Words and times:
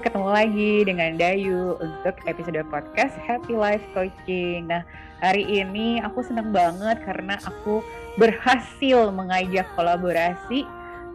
ketemu 0.00 0.28
lagi 0.32 0.72
dengan 0.88 1.20
Dayu 1.20 1.76
untuk 1.76 2.16
episode 2.24 2.64
podcast 2.72 3.12
Happy 3.28 3.52
Life 3.52 3.84
Coaching. 3.92 4.72
Nah, 4.72 4.80
hari 5.20 5.44
ini 5.44 6.00
aku 6.00 6.24
senang 6.24 6.48
banget 6.48 6.96
karena 7.04 7.36
aku 7.44 7.84
berhasil 8.16 9.12
mengajak 9.12 9.68
kolaborasi 9.76 10.64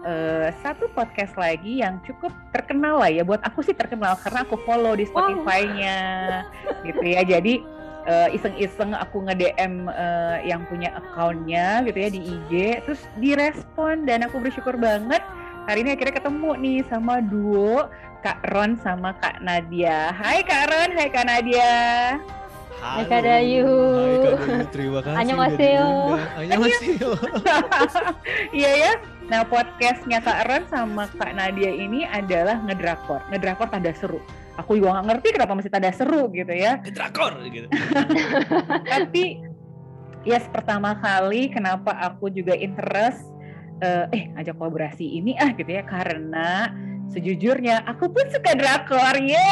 uh, 0.05 0.54
satu 0.61 0.93
podcast 0.93 1.33
lagi 1.41 1.82
yang 1.82 1.97
cukup 2.05 2.29
terkenal 2.54 3.01
lah 3.01 3.09
ya. 3.09 3.25
Buat 3.25 3.41
aku 3.50 3.65
sih 3.65 3.73
terkenal 3.73 4.13
karena 4.21 4.45
aku 4.45 4.61
follow 4.61 4.93
di 4.93 5.09
Spotify-nya 5.09 5.97
wow. 6.46 6.86
gitu 6.86 7.05
ya. 7.18 7.21
Jadi 7.25 7.65
uh, 8.05 8.29
iseng-iseng 8.29 8.93
aku 8.93 9.25
nge-DM 9.25 9.89
uh, 9.89 10.37
yang 10.46 10.61
punya 10.69 10.93
account-nya 11.01 11.82
gitu 11.82 11.97
ya 11.97 12.09
di 12.14 12.21
IG, 12.21 12.51
terus 12.86 13.01
direspon 13.18 14.05
dan 14.05 14.21
aku 14.21 14.37
bersyukur 14.37 14.78
banget 14.78 15.25
hari 15.68 15.83
ini 15.83 16.00
akhirnya 16.00 16.15
ketemu 16.15 16.50
nih 16.64 16.79
sama 16.87 17.19
duo 17.19 17.91
Kak 18.27 18.43
Ron 18.51 18.75
sama 18.83 19.15
Kak 19.23 19.39
Nadia. 19.39 20.11
Hai 20.11 20.43
Kak 20.43 20.68
Ron, 20.68 20.91
hai 20.99 21.07
Kak 21.07 21.31
Nadia. 21.31 21.71
Halo. 22.83 22.99
Hai 22.99 23.04
Kak 23.07 23.21
Dayu. 23.23 23.63
Hai 23.71 24.15
Kak 24.19 24.35
Dayu, 24.43 24.68
terima 24.75 24.99
kasih. 24.99 25.15
Annyeonghaseyo. 25.23 25.89
Annyeonghaseyo. 26.35 27.11
Iya 28.59 28.71
ya. 28.83 28.93
Nah 29.32 29.47
podcastnya 29.47 30.19
Kak 30.19 30.43
Ron 30.43 30.68
sama 30.68 31.07
Kak 31.15 31.39
Nadia 31.39 31.71
ini 31.71 32.03
adalah 32.03 32.59
ngedrakor. 32.67 33.23
Ngedrakor 33.31 33.71
tanda 33.71 33.95
seru. 33.95 34.19
Aku 34.59 34.75
juga 34.75 34.99
nggak 34.99 35.07
ngerti 35.07 35.27
kenapa 35.31 35.53
masih 35.55 35.71
tanda 35.71 35.91
seru 35.95 36.27
gitu 36.35 36.52
ya. 36.52 36.83
Ngedrakor 36.83 37.31
gitu. 37.47 37.71
Tapi 38.91 39.39
yes 40.27 40.44
pertama 40.52 40.99
kali 40.99 41.47
kenapa 41.47 41.95
aku 41.95 42.27
juga 42.27 42.59
interest 42.59 43.23
uh, 43.80 44.11
eh 44.11 44.35
ngajak 44.35 44.59
kolaborasi 44.59 45.15
ini 45.15 45.31
ah 45.39 45.55
gitu 45.55 45.71
ya 45.71 45.87
karena 45.87 46.75
sejujurnya 47.11 47.83
aku 47.88 48.11
pun 48.11 48.25
suka 48.30 48.52
drakor 48.55 49.16
ye 49.22 49.52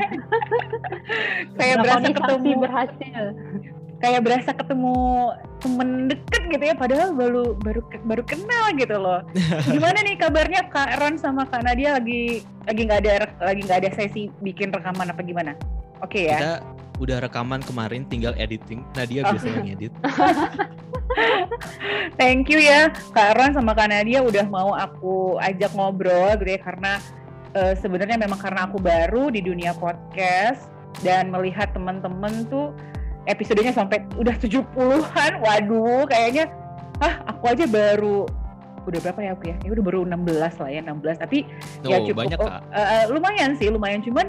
kayak 1.58 1.76
berasa 1.82 2.08
ketemu 2.10 2.50
berhasil. 2.58 3.24
kayak 4.00 4.24
berasa 4.24 4.50
ketemu 4.56 4.96
temen 5.60 6.08
deket 6.08 6.42
gitu 6.48 6.64
ya 6.64 6.72
padahal 6.72 7.12
baru 7.12 7.52
baru 7.60 7.84
baru 8.08 8.22
kenal 8.24 8.72
gitu 8.80 8.96
loh. 8.96 9.20
Gimana 9.76 10.00
nih 10.00 10.16
kabarnya 10.16 10.72
kak 10.72 10.96
Ron 10.96 11.20
sama 11.20 11.44
kak 11.44 11.60
Nadia? 11.68 12.00
Lagi 12.00 12.40
lagi 12.64 12.80
nggak 12.88 13.00
ada 13.04 13.28
lagi 13.44 13.60
nggak 13.68 13.80
ada 13.84 13.90
sesi 13.92 14.32
bikin 14.40 14.72
rekaman 14.72 15.12
apa 15.12 15.20
gimana 15.20 15.52
oke 16.00 16.10
okay, 16.10 16.32
ya 16.32 16.38
kita 16.38 16.52
udah 17.00 17.16
rekaman 17.24 17.64
kemarin 17.64 18.04
tinggal 18.08 18.36
editing 18.36 18.84
Nadia 18.92 19.24
oh. 19.24 19.32
biasanya 19.32 19.60
ngedit 19.64 19.92
Thank 22.20 22.52
you 22.52 22.62
ya 22.62 22.92
Kak 23.16 23.34
Ron 23.34 23.56
sama 23.56 23.74
Kak 23.74 23.90
Nadia 23.90 24.22
udah 24.22 24.46
mau 24.46 24.76
aku 24.76 25.40
ajak 25.42 25.72
ngobrol 25.74 26.36
gitu 26.38 26.54
ya 26.54 26.60
karena 26.60 27.02
uh, 27.56 27.74
sebenarnya 27.74 28.20
memang 28.20 28.38
karena 28.38 28.68
aku 28.68 28.78
baru 28.78 29.32
di 29.32 29.42
dunia 29.42 29.74
podcast 29.74 30.70
dan 31.02 31.32
melihat 31.32 31.72
teman-teman 31.72 32.46
tuh 32.46 32.74
episodenya 33.30 33.70
sampai 33.74 34.02
udah 34.16 34.34
70-an. 34.36 35.32
Waduh, 35.42 36.08
kayaknya 36.08 36.50
ah 37.00 37.22
aku 37.30 37.52
aja 37.52 37.64
baru 37.64 38.28
udah 38.88 38.98
berapa 39.04 39.20
ya 39.22 39.30
aku 39.36 39.44
ya? 39.52 39.56
Ya 39.62 39.70
udah 39.76 39.84
baru 39.84 40.00
16 40.08 40.60
lah 40.60 40.68
ya, 40.72 40.80
16. 40.82 41.22
Tapi 41.22 41.38
oh, 41.84 41.90
ya 41.90 41.96
cukup 42.04 42.18
banyak, 42.26 42.38
oh, 42.40 42.50
uh, 42.74 43.04
lumayan 43.12 43.50
sih, 43.56 43.68
lumayan 43.68 44.00
cuman 44.00 44.26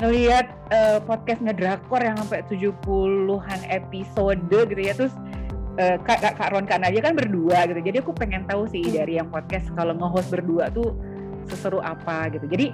ngelihat 0.00 0.46
uh, 0.72 0.98
podcast 1.04 1.44
ngedrakor 1.44 2.00
yang 2.00 2.16
sampai 2.16 2.42
70-an 2.48 3.60
episode 3.68 4.40
gitu 4.48 4.82
ya 4.82 4.94
terus 4.96 5.14
uh, 5.78 5.96
kak, 6.02 6.20
kak, 6.20 6.34
kak 6.40 6.48
Ron 6.52 6.66
Kak 6.66 6.80
Nadia 6.82 7.00
kan 7.04 7.14
berdua 7.16 7.68
gitu. 7.68 7.80
Jadi 7.80 7.96
aku 8.00 8.12
pengen 8.16 8.44
tahu 8.48 8.68
sih 8.68 8.82
hmm. 8.82 8.94
dari 8.96 9.20
yang 9.20 9.28
podcast 9.28 9.68
kalau 9.76 9.94
nge-host 9.96 10.32
berdua 10.32 10.72
tuh 10.72 10.96
seseru 11.48 11.80
apa 11.82 12.32
gitu. 12.32 12.46
Jadi 12.48 12.66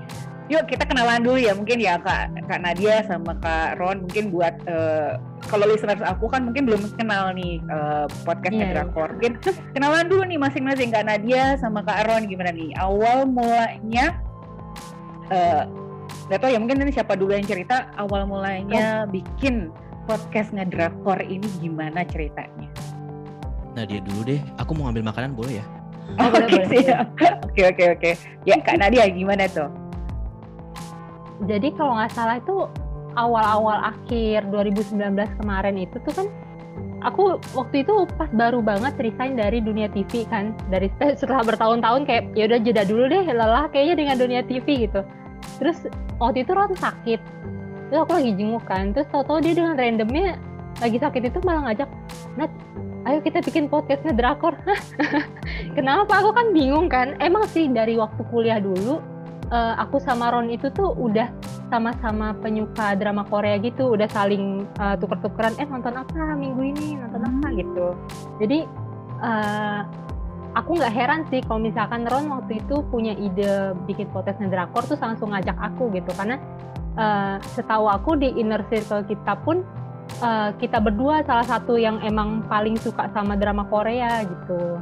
yuk 0.48 0.64
kita 0.64 0.88
kenalan 0.88 1.20
dulu 1.20 1.36
ya 1.36 1.52
mungkin 1.52 1.76
ya 1.76 2.00
kak 2.00 2.32
kak 2.48 2.64
Nadia 2.64 3.04
sama 3.04 3.36
kak 3.36 3.76
Ron 3.76 4.08
mungkin 4.08 4.32
buat 4.32 4.56
uh, 4.64 5.20
kalau 5.44 5.68
listeners 5.68 6.00
aku 6.00 6.24
kan 6.32 6.48
mungkin 6.48 6.64
belum 6.64 6.88
kenal 6.96 7.36
nih 7.36 7.60
uh, 7.68 8.08
podcastnya 8.24 8.72
yeah, 8.72 8.80
Drakor 8.80 9.12
mungkin 9.12 9.36
kenalan 9.76 10.08
dulu 10.08 10.24
nih 10.24 10.40
masing-masing 10.40 10.88
kak 10.88 11.04
Nadia 11.04 11.60
sama 11.60 11.84
kak 11.84 12.08
Ron 12.08 12.24
gimana 12.24 12.48
nih? 12.48 12.72
Awal 12.80 13.28
mulanya 13.28 14.16
uh, 15.28 15.68
Gak 16.28 16.44
tau 16.44 16.50
ya 16.52 16.58
mungkin 16.60 16.84
ini 16.84 16.92
siapa 16.92 17.16
dulu 17.16 17.32
yang 17.32 17.46
cerita 17.48 17.88
awal 17.96 18.28
mulanya 18.28 19.08
oh. 19.08 19.12
bikin 19.12 19.72
podcast 20.08 20.52
ngedrakor 20.52 21.20
ini 21.24 21.48
gimana 21.60 22.04
ceritanya? 22.04 22.68
Nah 23.76 23.84
dia 23.84 24.00
dulu 24.00 24.24
deh. 24.24 24.40
Aku 24.60 24.72
mau 24.76 24.88
ngambil 24.88 25.12
makanan 25.12 25.32
boleh 25.36 25.60
ya? 25.60 25.66
Oh, 26.16 26.28
boleh, 26.32 26.48
boleh. 26.48 26.96
Oke 27.44 27.62
oke 27.68 27.84
oke. 27.96 28.10
Ya 28.48 28.56
Kak 28.60 28.80
Nadia 28.80 29.08
gimana 29.12 29.44
tuh? 29.48 29.68
Jadi 31.44 31.70
kalau 31.76 31.94
nggak 31.96 32.12
salah 32.12 32.40
itu 32.40 32.66
awal-awal 33.14 33.78
akhir 33.94 34.46
2019 34.50 35.16
kemarin 35.42 35.76
itu 35.78 35.96
tuh 36.02 36.12
kan 36.14 36.26
aku 37.02 37.38
waktu 37.54 37.86
itu 37.86 38.06
pas 38.18 38.30
baru 38.34 38.58
banget 38.62 38.94
resign 38.98 39.38
dari 39.38 39.62
dunia 39.62 39.86
TV 39.90 40.26
kan 40.26 40.54
dari 40.70 40.90
setelah 40.98 41.46
bertahun-tahun 41.46 42.06
kayak 42.06 42.24
ya 42.34 42.50
udah 42.50 42.58
jeda 42.62 42.82
dulu 42.86 43.06
deh 43.10 43.22
lelah 43.26 43.70
kayaknya 43.70 43.94
dengan 43.98 44.16
dunia 44.18 44.42
TV 44.46 44.86
gitu 44.88 45.02
terus 45.58 45.78
waktu 46.18 46.46
itu 46.46 46.52
Ron 46.54 46.74
sakit. 46.74 47.20
Terus 47.88 47.98
aku 48.04 48.12
lagi 48.20 48.32
jenguk 48.36 48.64
kan. 48.68 48.92
Terus 48.92 49.08
tau-tau 49.08 49.40
dia 49.40 49.56
dengan 49.56 49.74
randomnya 49.78 50.36
lagi 50.78 50.98
sakit 51.00 51.22
itu 51.26 51.38
malah 51.42 51.66
ngajak 51.66 51.90
Nat 52.38 52.52
ayo 53.08 53.18
kita 53.24 53.40
bikin 53.40 53.66
podcastnya 53.72 54.12
drakor. 54.12 54.54
Kenapa? 55.76 56.20
Aku 56.20 56.30
kan 56.36 56.52
bingung 56.52 56.92
kan. 56.92 57.16
Emang 57.22 57.48
sih 57.48 57.66
dari 57.70 57.96
waktu 57.96 58.20
kuliah 58.28 58.60
dulu 58.60 59.00
uh, 59.48 59.74
aku 59.80 59.96
sama 60.02 60.28
Ron 60.32 60.52
itu 60.52 60.68
tuh 60.72 60.92
udah 60.92 61.32
sama-sama 61.68 62.32
penyuka 62.40 62.96
drama 62.96 63.28
Korea 63.28 63.60
gitu 63.60 63.92
udah 63.92 64.08
saling 64.08 64.64
uh, 64.80 64.96
tuker-tukeran 64.96 65.52
eh 65.60 65.68
nonton 65.68 65.96
apa 65.96 66.36
minggu 66.36 66.62
ini? 66.76 66.96
Nonton 67.00 67.22
apa? 67.24 67.46
Hmm. 67.48 67.56
gitu. 67.56 67.86
Jadi 68.40 68.58
uh, 69.24 69.80
aku 70.54 70.80
nggak 70.80 70.94
heran 70.94 71.20
sih 71.28 71.40
kalau 71.44 71.60
misalkan 71.60 72.08
Ron 72.08 72.30
waktu 72.32 72.62
itu 72.62 72.80
punya 72.88 73.12
ide 73.16 73.74
bikin 73.84 74.08
podcastnya 74.12 74.48
drakor 74.48 74.84
tuh 74.86 74.96
langsung 75.00 75.32
ngajak 75.32 75.56
aku 75.56 75.92
gitu. 75.92 76.10
Karena 76.16 76.36
uh, 76.96 77.36
setahu 77.56 77.88
aku 77.88 78.16
di 78.16 78.32
inner 78.38 78.64
circle 78.72 79.04
kita 79.04 79.36
pun 79.44 79.66
uh, 80.24 80.54
kita 80.56 80.80
berdua 80.80 81.26
salah 81.28 81.44
satu 81.44 81.76
yang 81.76 82.00
emang 82.00 82.46
paling 82.46 82.78
suka 82.80 83.10
sama 83.12 83.36
drama 83.36 83.68
Korea 83.68 84.24
gitu. 84.24 84.80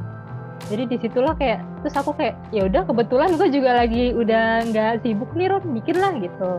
Jadi 0.66 0.82
di 0.88 0.96
situlah 0.98 1.36
kayak 1.36 1.60
terus 1.84 1.94
aku 1.94 2.16
kayak 2.16 2.34
ya 2.50 2.66
udah 2.66 2.82
kebetulan 2.88 3.36
gue 3.36 3.48
juga 3.52 3.70
lagi 3.76 4.10
udah 4.16 4.64
nggak 4.70 4.92
sibuk 5.02 5.30
nih 5.34 5.50
Ron. 5.52 5.64
Bikin 5.74 5.96
lah 5.98 6.12
gitu 6.18 6.52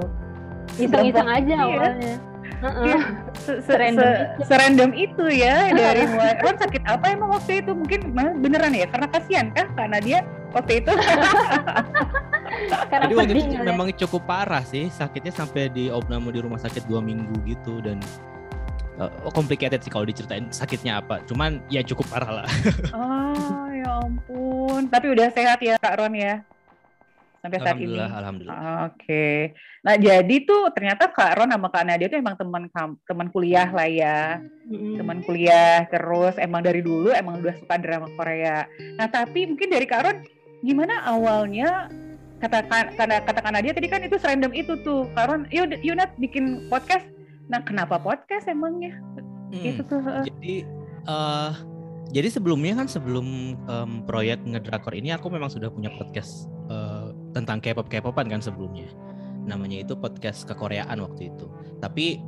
iseng-iseng 0.76 1.30
aja 1.30 1.56
iya. 1.56 1.64
awalnya 1.64 2.14
Uh-uh. 2.58 3.02
serandom 4.42 4.90
itu 4.98 5.26
ya 5.30 5.70
dari 5.72 6.04
mulai 6.14 6.42
Ron 6.42 6.58
sakit 6.58 6.84
apa 6.90 7.14
emang 7.14 7.30
waktu 7.38 7.62
itu 7.62 7.72
mungkin 7.78 8.18
beneran 8.42 8.74
ya 8.74 8.90
karena 8.90 9.08
kasihan 9.14 9.48
kah 9.54 9.70
karena 9.78 9.98
dia 10.02 10.20
waktu 10.52 10.82
itu 10.82 10.92
Karena 12.68 13.06
Jadi 13.08 13.14
waktu 13.14 13.34
itu 13.38 13.56
memang 13.60 13.88
cukup 13.94 14.24
parah 14.26 14.64
sih 14.64 14.88
sakitnya 14.88 15.34
sampai 15.36 15.70
di 15.70 15.92
opname 15.92 16.32
di 16.32 16.40
rumah 16.42 16.58
sakit 16.58 16.88
dua 16.88 17.04
minggu 17.04 17.36
gitu 17.44 17.84
dan 17.84 18.00
uh, 18.98 19.12
complicated 19.32 19.84
sih 19.84 19.92
kalau 19.92 20.08
diceritain 20.08 20.50
sakitnya 20.50 21.04
apa. 21.04 21.22
Cuman 21.28 21.62
ya 21.68 21.84
cukup 21.84 22.08
parah 22.10 22.44
lah. 22.44 22.48
oh 22.98 23.68
ya 23.72 24.02
ampun. 24.04 24.88
Tapi 24.90 25.06
udah 25.14 25.28
sehat 25.32 25.60
ya 25.62 25.76
Kak 25.78 26.00
Ron 26.02 26.16
ya? 26.16 26.42
Sampai 27.48 27.60
saat 27.64 27.80
ini. 27.80 27.96
Alhamdulillah. 27.96 28.60
Oke. 28.60 29.00
Okay. 29.00 29.38
Nah 29.88 29.96
jadi 29.96 30.36
tuh 30.44 30.68
ternyata 30.76 31.08
Kak 31.08 31.40
Ron 31.40 31.56
sama 31.56 31.72
Kak 31.72 31.88
Nadia 31.88 32.12
tuh 32.12 32.20
emang 32.20 32.36
teman 32.36 32.68
teman 33.08 33.28
kuliah 33.32 33.72
lah 33.72 33.88
ya. 33.88 34.44
Mm-hmm. 34.68 34.94
Teman 35.00 35.20
kuliah 35.24 35.88
terus 35.88 36.36
emang 36.36 36.62
dari 36.62 36.84
dulu 36.84 37.16
emang 37.16 37.40
udah 37.40 37.56
suka 37.56 37.80
drama 37.80 38.12
Korea. 38.20 38.68
Nah 39.00 39.08
tapi 39.08 39.48
mungkin 39.48 39.72
dari 39.72 39.88
Kak 39.88 40.02
Ron 40.04 40.18
gimana 40.62 41.08
awalnya 41.08 41.88
kata 42.38 42.70
kata 42.70 43.26
kata 43.26 43.50
Nadia 43.50 43.74
tadi 43.74 43.90
kan 43.90 44.02
itu 44.06 44.18
serandom 44.22 44.54
itu 44.54 44.78
tuh 44.86 45.10
Karon 45.18 45.50
yuk 45.50 45.74
Yunat 45.82 46.14
bikin 46.22 46.70
podcast 46.70 47.06
nah 47.50 47.64
kenapa 47.64 47.98
podcast 47.98 48.46
emangnya 48.46 48.94
hmm, 49.56 49.64
itu 49.64 49.82
tuh 49.88 50.02
jadi 50.04 50.56
uh, 51.10 51.52
jadi 52.14 52.30
sebelumnya 52.32 52.78
kan 52.78 52.88
sebelum 52.88 53.58
um, 53.68 53.92
proyek 54.06 54.40
ngedrakor 54.46 54.94
ini 54.94 55.16
aku 55.16 55.28
memang 55.34 55.50
sudah 55.50 55.72
punya 55.72 55.90
podcast 55.98 56.48
uh, 56.70 57.07
tentang 57.36 57.60
K-pop 57.60 57.88
K-popan 57.88 58.28
kan 58.32 58.42
sebelumnya 58.44 58.88
namanya 59.48 59.84
itu 59.84 59.96
podcast 59.96 60.44
kekoreaan 60.44 61.00
waktu 61.00 61.32
itu 61.32 61.48
tapi 61.80 62.20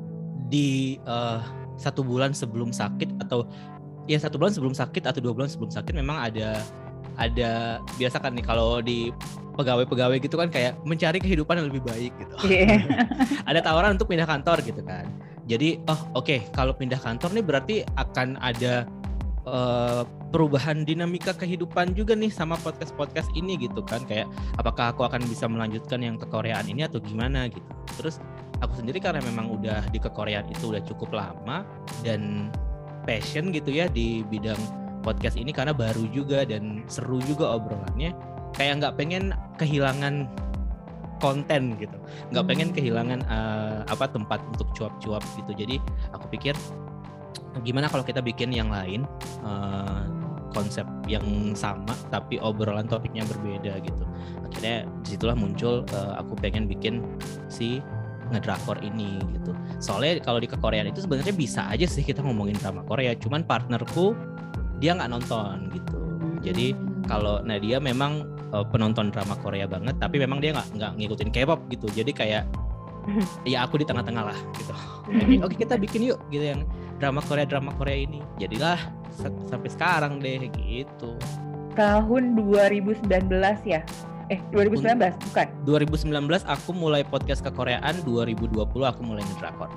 di 0.48 0.98
uh, 1.06 1.44
satu 1.76 2.04
bulan 2.04 2.36
sebelum 2.36 2.72
sakit 2.72 3.20
atau 3.24 3.48
ya 4.10 4.18
satu 4.18 4.42
bulan 4.42 4.52
sebelum 4.56 4.76
sakit 4.76 5.06
atau 5.06 5.20
dua 5.22 5.34
bulan 5.36 5.50
sebelum 5.52 5.72
sakit 5.72 5.94
memang 5.94 6.18
ada 6.18 6.60
ada 7.20 7.84
biasa 8.00 8.24
kan 8.24 8.32
nih 8.36 8.44
kalau 8.48 8.80
di 8.80 9.12
pegawai-pegawai 9.60 10.24
gitu 10.24 10.40
kan 10.40 10.48
kayak 10.48 10.80
mencari 10.88 11.20
kehidupan 11.20 11.60
yang 11.60 11.68
lebih 11.68 11.84
baik 11.84 12.16
gitu. 12.16 12.36
Yeah. 12.48 12.80
ada 13.50 13.60
tawaran 13.60 14.00
untuk 14.00 14.08
pindah 14.08 14.24
kantor 14.24 14.64
gitu 14.64 14.80
kan. 14.88 15.04
Jadi 15.52 15.84
oh 15.92 16.00
oke 16.16 16.26
okay, 16.26 16.40
kalau 16.56 16.72
pindah 16.72 16.98
kantor 16.98 17.36
nih 17.36 17.44
berarti 17.44 17.76
akan 18.00 18.40
ada 18.40 18.88
uh, 19.50 20.04
perubahan 20.30 20.86
dinamika 20.86 21.34
kehidupan 21.34 21.98
juga 21.98 22.14
nih 22.14 22.30
sama 22.30 22.56
podcast-podcast 22.62 23.34
ini 23.34 23.58
gitu 23.58 23.82
kan. 23.82 24.06
Kayak 24.06 24.30
apakah 24.62 24.94
aku 24.94 25.10
akan 25.10 25.26
bisa 25.26 25.50
melanjutkan 25.50 26.00
yang 26.06 26.16
kekoreaan 26.22 26.70
ini 26.70 26.86
atau 26.86 27.02
gimana 27.02 27.50
gitu. 27.50 27.66
Terus 27.98 28.22
aku 28.62 28.78
sendiri 28.80 29.02
karena 29.02 29.20
memang 29.26 29.50
udah 29.50 29.90
di 29.90 29.98
kekoreaan 29.98 30.48
itu 30.54 30.72
udah 30.72 30.84
cukup 30.86 31.18
lama 31.18 31.66
dan 32.06 32.54
passion 33.04 33.50
gitu 33.50 33.74
ya 33.74 33.90
di 33.90 34.22
bidang 34.28 34.60
podcast 35.02 35.40
ini 35.40 35.50
karena 35.50 35.74
baru 35.74 36.06
juga 36.12 36.44
dan 36.44 36.86
seru 36.92 37.24
juga 37.24 37.56
obrolannya 37.56 38.14
kayak 38.54 38.84
nggak 38.84 38.96
pengen 39.00 39.34
kehilangan 39.58 40.28
konten 41.20 41.76
gitu. 41.80 41.98
Nggak 42.32 42.46
pengen 42.48 42.70
kehilangan 42.72 43.20
uh, 43.28 43.84
apa 43.88 44.08
tempat 44.08 44.40
untuk 44.56 44.72
cuap-cuap 44.76 45.24
gitu. 45.36 45.52
Jadi 45.56 45.76
aku 46.16 46.26
pikir 46.32 46.56
gimana 47.66 47.90
kalau 47.90 48.06
kita 48.06 48.22
bikin 48.24 48.54
yang 48.54 48.70
lain 48.70 49.04
uh, 49.44 50.06
konsep 50.54 50.86
yang 51.06 51.54
sama 51.54 51.94
tapi 52.10 52.42
obrolan 52.42 52.90
topiknya 52.90 53.26
berbeda 53.26 53.82
gitu. 53.86 54.04
Akhirnya 54.46 54.90
di 55.06 55.08
situlah 55.16 55.38
muncul 55.38 55.86
uh, 55.94 56.18
aku 56.18 56.34
pengen 56.42 56.66
bikin 56.66 57.06
si 57.50 57.82
ngedrakor 58.30 58.78
ini 58.82 59.18
gitu. 59.38 59.52
Soalnya 59.82 60.22
kalau 60.22 60.38
di 60.42 60.50
kekoreaan 60.50 60.90
itu 60.90 61.06
sebenarnya 61.06 61.34
bisa 61.34 61.66
aja 61.70 61.86
sih 61.86 62.06
kita 62.06 62.22
ngomongin 62.22 62.58
drama 62.58 62.86
Korea 62.86 63.14
cuman 63.18 63.46
partnerku 63.46 64.14
dia 64.82 64.98
nggak 64.98 65.10
nonton 65.10 65.70
gitu. 65.74 66.02
Jadi 66.40 66.74
kalau 67.10 67.42
Nadia 67.42 67.82
memang 67.82 68.26
uh, 68.54 68.66
penonton 68.66 69.10
drama 69.10 69.34
Korea 69.42 69.66
banget 69.66 69.98
tapi 69.98 70.22
memang 70.22 70.42
dia 70.42 70.54
nggak 70.54 70.68
nggak 70.78 70.92
ngikutin 70.98 71.30
K-pop 71.34 71.60
gitu. 71.74 71.88
Jadi 71.94 72.12
kayak 72.14 72.44
ya 73.48 73.66
aku 73.66 73.82
di 73.82 73.86
tengah-tengah 73.86 74.24
lah 74.34 74.40
gitu. 74.58 74.74
Oke 75.46 75.56
kita 75.58 75.76
bikin 75.80 76.10
yuk 76.10 76.20
gitu 76.30 76.46
yang 76.56 76.62
drama 76.98 77.24
Korea 77.26 77.46
drama 77.46 77.72
Korea 77.76 78.06
ini. 78.06 78.20
Jadilah 78.38 78.80
sampai 79.50 79.70
sekarang 79.70 80.22
deh 80.22 80.50
gitu. 80.58 81.16
Tahun 81.74 82.24
2019 82.36 83.08
ya? 83.66 83.82
Eh 84.30 84.40
2019 84.54 84.94
bukan? 85.32 85.48
2019 85.66 86.46
aku 86.46 86.70
mulai 86.76 87.02
podcast 87.02 87.42
kekoreaan 87.42 88.06
2020 88.06 88.62
aku 88.66 89.02
mulai 89.02 89.26
ngedrakor 89.26 89.74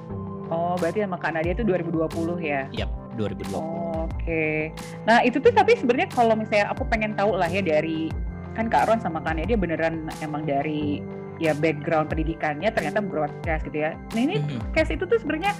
oh 0.53 0.75
berarti 0.77 1.01
sama 1.03 1.17
Kak 1.17 1.33
Nadia 1.33 1.53
itu 1.57 1.65
2020 1.65 2.37
ya? 2.45 2.69
Yap 2.77 2.91
2020 3.17 3.57
oh, 3.57 4.05
oke. 4.09 4.13
Okay. 4.21 4.73
nah 5.09 5.25
itu 5.25 5.41
tuh 5.41 5.53
tapi 5.53 5.77
sebenarnya 5.77 6.09
kalau 6.13 6.37
misalnya 6.37 6.69
aku 6.73 6.85
pengen 6.89 7.17
tahu 7.17 7.37
lah 7.37 7.49
ya 7.49 7.65
dari 7.65 8.13
kan 8.53 8.69
Kak 8.69 8.93
Ron 8.93 9.01
sama 9.01 9.25
Kak 9.25 9.41
Nadia 9.41 9.57
beneran 9.57 10.13
emang 10.21 10.45
dari 10.45 11.01
ya 11.43 11.53
background 11.59 12.07
pendidikannya 12.07 12.71
ternyata 12.71 13.03
broadcast 13.03 13.67
gitu 13.67 13.83
ya. 13.83 13.99
Nah 14.15 14.21
ini 14.23 14.39
mm 14.39 14.47
-hmm. 14.47 14.61
cast 14.79 14.95
itu 14.95 15.03
tuh 15.03 15.19
sebenarnya 15.19 15.53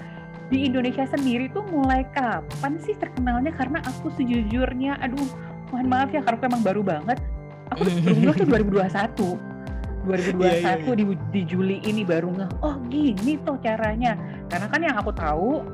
di 0.53 0.69
Indonesia 0.69 1.03
sendiri 1.09 1.51
tuh 1.51 1.67
mulai 1.67 2.07
kapan 2.15 2.79
sih 2.79 2.95
terkenalnya? 2.95 3.51
Karena 3.51 3.83
aku 3.83 4.15
sejujurnya 4.15 5.03
aduh 5.03 5.27
mohon 5.75 5.87
maaf 5.91 6.15
ya 6.15 6.23
karena 6.23 6.39
aku 6.39 6.47
emang 6.47 6.63
baru 6.63 6.83
banget. 6.87 7.19
Aku 7.75 7.83
baru 7.89 8.31
tuh 8.39 8.47
2021 8.47 9.53
2021 10.03 10.43
yeah, 10.43 10.55
yeah, 10.59 10.77
yeah. 10.83 10.95
Di, 10.99 11.05
di 11.31 11.41
Juli 11.47 11.79
ini 11.87 12.03
baru 12.03 12.31
nge 12.31 12.47
oh 12.63 12.79
gini 12.87 13.39
tuh 13.43 13.59
caranya. 13.59 14.15
Karena 14.47 14.67
kan 14.71 14.81
yang 14.85 14.97
aku 15.01 15.11
tahu 15.11 15.67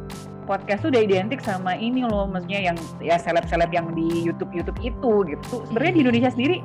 podcast 0.49 0.81
tuh 0.81 0.89
udah 0.89 1.03
identik 1.05 1.45
sama 1.45 1.77
ini 1.77 2.09
loh 2.09 2.25
maksudnya 2.25 2.73
yang 2.73 2.77
ya 3.05 3.21
seleb-seleb 3.21 3.69
yang 3.69 3.93
di 3.93 4.25
YouTube 4.25 4.53
YouTube 4.57 4.81
itu 4.81 5.13
gitu. 5.29 5.57
Sebenarnya 5.69 5.93
di 5.93 6.01
Indonesia 6.09 6.31
sendiri 6.33 6.57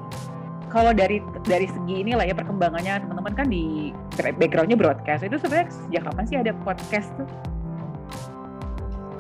kalau 0.74 0.90
dari 0.90 1.22
dari 1.46 1.70
segi 1.70 2.02
inilah 2.02 2.26
ya 2.26 2.34
perkembangannya 2.34 3.06
teman-teman 3.06 3.34
kan 3.38 3.48
di 3.48 3.94
backgroundnya 4.42 4.74
broadcast. 4.74 5.22
Itu 5.22 5.38
sebenarnya 5.38 5.70
sejak 5.70 6.02
kapan 6.10 6.26
sih 6.26 6.38
ada 6.42 6.52
podcast 6.66 7.14
tuh? 7.14 7.30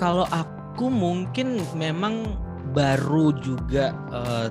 Kalau 0.01 0.25
aku 0.33 0.89
mungkin 0.89 1.61
memang 1.77 2.33
baru 2.73 3.37
juga 3.37 3.93
uh, 4.09 4.49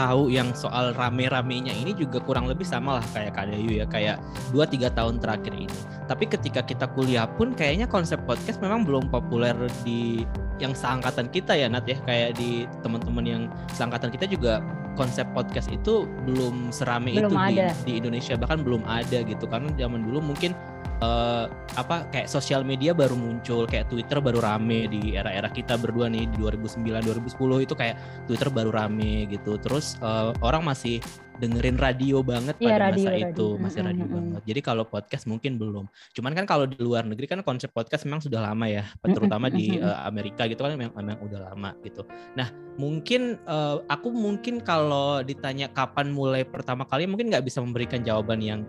tahu 0.00 0.32
yang 0.32 0.56
soal 0.56 0.96
rame-ramenya 0.96 1.76
ini 1.76 1.92
juga 1.92 2.24
kurang 2.24 2.48
lebih 2.48 2.64
sama 2.64 2.98
lah 2.98 3.06
kayak 3.12 3.36
Kadayu 3.36 3.84
ya 3.84 3.84
kayak 3.84 4.16
2-3 4.56 4.96
tahun 4.96 5.14
terakhir 5.20 5.52
ini. 5.52 5.78
Tapi 6.08 6.24
ketika 6.26 6.64
kita 6.64 6.88
kuliah 6.96 7.28
pun 7.28 7.52
kayaknya 7.52 7.84
konsep 7.84 8.16
podcast 8.24 8.58
memang 8.64 8.88
belum 8.88 9.12
populer 9.12 9.54
di 9.84 10.24
yang 10.58 10.72
seangkatan 10.72 11.28
kita 11.28 11.52
ya 11.52 11.68
Nat 11.68 11.84
ya. 11.84 12.00
Kayak 12.08 12.40
di 12.40 12.64
teman-teman 12.80 13.24
yang 13.28 13.42
seangkatan 13.76 14.08
kita 14.08 14.26
juga 14.26 14.64
konsep 14.98 15.28
podcast 15.36 15.70
itu 15.70 16.08
belum 16.26 16.74
serame 16.74 17.14
belum 17.14 17.30
itu 17.32 17.38
di, 17.38 17.56
di 17.86 17.92
Indonesia 18.00 18.34
bahkan 18.40 18.64
belum 18.64 18.82
ada 18.88 19.20
gitu. 19.20 19.44
Karena 19.46 19.68
zaman 19.76 20.08
dulu 20.08 20.32
mungkin 20.32 20.56
uh, 21.00 21.48
apa 21.76 22.06
kayak 22.12 22.28
sosial 22.28 22.62
media 22.62 22.92
baru 22.92 23.16
muncul 23.16 23.64
kayak 23.64 23.88
Twitter 23.88 24.20
baru 24.20 24.40
rame 24.40 24.86
di 24.88 25.16
era-era 25.16 25.48
kita 25.48 25.76
berdua 25.80 26.08
nih 26.08 26.28
di 26.30 26.36
2009 26.38 26.80
2010 26.86 27.66
itu 27.66 27.74
kayak 27.74 27.96
Twitter 28.28 28.48
baru 28.52 28.70
rame 28.72 29.26
gitu. 29.28 29.56
Terus 29.60 29.96
uh, 30.04 30.32
orang 30.44 30.64
masih 30.64 31.00
dengerin 31.40 31.80
radio 31.80 32.20
banget 32.20 32.52
ya, 32.60 32.76
pada 32.76 32.92
radio, 32.92 33.00
masa 33.00 33.10
radio. 33.16 33.32
itu 33.32 33.46
masih 33.56 33.80
radio 33.80 34.04
mm 34.04 34.10
-hmm. 34.12 34.16
banget. 34.20 34.42
Jadi 34.44 34.60
kalau 34.60 34.84
podcast 34.84 35.24
mungkin 35.24 35.52
belum. 35.56 35.84
Cuman 36.12 36.32
kan 36.36 36.44
kalau 36.44 36.68
di 36.68 36.76
luar 36.76 37.08
negeri 37.08 37.24
kan 37.24 37.40
konsep 37.40 37.72
podcast 37.72 38.04
memang 38.04 38.20
sudah 38.20 38.44
lama 38.44 38.68
ya 38.68 38.84
terutama 39.00 39.48
di 39.48 39.80
uh, 39.80 40.04
Amerika 40.04 40.44
gitu 40.44 40.60
kan 40.60 40.76
memang, 40.76 40.92
memang 40.92 41.18
udah 41.24 41.40
lama 41.50 41.72
gitu. 41.80 42.04
Nah 42.36 42.52
mungkin 42.76 43.40
uh, 43.48 43.80
aku 43.88 44.12
mungkin 44.12 44.60
kalau 44.60 45.24
ditanya 45.24 45.72
kapan 45.72 46.12
mulai 46.12 46.44
pertama 46.44 46.84
kali 46.84 47.08
mungkin 47.08 47.32
nggak 47.32 47.48
bisa 47.48 47.64
memberikan 47.64 48.04
jawaban 48.04 48.44
yang 48.44 48.60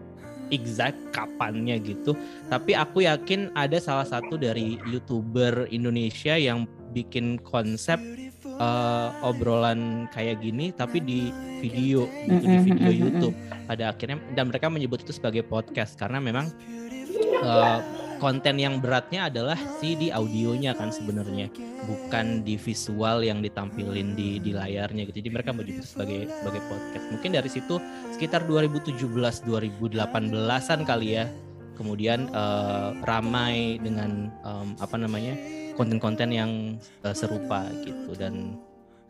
exact 0.51 1.00
kapannya 1.15 1.80
gitu. 1.81 2.13
Tapi 2.51 2.75
aku 2.75 3.07
yakin 3.07 3.51
ada 3.56 3.80
salah 3.80 4.06
satu 4.06 4.36
dari 4.36 4.77
youtuber 4.92 5.65
Indonesia 5.71 6.36
yang 6.36 6.68
bikin 6.92 7.39
konsep 7.42 7.98
uh, 8.59 9.15
obrolan 9.24 10.12
kayak 10.12 10.44
gini 10.44 10.75
tapi 10.75 11.00
di 11.00 11.31
video 11.63 12.06
gitu 12.27 12.45
di 12.45 12.57
video 12.68 12.92
YouTube 12.92 13.36
pada 13.65 13.95
akhirnya 13.95 14.19
dan 14.36 14.51
mereka 14.51 14.68
menyebut 14.68 15.01
itu 15.07 15.15
sebagai 15.15 15.48
podcast 15.48 15.95
karena 15.95 16.19
memang 16.19 16.51
uh, 17.42 17.80
konten 18.21 18.62
yang 18.62 18.77
beratnya 18.77 19.33
adalah 19.33 19.57
si 19.81 19.97
di 19.97 20.13
audionya 20.13 20.77
kan 20.77 20.94
sebenarnya 20.94 21.50
bukan 21.89 22.45
di 22.45 22.53
visual 22.53 23.25
yang 23.25 23.41
ditampilin 23.41 24.13
di 24.13 24.38
di 24.38 24.53
layarnya 24.53 25.09
gitu. 25.09 25.25
Jadi 25.25 25.29
mereka 25.33 25.50
menyebut 25.57 25.89
sebagai 25.89 26.29
sebagai 26.29 26.62
podcast. 26.69 27.06
Mungkin 27.09 27.33
dari 27.33 27.50
situ 27.50 27.81
sekitar 28.13 28.45
2017 28.45 29.01
2018-an 29.01 30.79
kali 30.85 31.18
ya. 31.18 31.25
Kemudian 31.73 32.29
uh, 32.29 32.94
ramai 33.01 33.81
dengan 33.81 34.29
um, 34.45 34.77
apa 34.77 35.01
namanya? 35.01 35.33
konten-konten 35.71 36.29
yang 36.35 36.51
uh, 37.07 37.15
serupa 37.15 37.65
gitu 37.81 38.13
dan 38.13 38.59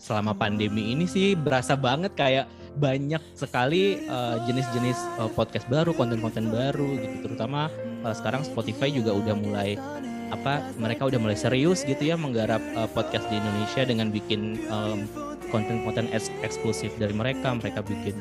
selama 0.01 0.33
pandemi 0.33 0.97
ini 0.97 1.05
sih 1.05 1.37
berasa 1.37 1.77
banget 1.77 2.17
kayak 2.17 2.49
banyak 2.81 3.21
sekali 3.37 4.01
uh, 4.09 4.41
jenis-jenis 4.49 4.97
uh, 5.21 5.29
podcast 5.29 5.69
baru, 5.69 5.93
konten-konten 5.93 6.49
baru 6.49 6.97
gitu. 6.97 7.29
Terutama 7.29 7.69
uh, 8.01 8.15
sekarang 8.15 8.41
Spotify 8.41 8.89
juga 8.89 9.13
udah 9.13 9.37
mulai 9.37 9.77
apa 10.31 10.63
mereka 10.79 11.11
udah 11.11 11.19
mulai 11.19 11.35
serius 11.35 11.83
gitu 11.83 12.01
ya 12.07 12.15
menggarap 12.15 12.63
uh, 12.73 12.87
podcast 12.95 13.27
di 13.27 13.37
Indonesia 13.37 13.83
dengan 13.83 14.09
bikin 14.09 14.63
um, 14.71 15.05
konten-konten 15.53 16.07
eks 16.09 16.33
eksklusif 16.41 16.95
dari 16.97 17.13
mereka. 17.13 17.53
Mereka 17.53 17.85
bikin 17.85 18.17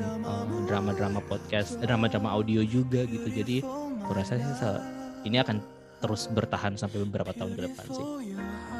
drama-drama 0.69 1.17
uh, 1.17 1.25
podcast, 1.25 1.81
drama-drama 1.81 2.29
audio 2.29 2.61
juga 2.61 3.07
gitu. 3.07 3.25
Jadi 3.31 3.65
aku 4.05 4.11
rasa 4.13 4.37
sih 4.37 4.45
ini 5.25 5.39
akan 5.41 5.63
terus 6.01 6.27
bertahan 6.27 6.75
sampai 6.75 7.05
beberapa 7.07 7.31
tahun 7.31 7.55
ke 7.55 7.61
depan 7.71 7.85
sih. 7.93 8.05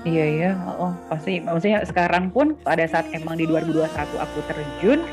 Iya 0.02 0.26
iya, 0.26 0.52
oh 0.82 0.98
pasti 1.06 1.38
maksudnya 1.38 1.86
sekarang 1.86 2.34
pun 2.34 2.58
pada 2.66 2.82
saat 2.90 3.06
emang 3.14 3.38
di 3.38 3.46
2021 3.46 3.86
aku 4.18 4.38
terjun, 4.50 5.06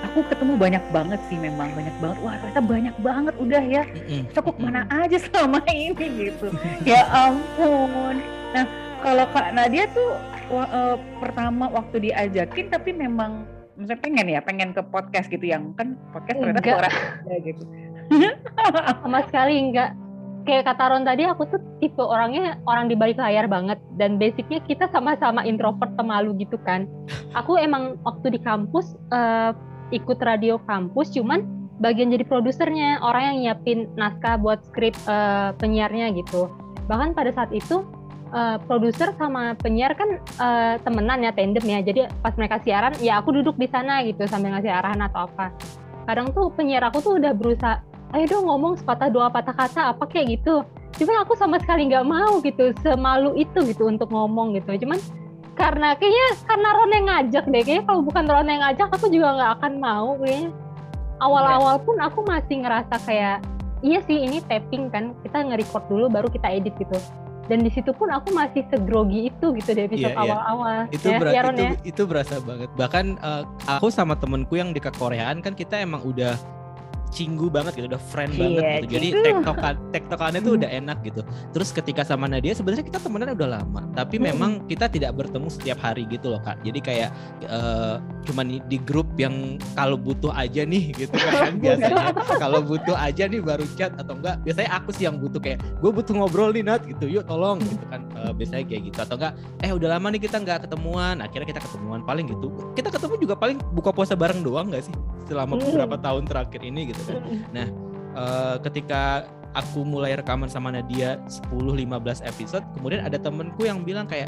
aku 0.00 0.24
ketemu 0.32 0.56
banyak 0.56 0.84
banget 0.88 1.20
sih 1.28 1.36
memang 1.36 1.68
banyak 1.76 1.92
banget. 2.00 2.18
Wah 2.24 2.34
ternyata 2.40 2.62
banyak 2.64 2.96
banget 3.04 3.34
udah 3.36 3.62
ya. 3.68 3.82
Terus 3.84 4.38
aku 4.40 4.56
ke 4.56 4.60
mana 4.64 4.88
aja 4.88 5.16
selama 5.20 5.60
ini 5.72 6.06
gitu. 6.16 6.48
Ya 6.88 7.04
ampun. 7.12 8.16
Nah 8.56 8.64
kalau 9.04 9.24
kak 9.28 9.52
Nadia 9.52 9.84
tuh 9.92 10.10
uh, 10.56 10.96
pertama 11.20 11.68
waktu 11.68 12.08
diajakin 12.08 12.72
tapi 12.72 12.96
memang 12.96 13.44
misalnya 13.76 14.00
pengen 14.00 14.26
ya 14.28 14.40
pengen 14.44 14.70
ke 14.76 14.82
podcast 14.88 15.28
gitu 15.28 15.44
yang 15.44 15.72
kan 15.76 15.96
podcast 16.16 16.40
ternyata 16.40 16.64
suara 16.64 16.90
gitu. 17.44 17.64
Sama 19.04 19.20
sekali 19.28 19.68
enggak 19.68 19.92
kayak 20.50 20.66
kata 20.66 20.90
Ron 20.90 21.06
tadi 21.06 21.22
aku 21.22 21.46
tuh 21.46 21.62
tipe 21.78 22.02
orangnya 22.02 22.58
orang 22.66 22.90
di 22.90 22.98
balik 22.98 23.22
layar 23.22 23.46
banget. 23.46 23.78
Dan 23.94 24.18
basicnya 24.18 24.58
kita 24.66 24.90
sama-sama 24.90 25.46
introvert 25.46 25.94
pemalu 25.94 26.34
gitu 26.42 26.58
kan. 26.66 26.90
Aku 27.38 27.54
emang 27.54 28.02
waktu 28.02 28.34
di 28.34 28.40
kampus 28.42 28.98
uh, 29.14 29.54
ikut 29.94 30.18
radio 30.18 30.58
kampus 30.66 31.14
cuman 31.14 31.46
bagian 31.78 32.10
jadi 32.10 32.26
produsernya 32.26 32.98
orang 33.00 33.22
yang 33.30 33.36
nyiapin 33.46 33.86
naskah 33.94 34.34
buat 34.42 34.58
skrip 34.66 34.98
uh, 35.06 35.54
penyiarnya 35.62 36.10
gitu. 36.18 36.50
Bahkan 36.90 37.14
pada 37.14 37.30
saat 37.30 37.54
itu 37.54 37.86
uh, 38.34 38.58
produser 38.66 39.14
sama 39.14 39.54
penyiar 39.62 39.94
kan 39.94 40.18
uh, 40.42 40.74
temenan 40.82 41.22
ya 41.22 41.30
tandem 41.30 41.62
ya. 41.62 41.78
Jadi 41.78 42.10
pas 42.26 42.34
mereka 42.34 42.58
siaran 42.66 42.98
ya 42.98 43.22
aku 43.22 43.30
duduk 43.38 43.54
di 43.54 43.70
sana 43.70 44.02
gitu 44.02 44.26
sambil 44.26 44.58
ngasih 44.58 44.74
arahan 44.74 45.06
atau 45.06 45.30
apa. 45.30 45.54
Kadang 46.10 46.34
tuh 46.34 46.50
penyiar 46.50 46.82
aku 46.90 46.98
tuh 46.98 47.22
udah 47.22 47.30
berusaha 47.38 47.86
ayo 48.10 48.24
dong 48.26 48.44
ngomong 48.46 48.74
sepatah 48.74 49.06
dua 49.06 49.30
patah 49.30 49.54
kata 49.54 49.94
apa 49.94 50.04
kayak 50.06 50.40
gitu? 50.40 50.66
Cuman 50.98 51.22
aku 51.22 51.38
sama 51.38 51.56
sekali 51.62 51.86
nggak 51.86 52.06
mau 52.06 52.42
gitu 52.42 52.74
semalu 52.82 53.38
itu 53.38 53.58
gitu 53.70 53.86
untuk 53.86 54.10
ngomong 54.10 54.58
gitu. 54.58 54.74
Cuman 54.86 54.98
karena 55.54 55.94
kayaknya 55.94 56.26
karena 56.48 56.68
Ron 56.74 56.90
yang 56.90 57.06
ngajak 57.06 57.44
deh 57.46 57.62
kayaknya 57.62 57.84
kalau 57.86 58.00
bukan 58.02 58.24
Ron 58.26 58.48
yang 58.50 58.62
ngajak 58.66 58.88
aku 58.90 59.06
juga 59.08 59.28
nggak 59.38 59.50
akan 59.60 59.72
mau 59.78 60.08
kayaknya. 60.18 60.50
Awal-awal 61.20 61.76
pun 61.84 61.96
aku 62.00 62.24
masih 62.24 62.64
ngerasa 62.64 62.96
kayak 63.04 63.44
iya 63.84 64.00
sih 64.04 64.18
ini 64.24 64.40
tapping 64.44 64.88
kan 64.88 65.12
kita 65.20 65.44
nge-record 65.46 65.84
dulu 65.86 66.04
baru 66.10 66.28
kita 66.32 66.48
edit 66.50 66.74
gitu. 66.80 66.96
Dan 67.50 67.66
di 67.66 67.70
situ 67.74 67.90
pun 67.90 68.06
aku 68.14 68.30
masih 68.30 68.62
segrogi 68.70 69.26
itu 69.26 69.46
gitu 69.58 69.70
di 69.74 69.82
episode 69.90 70.06
Iya, 70.06 70.14
iya. 70.14 70.22
awal-awal. 70.22 70.78
Itu 70.94 71.06
ya, 71.10 71.18
ber- 71.18 71.34
ya, 71.34 71.40
Ron 71.46 71.54
itu 71.58 71.62
ya? 71.66 71.72
itu 71.82 72.02
berasa 72.06 72.34
banget. 72.42 72.68
Bahkan 72.74 73.04
eh, 73.18 73.42
aku 73.66 73.86
sama 73.90 74.14
temenku 74.18 74.54
yang 74.58 74.70
di 74.70 74.78
kekoreaan 74.78 75.42
kan 75.42 75.54
kita 75.54 75.78
emang 75.82 76.02
udah 76.06 76.34
cinggu 77.10 77.50
banget 77.50 77.74
gitu 77.76 77.86
udah 77.90 78.02
friend 78.10 78.32
Iya, 78.32 78.40
banget 78.40 78.62
gitu. 78.62 78.92
Jadi 78.96 79.08
tektokan 79.26 79.74
tektokannya 79.90 80.40
tuh 80.40 80.52
udah 80.56 80.70
enak 80.70 80.98
gitu. 81.02 81.20
Terus 81.50 81.68
ketika 81.74 82.02
sama 82.06 82.30
Nadia 82.30 82.54
sebenarnya 82.54 82.86
kita 82.86 82.98
temenan 83.02 83.34
udah 83.34 83.48
lama 83.60 83.82
tapi 83.92 84.16
Hmm. 84.16 84.24
memang 84.32 84.50
kita 84.70 84.86
tidak 84.86 85.18
bertemu 85.18 85.48
setiap 85.50 85.78
hari 85.82 86.06
gitu 86.06 86.30
loh 86.30 86.40
kak. 86.40 86.62
Jadi 86.62 86.78
kayak 86.80 87.10
eh, 87.44 87.94
cuman 88.30 88.46
di, 88.70 88.78
grup 88.80 89.10
yang 89.18 89.58
kalau 89.74 89.98
butuh 89.98 90.30
aja 90.32 90.62
nih 90.62 90.94
gitu 90.94 91.14
kan. 91.18 91.58
Biasanya 91.62 92.14
kalau 92.38 92.62
butuh 92.62 92.96
aja 92.96 93.26
nih 93.26 93.42
baru 93.42 93.66
chat 93.74 93.92
atau 93.98 94.14
enggak 94.16 94.38
biasanya 94.46 94.70
aku 94.78 94.90
sih 94.94 95.04
yang 95.10 95.18
butuh 95.18 95.42
kayak 95.42 95.58
gue 95.82 95.90
butuh 95.90 96.14
ngobrol 96.14 96.54
nih 96.54 96.62
Nat 96.62 96.86
gitu. 96.86 97.10
Yuk 97.10 97.26
tolong 97.26 97.58
gitu 97.60 97.84
kan. 97.90 98.06
Eh, 98.14 98.32
biasanya 98.32 98.64
kayak 98.64 98.82
gitu. 98.88 98.98
Atau 99.02 99.16
enggak 99.18 99.32
eh 99.60 99.70
udah 99.74 99.88
lama 99.98 100.06
nih 100.14 100.22
kita 100.22 100.36
nggak 100.38 100.58
ketemuan. 100.70 101.18
Akhirnya 101.18 101.46
kita 101.50 101.60
ketemuan. 101.66 102.00
Paling 102.06 102.30
gitu. 102.30 102.48
Kita 102.78 102.88
ketemu 102.88 103.14
juga 103.18 103.34
paling 103.34 103.58
buka 103.74 103.90
puasa 103.90 104.14
bareng 104.14 104.40
doang 104.46 104.70
nggak 104.70 104.86
sih 104.86 104.94
selama 105.30 105.54
Hmm. 105.54 105.62
beberapa 105.70 105.96
tahun 105.96 106.26
terakhir 106.26 106.60
ini 106.66 106.90
gitu 106.90 107.02
kan 107.06 107.22
Eh, 108.10 108.56
ketika 108.66 109.22
aku 109.54 109.86
mulai 109.86 110.18
rekaman 110.18 110.50
sama 110.50 110.74
Nadia 110.74 111.22
10-15 111.30 112.18
episode 112.26 112.66
kemudian 112.74 113.06
ada 113.06 113.14
temenku 113.14 113.62
yang 113.62 113.86
bilang 113.86 114.10
kayak 114.10 114.26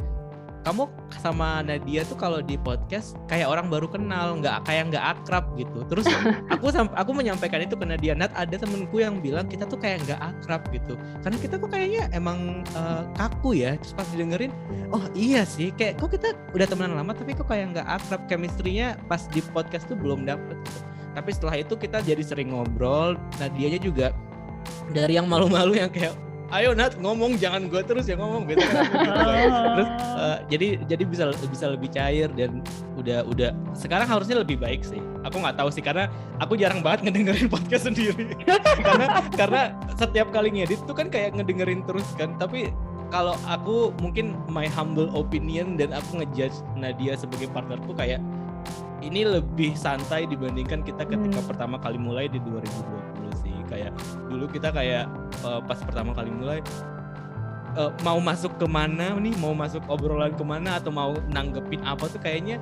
kamu 0.63 0.87
sama 1.19 1.63
Nadia 1.63 2.07
tuh 2.07 2.15
kalau 2.19 2.39
di 2.43 2.55
podcast 2.59 3.19
kayak 3.27 3.51
orang 3.51 3.67
baru 3.67 3.91
kenal 3.91 4.39
nggak 4.39 4.67
kayak 4.67 4.95
nggak 4.95 5.05
akrab 5.19 5.45
gitu. 5.59 5.83
Terus 5.91 6.07
aku 6.55 6.71
aku 6.73 7.11
menyampaikan 7.13 7.63
itu 7.63 7.75
ke 7.75 7.85
Nadia 7.87 8.15
Nat 8.15 8.31
ada 8.35 8.55
temenku 8.55 9.03
yang 9.03 9.19
bilang 9.19 9.47
kita 9.51 9.67
tuh 9.67 9.79
kayak 9.79 10.03
nggak 10.07 10.21
akrab 10.23 10.63
gitu. 10.71 10.95
Karena 11.23 11.37
kita 11.39 11.55
kok 11.59 11.71
kayaknya 11.71 12.09
emang 12.15 12.63
eh, 12.75 13.03
kaku 13.19 13.59
ya. 13.59 13.75
Terus 13.83 13.95
pas 13.95 14.09
didengerin 14.11 14.55
oh 14.95 15.05
iya 15.13 15.43
sih 15.43 15.75
kayak 15.75 15.99
kok 15.99 16.15
kita 16.15 16.35
udah 16.55 16.67
temenan 16.67 16.95
lama 16.99 17.13
tapi 17.15 17.35
kok 17.35 17.47
kayak 17.51 17.77
nggak 17.77 17.87
akrab. 17.87 18.21
Chemistry-nya 18.31 18.97
pas 19.11 19.27
di 19.29 19.45
podcast 19.53 19.91
tuh 19.91 19.99
belum 19.99 20.25
dapet 20.25 20.57
gitu. 20.63 20.81
tapi 21.13 21.29
setelah 21.37 21.61
itu 21.61 21.75
kita 21.77 22.01
jadi 22.01 22.23
sering 22.25 22.57
ngobrol 22.57 23.21
Nadianya 23.37 23.77
juga 23.77 24.17
dari 24.97 25.21
yang 25.21 25.29
malu-malu 25.29 25.77
yang 25.77 25.93
kayak 25.93 26.17
ayo 26.53 26.77
Nat 26.77 27.01
ngomong 27.01 27.41
jangan 27.41 27.67
gue 27.67 27.81
terus 27.81 28.05
yang 28.07 28.21
ngomong 28.21 28.45
gitu 28.45 28.61
kan. 28.61 28.85
Gitu 28.93 29.09
ya. 29.09 29.47
terus 29.73 29.89
eh, 30.21 30.39
jadi 30.53 30.69
jadi 30.85 31.05
bisa 31.09 31.25
bisa 31.49 31.67
lebih 31.73 31.89
cair 31.89 32.29
dan 32.37 32.61
udah 33.01 33.25
udah 33.25 33.51
sekarang 33.73 34.05
harusnya 34.05 34.45
lebih 34.45 34.61
baik 34.61 34.85
sih. 34.85 35.01
Aku 35.25 35.41
nggak 35.41 35.57
tahu 35.57 35.73
sih 35.73 35.81
karena 35.81 36.13
aku 36.39 36.55
jarang 36.61 36.85
banget 36.85 37.09
ngedengerin 37.09 37.49
podcast 37.49 37.89
sendiri. 37.89 38.37
Karena 38.87 39.07
karena 39.33 39.61
setiap 39.95 40.29
kali 40.35 40.51
ngedit 40.61 40.83
tuh 40.85 40.93
kan 40.93 41.09
kayak 41.09 41.39
ngedengerin 41.39 41.87
terus 41.87 42.07
kan. 42.19 42.35
Tapi 42.37 42.69
kalau 43.09 43.37
aku 43.45 43.93
mungkin 44.01 44.35
my 44.49 44.67
humble 44.67 45.09
opinion 45.13 45.77
dan 45.77 45.93
aku 45.93 46.21
ngejudge 46.25 46.57
Nadia 46.75 47.15
sebagai 47.15 47.49
partnerku 47.53 47.93
kayak 47.93 48.19
ini 49.03 49.27
lebih 49.27 49.75
santai 49.75 50.25
dibandingkan 50.31 50.81
kita 50.87 51.03
ketika 51.05 51.43
Hmm. 51.43 51.49
pertama 51.51 51.77
kali 51.77 51.99
mulai 51.99 52.31
di 52.31 52.39
2020 52.39 53.03
sih 53.03 53.12
kayak 53.73 53.91
dulu 54.29 54.45
kita 54.47 54.69
kayak 54.69 55.09
eh, 55.41 55.61
pas 55.65 55.79
pertama 55.81 56.13
kali 56.13 56.29
mulai 56.29 56.61
eh, 57.75 57.91
mau 58.03 58.21
masuk 58.21 58.53
ke 58.55 58.67
mana 58.67 59.17
nih 59.17 59.33
mau 59.37 59.53
masuk 59.53 59.81
obrolan 59.89 60.31
ke 60.31 60.45
mana 60.45 60.77
atau 60.77 60.93
mau 60.93 61.17
nanggepin 61.27 61.81
apa 61.83 62.05
tuh 62.07 62.21
kayaknya 62.21 62.61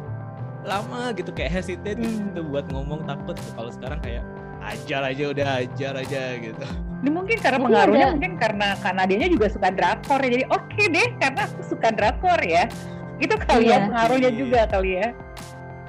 lama 0.60 1.10
gitu 1.12 1.32
kayak 1.32 1.50
hesitate 1.52 1.96
Hmm. 1.96 2.30
gitu 2.30 2.46
buat 2.46 2.68
ngomong 2.68 3.02
takut 3.04 3.34
gitu. 3.34 3.50
kalau 3.54 3.70
sekarang 3.70 3.98
kayak 3.98 4.24
ajar 4.62 5.02
aja 5.02 5.24
udah 5.26 5.46
ajar 5.58 5.92
aja 5.96 6.22
gitu 6.38 6.66
Ini 7.00 7.08
mungkin 7.08 7.40
karena 7.40 7.56
Mungkin 7.56 7.72
pengaruhnya 7.72 8.04
ada- 8.04 8.12
mungkin 8.12 8.32
karena 8.36 8.68
karena 8.76 9.02
dianya 9.08 9.28
juga 9.32 9.48
suka 9.48 9.72
drakor 9.72 10.20
ya. 10.20 10.28
Jadi 10.30 10.44
oke 10.52 10.82
deh 10.84 11.08
karena 11.16 11.40
aku 11.48 11.60
suka 11.64 11.88
drakor 11.90 12.40
ya. 12.44 12.68
Itu 13.16 13.34
kali 13.40 13.64
ya 13.64 13.68
Iya. 13.72 13.78
pengaruhnya 13.88 14.28
Iya. 14.28 14.36
juga 14.36 14.60
kali 14.68 14.90
ya. 14.92 15.08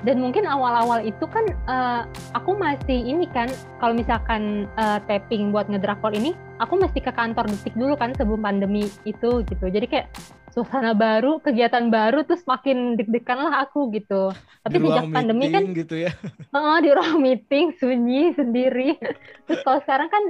Dan 0.01 0.17
mungkin 0.17 0.49
awal-awal 0.49 1.05
itu 1.05 1.25
kan 1.29 1.45
eh, 1.49 2.01
aku 2.33 2.57
masih 2.57 3.05
ini 3.05 3.29
kan 3.29 3.49
kalau 3.77 3.93
misalkan 3.93 4.65
eh, 4.77 4.99
tapping 5.05 5.53
buat 5.53 5.69
ngedrakor 5.69 6.13
ini 6.13 6.33
aku 6.57 6.77
mesti 6.77 7.01
ke 7.01 7.13
kantor 7.13 7.49
detik 7.49 7.73
dulu 7.73 7.93
kan 7.97 8.13
sebelum 8.17 8.41
pandemi 8.41 8.89
itu 9.05 9.41
gitu. 9.45 9.65
Jadi 9.69 9.85
kayak 9.89 10.07
suasana 10.53 10.91
baru 10.93 11.39
kegiatan 11.41 11.89
baru 11.89 12.27
terus 12.27 12.45
makin 12.45 12.97
deg-degan 12.97 13.39
lah 13.41 13.65
aku 13.65 13.89
gitu. 13.93 14.33
Tapi 14.61 14.75
Di 14.77 14.83
sejak 14.85 15.05
pandemi 15.09 15.45
kan 15.49 15.63
gitu 15.73 15.95
ya. 15.97 16.11
Heeh, 16.53 16.77
di 16.85 16.89
ruang 16.93 17.17
meeting 17.17 17.73
sunyi 17.77 18.33
sendiri. 18.37 18.97
Terus 19.49 19.59
kalau 19.65 19.79
sekarang 19.81 20.09
kan 20.09 20.23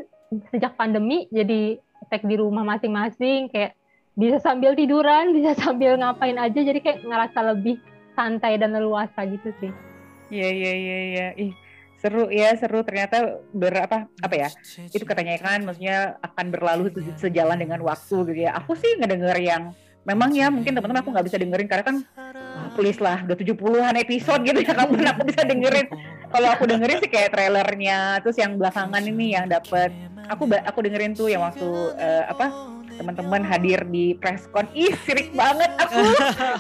sejak 0.52 0.80
pandemi 0.80 1.28
jadi 1.32 1.80
tag 2.08 2.24
di 2.24 2.36
rumah 2.40 2.64
masing-masing 2.64 3.52
kayak 3.52 3.76
bisa 4.16 4.40
sambil 4.44 4.76
tiduran, 4.76 5.32
bisa 5.36 5.56
sambil 5.56 6.00
ngapain 6.00 6.36
aja 6.40 6.60
jadi 6.60 6.80
kayak 6.80 7.04
ngerasa 7.04 7.40
lebih 7.56 7.80
santai 8.14 8.60
dan 8.60 8.76
leluasa 8.76 9.24
gitu 9.28 9.50
sih. 9.60 9.72
Iya 10.32 10.50
iya 10.52 10.72
iya 10.74 10.98
iya. 11.12 11.28
Ih, 11.36 11.52
seru 12.00 12.32
ya, 12.32 12.56
seru 12.56 12.84
ternyata 12.88 13.44
berapa 13.52 14.08
apa 14.08 14.36
ya? 14.36 14.50
Itu 14.90 15.04
katanya 15.04 15.36
kan 15.40 15.64
maksudnya 15.68 16.16
akan 16.24 16.46
berlalu 16.52 16.92
se- 16.96 17.30
sejalan 17.30 17.60
dengan 17.60 17.84
waktu 17.84 18.16
gitu 18.32 18.40
ya. 18.48 18.56
Aku 18.64 18.76
sih 18.80 18.96
ngedenger 19.00 19.38
yang 19.44 19.76
memang 20.02 20.34
ya 20.34 20.50
mungkin 20.50 20.74
teman-teman 20.74 21.06
aku 21.06 21.14
nggak 21.14 21.28
bisa 21.30 21.38
dengerin 21.38 21.68
karena 21.70 21.86
kan 21.86 21.98
ah, 22.18 22.74
please 22.74 22.98
lah 22.98 23.22
udah 23.22 23.38
70-an 23.38 23.96
episode 24.02 24.42
gitu 24.42 24.60
ya 24.66 24.74
kapan 24.80 25.08
aku 25.14 25.22
bisa 25.28 25.42
dengerin. 25.46 25.88
Kalau 26.32 26.48
aku 26.48 26.64
dengerin 26.64 26.98
sih 27.04 27.12
kayak 27.12 27.30
trailernya 27.36 28.24
terus 28.24 28.40
yang 28.40 28.56
belakangan 28.56 29.04
ini 29.04 29.36
yang 29.36 29.46
dapet 29.52 29.92
aku 30.32 30.48
aku 30.48 30.80
dengerin 30.80 31.12
tuh 31.12 31.28
yang 31.28 31.44
waktu 31.44 31.68
eh, 32.00 32.24
apa 32.24 32.48
teman-teman 32.96 33.42
hadir 33.46 33.80
di 33.88 34.16
presscon 34.20 34.68
ih 34.76 34.94
sirik 35.08 35.32
banget 35.36 35.72
aku. 35.80 36.02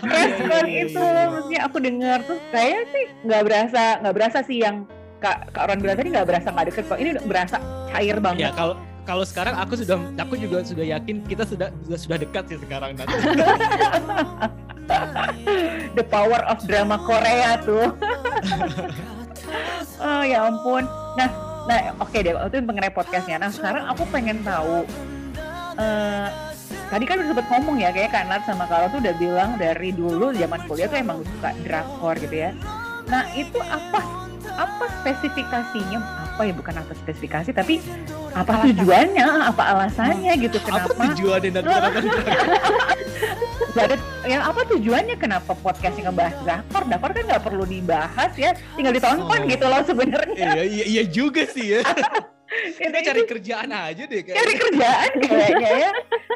Presscon 0.05 0.65
Iya, 0.71 0.71
iya, 0.71 0.81
itu 0.88 1.00
iya, 1.00 1.11
iya. 1.11 1.25
maksudnya 1.29 1.61
aku 1.67 1.77
dengar 1.79 2.19
tuh 2.23 2.38
kayaknya 2.51 2.81
sih 2.91 3.05
nggak 3.27 3.41
berasa 3.45 3.81
nggak 4.03 4.15
berasa 4.15 4.38
sih 4.45 4.57
yang 4.63 4.75
kak 5.21 5.53
kak 5.53 5.63
Ron 5.69 5.79
bilang 5.79 5.97
tadi 6.00 6.09
nggak 6.09 6.27
berasa 6.27 6.47
nggak 6.50 6.67
deket 6.73 6.83
kok. 6.88 7.00
Ini 7.00 7.11
berasa 7.25 7.55
cair 7.91 8.17
ya 8.17 8.23
banget 8.23 8.51
kalau 8.55 8.75
kalau 9.01 9.25
sekarang 9.25 9.57
aku 9.57 9.73
sudah 9.75 9.97
aku 10.15 10.38
juga 10.38 10.61
sudah 10.61 10.85
yakin 10.85 11.25
kita 11.25 11.43
sudah 11.43 11.73
sudah, 11.83 12.00
sudah 12.00 12.17
dekat 12.21 12.43
sih 12.47 12.57
sekarang 12.61 12.93
Nat. 12.95 13.09
the 15.97 16.05
power 16.05 16.41
of 16.45 16.61
drama 16.67 17.01
Korea 17.01 17.57
tuh. 17.61 17.91
Oh 20.01 20.23
ya 20.25 20.50
ampun. 20.50 20.81
Nah 21.13 21.29
nah 21.69 21.93
oke 22.01 22.17
deh 22.17 22.33
itu 22.33 22.57
mengenai 22.63 22.89
podcastnya. 22.89 23.38
Nah 23.38 23.53
sekarang 23.53 23.85
aku 23.85 24.01
pengen 24.09 24.41
tahu 24.41 24.81
eh 25.81 26.27
tadi 26.88 27.03
kan 27.03 27.17
udah 27.17 27.29
sempet 27.29 27.45
ngomong 27.47 27.77
ya 27.77 27.89
kayak 27.89 28.11
Kanat 28.11 28.43
sama 28.43 28.67
Karo 28.67 28.85
tuh 28.88 29.00
udah 29.00 29.15
bilang 29.15 29.50
dari 29.55 29.89
dulu 29.91 30.29
zaman 30.31 30.59
kuliah 30.65 30.85
tuh 30.85 31.00
emang 31.00 31.23
suka 31.25 31.50
drakor 31.61 32.15
gitu 32.17 32.35
ya. 32.38 32.51
Nah 33.07 33.25
itu 33.33 33.57
apa? 33.59 34.00
Apa 34.51 34.85
spesifikasinya? 35.00 36.00
Apa 36.31 36.41
ya? 36.43 36.53
Bukan 36.53 36.75
apa 36.75 36.93
spesifikasi 36.93 37.50
tapi 37.50 37.79
apa 38.31 38.51
Alasan. 38.53 38.67
tujuannya? 38.69 39.25
Apa 39.47 39.63
alasannya 39.71 40.33
gitu? 40.38 40.57
Apa 40.59 40.67
kenapa? 40.88 41.01
tujuannya 41.09 41.50
dan 43.71 43.88
ada 43.88 43.95
yang 44.27 44.43
apa 44.43 44.61
tujuannya? 44.67 45.15
Kenapa 45.15 45.55
podcastnya 45.55 46.11
ngebahas 46.11 46.35
drakor? 46.43 46.83
Drakor 46.85 47.09
kan 47.11 47.23
nggak 47.25 47.43
perlu 47.43 47.63
dibahas 47.63 48.31
ya. 48.35 48.51
Tinggal 48.75 48.93
ditonton 48.93 49.39
Oh. 49.39 49.47
gitu 49.47 49.65
loh 49.65 49.81
sebenarnya. 49.81 50.47
Iya, 50.59 50.63
iya 50.63 50.85
iya 50.85 51.03
juga 51.05 51.47
sih 51.47 51.79
ya 51.79 51.81
kita 52.77 52.98
Itu- 53.00 53.08
cari 53.08 53.22
kerjaan 53.25 53.70
aja 53.72 54.03
deh 54.03 54.22
kayak 54.22 54.38
cari 54.38 54.53
kerjaan 54.55 55.10
kayaknya 55.20 55.70
ya 55.72 55.91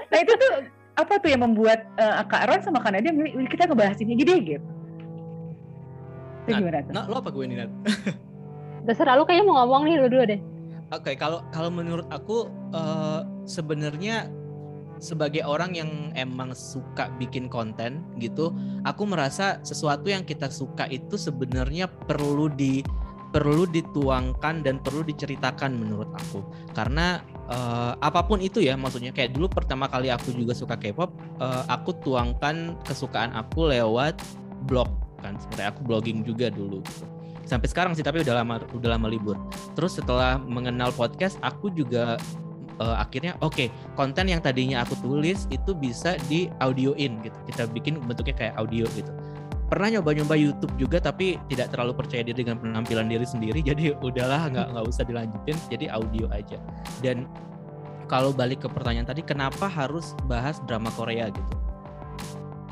nah 0.10 0.18
itu 0.24 0.34
tuh 0.36 0.52
apa 0.96 1.14
tuh 1.20 1.30
yang 1.30 1.44
membuat 1.44 1.80
eh, 1.96 2.24
Kak 2.24 2.44
Ron 2.48 2.62
sama 2.64 2.80
Kak 2.80 2.96
Nadia 2.96 3.12
milih 3.12 3.36
"Wih, 3.36 3.48
kita 3.52 3.68
ngebahas 3.68 4.00
ini 4.00 4.16
aja 4.16 4.26
deh 4.26 4.40
gitu 4.40 4.68
itu 6.46 6.52
Nah, 6.54 6.58
gimana 6.62 6.80
tuh? 6.86 6.94
nah 6.94 7.04
lo 7.10 7.16
apa 7.20 7.30
gue 7.34 7.44
nih 7.44 7.58
Nat? 7.58 7.72
Terserah 8.86 9.18
lu 9.18 9.26
kayaknya 9.26 9.46
mau 9.50 9.66
ngomong 9.66 9.82
nih 9.90 9.96
lu 9.98 10.08
dulu 10.08 10.24
deh. 10.30 10.38
Oke, 10.94 11.18
kalau 11.18 11.42
kalau 11.50 11.74
menurut 11.74 12.06
aku 12.14 12.46
eh, 12.70 13.22
sebenarnya 13.50 14.30
sebagai 15.02 15.42
orang 15.42 15.74
yang 15.74 15.90
emang 16.14 16.54
suka 16.54 17.10
bikin 17.18 17.50
konten 17.50 18.06
gitu, 18.16 18.54
aku 18.86 19.04
merasa 19.04 19.58
sesuatu 19.66 20.06
yang 20.06 20.22
kita 20.22 20.46
suka 20.48 20.86
itu 20.88 21.18
sebenarnya 21.18 21.90
perlu 21.90 22.46
di 22.48 22.86
perlu 23.36 23.68
dituangkan 23.68 24.63
dan 24.63 24.80
perlu 24.80 25.04
diceritakan 25.04 25.75
menurut 25.75 26.08
aku. 26.15 26.39
Karena 26.72 27.20
eh, 27.51 27.92
apa 28.00 28.24
pun 28.24 28.39
itu 28.39 28.63
ya, 28.63 28.80
maksudnya 28.80 29.12
kayak 29.12 29.36
dulu 29.36 29.51
pertama 29.51 29.92
kali 29.92 30.08
aku 30.08 30.32
juga 30.32 30.56
suka 30.56 30.80
K-pop, 30.80 31.12
eh, 31.44 31.63
aku 31.68 31.92
tuangkan 32.00 32.80
kesukaan 32.88 33.36
aku 33.36 33.68
lewat 33.75 34.15
blog 34.72 34.88
kan. 35.20 35.36
Sebenarnya 35.36 35.75
aku 35.75 35.84
blogging 35.84 36.24
juga 36.24 36.48
dulu. 36.48 36.80
gitu. 36.80 37.04
Sampai 37.44 37.68
sekarang 37.68 37.92
sih, 37.92 38.08
tapi 38.08 38.24
udah 38.24 38.39
lama 38.39 38.63
udah 38.72 38.96
lama 38.96 39.12
libur. 39.12 39.36
Terus 39.75 40.00
setelah 40.00 40.39
mengenal 40.39 40.96
podcast, 40.96 41.36
aku 41.44 41.68
juga 41.75 42.15
eh, 42.80 42.96
akhirnya 42.96 43.36
oke 43.44 43.68
konten 44.00 44.32
yang 44.32 44.39
tadinya 44.39 44.88
aku 44.88 44.96
tulis 45.04 45.44
itu 45.51 45.75
bisa 45.75 46.15
di 46.32 46.48
audioin 46.63 47.20
gitu. 47.20 47.36
Kita 47.51 47.68
bikin 47.68 48.00
bentuknya 48.00 48.32
kayak 48.32 48.56
audio 48.56 48.88
gitu. 48.96 49.12
Pernah 49.66 49.98
nyoba-nyoba 49.98 50.38
YouTube 50.38 50.74
juga 50.78 51.02
tapi 51.02 51.42
tidak 51.50 51.74
terlalu 51.74 51.98
percaya 51.98 52.22
diri 52.22 52.46
dengan 52.46 52.62
penampilan 52.62 53.10
diri 53.10 53.26
sendiri 53.26 53.60
jadi 53.70 53.98
udahlah 53.98 54.50
nggak 54.52 54.68
nggak 54.78 54.86
usah 54.86 55.04
dilanjutin 55.06 55.58
jadi 55.70 55.86
audio 55.94 56.30
aja. 56.30 56.58
Dan 57.02 57.26
kalau 58.06 58.30
balik 58.30 58.62
ke 58.62 58.70
pertanyaan 58.70 59.10
tadi 59.10 59.26
kenapa 59.26 59.66
harus 59.66 60.14
bahas 60.30 60.62
drama 60.70 60.94
Korea 60.94 61.34
gitu? 61.34 61.56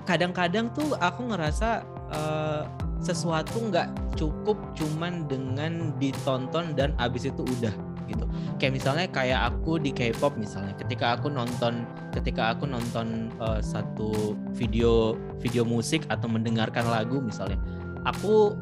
Kadang-kadang 0.05 0.69
tuh 0.75 0.93
aku 0.99 1.31
ngerasa 1.31 1.81
uh, 2.11 2.63
sesuatu 3.03 3.59
nggak 3.71 4.15
cukup 4.15 4.55
cuman 4.77 5.25
dengan 5.27 5.91
ditonton 5.99 6.77
dan 6.77 6.95
abis 7.01 7.27
itu 7.27 7.41
udah 7.41 7.73
gitu. 8.07 8.25
Kayak 8.59 8.73
misalnya 8.79 9.07
kayak 9.09 9.39
aku 9.53 9.79
di 9.79 9.91
K-pop 9.91 10.35
misalnya 10.35 10.75
ketika 10.79 11.17
aku 11.19 11.27
nonton 11.31 11.87
ketika 12.13 12.53
aku 12.55 12.69
nonton 12.69 13.33
uh, 13.41 13.59
satu 13.59 14.37
video 14.53 15.17
video 15.41 15.63
musik 15.65 16.05
atau 16.07 16.29
mendengarkan 16.29 16.85
lagu 16.87 17.19
misalnya 17.19 17.57
aku 18.03 18.53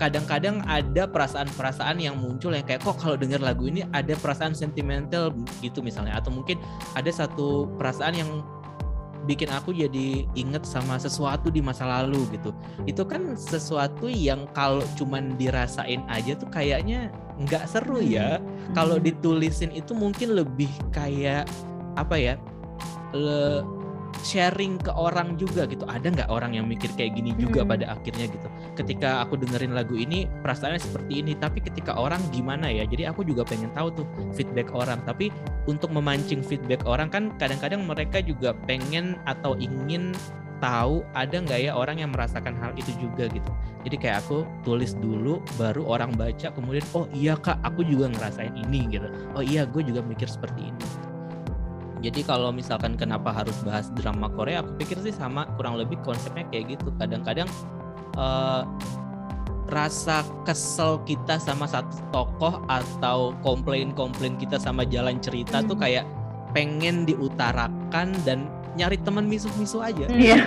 kadang-kadang 0.00 0.64
ada 0.64 1.04
perasaan-perasaan 1.04 2.00
yang 2.00 2.16
muncul 2.16 2.56
yang 2.56 2.64
kayak 2.64 2.80
kok 2.80 2.96
kalau 2.96 3.20
dengar 3.20 3.36
lagu 3.44 3.68
ini 3.68 3.84
ada 3.92 4.16
perasaan 4.16 4.56
sentimental 4.56 5.28
gitu 5.60 5.84
misalnya. 5.84 6.16
Atau 6.16 6.32
mungkin 6.32 6.56
ada 6.96 7.12
satu 7.12 7.68
perasaan 7.76 8.16
yang 8.16 8.40
bikin 9.28 9.52
aku 9.52 9.76
jadi 9.76 10.24
inget 10.32 10.64
sama 10.64 10.96
sesuatu 10.96 11.52
di 11.52 11.60
masa 11.60 11.84
lalu 11.84 12.24
gitu. 12.32 12.56
Itu 12.88 13.04
kan 13.04 13.36
sesuatu 13.36 14.08
yang 14.08 14.48
kalau 14.56 14.80
cuman 14.96 15.36
dirasain 15.36 16.00
aja 16.08 16.32
tuh 16.32 16.48
kayaknya 16.48 17.12
nggak 17.40 17.64
seru 17.68 18.00
ya. 18.04 18.38
Kalau 18.76 19.00
hmm. 19.00 19.04
ditulisin 19.08 19.72
itu 19.72 19.96
mungkin 19.96 20.36
lebih 20.36 20.70
kayak 20.92 21.48
apa 21.98 22.16
ya 22.16 22.34
le 23.16 23.64
sharing 24.20 24.76
ke 24.76 24.92
orang 24.92 25.38
juga 25.40 25.64
gitu. 25.64 25.86
Ada 25.88 26.12
nggak 26.12 26.30
orang 26.30 26.52
yang 26.58 26.66
mikir 26.68 26.92
kayak 26.98 27.16
gini 27.16 27.32
juga 27.40 27.64
hmm. 27.64 27.70
pada 27.70 27.84
akhirnya 27.96 28.26
gitu? 28.28 28.48
Ketika 28.76 29.24
aku 29.24 29.40
dengerin 29.40 29.72
lagu 29.72 29.96
ini 29.96 30.28
perasaannya 30.44 30.82
seperti 30.82 31.24
ini. 31.24 31.32
Tapi 31.38 31.64
ketika 31.64 31.96
orang 31.96 32.20
gimana 32.34 32.68
ya? 32.68 32.84
Jadi 32.84 33.08
aku 33.08 33.24
juga 33.24 33.46
pengen 33.48 33.72
tahu 33.72 34.02
tuh 34.02 34.06
feedback 34.36 34.70
orang. 34.76 35.00
Tapi 35.08 35.32
untuk 35.64 35.88
memancing 35.94 36.44
feedback 36.44 36.84
orang 36.84 37.08
kan 37.08 37.32
kadang-kadang 37.40 37.86
mereka 37.86 38.20
juga 38.20 38.52
pengen 38.68 39.16
atau 39.24 39.56
ingin 39.56 40.12
tahu 40.60 41.02
ada 41.16 41.40
nggak 41.40 41.60
ya 41.66 41.72
orang 41.72 41.98
yang 42.04 42.12
merasakan 42.12 42.54
hal 42.60 42.70
itu 42.76 42.92
juga 43.00 43.26
gitu 43.32 43.50
jadi 43.82 43.96
kayak 43.96 44.16
aku 44.28 44.44
tulis 44.62 44.92
dulu 45.00 45.40
baru 45.56 45.82
orang 45.88 46.12
baca 46.14 46.52
kemudian 46.52 46.84
oh 46.92 47.08
iya 47.16 47.34
kak 47.34 47.58
aku 47.64 47.80
juga 47.82 48.12
ngerasain 48.12 48.52
ini 48.54 48.86
gitu 48.92 49.08
oh 49.34 49.42
iya 49.42 49.64
gue 49.64 49.80
juga 49.80 50.04
mikir 50.04 50.28
seperti 50.28 50.68
ini 50.68 50.84
jadi 52.00 52.24
kalau 52.24 52.48
misalkan 52.48 52.96
kenapa 52.96 53.28
harus 53.28 53.60
bahas 53.60 53.92
drama 53.92 54.32
Korea, 54.32 54.64
aku 54.64 54.72
pikir 54.80 54.96
sih 55.04 55.12
sama 55.12 55.44
kurang 55.60 55.76
lebih 55.76 56.00
konsepnya 56.00 56.48
kayak 56.48 56.80
gitu. 56.80 56.88
Kadang-kadang 56.96 57.44
uh, 58.16 58.64
rasa 59.68 60.24
kesel 60.48 60.98
kita 61.04 61.36
sama 61.38 61.68
satu 61.68 61.94
tokoh 62.10 62.64
atau 62.66 63.36
komplain-komplain 63.44 64.34
kita 64.40 64.56
sama 64.58 64.82
jalan 64.88 65.20
cerita 65.22 65.60
hmm. 65.62 65.68
tuh 65.70 65.78
kayak 65.78 66.04
pengen 66.56 67.06
diutarakan 67.06 68.16
dan 68.26 68.50
nyari 68.78 68.96
teman 69.02 69.26
misu-misu 69.26 69.82
aja. 69.82 70.06
Iya. 70.10 70.38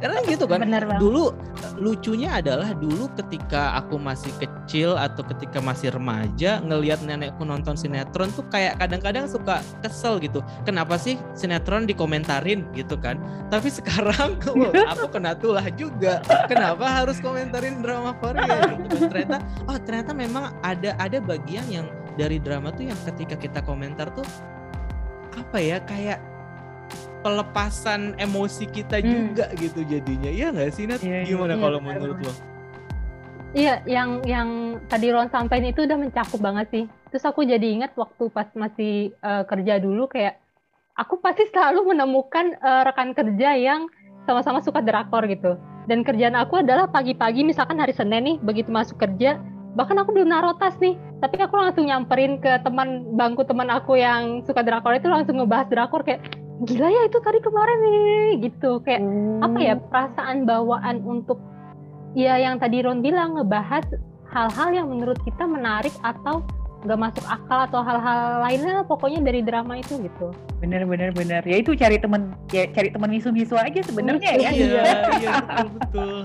Karena 0.00 0.18
gitu 0.24 0.44
kan. 0.48 0.64
Bener 0.64 0.84
dulu 0.96 1.36
lucunya 1.76 2.40
adalah 2.40 2.72
dulu 2.76 3.08
ketika 3.16 3.76
aku 3.76 4.00
masih 4.00 4.32
kecil 4.40 4.96
atau 4.96 5.24
ketika 5.32 5.60
masih 5.60 5.92
remaja 5.92 6.60
ngelihat 6.64 7.04
nenekku 7.04 7.44
nonton 7.44 7.76
sinetron 7.76 8.32
tuh 8.32 8.44
kayak 8.48 8.80
kadang-kadang 8.80 9.28
suka 9.28 9.60
kesel 9.84 10.16
gitu. 10.20 10.40
Kenapa 10.64 10.96
sih 10.96 11.20
sinetron 11.36 11.84
dikomentarin 11.84 12.64
gitu 12.72 12.96
kan? 12.96 13.20
Tapi 13.52 13.68
sekarang 13.80 14.40
aku 14.88 15.06
kena 15.12 15.36
tulah 15.36 15.66
juga. 15.76 16.24
Kenapa 16.48 16.88
harus 16.88 17.20
komentarin 17.20 17.84
drama 17.84 18.16
Korea 18.16 18.76
gitu 18.88 18.96
kan? 19.04 19.08
Ternyata 19.12 19.36
oh 19.68 19.78
ternyata 19.80 20.12
memang 20.16 20.52
ada 20.64 20.96
ada 20.96 21.18
bagian 21.20 21.64
yang 21.68 21.86
dari 22.16 22.36
drama 22.40 22.72
tuh 22.74 22.88
yang 22.88 22.98
ketika 23.08 23.36
kita 23.38 23.60
komentar 23.64 24.12
tuh 24.12 24.26
apa 25.30 25.58
ya 25.62 25.78
kayak 25.86 26.18
pelepasan 27.20 28.16
emosi 28.16 28.64
kita 28.68 29.00
hmm. 29.00 29.08
juga 29.08 29.46
gitu 29.56 29.80
jadinya 29.84 30.30
iya 30.32 30.48
nggak 30.52 30.70
sih 30.72 30.84
Nat? 30.88 31.00
Yeah, 31.04 31.24
gimana 31.24 31.56
yeah, 31.56 31.62
kalau 31.62 31.78
yeah, 31.80 31.88
menurut 31.88 32.18
lo? 32.24 32.32
Iya, 33.50 33.82
yang 33.82 34.22
yang 34.30 34.48
tadi 34.86 35.10
Ron 35.10 35.26
sampaikan 35.26 35.74
itu 35.74 35.82
udah 35.82 35.98
mencakup 35.98 36.38
banget 36.38 36.66
sih. 36.70 36.84
Terus 37.10 37.26
aku 37.26 37.42
jadi 37.42 37.66
ingat 37.66 37.98
waktu 37.98 38.30
pas 38.30 38.46
masih 38.54 39.10
uh, 39.26 39.42
kerja 39.42 39.82
dulu 39.82 40.06
kayak 40.06 40.38
aku 40.94 41.18
pasti 41.18 41.50
selalu 41.50 41.90
menemukan 41.90 42.54
uh, 42.62 42.86
rekan 42.86 43.10
kerja 43.10 43.58
yang 43.58 43.90
sama-sama 44.22 44.62
suka 44.62 44.78
drakor 44.78 45.26
gitu. 45.26 45.58
Dan 45.90 46.06
kerjaan 46.06 46.38
aku 46.38 46.62
adalah 46.62 46.86
pagi-pagi 46.86 47.42
misalkan 47.42 47.82
hari 47.82 47.90
Senin 47.90 48.22
nih 48.22 48.36
begitu 48.38 48.70
masuk 48.70 49.02
kerja 49.02 49.42
bahkan 49.74 49.94
aku 50.02 50.10
belum 50.10 50.30
naruh 50.30 50.58
tas 50.58 50.74
nih 50.82 50.98
tapi 51.22 51.38
aku 51.38 51.54
langsung 51.54 51.86
nyamperin 51.86 52.42
ke 52.42 52.58
teman 52.66 53.06
bangku 53.14 53.46
teman 53.46 53.70
aku 53.70 53.94
yang 53.94 54.42
suka 54.42 54.66
drakor 54.66 54.98
itu 54.98 55.06
langsung 55.06 55.38
ngebahas 55.38 55.70
drakor 55.70 56.02
kayak 56.02 56.26
gila 56.60 56.88
ya 56.88 57.02
itu 57.08 57.18
tadi 57.24 57.38
kemarin 57.40 57.78
nih 57.80 58.28
gitu. 58.48 58.80
Kayak 58.84 59.00
hmm. 59.04 59.46
apa 59.46 59.58
ya 59.58 59.74
perasaan 59.80 60.44
bawaan 60.44 61.00
untuk 61.04 61.40
ya 62.12 62.36
yang 62.36 62.60
tadi 62.60 62.84
Ron 62.84 63.00
bilang 63.00 63.38
ngebahas 63.38 63.86
hal-hal 64.30 64.68
yang 64.74 64.86
menurut 64.90 65.18
kita 65.26 65.46
menarik 65.46 65.94
atau 66.04 66.44
nggak 66.80 66.96
masuk 66.96 67.24
akal 67.28 67.68
atau 67.68 67.80
hal-hal 67.84 68.40
lainnya 68.40 68.80
pokoknya 68.88 69.20
dari 69.20 69.44
drama 69.44 69.76
itu 69.76 70.00
gitu. 70.00 70.32
Bener 70.64 70.88
bener 70.88 71.12
bener. 71.12 71.44
Ya 71.44 71.60
itu 71.60 71.76
cari 71.76 72.00
temen 72.00 72.32
ya 72.48 72.64
cari 72.72 72.88
temen 72.88 73.08
misu-misu 73.12 73.52
aja 73.56 73.80
sebenarnya 73.84 74.40
ya 74.40 74.48
iya 74.48 74.50
iya 74.56 74.82
betul 75.68 75.68
betul 75.76 76.16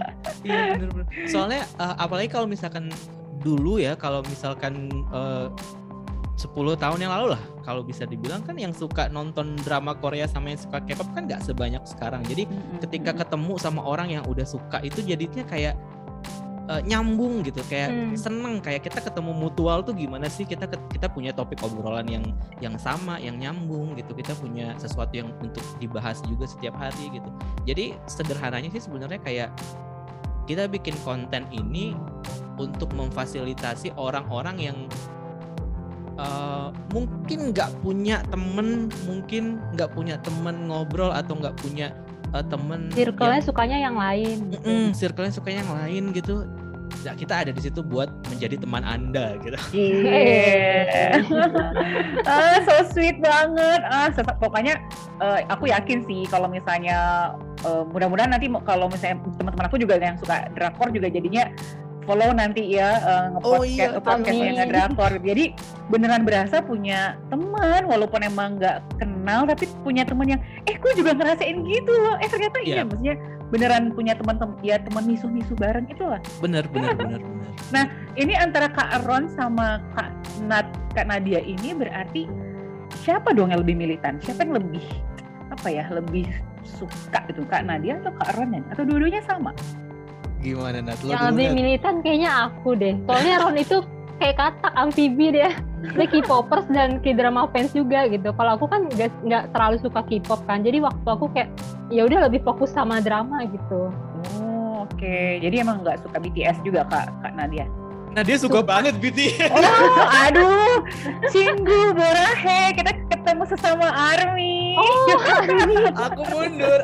iya 0.47 0.59
bener 0.79 0.89
bener. 0.95 1.05
Soalnya 1.27 1.67
uh, 1.75 1.99
apalagi 1.99 2.31
kalau 2.31 2.47
misalkan 2.47 2.87
dulu 3.43 3.83
ya 3.83 3.99
kalau 3.99 4.23
misalkan 4.31 4.87
uh, 5.11 5.51
10 6.35 6.51
tahun 6.75 6.99
yang 6.99 7.11
lalu 7.15 7.31
lah 7.39 7.41
kalau 7.63 7.79
bisa 7.79 8.03
dibilang 8.03 8.43
kan 8.43 8.59
yang 8.59 8.75
suka 8.75 9.07
nonton 9.07 9.55
drama 9.63 9.95
Korea 9.95 10.27
sama 10.27 10.51
yang 10.51 10.59
suka 10.59 10.83
K-pop 10.83 11.07
kan 11.15 11.23
nggak 11.25 11.41
sebanyak 11.47 11.83
sekarang. 11.87 12.21
Jadi 12.27 12.43
ketika 12.83 13.15
ketemu 13.25 13.55
sama 13.55 13.81
orang 13.81 14.11
yang 14.11 14.23
udah 14.27 14.43
suka 14.43 14.83
itu 14.83 14.99
jadinya 14.99 15.47
kayak 15.47 15.79
uh, 16.67 16.83
nyambung 16.83 17.39
gitu 17.47 17.63
kayak 17.71 17.89
hmm. 17.89 18.13
seneng 18.19 18.59
kayak 18.59 18.83
kita 18.83 18.99
ketemu 18.99 19.31
mutual 19.31 19.79
tuh 19.79 19.95
gimana 19.95 20.27
sih? 20.27 20.43
Kita 20.43 20.67
kita 20.67 21.07
punya 21.07 21.31
topik 21.31 21.63
obrolan 21.63 22.05
yang 22.11 22.25
yang 22.59 22.75
sama 22.75 23.15
yang 23.17 23.39
nyambung 23.39 23.95
gitu. 23.95 24.11
Kita 24.11 24.35
punya 24.35 24.75
sesuatu 24.75 25.15
yang 25.15 25.31
untuk 25.39 25.63
dibahas 25.79 26.19
juga 26.27 26.45
setiap 26.51 26.75
hari 26.75 27.15
gitu. 27.15 27.29
Jadi 27.63 27.95
sederhananya 28.11 28.69
sih 28.75 28.83
sebenarnya 28.83 29.23
kayak 29.23 29.49
kita 30.45 30.69
bikin 30.69 30.93
konten 31.01 31.47
ini 31.49 31.97
untuk 32.59 32.91
memfasilitasi 32.93 33.97
orang-orang 33.97 34.57
yang 34.61 34.77
uh, 36.19 36.69
mungkin 36.91 37.51
nggak 37.51 37.69
punya 37.83 38.21
temen 38.31 38.89
mungkin 39.07 39.59
nggak 39.75 39.89
punya 39.93 40.15
temen 40.21 40.67
ngobrol 40.69 41.11
atau 41.11 41.37
nggak 41.37 41.55
punya 41.59 41.91
uh, 42.31 42.43
temen 42.45 42.91
circle-nya 42.91 43.41
sukanya 43.43 43.77
yang 43.79 43.95
lain 43.95 44.37
gitu. 44.51 44.65
mm, 44.67 44.87
circle-nya 44.95 45.33
sukanya 45.33 45.59
yang 45.63 45.73
lain 45.75 46.03
gitu 46.15 46.35
ya 47.03 47.13
kita 47.13 47.45
ada 47.45 47.51
di 47.53 47.61
situ 47.61 47.85
buat 47.85 48.09
menjadi 48.29 48.61
teman 48.61 48.81
anda 48.85 49.37
gitu. 49.41 49.57
Iya. 49.75 51.21
ah, 52.25 52.57
so 52.65 52.75
sweet 52.93 53.17
banget. 53.21 53.81
Ah, 53.85 54.09
pokoknya 54.41 54.79
uh, 55.21 55.41
aku 55.49 55.69
yakin 55.69 56.01
sih 56.05 56.25
kalau 56.29 56.49
misalnya 56.49 57.31
uh, 57.65 57.83
mudah-mudahan 57.89 58.31
nanti 58.33 58.49
kalau 58.65 58.89
misalnya 58.89 59.21
teman-teman 59.37 59.65
aku 59.69 59.77
juga 59.81 60.01
yang 60.01 60.17
suka 60.17 60.49
drakor 60.57 60.89
juga 60.93 61.09
jadinya 61.11 61.45
follow 62.05 62.29
nanti 62.31 62.77
ya 62.77 63.01
uh, 63.01 63.25
ngepodcast 63.35 63.59
oh, 63.59 63.63
iya, 63.65 63.87
podcastnya 63.99 64.51
ngedrakor. 64.61 65.13
Jadi 65.21 65.45
beneran 65.89 66.23
berasa 66.23 66.61
punya 66.61 67.17
teman 67.33 67.85
walaupun 67.89 68.21
emang 68.21 68.61
nggak 68.61 68.81
kenal 69.01 69.45
tapi 69.49 69.65
punya 69.81 70.05
teman 70.05 70.37
yang 70.37 70.41
eh 70.69 70.77
gue 70.77 70.91
juga 70.93 71.17
ngerasain 71.17 71.57
gitu 71.65 71.91
loh. 71.91 72.15
Eh 72.21 72.29
ternyata 72.29 72.57
yeah. 72.61 72.69
iya 72.69 72.81
maksudnya 72.85 73.15
beneran 73.49 73.93
punya 73.93 74.13
teman-teman 74.17 74.57
ya 74.65 74.81
teman 74.81 75.03
misu-misu 75.05 75.53
bareng 75.57 75.85
itu 75.89 76.05
lah. 76.05 76.21
Bener 76.39 76.65
bener 76.69 76.93
bener 76.97 77.21
bener. 77.21 77.51
Nah 77.73 77.85
ini 78.17 78.33
antara 78.37 78.69
Kak 78.69 79.05
Ron 79.05 79.29
sama 79.33 79.81
Kak 79.97 80.09
Nat 80.45 80.65
Kak 80.93 81.09
Nadia 81.09 81.41
ini 81.41 81.73
berarti 81.73 82.29
siapa 83.01 83.33
dong 83.33 83.49
yang 83.53 83.61
lebih 83.65 83.75
militan? 83.77 84.21
Siapa 84.21 84.45
yang 84.45 84.55
lebih 84.57 84.85
apa 85.53 85.67
ya 85.69 85.85
lebih 85.93 86.25
suka 86.65 87.21
itu 87.29 87.45
Kak 87.45 87.65
Nadia 87.69 88.01
atau 88.01 88.13
Kak 88.17 88.37
Ron 88.37 88.57
ya? 88.57 88.61
Atau 88.73 88.83
dua-duanya 88.89 89.21
sama? 89.25 89.53
Gimana 90.45 90.77
Nat? 90.85 91.01
Lo 91.01 91.09
yang 91.17 91.33
lebih 91.33 91.47
militan 91.57 92.05
kayaknya 92.05 92.53
aku 92.53 92.77
deh. 92.77 92.93
Soalnya 93.09 93.33
Ron 93.41 93.57
itu 93.57 93.81
kayak 94.21 94.35
katak 94.37 94.73
amfibi 94.77 95.33
deh. 95.33 95.53
Dia 95.85 96.05
K-popers 96.09 96.69
dan 96.69 97.01
K-drama 97.01 97.49
fans 97.49 97.73
juga 97.73 98.05
gitu. 98.05 98.29
Kalau 98.37 98.51
aku 98.57 98.69
kan 98.69 98.85
nggak 98.85 99.09
nggak 99.25 99.43
terlalu 99.53 99.77
suka 99.81 100.05
K-pop 100.05 100.45
kan. 100.45 100.61
Jadi 100.61 100.85
waktu 100.85 101.07
aku 101.09 101.25
kayak 101.33 101.49
ya 101.89 102.05
udah 102.05 102.29
lebih 102.29 102.45
fokus 102.45 102.69
sama 102.69 103.01
drama 103.01 103.41
gitu. 103.49 103.89
Oh, 104.37 104.85
oke. 104.85 104.93
Okay. 104.97 105.41
Jadi 105.41 105.65
emang 105.65 105.81
nggak 105.81 106.05
suka 106.05 106.21
BTS 106.21 106.61
juga 106.61 106.85
Kak 106.85 107.09
Kak 107.25 107.33
Nadia? 107.33 107.65
Nah 108.15 108.23
dia 108.23 108.39
suka, 108.39 108.63
suka. 108.63 108.65
banget 108.65 108.95
BTS. 108.95 109.51
Oh, 109.75 109.99
aduh, 110.07 110.79
Cinggu, 111.27 111.91
Borahe, 111.91 112.71
kita 112.71 112.95
ketemu 113.11 113.43
sesama 113.45 113.91
army. 113.91 114.79
Oh, 114.79 115.19
aku 115.19 115.51
mundur, 115.51 115.91
aku 115.91 116.21
mundur 116.31 116.79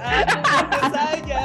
saja. 0.92 1.44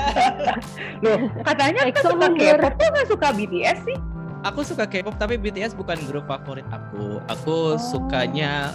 Loh, 0.98 1.18
katanya 1.42 1.86
kan 1.86 2.02
suka 2.02 2.26
mundur. 2.28 2.56
K-pop 2.58 2.74
tuh 2.74 2.88
nggak 2.90 3.06
suka 3.06 3.28
BTS 3.30 3.78
sih? 3.86 3.96
Aku 4.42 4.60
suka 4.62 4.84
K-pop 4.84 5.14
tapi 5.14 5.38
BTS 5.38 5.74
bukan 5.74 5.98
grup 6.04 6.26
favorit 6.26 6.66
aku. 6.68 7.22
Aku 7.30 7.74
Oh. 7.74 7.78
sukanya 7.78 8.74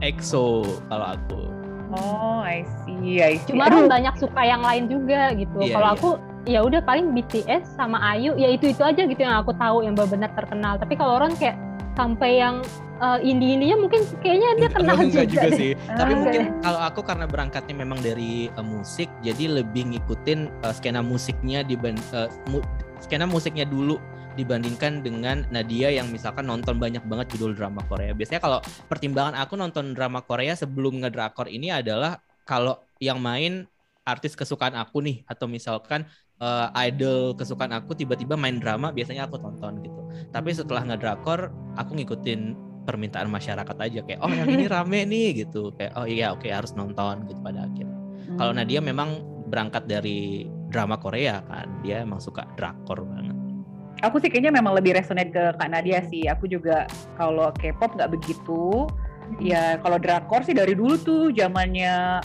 EXO 0.00 0.62
kalau 0.86 1.18
aku. 1.18 1.42
Oh, 1.90 2.42
I 2.42 2.62
see, 2.82 3.18
I 3.18 3.38
see. 3.38 3.54
Cuma 3.54 3.66
Aduh, 3.66 3.86
banyak 3.86 4.14
suka 4.18 4.42
yang 4.42 4.62
lain 4.62 4.86
juga 4.86 5.30
gitu. 5.34 5.58
Iya, 5.60 5.74
Kalau 5.74 5.88
iya. 5.90 5.96
aku 5.96 6.10
ya 6.44 6.60
udah 6.64 6.84
paling 6.84 7.12
BTS 7.16 7.76
sama 7.76 8.00
Ayu 8.14 8.36
ya 8.36 8.52
itu 8.52 8.68
itu 8.72 8.82
aja 8.84 9.04
gitu 9.08 9.20
yang 9.20 9.40
aku 9.40 9.56
tahu 9.56 9.84
yang 9.84 9.96
benar-benar 9.96 10.32
terkenal. 10.36 10.76
Tapi 10.76 10.94
kalau 10.96 11.20
Ron 11.20 11.36
kayak 11.36 11.56
sampai 11.94 12.42
yang 12.42 12.60
uh, 13.00 13.18
indie-indinya 13.22 13.78
mungkin 13.78 14.02
kayaknya 14.20 14.48
dia 14.58 14.68
kenal 14.70 14.96
juga. 15.08 15.24
juga 15.24 15.48
sih. 15.54 15.72
Tapi 16.00 16.12
mungkin 16.14 16.42
kalau 16.60 16.80
aku 16.82 17.00
karena 17.02 17.26
berangkatnya 17.26 17.74
memang 17.74 17.98
dari 18.02 18.50
eh, 18.52 18.66
musik, 18.66 19.08
jadi 19.24 19.62
lebih 19.62 19.94
ngikutin 19.94 20.50
eh, 20.62 20.74
skena 20.74 21.00
musiknya 21.00 21.64
di 21.64 21.78
skena 23.00 23.24
musiknya 23.28 23.64
dulu 23.68 24.00
dibandingkan 24.34 25.06
dengan 25.06 25.46
Nadia 25.54 25.94
yang 25.94 26.10
misalkan 26.10 26.50
nonton 26.50 26.74
banyak 26.82 27.02
banget 27.06 27.38
judul 27.38 27.54
drama 27.54 27.80
Korea. 27.86 28.10
Biasanya 28.10 28.42
kalau 28.42 28.58
pertimbangan 28.90 29.38
aku 29.38 29.54
nonton 29.54 29.94
drama 29.94 30.26
Korea 30.26 30.58
sebelum 30.58 31.06
ngedrakor 31.06 31.46
ini 31.46 31.70
adalah 31.70 32.18
kalau 32.42 32.82
yang 32.98 33.22
main 33.22 33.70
artis 34.04 34.36
kesukaan 34.36 34.76
aku 34.76 35.00
nih 35.04 35.24
atau 35.26 35.46
misalkan 35.48 36.04
eh, 36.40 36.68
idol 36.88 37.34
kesukaan 37.36 37.72
aku 37.72 37.96
tiba-tiba 37.96 38.36
main 38.36 38.58
drama 38.60 38.92
biasanya 38.92 39.26
aku 39.28 39.36
tonton 39.40 39.80
gitu. 39.84 40.00
Tapi 40.30 40.50
setelah 40.54 40.82
ngedrakor 40.84 41.50
aku 41.76 41.90
ngikutin 41.98 42.40
permintaan 42.84 43.32
masyarakat 43.32 43.76
aja 43.80 44.00
kayak 44.04 44.20
oh 44.20 44.32
yang 44.32 44.48
ini 44.52 44.68
rame 44.74 45.08
nih 45.08 45.44
gitu 45.46 45.72
kayak 45.76 45.92
oh 45.96 46.04
iya 46.04 46.32
oke 46.36 46.44
harus 46.48 46.76
nonton 46.76 47.24
gitu 47.28 47.40
pada 47.40 47.64
akhirnya. 47.68 47.98
Kalau 48.36 48.52
Hmm. 48.52 48.58
Nadia 48.58 48.80
memang 48.82 49.20
berangkat 49.48 49.84
dari 49.86 50.48
drama 50.72 50.96
Korea 50.98 51.44
kan, 51.46 51.78
dia 51.84 52.02
emang 52.02 52.18
suka 52.18 52.48
drakor 52.56 53.04
banget. 53.06 53.36
aku 54.02 54.16
sih 54.20 54.28
kayaknya 54.28 54.52
memang 54.60 54.74
lebih 54.76 54.92
resonate 54.98 55.32
ke 55.32 55.42
Kak 55.56 55.70
Nadia 55.70 56.04
sih. 56.04 56.28
Aku 56.28 56.44
juga 56.50 56.84
kalau 57.16 57.48
K-pop 57.56 57.96
nggak 57.96 58.12
begitu. 58.12 58.90
Ya 59.40 59.80
kalau 59.80 59.96
drakor 59.96 60.44
sih 60.44 60.52
dari 60.52 60.76
dulu 60.76 60.94
tuh 61.00 61.22
zamannya 61.32 62.20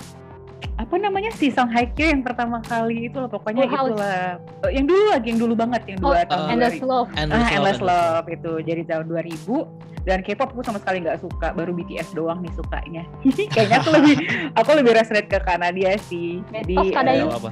apa 0.75 0.95
namanya 0.95 1.31
si 1.31 1.47
Song 1.49 1.67
Hye 1.67 1.87
Kyo 1.89 2.07
yang 2.07 2.21
pertama 2.21 2.59
kali 2.61 3.07
itu 3.07 3.15
loh 3.15 3.27
pokoknya 3.27 3.63
Full 3.63 3.71
House. 3.71 3.89
itulah 3.89 4.19
Eh, 4.59 4.71
yang 4.71 4.85
dulu 4.85 5.03
lagi 5.07 5.27
yang 5.27 5.39
dulu 5.39 5.53
banget 5.53 5.81
yang 5.85 5.99
Oh, 5.99 6.09
dua 6.09 6.23
tahun 6.25 6.47
Endless 6.49 6.75
2000. 6.77 6.87
Love. 6.87 7.09
ah 7.15 7.47
Endless 7.49 7.79
Love 7.81 8.25
itu 8.29 8.51
jadi 8.61 8.81
tahun 8.85 9.05
2000 9.05 9.67
dan 9.99 10.19
K-pop 10.19 10.49
aku 10.49 10.63
sama 10.63 10.79
sekali 10.79 10.99
nggak 10.99 11.19
suka 11.19 11.51
baru 11.51 11.71
BTS 11.73 12.11
doang 12.11 12.39
nih 12.39 12.53
sukanya 12.53 13.03
kayaknya 13.53 13.77
aku 13.77 13.89
lebih 13.91 14.15
aku 14.55 14.69
lebih 14.73 14.91
resonate 14.93 15.27
ke 15.27 15.37
Kak 15.37 15.59
Nadia 15.59 15.91
sih 16.01 16.39
jadi 16.49 16.73
Oh, 16.73 16.87
Nadia. 16.97 17.27
apa. 17.29 17.49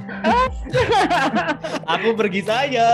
Aku 1.86 2.08
pergi 2.14 2.40
saja. 2.42 2.86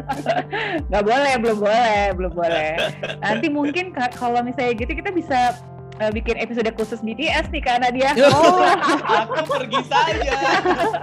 nggak 0.88 1.02
boleh 1.02 1.32
belum 1.38 1.58
boleh 1.60 2.00
belum 2.12 2.32
boleh 2.32 2.70
nanti 3.22 3.46
mungkin 3.48 3.84
kalau 3.94 4.40
misalnya 4.40 4.72
gitu 4.74 4.92
kita 4.92 5.10
bisa 5.10 5.54
eh, 6.00 6.10
bikin 6.10 6.36
episode 6.40 6.72
khusus 6.74 7.04
BTS 7.04 7.52
nih 7.52 7.62
Kak 7.62 7.84
Nadia. 7.84 8.16
Oh, 8.32 8.64
aku 9.20 9.44
pergi 9.44 9.80
saja. 9.84 10.36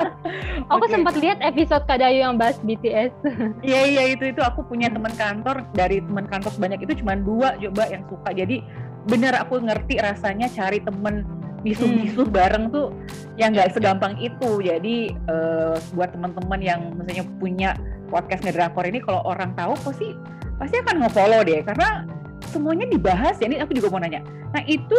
aku 0.73 0.85
Oke. 0.89 0.91
sempat 0.91 1.15
lihat 1.21 1.37
episode 1.45 1.85
Kak 1.85 2.01
Dayu 2.01 2.25
yang 2.25 2.35
bahas 2.35 2.57
BTS. 2.65 3.13
Iya 3.67 3.81
iya 3.85 4.03
itu 4.17 4.33
itu. 4.33 4.41
Aku 4.41 4.65
punya 4.65 4.89
teman 4.89 5.13
kantor. 5.13 5.61
Dari 5.77 6.01
teman 6.01 6.25
kantor 6.25 6.51
sebanyak 6.51 6.81
itu 6.83 7.03
cuma 7.05 7.13
dua 7.13 7.53
coba 7.61 7.83
yang 7.87 8.03
suka. 8.09 8.29
Jadi 8.33 8.65
bener 9.07 9.37
aku 9.37 9.61
ngerti 9.61 10.01
rasanya 10.01 10.49
cari 10.51 10.81
temen 10.83 11.23
misuh-misuh 11.65 12.27
bareng 12.29 12.69
tuh 12.69 12.93
yang 13.35 13.53
nggak 13.53 13.75
segampang 13.77 14.17
itu. 14.17 14.61
Jadi 14.65 15.13
eh, 15.13 15.75
buat 15.93 16.09
teman-teman 16.15 16.59
yang 16.59 16.79
misalnya 16.97 17.25
punya 17.37 17.69
podcast 18.07 18.41
ngedrakor 18.41 18.87
ini 18.87 19.03
kalau 19.03 19.21
orang 19.27 19.51
tahu 19.53 19.75
pasti 19.83 20.15
pasti 20.57 20.75
akan 20.81 21.05
nge-follow 21.05 21.41
deh. 21.45 21.61
Karena 21.61 22.07
semuanya 22.49 22.87
dibahas 22.87 23.35
ya 23.37 23.45
ini 23.51 23.59
aku 23.59 23.75
juga 23.75 23.91
mau 23.91 23.99
nanya. 24.01 24.23
Nah 24.55 24.63
itu 24.65 24.95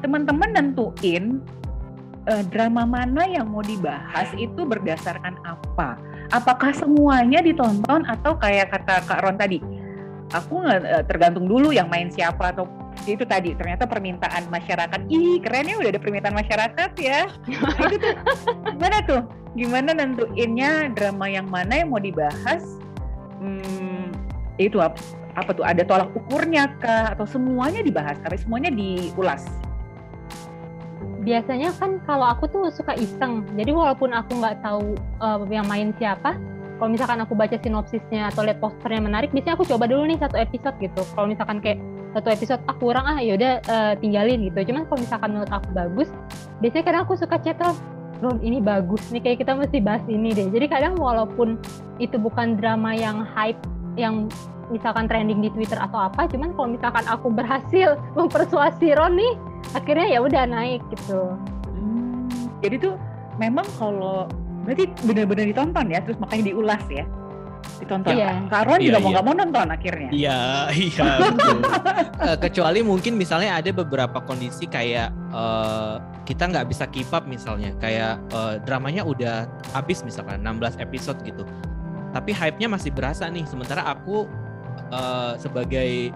teman-teman 0.00 0.54
nentuin 0.54 1.42
eh, 2.30 2.44
drama 2.50 2.86
mana 2.86 3.26
yang 3.26 3.50
mau 3.50 3.62
dibahas 3.62 4.30
itu 4.38 4.62
berdasarkan 4.62 5.38
apa? 5.42 5.98
Apakah 6.32 6.72
semuanya 6.72 7.42
ditonton 7.42 8.06
atau 8.08 8.38
kayak 8.38 8.72
kata 8.72 9.04
Kak 9.04 9.20
Ron 9.26 9.36
tadi? 9.36 9.58
Aku 10.32 10.64
eh, 10.64 11.04
tergantung 11.04 11.44
dulu 11.50 11.74
yang 11.74 11.90
main 11.92 12.08
siapa 12.08 12.54
atau 12.54 12.64
itu 13.04 13.26
tadi. 13.26 13.52
Ternyata 13.52 13.84
permintaan 13.84 14.48
masyarakat. 14.48 15.00
Ih 15.10 15.42
keren 15.42 15.68
ya 15.68 15.76
udah 15.76 15.90
ada 15.92 16.00
permintaan 16.00 16.36
masyarakat 16.36 16.90
ya. 17.00 17.26
Nah, 17.28 17.88
itu 17.90 17.96
tuh 17.98 18.14
gimana 18.72 18.96
tuh? 19.04 19.22
Gimana 19.52 19.90
nentuinnya 19.92 20.88
drama 20.96 21.28
yang 21.28 21.44
mana 21.52 21.84
yang 21.84 21.92
mau 21.92 22.00
dibahas? 22.00 22.64
Hmm, 23.42 24.14
itu 24.56 24.78
apa, 24.78 24.96
apa 25.32 25.50
tuh 25.56 25.64
ada 25.64 25.80
tolak 25.84 26.12
ukurnya 26.12 26.68
kah 26.76 27.16
atau 27.16 27.24
semuanya 27.24 27.80
dibahas 27.80 28.20
tapi 28.20 28.36
semuanya 28.36 28.68
diulas 28.68 29.48
Biasanya 31.22 31.70
kan 31.78 32.02
kalau 32.02 32.26
aku 32.34 32.50
tuh 32.50 32.66
suka 32.74 32.98
iseng. 32.98 33.46
Jadi 33.54 33.70
walaupun 33.70 34.10
aku 34.10 34.42
nggak 34.42 34.58
tahu 34.58 34.98
uh, 35.22 35.38
yang 35.46 35.70
main 35.70 35.94
siapa, 35.94 36.34
kalau 36.82 36.90
misalkan 36.90 37.22
aku 37.22 37.38
baca 37.38 37.54
sinopsisnya 37.62 38.34
atau 38.34 38.42
lihat 38.42 38.58
posternya 38.58 39.06
menarik, 39.06 39.30
biasanya 39.30 39.54
aku 39.54 39.62
coba 39.70 39.86
dulu 39.86 40.02
nih 40.10 40.18
satu 40.18 40.34
episode 40.34 40.74
gitu. 40.82 41.06
Kalau 41.14 41.30
misalkan 41.30 41.62
kayak 41.62 41.78
satu 42.10 42.26
episode 42.26 42.60
ah 42.66 42.74
kurang 42.74 43.06
ah 43.06 43.22
yaudah 43.22 43.62
uh, 43.70 43.94
tinggalin 44.02 44.50
gitu. 44.50 44.66
Cuman 44.66 44.82
kalau 44.90 44.98
misalkan 44.98 45.28
menurut 45.30 45.52
aku 45.54 45.68
bagus, 45.70 46.08
biasanya 46.58 46.84
kadang 46.90 47.02
aku 47.06 47.14
suka 47.14 47.38
chat 47.38 47.58
Ron, 47.62 47.78
Ron 48.18 48.38
ini 48.42 48.58
bagus 48.58 49.06
nih 49.14 49.22
kayak 49.22 49.46
kita 49.46 49.54
mesti 49.54 49.78
bahas 49.78 50.02
ini 50.10 50.34
deh. 50.34 50.50
Jadi 50.50 50.66
kadang 50.66 50.98
walaupun 50.98 51.54
itu 52.02 52.18
bukan 52.18 52.58
drama 52.58 52.98
yang 52.98 53.22
hype 53.22 53.62
yang 53.94 54.26
misalkan 54.72 55.04
trending 55.06 55.44
di 55.44 55.52
Twitter 55.52 55.76
atau 55.76 56.08
apa, 56.08 56.24
cuman 56.26 56.56
kalau 56.56 56.68
misalkan 56.72 57.04
aku 57.04 57.28
berhasil 57.28 57.94
mempersuasi 58.18 58.96
Ron 58.96 59.20
nih, 59.20 59.32
akhirnya 59.76 60.06
ya 60.08 60.18
udah 60.24 60.42
naik 60.48 60.80
gitu. 60.90 61.36
Hmm, 61.68 62.26
jadi 62.64 62.80
tuh 62.80 62.94
memang 63.36 63.68
kalau 63.76 64.26
berarti 64.62 64.88
benar-benar 65.04 65.44
ditonton 65.46 65.86
ya 65.90 65.98
terus 66.06 66.18
makanya 66.22 66.54
diulas 66.54 66.84
ya 66.86 67.02
ditonton 67.82 68.14
Iya. 68.14 68.46
Kak 68.46 68.62
Ron 68.70 68.78
juga 68.78 68.98
Iya, 68.98 69.02
mau 69.02 69.10
iya. 69.10 69.14
nggak 69.18 69.26
mau 69.26 69.34
nonton 69.34 69.66
akhirnya 69.74 70.08
Iya, 70.14 70.40
iya 70.86 71.08
betul. 71.18 71.58
Eh, 72.22 72.36
kecuali 72.38 72.80
mungkin 72.86 73.12
misalnya 73.18 73.58
ada 73.58 73.70
beberapa 73.74 74.18
kondisi 74.22 74.70
kayak 74.70 75.10
eh, 75.10 75.94
kita 76.22 76.46
nggak 76.46 76.66
bisa 76.70 76.86
keep 76.94 77.10
up 77.10 77.26
misalnya, 77.26 77.74
kayak 77.82 78.22
eh, 78.30 78.54
dramanya 78.62 79.02
udah 79.02 79.50
habis 79.74 80.06
misalkan 80.06 80.38
16 80.46 80.78
episode 80.78 81.18
gitu. 81.26 81.42
Tapi 82.14 82.30
hype-nya 82.30 82.70
masih 82.70 82.94
berasa 82.94 83.26
nih. 83.26 83.42
Sementara 83.48 83.82
aku 83.88 84.30
eh, 84.92 85.32
sebagai 85.40 86.12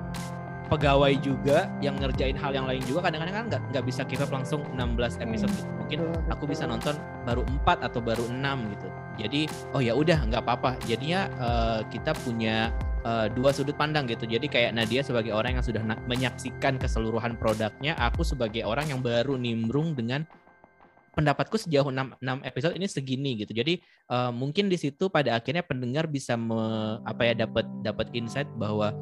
pegawai 0.67 1.15
juga 1.23 1.71
yang 1.79 1.95
ngerjain 2.03 2.35
hal 2.35 2.51
yang 2.51 2.67
lain 2.67 2.83
juga 2.83 3.07
kadang-kadang 3.07 3.35
kan 3.35 3.47
nggak 3.47 3.62
nggak 3.71 3.85
bisa 3.87 4.03
keep 4.03 4.19
up 4.19 4.31
langsung 4.35 4.67
16 4.75 5.23
episode 5.23 5.53
gitu. 5.55 5.71
Mungkin 5.79 5.99
aku 6.27 6.45
bisa 6.51 6.67
nonton 6.67 6.99
baru 7.23 7.47
4 7.62 7.87
atau 7.87 8.01
baru 8.03 8.27
6 8.27 8.73
gitu. 8.75 8.89
Jadi 9.17 9.41
oh 9.73 9.81
ya 9.81 9.95
udah 9.95 10.19
nggak 10.27 10.43
apa-apa. 10.43 10.75
Jadinya 10.85 11.31
eh, 11.39 11.81
kita 11.89 12.12
punya 12.27 12.75
eh, 13.07 13.27
dua 13.31 13.55
sudut 13.55 13.79
pandang 13.79 14.11
gitu. 14.11 14.27
Jadi 14.27 14.51
kayak 14.51 14.75
Nadia 14.75 15.07
sebagai 15.07 15.31
orang 15.31 15.59
yang 15.59 15.65
sudah 15.65 15.83
menyaksikan 16.11 16.83
keseluruhan 16.83 17.39
produknya, 17.39 17.95
aku 18.03 18.27
sebagai 18.27 18.67
orang 18.67 18.91
yang 18.91 19.01
baru 19.01 19.39
nimbrung 19.39 19.95
dengan 19.95 20.27
pendapatku 21.16 21.57
sejauh 21.57 21.88
6, 21.88 22.20
6 22.20 22.44
episode 22.44 22.76
ini 22.76 22.87
segini 22.87 23.31
gitu. 23.40 23.57
Jadi 23.57 23.81
eh, 23.83 24.31
mungkin 24.37 24.68
di 24.68 24.76
situ 24.76 25.09
pada 25.09 25.35
akhirnya 25.40 25.64
pendengar 25.64 26.05
bisa 26.07 26.37
me- 26.37 27.00
apa 27.09 27.24
ya 27.24 27.33
dapat 27.48 27.64
dapat 27.81 28.12
insight 28.12 28.46
bahwa 28.61 28.92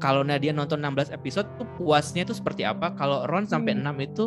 kalau 0.00 0.26
Nadia 0.26 0.50
nonton 0.50 0.82
16 0.82 1.14
episode 1.14 1.46
tuh 1.60 1.68
puasnya 1.78 2.26
tuh 2.26 2.34
seperti 2.34 2.66
apa. 2.66 2.90
Kalau 2.96 3.22
Ron 3.28 3.46
sampai 3.46 3.76
Hmm. 3.78 3.92
6 3.94 4.00
itu 4.02 4.24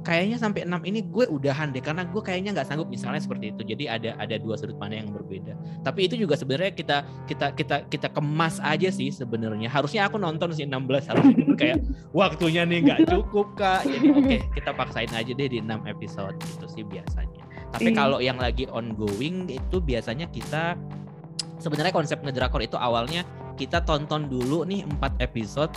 kayaknya 0.00 0.40
sampai 0.40 0.64
6 0.64 0.80
ini 0.88 1.04
gue 1.04 1.28
udahan 1.28 1.70
deh 1.70 1.84
karena 1.84 2.08
gue 2.08 2.22
kayaknya 2.24 2.56
nggak 2.56 2.68
sanggup 2.68 2.88
misalnya 2.88 3.20
seperti 3.20 3.52
itu. 3.52 3.62
Jadi 3.64 3.84
ada 3.84 4.16
ada 4.16 4.36
dua 4.40 4.56
sudut 4.56 4.76
pandang 4.80 5.04
yang 5.04 5.12
berbeda. 5.12 5.52
Tapi 5.84 6.08
itu 6.08 6.16
juga 6.16 6.40
sebenarnya 6.40 6.72
kita 6.72 6.98
kita 7.28 7.52
kita 7.52 7.76
kita 7.92 8.08
kemas 8.08 8.56
aja 8.64 8.88
sih 8.88 9.12
sebenarnya. 9.12 9.68
Harusnya 9.68 10.08
aku 10.08 10.16
nonton 10.16 10.56
sih 10.56 10.64
16 10.64 11.10
harusnya 11.12 11.34
cuman 11.36 11.56
kayak 11.56 11.78
waktunya 12.20 12.62
nih 12.64 12.78
nggak 12.88 13.00
cukup 13.12 13.52
Kak. 13.60 13.84
Jadi 13.84 14.06
oke, 14.08 14.36
kita 14.56 14.70
paksain 14.72 15.12
aja 15.12 15.32
deh 15.36 15.48
di 15.52 15.58
6 15.60 15.68
episode 15.84 16.34
gitu 16.40 16.66
sih 16.70 16.84
biasanya. 16.84 17.44
Tapi 17.70 17.92
Iya. 17.92 17.96
kalau 17.96 18.18
yang 18.18 18.40
lagi 18.40 18.66
ongoing 18.66 19.46
itu 19.46 19.78
biasanya 19.78 20.26
kita 20.32 20.74
sebenarnya 21.60 21.92
konsep 21.92 22.18
ngedrakor 22.24 22.64
itu 22.64 22.74
awalnya 22.80 23.22
kita 23.54 23.84
tonton 23.84 24.26
dulu 24.32 24.64
nih 24.64 24.88
4 24.88 25.20
episode 25.20 25.70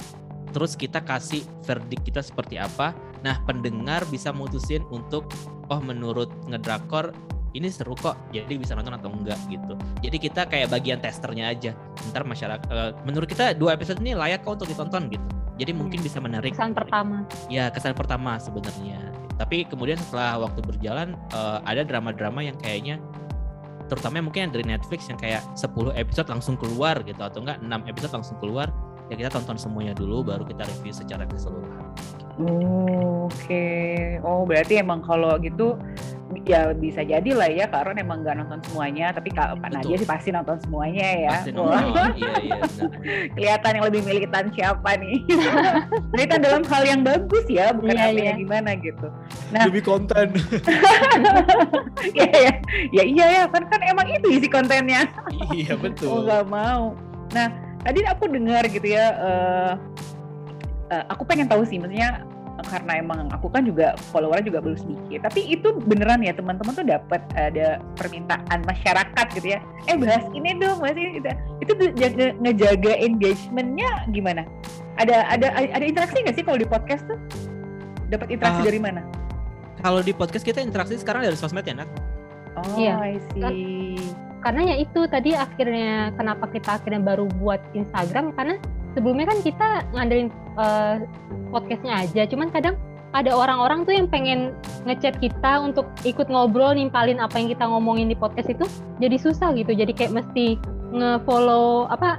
terus 0.54 0.78
kita 0.78 1.02
kasih 1.02 1.42
verdict 1.66 2.06
kita 2.08 2.22
seperti 2.22 2.62
apa. 2.62 2.94
Nah, 3.26 3.42
pendengar 3.44 4.06
bisa 4.08 4.30
mutusin 4.30 4.86
untuk 4.94 5.28
oh 5.68 5.82
menurut 5.82 6.30
ngedrakor 6.48 7.12
ini 7.54 7.70
seru 7.70 7.94
kok, 7.94 8.18
jadi 8.34 8.50
bisa 8.58 8.74
nonton 8.74 8.98
atau 8.98 9.14
enggak 9.14 9.38
gitu. 9.46 9.78
Jadi 10.02 10.18
kita 10.18 10.50
kayak 10.50 10.74
bagian 10.74 10.98
testernya 10.98 11.54
aja. 11.54 11.72
Ntar 12.10 12.26
masyarakat, 12.26 12.66
eh, 12.66 12.92
menurut 13.06 13.30
kita 13.30 13.54
dua 13.54 13.78
episode 13.78 14.02
ini 14.02 14.18
layak 14.18 14.42
kok 14.42 14.58
untuk 14.62 14.70
ditonton 14.70 15.10
gitu. 15.10 15.44
jadi 15.58 15.72
mungkin 15.74 16.02
bisa 16.02 16.18
menarik 16.18 16.54
kesan 16.58 16.74
pertama 16.74 17.26
ya 17.50 17.70
kesan 17.70 17.94
pertama 17.94 18.42
sebenarnya 18.42 19.14
tapi 19.38 19.66
kemudian 19.66 19.98
setelah 19.98 20.46
waktu 20.46 20.62
berjalan 20.62 21.18
uh, 21.34 21.60
ada 21.66 21.82
drama-drama 21.82 22.46
yang 22.46 22.58
kayaknya 22.62 23.02
terutama 23.90 24.24
mungkin 24.24 24.50
yang 24.50 24.54
dari 24.56 24.66
Netflix 24.66 25.12
yang 25.12 25.20
kayak 25.20 25.44
10 25.60 25.94
episode 25.94 26.28
langsung 26.32 26.56
keluar 26.58 27.02
gitu 27.04 27.20
atau 27.20 27.44
enggak 27.44 27.60
6 27.62 27.92
episode 27.92 28.14
langsung 28.14 28.38
keluar 28.42 28.72
ya 29.14 29.16
kita 29.16 29.30
tonton 29.30 29.62
semuanya 29.62 29.94
dulu 29.94 30.26
baru 30.26 30.42
kita 30.42 30.66
review 30.66 30.94
secara 30.94 31.30
keseluruhan. 31.30 31.86
Oh, 32.42 33.30
Oke, 33.30 33.46
okay. 33.46 34.18
oh 34.26 34.42
berarti 34.42 34.82
emang 34.82 35.06
kalau 35.06 35.38
gitu 35.38 35.78
ya 36.50 36.74
bisa 36.74 37.06
jadi 37.06 37.30
lah 37.30 37.46
ya 37.46 37.70
Kak 37.70 37.86
Ron 37.86 38.02
emang 38.02 38.26
nggak 38.26 38.42
nonton 38.42 38.58
semuanya 38.66 39.14
tapi 39.14 39.30
Kak 39.30 39.62
Pak 39.62 39.70
Nadia 39.70 40.02
sih 40.02 40.10
pasti 40.10 40.34
nonton 40.34 40.58
semuanya 40.66 41.30
ya. 41.30 41.32
Pasti 41.38 41.52
nonton. 41.54 41.78
iya, 42.18 42.34
iya, 42.42 42.58
kelihatan 43.38 43.72
yang 43.78 43.86
lebih 43.86 44.02
militan 44.02 44.50
siapa 44.50 44.98
nih? 44.98 45.22
Militan 46.18 46.40
dalam 46.42 46.66
hal 46.66 46.84
yang 46.90 47.02
bagus 47.06 47.46
ya 47.46 47.70
bukan 47.70 47.94
iya, 47.94 48.10
apa 48.10 48.18
iya. 48.18 48.34
gimana 48.34 48.72
gitu. 48.82 49.08
Nah. 49.54 49.66
Lebih 49.70 49.84
konten. 49.86 50.28
Ya, 52.14 52.28
ya 52.28 52.54
ya 52.92 53.04
iya 53.06 53.26
ya 53.32 53.44
kan 53.48 53.64
kan 53.70 53.80
emang 53.80 54.04
itu 54.12 54.28
isi 54.36 54.50
kontennya. 54.52 55.08
Iya 55.56 55.80
betul. 55.80 56.12
Oh 56.12 56.20
nggak 56.28 56.46
mau. 56.52 56.98
Nah 57.32 57.48
tadi 57.84 58.00
aku 58.08 58.32
dengar 58.32 58.64
gitu 58.72 58.88
ya 58.88 59.06
uh, 59.20 59.74
uh, 60.90 61.04
aku 61.12 61.28
pengen 61.28 61.52
tahu 61.52 61.68
sih 61.68 61.78
maksudnya 61.78 62.24
karena 62.70 63.02
emang 63.02 63.28
aku 63.34 63.50
kan 63.50 63.66
juga 63.66 63.98
followernya 64.14 64.46
juga 64.48 64.60
belum 64.64 64.78
sedikit 64.78 65.28
tapi 65.28 65.42
itu 65.52 65.74
beneran 65.84 66.22
ya 66.24 66.32
teman-teman 66.32 66.72
tuh 66.72 66.86
dapat 66.86 67.22
ada 67.36 67.82
permintaan 68.00 68.60
masyarakat 68.64 69.26
gitu 69.36 69.58
ya 69.58 69.60
eh 69.90 69.98
bahas 69.98 70.24
ini 70.32 70.56
dong 70.62 70.80
bahas 70.80 70.96
ini 70.96 71.20
gitu. 71.20 71.30
itu 71.60 71.72
tuh 71.76 71.90
jaga, 71.98 72.26
ngejaga 72.40 72.94
engagementnya 73.04 73.90
gimana? 74.14 74.42
Ada 75.02 75.26
ada 75.34 75.48
ada 75.58 75.84
interaksi 75.84 76.22
nggak 76.22 76.36
sih 76.38 76.46
kalau 76.46 76.60
di 76.62 76.68
podcast 76.70 77.04
tuh? 77.10 77.18
Dapat 78.14 78.30
interaksi 78.38 78.62
uh, 78.62 78.66
dari 78.70 78.80
mana? 78.80 79.02
Kalau 79.82 80.00
di 80.06 80.14
podcast 80.14 80.46
kita 80.46 80.62
interaksi 80.62 80.96
sekarang 80.96 81.26
dari 81.26 81.36
sosmed 81.36 81.66
ya 81.66 81.74
nak 81.74 82.13
oh 82.58 82.78
iya. 82.78 82.96
I 83.00 83.18
see. 83.34 83.98
Karena 84.44 84.76
ya 84.76 84.76
itu 84.84 85.08
tadi 85.08 85.32
akhirnya 85.34 86.12
kenapa 86.20 86.52
kita 86.52 86.76
akhirnya 86.82 87.00
baru 87.00 87.32
buat 87.40 87.64
Instagram 87.72 88.36
karena 88.36 88.60
sebelumnya 88.92 89.32
kan 89.32 89.40
kita 89.40 89.70
ngandelin 89.96 90.30
uh, 90.60 91.00
podcastnya 91.50 92.04
aja 92.04 92.28
cuman 92.28 92.52
kadang 92.52 92.76
ada 93.14 93.30
orang-orang 93.30 93.86
tuh 93.86 93.94
yang 93.94 94.10
pengen 94.10 94.58
ngechat 94.90 95.22
kita 95.22 95.62
untuk 95.62 95.86
ikut 96.02 96.28
ngobrol 96.34 96.74
nimpalin 96.74 97.22
apa 97.22 97.38
yang 97.38 97.54
kita 97.54 97.62
ngomongin 97.70 98.10
di 98.10 98.18
podcast 98.18 98.50
itu 98.50 98.66
jadi 98.98 99.16
susah 99.22 99.54
gitu. 99.54 99.70
Jadi 99.70 99.94
kayak 99.94 100.18
mesti 100.18 100.58
nge-follow 100.94 101.86
apa 101.94 102.18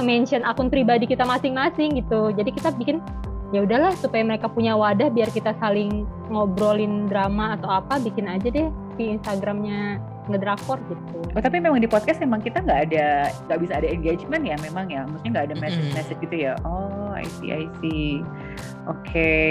nge-mention 0.00 0.40
akun 0.48 0.72
pribadi 0.72 1.04
kita 1.04 1.28
masing-masing 1.28 2.00
gitu. 2.00 2.32
Jadi 2.32 2.56
kita 2.56 2.72
bikin 2.72 3.04
ya 3.52 3.68
udahlah 3.68 3.92
supaya 4.00 4.24
mereka 4.24 4.48
punya 4.48 4.72
wadah 4.72 5.12
biar 5.12 5.28
kita 5.28 5.52
saling 5.60 6.08
ngobrolin 6.32 7.04
drama 7.10 7.60
atau 7.60 7.68
apa 7.68 8.00
bikin 8.00 8.30
aja 8.30 8.48
deh 8.48 8.68
di 8.96 9.14
Instagramnya 9.14 10.00
ngedrakor 10.30 10.78
gitu. 10.86 11.18
Oh 11.34 11.42
tapi 11.42 11.58
memang 11.58 11.82
di 11.82 11.90
podcast 11.90 12.22
memang 12.22 12.40
kita 12.40 12.62
nggak 12.62 12.80
ada 12.90 13.34
nggak 13.50 13.58
bisa 13.62 13.72
ada 13.82 13.88
engagement 13.90 14.42
ya 14.46 14.56
memang 14.62 14.86
ya, 14.90 15.02
maksudnya 15.04 15.30
nggak 15.38 15.46
ada 15.50 15.56
message 15.58 15.90
message 15.94 16.20
gitu 16.22 16.36
ya. 16.50 16.52
Oh 16.62 17.10
I 17.12 17.26
see 17.38 17.50
I 17.50 17.66
see. 17.82 18.22
Oke 18.86 19.02
okay. 19.02 19.50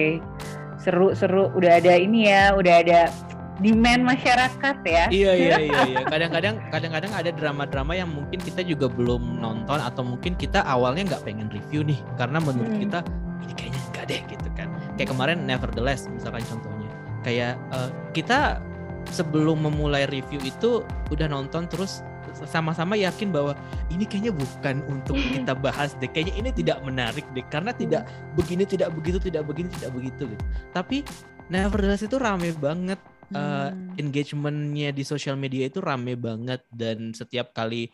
seru 0.80 1.12
seru 1.12 1.52
udah 1.54 1.84
ada 1.84 1.94
ini 2.00 2.32
ya 2.32 2.56
udah 2.56 2.76
ada 2.80 3.12
demand 3.60 4.02
masyarakat 4.08 4.76
ya. 4.88 5.06
Iya 5.12 5.32
iya 5.36 5.56
iya 5.68 5.80
iya. 5.86 6.00
Kadang-kadang 6.08 6.56
kadang-kadang 6.72 7.12
ada 7.12 7.30
drama-drama 7.36 7.94
yang 7.94 8.10
mungkin 8.10 8.40
kita 8.40 8.64
juga 8.64 8.88
belum 8.88 9.44
nonton 9.44 9.80
atau 9.80 10.02
mungkin 10.04 10.34
kita 10.40 10.64
awalnya 10.64 11.16
nggak 11.16 11.24
pengen 11.28 11.52
review 11.52 11.84
nih 11.84 12.00
karena 12.16 12.40
menurut 12.40 12.72
hmm. 12.72 12.84
kita 12.88 13.00
ini 13.44 13.54
kayaknya 13.56 13.82
enggak 13.92 14.06
deh 14.08 14.22
gitu 14.32 14.50
kan. 14.56 14.68
Kayak 14.96 15.10
kemarin 15.12 15.38
Nevertheless 15.44 16.08
misalkan 16.08 16.44
contohnya. 16.48 16.92
Kayak 17.20 17.60
uh, 17.76 17.92
kita 18.16 18.64
sebelum 19.12 19.66
memulai 19.66 20.06
review 20.08 20.40
itu 20.46 20.86
udah 21.10 21.28
nonton 21.30 21.66
terus 21.68 22.06
sama-sama 22.46 22.94
yakin 22.94 23.34
bahwa 23.34 23.58
ini 23.90 24.06
kayaknya 24.06 24.32
bukan 24.32 24.86
untuk 24.88 25.18
kita 25.18 25.58
bahas 25.58 25.98
deh. 25.98 26.08
Kayaknya 26.08 26.36
ini 26.40 26.50
tidak 26.54 26.78
menarik 26.86 27.26
deh 27.34 27.44
karena 27.50 27.74
tidak 27.76 28.08
begini 28.38 28.64
tidak 28.64 28.94
begitu 28.94 29.18
tidak 29.18 29.44
begini 29.50 29.68
tidak 29.76 29.92
begitu 29.92 30.24
gitu. 30.30 30.46
Tapi 30.72 31.04
Nevertheless 31.50 32.06
itu 32.06 32.18
rame 32.22 32.54
banget. 32.56 33.02
Uh, 33.30 33.70
engagementnya 34.02 34.90
di 34.90 35.06
sosial 35.06 35.38
media 35.38 35.70
itu 35.70 35.78
rame 35.78 36.18
banget 36.18 36.66
dan 36.74 37.14
setiap 37.14 37.54
kali 37.54 37.94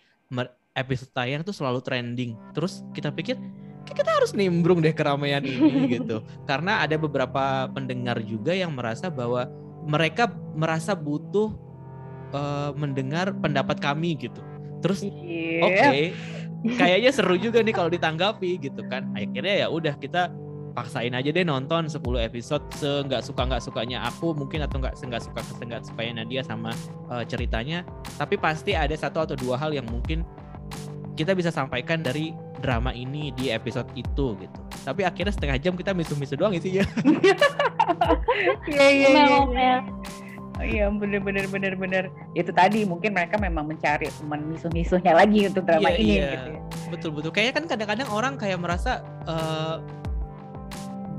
episode 0.71 1.11
tayang 1.11 1.43
tuh 1.43 1.51
selalu 1.51 1.83
trending. 1.83 2.39
Terus 2.55 2.87
kita 2.95 3.11
pikir 3.11 3.35
kita 3.83 4.15
harus 4.15 4.31
nimbrung 4.31 4.79
deh 4.79 4.95
keramaian 4.95 5.43
ini 5.43 5.87
gitu. 5.99 6.23
Karena 6.47 6.83
ada 6.83 6.95
beberapa 6.95 7.67
pendengar 7.67 8.23
juga 8.23 8.55
yang 8.55 8.71
merasa 8.75 9.11
bahwa 9.11 9.51
mereka 9.85 10.33
merasa 10.57 10.97
butuh 10.97 11.53
uh, 12.33 12.71
mendengar 12.73 13.31
pendapat 13.37 13.77
kami 13.79 14.17
gitu. 14.17 14.41
Terus 14.81 15.05
yeah. 15.05 15.65
oke, 15.65 15.77
okay, 15.77 16.01
kayaknya 16.77 17.11
seru 17.13 17.37
juga 17.37 17.61
nih 17.61 17.73
kalau 17.73 17.89
ditanggapi 17.89 18.57
gitu 18.59 18.81
kan. 18.89 19.09
Akhirnya 19.13 19.65
ya 19.65 19.67
udah 19.69 19.93
kita 19.97 20.33
paksain 20.75 21.15
aja 21.15 21.31
deh 21.31 21.47
nonton 21.47 21.87
10 21.87 22.03
episode 22.27 22.67
seenggak 22.75 23.23
suka 23.23 23.47
nggak 23.47 23.63
sukanya 23.63 24.03
aku 24.03 24.35
mungkin 24.35 24.59
atau 24.67 24.83
nggak 24.83 24.99
seenggak 24.99 25.23
suka 25.23 25.39
seenggak 25.55 25.81
sukanya 25.87 26.21
Nadia 26.21 26.43
sama 26.43 26.75
uh, 27.07 27.23
ceritanya 27.23 27.87
tapi 28.19 28.35
pasti 28.35 28.75
ada 28.75 28.91
satu 28.91 29.23
atau 29.23 29.35
dua 29.39 29.55
hal 29.55 29.71
yang 29.71 29.87
mungkin 29.87 30.27
kita 31.15 31.31
bisa 31.31 31.47
sampaikan 31.47 32.03
dari 32.03 32.35
drama 32.59 32.91
ini 32.91 33.31
di 33.39 33.55
episode 33.55 33.87
itu 33.95 34.35
gitu 34.35 34.59
tapi 34.83 35.07
akhirnya 35.07 35.31
setengah 35.31 35.57
jam 35.63 35.73
kita 35.79 35.95
misu-misu 35.95 36.35
doang 36.35 36.51
isinya 36.51 36.83
Iya 38.69 38.87
iya 38.91 39.07
iya. 39.13 39.75
Oh 40.55 40.63
iya 40.63 40.87
bener 40.87 41.19
bener 41.19 41.45
bener 41.51 41.73
bener 41.75 42.03
itu 42.31 42.47
tadi 42.55 42.87
mungkin 42.87 43.11
mereka 43.11 43.35
memang 43.35 43.67
mencari 43.67 44.07
teman 44.07 44.39
misuh-misuhnya 44.47 45.11
lagi 45.11 45.51
untuk 45.51 45.67
drama 45.67 45.91
iya, 45.91 45.99
ini 45.99 46.15
iya. 46.15 46.31
gitu 46.31 46.47
ya. 46.47 46.61
Betul 46.95 47.09
betul. 47.11 47.31
Kayaknya 47.35 47.53
kan 47.59 47.65
kadang-kadang 47.75 48.09
orang 48.15 48.33
kayak 48.39 48.59
merasa 48.63 49.03
uh, 49.27 49.83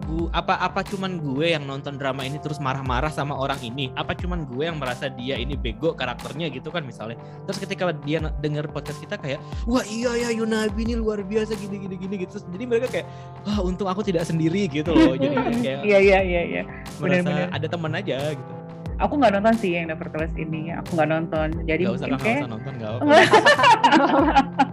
gu, 0.07 0.31
apa 0.31 0.55
apa 0.63 0.87
cuman 0.87 1.19
gue 1.19 1.53
yang 1.53 1.67
nonton 1.67 1.99
drama 1.99 2.23
ini 2.23 2.39
terus 2.39 2.63
marah-marah 2.63 3.11
sama 3.11 3.35
orang 3.35 3.59
ini? 3.61 3.91
Apa 3.99 4.15
cuman 4.15 4.47
gue 4.47 4.65
yang 4.65 4.79
merasa 4.79 5.11
dia 5.11 5.35
ini 5.35 5.59
bego 5.59 5.93
karakternya 5.93 6.47
gitu 6.55 6.71
kan 6.71 6.87
misalnya? 6.87 7.19
Terus 7.45 7.59
ketika 7.59 7.91
dia 8.07 8.23
denger 8.39 8.71
podcast 8.71 9.03
kita 9.03 9.19
kayak 9.19 9.43
wah 9.67 9.83
iya 9.85 10.15
ya 10.17 10.31
Yunabi 10.31 10.87
ini 10.87 10.95
luar 10.95 11.27
biasa 11.27 11.59
gini 11.59 11.83
gini 11.83 11.99
gini 11.99 12.15
gitu. 12.23 12.39
Jadi 12.39 12.65
mereka 12.65 12.87
kayak 12.89 13.07
wah 13.45 13.61
untung 13.67 13.91
aku 13.91 14.07
tidak 14.07 14.25
sendiri 14.25 14.71
gitu 14.71 14.95
loh. 14.95 15.19
Jadi 15.19 15.35
kayak 15.35 15.83
iya 15.91 15.99
iya 15.99 16.19
iya 16.23 16.43
iya. 16.47 16.63
Benar-benar. 17.03 17.51
ada 17.51 17.67
teman 17.67 17.93
aja 17.99 18.17
gitu. 18.33 18.53
Aku 18.97 19.21
nggak 19.21 19.37
nonton 19.37 19.55
sih 19.61 19.77
yang 19.77 19.93
Nevertheless 19.93 20.33
ini 20.41 20.73
aku 20.73 20.97
nggak 20.97 21.11
nonton. 21.13 21.49
Jadi 21.69 21.83
gak 21.85 22.01
usah, 22.01 22.07
mungkin 22.09 22.25
kayak 22.25 22.41
usah 22.41 22.53
nonton 22.55 22.73
gak 22.81 22.93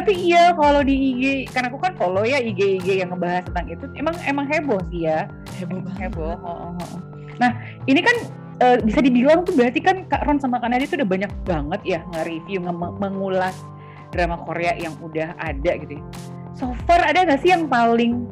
tapi 0.00 0.16
iya 0.16 0.56
kalau 0.56 0.80
di 0.80 0.96
IG 1.12 1.52
kan 1.52 1.68
aku 1.68 1.76
kan 1.76 1.92
follow 1.92 2.24
ya 2.24 2.40
IG 2.40 2.80
IG 2.80 3.04
yang 3.04 3.12
ngebahas 3.12 3.44
tentang 3.44 3.68
itu 3.68 3.84
emang 4.00 4.16
emang 4.24 4.48
heboh 4.48 4.80
sih 4.88 5.04
ya 5.04 5.28
heboh 5.60 5.76
banget 5.84 6.08
heboh 6.08 6.40
oh, 6.40 6.72
oh, 6.72 6.80
oh. 6.80 7.00
nah 7.36 7.52
ini 7.84 8.00
kan 8.00 8.16
uh, 8.64 8.76
bisa 8.80 9.04
dibilang 9.04 9.44
tuh 9.44 9.52
berarti 9.52 9.84
kan 9.84 10.08
Kak 10.08 10.24
Ron 10.24 10.40
sama 10.40 10.56
Kak 10.56 10.72
Nadi 10.72 10.88
tuh 10.88 11.04
udah 11.04 11.10
banyak 11.12 11.32
banget 11.44 11.80
ya 11.84 12.00
nge-review 12.16 12.64
nge 12.64 12.74
mengulas 12.96 13.56
drama 14.08 14.40
Korea 14.40 14.72
yang 14.80 14.96
udah 15.04 15.36
ada 15.36 15.72
gitu 15.76 16.00
ya. 16.00 16.04
so 16.56 16.72
far 16.88 17.04
ada 17.04 17.20
nggak 17.20 17.44
sih 17.44 17.52
yang 17.52 17.68
paling 17.68 18.24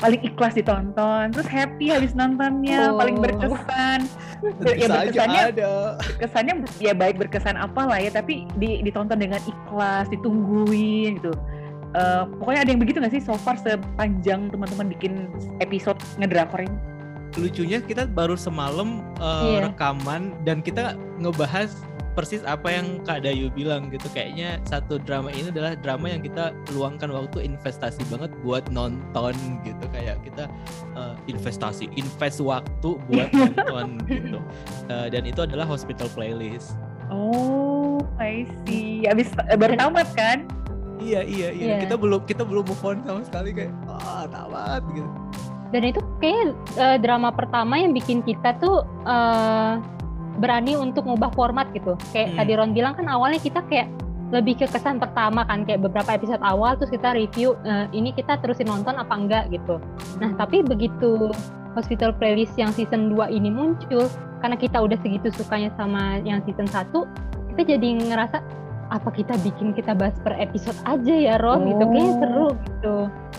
paling 0.00 0.24
ikhlas 0.24 0.56
ditonton 0.56 1.36
terus 1.36 1.44
happy 1.52 1.92
habis 1.92 2.16
nontonnya 2.16 2.96
oh. 2.96 2.96
paling 2.96 3.20
berkesan 3.20 4.08
ya 4.80 4.86
berkesannya 4.88 5.42
ada. 5.54 5.72
berkesannya 6.00 6.54
ya 6.80 6.92
baik 6.96 7.16
berkesan 7.20 7.56
apa 7.56 7.82
lah 7.86 7.98
ya 8.00 8.10
tapi 8.12 8.48
di, 8.56 8.80
ditonton 8.80 9.20
dengan 9.20 9.40
ikhlas 9.44 10.08
ditungguin 10.08 11.20
gitu 11.20 11.32
uh, 11.96 12.24
pokoknya 12.40 12.60
ada 12.64 12.70
yang 12.72 12.80
begitu 12.80 12.98
nggak 13.02 13.14
sih 13.14 13.22
so 13.22 13.36
far 13.36 13.56
sepanjang 13.60 14.48
teman-teman 14.48 14.92
bikin 14.92 15.28
episode 15.60 15.98
ngedrakor 16.16 16.64
ini 16.64 16.78
lucunya 17.38 17.78
kita 17.78 18.10
baru 18.10 18.34
semalam 18.34 19.06
uh, 19.22 19.46
yeah. 19.46 19.70
rekaman 19.70 20.34
dan 20.42 20.58
kita 20.58 20.98
ngebahas 21.22 21.70
persis 22.12 22.42
apa 22.42 22.70
yang 22.70 23.00
Kak 23.06 23.22
Dayu 23.22 23.48
bilang 23.54 23.88
gitu. 23.88 24.06
Kayaknya 24.10 24.58
satu 24.66 24.98
drama 25.00 25.30
ini 25.30 25.50
adalah 25.50 25.78
drama 25.78 26.10
yang 26.10 26.22
kita 26.22 26.54
luangkan 26.74 27.10
waktu 27.10 27.46
investasi 27.46 28.02
banget 28.10 28.30
buat 28.42 28.66
nonton 28.70 29.34
gitu. 29.62 29.84
Kayak 29.94 30.22
kita 30.26 30.50
uh, 30.98 31.14
investasi 31.30 31.90
invest 31.94 32.42
waktu 32.42 32.98
buat 33.10 33.30
nonton 33.38 34.02
gitu. 34.10 34.38
Uh, 34.90 35.06
dan 35.08 35.22
itu 35.26 35.40
adalah 35.42 35.64
hospital 35.64 36.10
playlist. 36.12 36.74
Oh 37.10 38.02
I 38.18 38.46
see. 38.64 39.06
Habis 39.06 39.32
uh, 39.36 39.56
baru 39.58 39.74
tamat 39.78 40.08
kan? 40.14 40.46
Iya 41.00 41.24
iya 41.24 41.48
iya. 41.50 41.66
Yeah. 41.76 41.80
kita 41.88 41.96
belum 41.96 42.28
kita 42.28 42.44
belum 42.44 42.68
move 42.68 42.84
on 42.84 43.00
sama 43.06 43.22
sekali. 43.24 43.50
Kayak 43.56 43.72
ah 43.88 44.24
oh, 44.24 44.24
tamat 44.28 44.82
gitu. 44.92 45.10
Dan 45.70 45.82
itu 45.86 46.02
kayak 46.18 46.50
uh, 46.82 46.98
drama 46.98 47.30
pertama 47.30 47.78
yang 47.78 47.94
bikin 47.94 48.26
kita 48.26 48.58
tuh 48.58 48.82
uh, 49.06 49.78
berani 50.40 50.74
untuk 50.74 51.04
ngubah 51.04 51.30
format 51.36 51.68
gitu. 51.76 51.94
Kayak 52.16 52.34
hmm. 52.34 52.38
tadi 52.40 52.52
Ron 52.56 52.72
bilang 52.72 52.96
kan 52.96 53.06
awalnya 53.06 53.38
kita 53.38 53.60
kayak 53.68 53.92
lebih 54.30 54.62
ke 54.62 54.66
kesan 54.70 55.02
pertama 55.02 55.42
kan 55.42 55.66
kayak 55.66 55.82
beberapa 55.82 56.14
episode 56.14 56.38
awal 56.46 56.78
terus 56.78 56.94
kita 56.94 57.18
review 57.18 57.58
uh, 57.66 57.90
ini 57.90 58.14
kita 58.14 58.38
terusin 58.38 58.70
nonton 58.70 58.96
apa 58.96 59.14
enggak 59.14 59.44
gitu. 59.50 59.82
Nah, 60.22 60.32
tapi 60.38 60.62
begitu 60.62 61.34
Hospital 61.74 62.14
Playlist 62.14 62.54
yang 62.58 62.70
season 62.74 63.14
2 63.14 63.30
ini 63.30 63.50
muncul 63.50 64.06
karena 64.40 64.56
kita 64.56 64.80
udah 64.80 64.98
segitu 65.04 65.28
sukanya 65.34 65.68
sama 65.76 66.18
yang 66.24 66.40
season 66.48 66.66
1, 66.66 66.88
kita 67.54 67.76
jadi 67.76 67.88
ngerasa 68.08 68.40
apa 68.90 69.08
kita 69.14 69.38
bikin 69.46 69.70
kita 69.70 69.94
bahas 69.94 70.14
per 70.20 70.34
episode 70.36 70.76
aja 70.82 71.14
ya 71.14 71.34
Ron 71.38 71.62
oh. 71.62 71.66
gitu 71.70 71.84
kayaknya 71.86 72.14
seru 72.18 72.48
gitu 72.58 72.96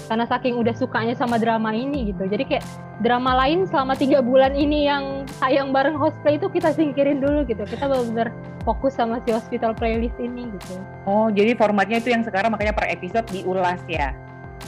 karena 0.08 0.26
saking 0.28 0.56
udah 0.56 0.74
sukanya 0.76 1.16
sama 1.16 1.36
drama 1.38 1.76
ini 1.76 2.16
gitu 2.16 2.24
jadi 2.28 2.44
kayak 2.48 2.66
drama 3.04 3.36
lain 3.46 3.68
selama 3.68 3.94
tiga 4.00 4.24
bulan 4.24 4.56
ini 4.56 4.88
yang 4.88 5.28
sayang 5.44 5.76
bareng 5.76 6.00
cosplay 6.00 6.40
itu 6.40 6.48
kita 6.48 6.72
singkirin 6.72 7.20
dulu 7.20 7.44
gitu 7.44 7.68
kita 7.68 7.92
benar-benar 7.92 8.32
fokus 8.64 8.96
sama 8.96 9.20
si 9.28 9.36
hospital 9.36 9.76
playlist 9.76 10.16
ini 10.24 10.48
gitu 10.56 10.80
oh 11.06 11.28
jadi 11.28 11.54
formatnya 11.60 12.00
itu 12.00 12.16
yang 12.16 12.24
sekarang 12.24 12.56
makanya 12.56 12.72
per 12.72 12.88
episode 12.88 13.28
diulas 13.30 13.84
ya 13.92 14.16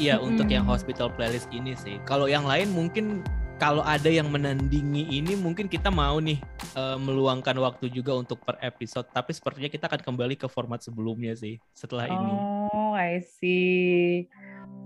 Iya 0.01 0.17
hmm. 0.17 0.25
untuk 0.25 0.47
yang 0.49 0.65
hospital 0.65 1.13
playlist 1.13 1.49
ini 1.53 1.77
sih. 1.77 2.01
Kalau 2.01 2.25
yang 2.25 2.49
lain 2.49 2.73
mungkin 2.73 3.21
kalau 3.61 3.85
ada 3.85 4.09
yang 4.09 4.27
menandingi 4.33 5.07
ini 5.13 5.37
mungkin 5.37 5.69
kita 5.69 5.93
mau 5.93 6.17
nih 6.17 6.41
uh, 6.73 6.97
meluangkan 6.97 7.53
waktu 7.61 7.89
juga 7.93 8.17
untuk 8.17 8.41
per 8.41 8.57
episode 8.59 9.05
tapi 9.13 9.31
sepertinya 9.31 9.69
kita 9.69 9.85
akan 9.87 10.01
kembali 10.01 10.35
ke 10.35 10.49
format 10.49 10.81
sebelumnya 10.81 11.37
sih 11.37 11.61
setelah 11.71 12.09
oh, 12.09 12.13
ini. 12.13 12.31
Oh, 12.33 12.91
I 12.97 13.21
see. 13.21 14.25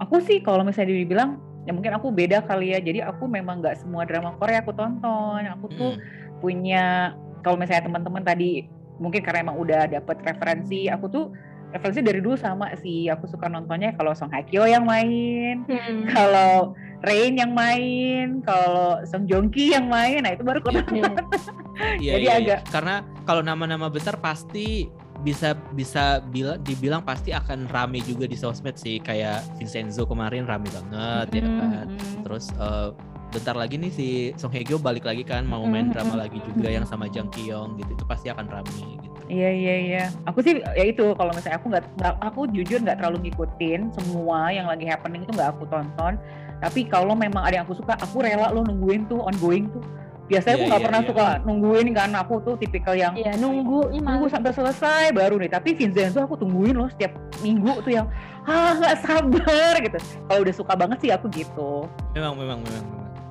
Aku 0.04 0.22
sih 0.22 0.44
kalau 0.44 0.62
misalnya 0.68 0.94
dibilang 0.94 1.42
ya 1.66 1.72
mungkin 1.76 1.96
aku 1.96 2.12
beda 2.12 2.44
kali 2.44 2.76
ya. 2.76 2.80
Jadi 2.84 3.04
aku 3.04 3.26
memang 3.28 3.64
nggak 3.64 3.82
semua 3.82 4.04
drama 4.04 4.36
Korea 4.36 4.62
aku 4.62 4.76
tonton. 4.76 5.42
Aku 5.58 5.66
tuh 5.74 5.92
hmm. 5.96 6.40
punya 6.44 7.16
kalau 7.42 7.56
misalnya 7.56 7.88
teman-teman 7.88 8.24
tadi 8.24 8.68
mungkin 8.98 9.22
karena 9.22 9.46
emang 9.48 9.58
udah 9.62 9.88
dapet 9.90 10.18
referensi, 10.26 10.90
aku 10.90 11.06
tuh 11.08 11.26
referensi 11.72 12.02
dari 12.04 12.20
dulu 12.20 12.36
sama 12.38 12.74
sih. 12.78 13.08
Aku 13.10 13.26
suka 13.30 13.48
nontonnya 13.48 13.94
kalau 13.96 14.12
Song 14.14 14.32
Hye 14.34 14.46
Kyo 14.48 14.68
yang 14.68 14.86
main, 14.86 15.64
hmm. 15.66 16.12
kalau 16.12 16.76
Rain 17.06 17.38
yang 17.38 17.54
main, 17.54 18.42
kalau 18.42 18.98
Song 19.06 19.30
Joong 19.30 19.54
Ki 19.54 19.78
yang 19.78 19.86
main, 19.86 20.26
nah 20.26 20.34
itu 20.34 20.42
baru 20.42 20.60
kota. 20.66 20.82
Iya, 20.90 21.14
iya, 22.02 22.12
Jadi 22.18 22.26
iya, 22.26 22.36
agak 22.42 22.60
karena 22.74 22.96
kalau 23.30 23.46
nama-nama 23.46 23.86
besar 23.86 24.18
pasti 24.18 24.90
bisa 25.22 25.58
bisa 25.74 26.22
bila, 26.30 26.58
dibilang 26.62 27.02
pasti 27.02 27.34
akan 27.34 27.70
rame 27.74 28.02
juga 28.06 28.30
di 28.30 28.38
sosmed 28.38 28.78
sih 28.78 29.02
kayak 29.02 29.42
Vincenzo 29.58 30.06
kemarin 30.06 30.46
rame 30.46 30.70
banget 30.70 31.28
mm 31.30 31.38
-hmm. 31.38 31.38
ya 31.38 31.50
kan. 31.58 31.88
Terus 32.26 32.46
uh, 32.58 32.90
bentar 33.34 33.56
lagi 33.58 33.76
nih 33.76 33.92
si 33.92 34.08
Song 34.40 34.54
Hye 34.56 34.64
Kyo 34.64 34.80
balik 34.80 35.04
lagi 35.04 35.22
kan 35.22 35.44
mau 35.44 35.62
main 35.68 35.92
drama 35.92 36.26
lagi 36.26 36.40
juga 36.48 36.72
yang 36.72 36.88
sama 36.88 37.12
Jang 37.12 37.28
Kyung 37.30 37.76
gitu 37.76 37.92
itu 37.94 38.06
pasti 38.08 38.32
akan 38.32 38.46
rame 38.48 38.98
gitu. 39.04 39.18
Iya 39.28 39.50
iya 39.52 39.76
iya. 39.84 40.04
Aku 40.32 40.40
sih 40.40 40.64
ya 40.64 40.86
itu 40.88 41.12
kalau 41.20 41.36
misalnya 41.36 41.60
aku 41.60 41.68
nggak 41.68 41.86
aku 42.24 42.48
jujur 42.56 42.80
nggak 42.80 43.04
terlalu 43.04 43.28
ngikutin 43.28 43.92
semua 43.92 44.50
yang 44.56 44.72
lagi 44.72 44.88
happening 44.88 45.28
itu 45.28 45.32
nggak 45.36 45.52
aku 45.60 45.68
tonton 45.68 46.16
tapi 46.58 46.90
kalau 46.90 47.14
memang 47.14 47.46
ada 47.46 47.62
yang 47.62 47.66
aku 47.70 47.78
suka 47.78 47.94
aku 48.02 48.26
rela 48.26 48.50
lo 48.50 48.66
nungguin 48.66 49.06
tuh 49.06 49.22
ongoing 49.22 49.70
tuh. 49.70 49.84
Biasanya 50.28 50.60
yeah, 50.60 50.60
aku 50.60 50.66
nggak 50.68 50.76
yeah, 50.76 50.88
pernah 50.92 51.02
yeah. 51.02 51.10
suka 51.10 51.26
nungguin 51.48 51.88
kan 51.96 52.12
aku 52.20 52.34
tuh 52.44 52.56
tipikal 52.60 52.96
yang 52.98 53.16
yeah, 53.16 53.40
nunggu 53.40 53.96
nunggu 53.96 54.28
sampai 54.28 54.52
selesai 54.52 55.16
baru 55.16 55.40
nih. 55.40 55.52
Tapi 55.54 55.72
Vincenzo 55.78 56.20
aku 56.20 56.36
tungguin 56.36 56.76
loh 56.76 56.92
setiap 56.92 57.16
minggu 57.40 57.80
tuh 57.86 57.96
yang 57.96 58.12
ah 58.44 58.76
nggak 58.76 58.96
sabar 59.08 59.74
gitu. 59.80 59.98
Kalau 60.28 60.40
udah 60.44 60.56
suka 60.56 60.74
banget 60.76 60.98
sih 61.00 61.12
aku 61.16 61.32
gitu. 61.32 61.88
Memang 62.12 62.36
memang 62.36 62.60
memang 62.60 62.86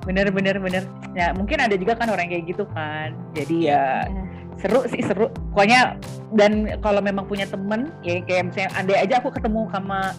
bener 0.07 0.31
bener 0.31 0.55
bener. 0.57 0.83
Ya 1.13 1.35
mungkin 1.35 1.59
ada 1.61 1.75
juga 1.77 1.93
kan 1.99 2.09
orang 2.09 2.33
kayak 2.33 2.49
gitu 2.49 2.65
kan. 2.73 3.13
Jadi 3.37 3.69
ya 3.69 4.07
yeah. 4.09 4.25
seru 4.57 4.81
sih 4.89 5.05
seru. 5.05 5.29
Pokoknya 5.53 6.01
dan 6.33 6.81
kalau 6.81 7.03
memang 7.03 7.29
punya 7.29 7.45
temen 7.45 7.93
ya 8.01 8.25
kayak 8.25 8.49
misalnya 8.49 8.73
andai 8.73 8.97
aja 9.05 9.21
aku 9.21 9.29
ketemu 9.29 9.69
sama 9.69 10.17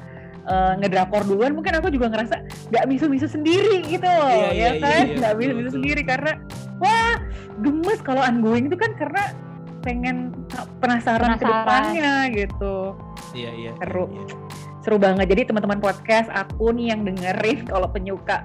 uh, 0.48 0.72
ngedrakor 0.80 1.22
duluan 1.28 1.52
mungkin 1.54 1.76
aku 1.76 1.92
juga 1.92 2.10
ngerasa 2.10 2.42
nggak 2.72 2.84
misu-misu 2.88 3.28
sendiri 3.28 3.84
gitu 3.86 4.08
loh 4.08 4.32
iya, 4.32 4.48
ya 4.48 4.52
iya, 4.52 4.70
kan? 4.80 5.04
iya, 5.04 5.16
nggak 5.20 5.32
iya, 5.32 5.38
misu-misu 5.38 5.70
sendiri 5.76 6.02
karena 6.02 6.32
wah 6.80 7.14
gemes 7.60 8.00
kalau 8.02 8.24
ongoing 8.24 8.66
itu 8.66 8.76
kan 8.80 8.90
karena 8.96 9.22
pengen 9.82 10.34
penasaran, 10.82 11.38
penasaran. 11.38 11.38
ke 11.38 11.44
depannya 11.46 12.12
gitu. 12.34 12.76
Iya 13.32 13.50
iya 13.54 13.70
seru. 13.80 14.04
iya, 14.10 14.22
iya. 14.26 14.36
seru 14.82 14.96
banget. 14.98 15.26
Jadi 15.30 15.42
teman-teman 15.52 15.80
podcast 15.80 16.28
aku 16.32 16.74
nih 16.74 16.94
yang 16.94 17.06
dengerin 17.06 17.64
kalau 17.72 17.88
penyuka 17.90 18.44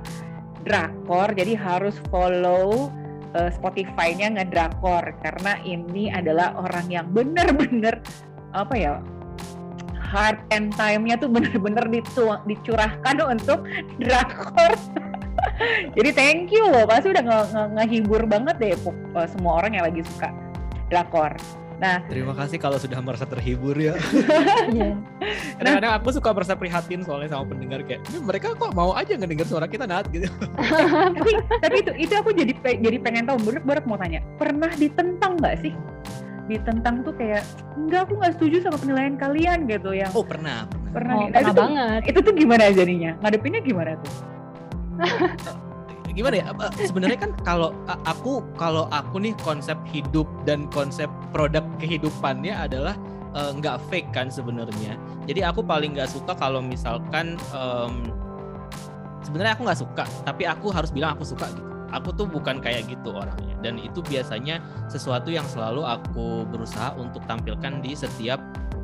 drakor 0.64 1.28
jadi 1.36 1.60
harus 1.60 2.00
follow 2.08 2.88
uh, 3.36 3.50
Spotify-nya 3.52 4.40
ngedrakor. 4.40 5.04
Karena 5.20 5.60
ini 5.66 6.08
adalah 6.14 6.56
orang 6.58 6.88
yang 6.88 7.06
bener-bener 7.12 8.00
apa 8.54 8.74
ya 8.78 9.02
heart 10.14 10.38
and 10.54 10.70
time-nya 10.78 11.18
tuh 11.18 11.26
bener-bener 11.34 11.90
dicurahkan 12.46 13.16
untuk 13.26 13.66
drakor. 13.98 14.78
Jadi 15.98 16.10
thank 16.14 16.54
you 16.54 16.62
loh, 16.70 16.86
pasti 16.86 17.10
udah 17.10 17.26
ngehibur 17.74 18.22
nge 18.24 18.30
banget 18.30 18.56
deh 18.62 18.74
uh, 19.18 19.26
semua 19.26 19.60
orang 19.60 19.82
yang 19.82 19.86
lagi 19.90 20.06
suka 20.06 20.30
drakor. 20.94 21.34
Nah, 21.82 22.00
terima 22.08 22.32
kasih 22.38 22.62
kalau 22.62 22.78
sudah 22.80 22.96
merasa 23.02 23.26
terhibur 23.28 23.76
ya. 23.76 23.98
Iya. 24.72 24.96
Kadang-kadang 25.60 25.92
nah, 25.92 26.00
aku 26.00 26.16
suka 26.16 26.30
merasa 26.32 26.54
prihatin 26.56 27.04
soalnya 27.04 27.36
sama 27.36 27.52
pendengar 27.52 27.84
kayak, 27.84 28.00
mereka 28.24 28.56
kok 28.56 28.72
mau 28.72 28.96
aja 28.96 29.20
ngedenger 29.20 29.44
suara 29.44 29.68
kita 29.68 29.84
Nat 29.84 30.08
gitu. 30.14 30.30
tapi 31.18 31.32
tapi 31.60 31.76
itu 31.84 31.92
itu 32.08 32.14
aku 32.16 32.32
jadi 32.32 32.54
jadi 32.80 32.98
pengen 33.04 33.28
tahu, 33.28 33.38
bener-bener 33.44 33.84
mau 33.84 34.00
tanya, 34.00 34.24
pernah 34.40 34.72
ditentang 34.80 35.36
nggak 35.42 35.60
sih 35.60 35.74
ditentang 36.52 37.08
tuh 37.08 37.16
kayak 37.16 37.44
enggak 37.80 38.08
aku 38.08 38.20
nggak 38.20 38.34
setuju 38.36 38.56
sama 38.68 38.78
penilaian 38.80 39.16
kalian 39.16 39.64
gitu 39.68 39.96
yang 39.96 40.12
oh 40.12 40.26
pernah 40.26 40.68
pernah. 40.68 40.84
Pernah, 40.94 41.16
oh, 41.18 41.26
nah, 41.26 41.30
pernah 41.34 41.42
itu 41.42 41.54
banget. 41.58 42.00
tuh, 42.06 42.10
itu 42.14 42.20
tuh 42.22 42.34
gimana 42.38 42.64
jadinya? 42.70 43.12
Ngadepinnya 43.26 43.62
gimana 43.66 43.92
tuh? 43.98 44.14
Gimana 46.14 46.36
ya? 46.38 46.46
Sebenarnya 46.78 47.18
kan 47.18 47.34
kalau 47.42 47.74
aku 48.06 48.46
kalau 48.54 48.86
aku 48.94 49.18
nih 49.18 49.34
konsep 49.42 49.74
hidup 49.90 50.30
dan 50.46 50.70
konsep 50.70 51.10
produk 51.34 51.66
kehidupannya 51.82 52.54
adalah 52.54 52.94
nggak 53.34 53.82
uh, 53.82 53.84
fake 53.90 54.14
kan 54.14 54.30
sebenarnya. 54.30 54.94
Jadi 55.26 55.42
aku 55.42 55.66
paling 55.66 55.98
nggak 55.98 56.14
suka 56.14 56.38
kalau 56.38 56.62
misalkan 56.62 57.34
um, 57.50 58.06
sebenarnya 59.26 59.58
aku 59.58 59.66
nggak 59.66 59.82
suka 59.82 60.06
tapi 60.22 60.46
aku 60.46 60.70
harus 60.70 60.94
bilang 60.94 61.18
aku 61.18 61.26
suka 61.26 61.50
gitu 61.50 61.73
aku 61.94 62.10
tuh 62.18 62.26
bukan 62.26 62.58
kayak 62.60 62.90
gitu 62.90 63.14
orangnya 63.14 63.54
dan 63.62 63.78
itu 63.78 64.02
biasanya 64.02 64.60
sesuatu 64.90 65.30
yang 65.30 65.46
selalu 65.46 65.86
aku 65.86 66.44
berusaha 66.50 66.98
untuk 66.98 67.22
tampilkan 67.30 67.80
di 67.86 67.94
setiap 67.94 68.42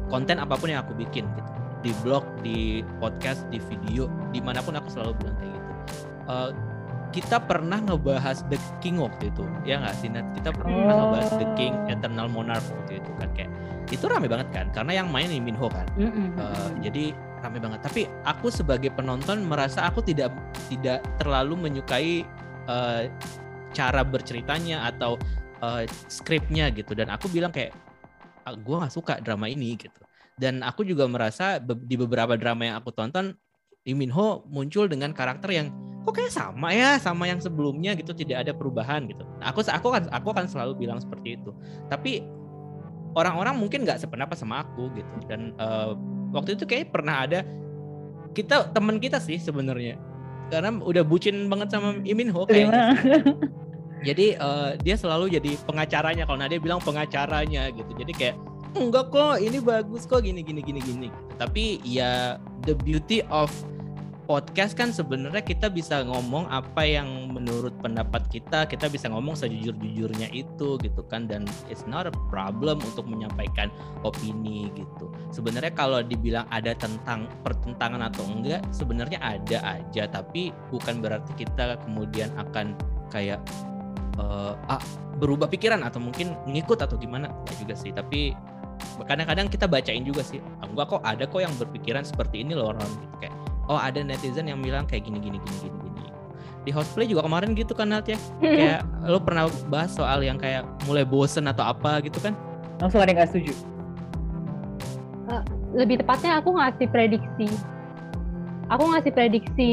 konten 0.08 0.38
apa 0.38 0.56
pun 0.56 0.70
yang 0.70 0.86
aku 0.86 0.94
bikin 0.94 1.26
gitu 1.34 1.52
di 1.80 1.92
blog 2.04 2.24
di 2.44 2.84
podcast 3.00 3.48
di 3.50 3.58
video 3.58 4.12
di 4.30 4.40
mana 4.44 4.60
pun 4.60 4.76
aku 4.78 4.88
selalu 4.92 5.16
bilang 5.20 5.36
kayak 5.40 5.52
gitu 5.56 5.72
uh, 6.30 6.52
kita 7.10 7.42
pernah 7.42 7.82
ngebahas 7.82 8.46
The 8.54 8.60
King 8.86 9.02
waktu 9.02 9.34
itu 9.34 9.42
ya 9.66 9.82
nggak 9.82 9.96
sih 9.98 10.14
Nat? 10.14 10.30
kita 10.38 10.54
pernah 10.54 10.94
oh. 10.94 10.98
ngebahas 11.10 11.32
The 11.42 11.48
King 11.58 11.74
Eternal 11.90 12.28
Monarch 12.30 12.68
waktu 12.70 13.02
itu 13.02 13.12
kan 13.18 13.30
kayak 13.34 13.52
itu 13.90 14.06
rame 14.06 14.30
banget 14.30 14.54
kan 14.54 14.70
karena 14.70 15.02
yang 15.02 15.10
main 15.10 15.26
Lee 15.34 15.42
Min 15.42 15.58
Ho 15.58 15.66
kan 15.66 15.88
mm 15.98 16.10
-hmm. 16.14 16.28
uh, 16.38 16.70
jadi 16.86 17.16
rame 17.42 17.58
banget 17.58 17.80
tapi 17.82 18.02
aku 18.28 18.52
sebagai 18.52 18.92
penonton 18.94 19.48
merasa 19.48 19.88
aku 19.88 20.04
tidak 20.04 20.30
tidak 20.68 21.02
terlalu 21.18 21.56
menyukai 21.58 22.28
uh, 22.70 23.10
cara 23.74 24.02
berceritanya 24.06 24.86
atau 24.86 25.18
uh, 25.66 25.84
skripnya 26.08 26.70
gitu. 26.70 26.94
Dan 26.94 27.10
aku 27.10 27.28
bilang 27.30 27.50
kayak 27.50 27.74
ah, 28.46 28.54
gue 28.54 28.76
nggak 28.78 28.94
suka 28.94 29.18
drama 29.26 29.50
ini 29.50 29.76
gitu. 29.76 30.00
Dan 30.40 30.64
aku 30.64 30.88
juga 30.88 31.04
merasa 31.10 31.60
di 31.60 31.96
beberapa 32.00 32.40
drama 32.40 32.64
yang 32.64 32.80
aku 32.80 32.96
tonton 32.96 33.36
Lee 33.84 33.98
Min 33.98 34.14
Ho 34.14 34.48
muncul 34.48 34.88
dengan 34.88 35.12
karakter 35.12 35.52
yang 35.52 35.68
kok 36.08 36.16
kayak 36.16 36.32
sama 36.32 36.72
ya 36.72 36.96
sama 36.96 37.28
yang 37.28 37.44
sebelumnya 37.44 37.98
gitu. 37.98 38.16
Tidak 38.16 38.38
ada 38.38 38.56
perubahan 38.56 39.10
gitu. 39.10 39.26
Nah, 39.42 39.52
aku 39.52 39.66
aku 39.68 39.88
kan 39.92 40.08
aku 40.14 40.28
akan 40.32 40.46
selalu 40.48 40.88
bilang 40.88 41.02
seperti 41.04 41.36
itu. 41.36 41.52
Tapi 41.92 42.24
orang-orang 43.20 43.60
mungkin 43.60 43.84
nggak 43.84 44.00
sependapat 44.00 44.40
sama 44.40 44.64
aku 44.64 44.88
gitu. 44.96 45.16
Dan 45.28 45.52
uh, 45.60 45.98
waktu 46.32 46.56
itu 46.56 46.64
kayak 46.64 46.96
pernah 46.96 47.28
ada 47.28 47.44
kita 48.32 48.72
teman 48.72 49.02
kita 49.02 49.18
sih 49.18 49.42
sebenarnya 49.42 49.98
karena 50.50 50.70
udah 50.82 51.04
bucin 51.06 51.48
banget 51.48 51.74
sama 51.74 52.02
Imin 52.04 52.34
Ho 52.34 52.44
kayaknya. 52.44 52.98
jadi 54.08 54.36
uh, 54.42 54.70
dia 54.82 54.96
selalu 54.98 55.40
jadi 55.40 55.56
pengacaranya 55.64 56.26
kalau 56.26 56.40
Nadia 56.42 56.60
bilang 56.60 56.82
pengacaranya 56.82 57.70
gitu. 57.72 57.92
Jadi 57.96 58.12
kayak 58.18 58.36
enggak 58.78 59.10
kok 59.10 59.42
ini 59.42 59.58
bagus 59.62 60.06
kok 60.10 60.26
gini 60.26 60.42
gini 60.42 60.62
gini 60.66 60.82
gini. 60.82 61.10
Tapi 61.38 61.80
ya 61.86 62.42
the 62.66 62.76
beauty 62.76 63.24
of 63.30 63.50
podcast 64.30 64.78
kan 64.78 64.94
sebenarnya 64.94 65.42
kita 65.42 65.74
bisa 65.74 66.06
ngomong 66.06 66.46
apa 66.54 66.86
yang 66.86 67.34
menurut 67.34 67.74
pendapat 67.82 68.30
kita, 68.30 68.70
kita 68.70 68.86
bisa 68.86 69.10
ngomong 69.10 69.34
sejujur-jujurnya 69.34 70.30
itu 70.30 70.78
gitu 70.78 71.02
kan 71.10 71.26
dan 71.26 71.50
it's 71.66 71.90
not 71.90 72.06
a 72.06 72.14
problem 72.30 72.78
untuk 72.86 73.10
menyampaikan 73.10 73.74
opini 74.06 74.70
gitu. 74.78 75.10
Sebenarnya 75.34 75.74
kalau 75.74 76.06
dibilang 76.06 76.46
ada 76.54 76.78
tentang 76.78 77.26
pertentangan 77.42 78.06
atau 78.06 78.22
enggak, 78.30 78.62
sebenarnya 78.70 79.18
ada 79.18 79.82
aja 79.82 80.06
tapi 80.06 80.54
bukan 80.70 81.02
berarti 81.02 81.34
kita 81.34 81.82
kemudian 81.90 82.30
akan 82.38 82.78
kayak 83.10 83.42
uh, 84.22 84.54
ah, 84.70 84.84
berubah 85.18 85.50
pikiran 85.50 85.82
atau 85.82 85.98
mungkin 85.98 86.38
ngikut 86.46 86.78
atau 86.78 87.02
gimana 87.02 87.34
enggak 87.34 87.58
juga 87.66 87.74
sih, 87.74 87.90
tapi 87.90 88.38
kadang-kadang 89.10 89.50
kita 89.52 89.66
bacain 89.68 90.06
juga 90.06 90.24
sih 90.24 90.40
enggak 90.64 90.88
kok 90.88 91.02
ada 91.04 91.28
kok 91.28 91.42
yang 91.44 91.52
berpikiran 91.60 92.04
seperti 92.08 92.48
ini 92.48 92.56
loh 92.56 92.72
orang 92.72 92.88
gitu 92.88 93.16
kayak 93.20 93.39
oh 93.70 93.78
ada 93.78 94.02
netizen 94.02 94.50
yang 94.50 94.60
bilang 94.60 94.90
kayak 94.90 95.06
gini 95.06 95.22
gini 95.22 95.38
gini 95.38 95.58
gini 95.62 95.78
gini. 95.94 96.10
Di 96.66 96.72
hostplay 96.74 97.06
juga 97.06 97.24
kemarin 97.24 97.54
gitu 97.54 97.72
kan 97.78 97.94
Nat 97.94 98.10
ya? 98.10 98.18
Kayak 98.42 98.82
lo 99.06 99.22
pernah 99.22 99.48
bahas 99.70 99.94
soal 99.94 100.26
yang 100.26 100.42
kayak 100.42 100.66
mulai 100.90 101.06
bosen 101.06 101.46
atau 101.46 101.64
apa 101.64 102.02
gitu 102.04 102.18
kan? 102.20 102.34
Langsung 102.82 103.00
ada 103.00 103.14
yang 103.14 103.22
nggak 103.22 103.32
setuju? 103.32 103.54
Lebih 105.78 106.02
tepatnya 106.02 106.42
aku 106.42 106.58
ngasih 106.58 106.88
prediksi. 106.90 107.48
Aku 108.70 108.86
ngasih 108.86 109.14
prediksi 109.14 109.72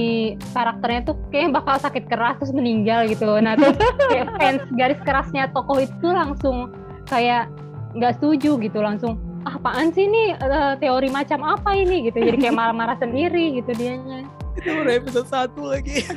karakternya 0.57 1.01
tuh 1.13 1.17
kayak 1.33 1.53
bakal 1.53 1.77
sakit 1.77 2.09
keras 2.09 2.41
terus 2.41 2.57
meninggal 2.57 3.05
gitu 3.05 3.29
nah 3.45 3.53
terus 3.53 3.77
kayak 4.09 4.29
fans 4.41 4.65
garis 4.73 5.01
kerasnya 5.05 5.53
tokoh 5.53 5.85
itu 5.85 6.09
langsung 6.09 6.73
kayak 7.05 7.45
nggak 7.93 8.17
setuju 8.17 8.57
gitu 8.57 8.81
langsung 8.81 9.21
ah, 9.47 9.55
apaan 9.55 9.95
sih 9.95 10.11
ini? 10.11 10.35
Uh, 10.43 10.75
teori 10.83 11.09
macam 11.09 11.47
apa 11.47 11.79
ini? 11.79 12.11
Gitu. 12.11 12.19
Jadi 12.19 12.37
kayak 12.43 12.57
marah-marah 12.59 12.99
sendiri 12.99 13.63
gitu 13.63 13.71
dianya. 13.79 14.27
Itu 14.59 14.75
udah 14.75 14.95
episode 14.99 15.29
satu 15.31 15.71
lagi. 15.71 16.03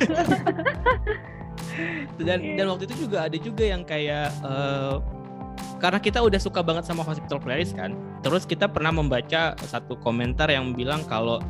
Dan 2.20 2.58
dan 2.58 2.66
waktu 2.68 2.84
itu 2.90 3.06
juga 3.06 3.24
ada 3.30 3.38
juga 3.40 3.64
yang 3.64 3.86
kayak 3.86 4.28
uh, 4.44 5.00
karena 5.80 5.96
kita 5.96 6.20
udah 6.20 6.36
suka 6.36 6.60
banget 6.60 6.84
sama 6.84 7.00
Hospital 7.00 7.40
Playlist 7.40 7.72
kan 7.72 7.96
terus 8.20 8.44
kita 8.44 8.68
pernah 8.68 8.92
membaca 8.92 9.56
satu 9.64 9.96
komentar 10.04 10.52
yang 10.52 10.76
bilang 10.76 11.00
kalau 11.08 11.40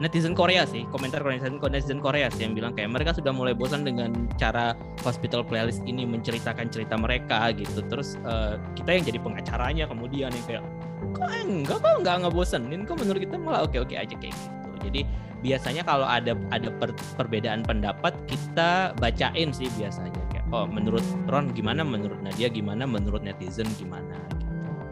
netizen 0.00 0.32
Korea 0.32 0.64
sih 0.64 0.88
komentar 0.88 1.20
netizen 1.20 1.60
netizen 1.60 2.00
Korea 2.00 2.32
sih 2.32 2.48
yang 2.48 2.56
bilang 2.56 2.72
kayak 2.72 2.88
mereka 2.88 3.12
sudah 3.12 3.30
mulai 3.36 3.52
bosan 3.52 3.84
dengan 3.84 4.16
cara 4.40 4.72
hospital 5.04 5.44
playlist 5.44 5.84
ini 5.84 6.08
menceritakan 6.08 6.72
cerita 6.72 6.96
mereka 6.96 7.52
gitu. 7.52 7.84
Terus 7.86 8.16
uh, 8.24 8.56
kita 8.74 8.96
yang 8.96 9.04
jadi 9.04 9.18
pengacaranya 9.20 9.84
kemudian 9.86 10.32
yang 10.32 10.46
kayak 10.48 10.64
kok 11.12 11.28
enggak 11.44 11.78
kok 11.84 11.94
enggak 12.00 12.16
ngebosenin? 12.24 12.80
Kok 12.88 12.96
menurut 12.96 13.20
kita 13.20 13.36
malah 13.36 13.60
oke 13.68 13.76
oke 13.76 13.94
aja 13.94 14.14
kayak 14.16 14.32
gitu. 14.32 14.68
Jadi 14.80 15.00
biasanya 15.44 15.84
kalau 15.84 16.08
ada 16.08 16.32
ada 16.48 16.72
per, 16.80 16.96
perbedaan 17.20 17.60
pendapat 17.60 18.16
kita 18.24 18.96
bacain 18.96 19.52
sih 19.52 19.68
biasanya 19.76 20.20
kayak 20.32 20.44
oh 20.56 20.64
menurut 20.64 21.04
Ron 21.28 21.52
gimana 21.52 21.84
menurut 21.84 22.16
Nadia 22.24 22.48
gimana 22.48 22.88
menurut 22.88 23.20
netizen 23.20 23.68
gimana? 23.76 24.16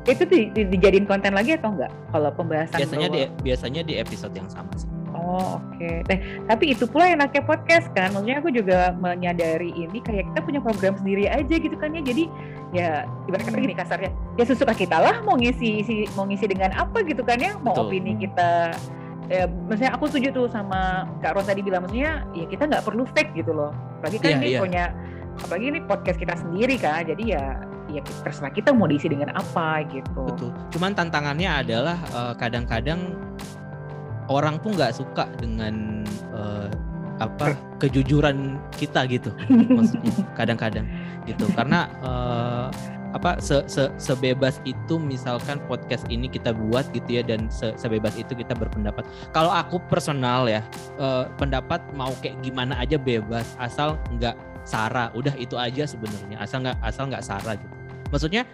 Itu 0.04 0.24
di, 0.24 0.48
di, 0.52 0.64
dijadiin 0.68 1.04
konten 1.04 1.32
lagi 1.32 1.56
atau 1.56 1.72
enggak? 1.72 1.92
Kalau 2.12 2.30
pembahasan 2.36 2.76
biasanya 2.76 3.08
di 3.08 3.20
biasanya 3.40 3.82
di 3.84 3.94
episode 3.96 4.36
yang 4.36 4.48
sama 4.52 4.72
sih 4.76 4.97
Oh 5.18 5.58
oke. 5.58 5.76
Okay. 5.76 6.06
Eh 6.08 6.18
tapi 6.46 6.72
itu 6.72 6.86
pula 6.86 7.10
yang 7.10 7.18
enaknya 7.18 7.42
podcast 7.42 7.90
kan. 7.92 8.14
Maksudnya 8.14 8.38
aku 8.38 8.50
juga 8.54 8.94
menyadari 8.94 9.74
ini 9.74 9.98
kayak 9.98 10.30
kita 10.32 10.40
punya 10.46 10.60
program 10.62 10.94
sendiri 10.96 11.26
aja 11.26 11.54
gitu 11.58 11.74
kan 11.74 11.92
ya. 11.92 12.02
Jadi 12.02 12.24
ya 12.70 12.88
ibarat 13.26 13.44
kata 13.50 13.58
gini 13.58 13.74
kasarnya. 13.74 14.10
Ya 14.38 14.44
sesuka 14.46 14.72
kita 14.72 14.96
lah 14.96 15.20
mau 15.26 15.34
ngisi 15.34 15.82
isi, 15.82 15.94
mau 16.14 16.24
ngisi 16.24 16.46
dengan 16.46 16.70
apa 16.78 17.02
gitu 17.02 17.26
kan 17.26 17.42
ya. 17.42 17.58
Mau 17.60 17.74
Betul. 17.74 17.90
opini 17.90 18.14
kita. 18.16 18.72
Ya, 19.28 19.44
maksudnya 19.44 19.92
aku 19.92 20.08
setuju 20.08 20.32
tuh 20.32 20.46
sama 20.48 21.04
Kak 21.20 21.36
Ron 21.36 21.44
tadi 21.44 21.60
bilang 21.60 21.84
maksudnya 21.84 22.24
ya 22.32 22.48
kita 22.48 22.64
nggak 22.64 22.80
perlu 22.80 23.04
fake 23.12 23.36
gitu 23.36 23.52
loh. 23.52 23.76
Apalagi 24.00 24.24
kan 24.24 24.30
yeah, 24.32 24.40
ini 24.40 24.48
yeah. 24.56 24.62
punya 24.64 24.84
apalagi 25.44 25.66
ini 25.68 25.80
podcast 25.84 26.16
kita 26.16 26.34
sendiri 26.40 26.80
kan. 26.80 27.04
Jadi 27.04 27.36
ya 27.36 27.60
ya 27.92 28.00
terserah 28.24 28.52
kita 28.52 28.72
mau 28.72 28.88
diisi 28.88 29.08
dengan 29.08 29.32
apa 29.36 29.84
gitu. 29.88 30.22
Betul. 30.32 30.50
Cuman 30.72 30.96
tantangannya 30.96 31.48
adalah 31.48 31.96
uh, 32.16 32.32
kadang-kadang 32.36 33.16
orang 34.28 34.60
tuh 34.60 34.76
nggak 34.76 34.92
suka 34.94 35.26
dengan 35.40 36.04
uh, 36.32 36.68
apa 37.18 37.58
kejujuran 37.82 38.62
kita 38.78 39.04
gitu. 39.10 39.34
Maksudnya 39.50 40.12
kadang-kadang 40.38 40.86
gitu. 41.26 41.44
Karena 41.52 41.90
uh, 42.04 42.70
apa 43.16 43.40
se, 43.40 43.64
se, 43.66 43.88
sebebas 43.96 44.60
itu 44.68 45.00
misalkan 45.00 45.56
podcast 45.64 46.04
ini 46.12 46.28
kita 46.28 46.52
buat 46.52 46.84
gitu 46.92 47.18
ya 47.18 47.22
dan 47.24 47.48
se, 47.48 47.72
sebebas 47.74 48.14
itu 48.14 48.36
kita 48.36 48.54
berpendapat. 48.54 49.02
Kalau 49.32 49.50
aku 49.50 49.80
personal 49.88 50.46
ya 50.46 50.60
uh, 51.00 51.26
pendapat 51.40 51.80
mau 51.96 52.12
kayak 52.20 52.38
gimana 52.44 52.76
aja 52.78 53.00
bebas 53.00 53.56
asal 53.58 53.96
nggak 54.14 54.36
sara 54.68 55.08
udah 55.16 55.32
itu 55.40 55.56
aja 55.56 55.88
sebenarnya. 55.88 56.36
Asal 56.38 56.62
nggak 56.68 56.78
asal 56.84 57.08
nggak 57.08 57.24
sara 57.24 57.56
gitu. 57.56 57.74
Maksudnya 58.12 58.44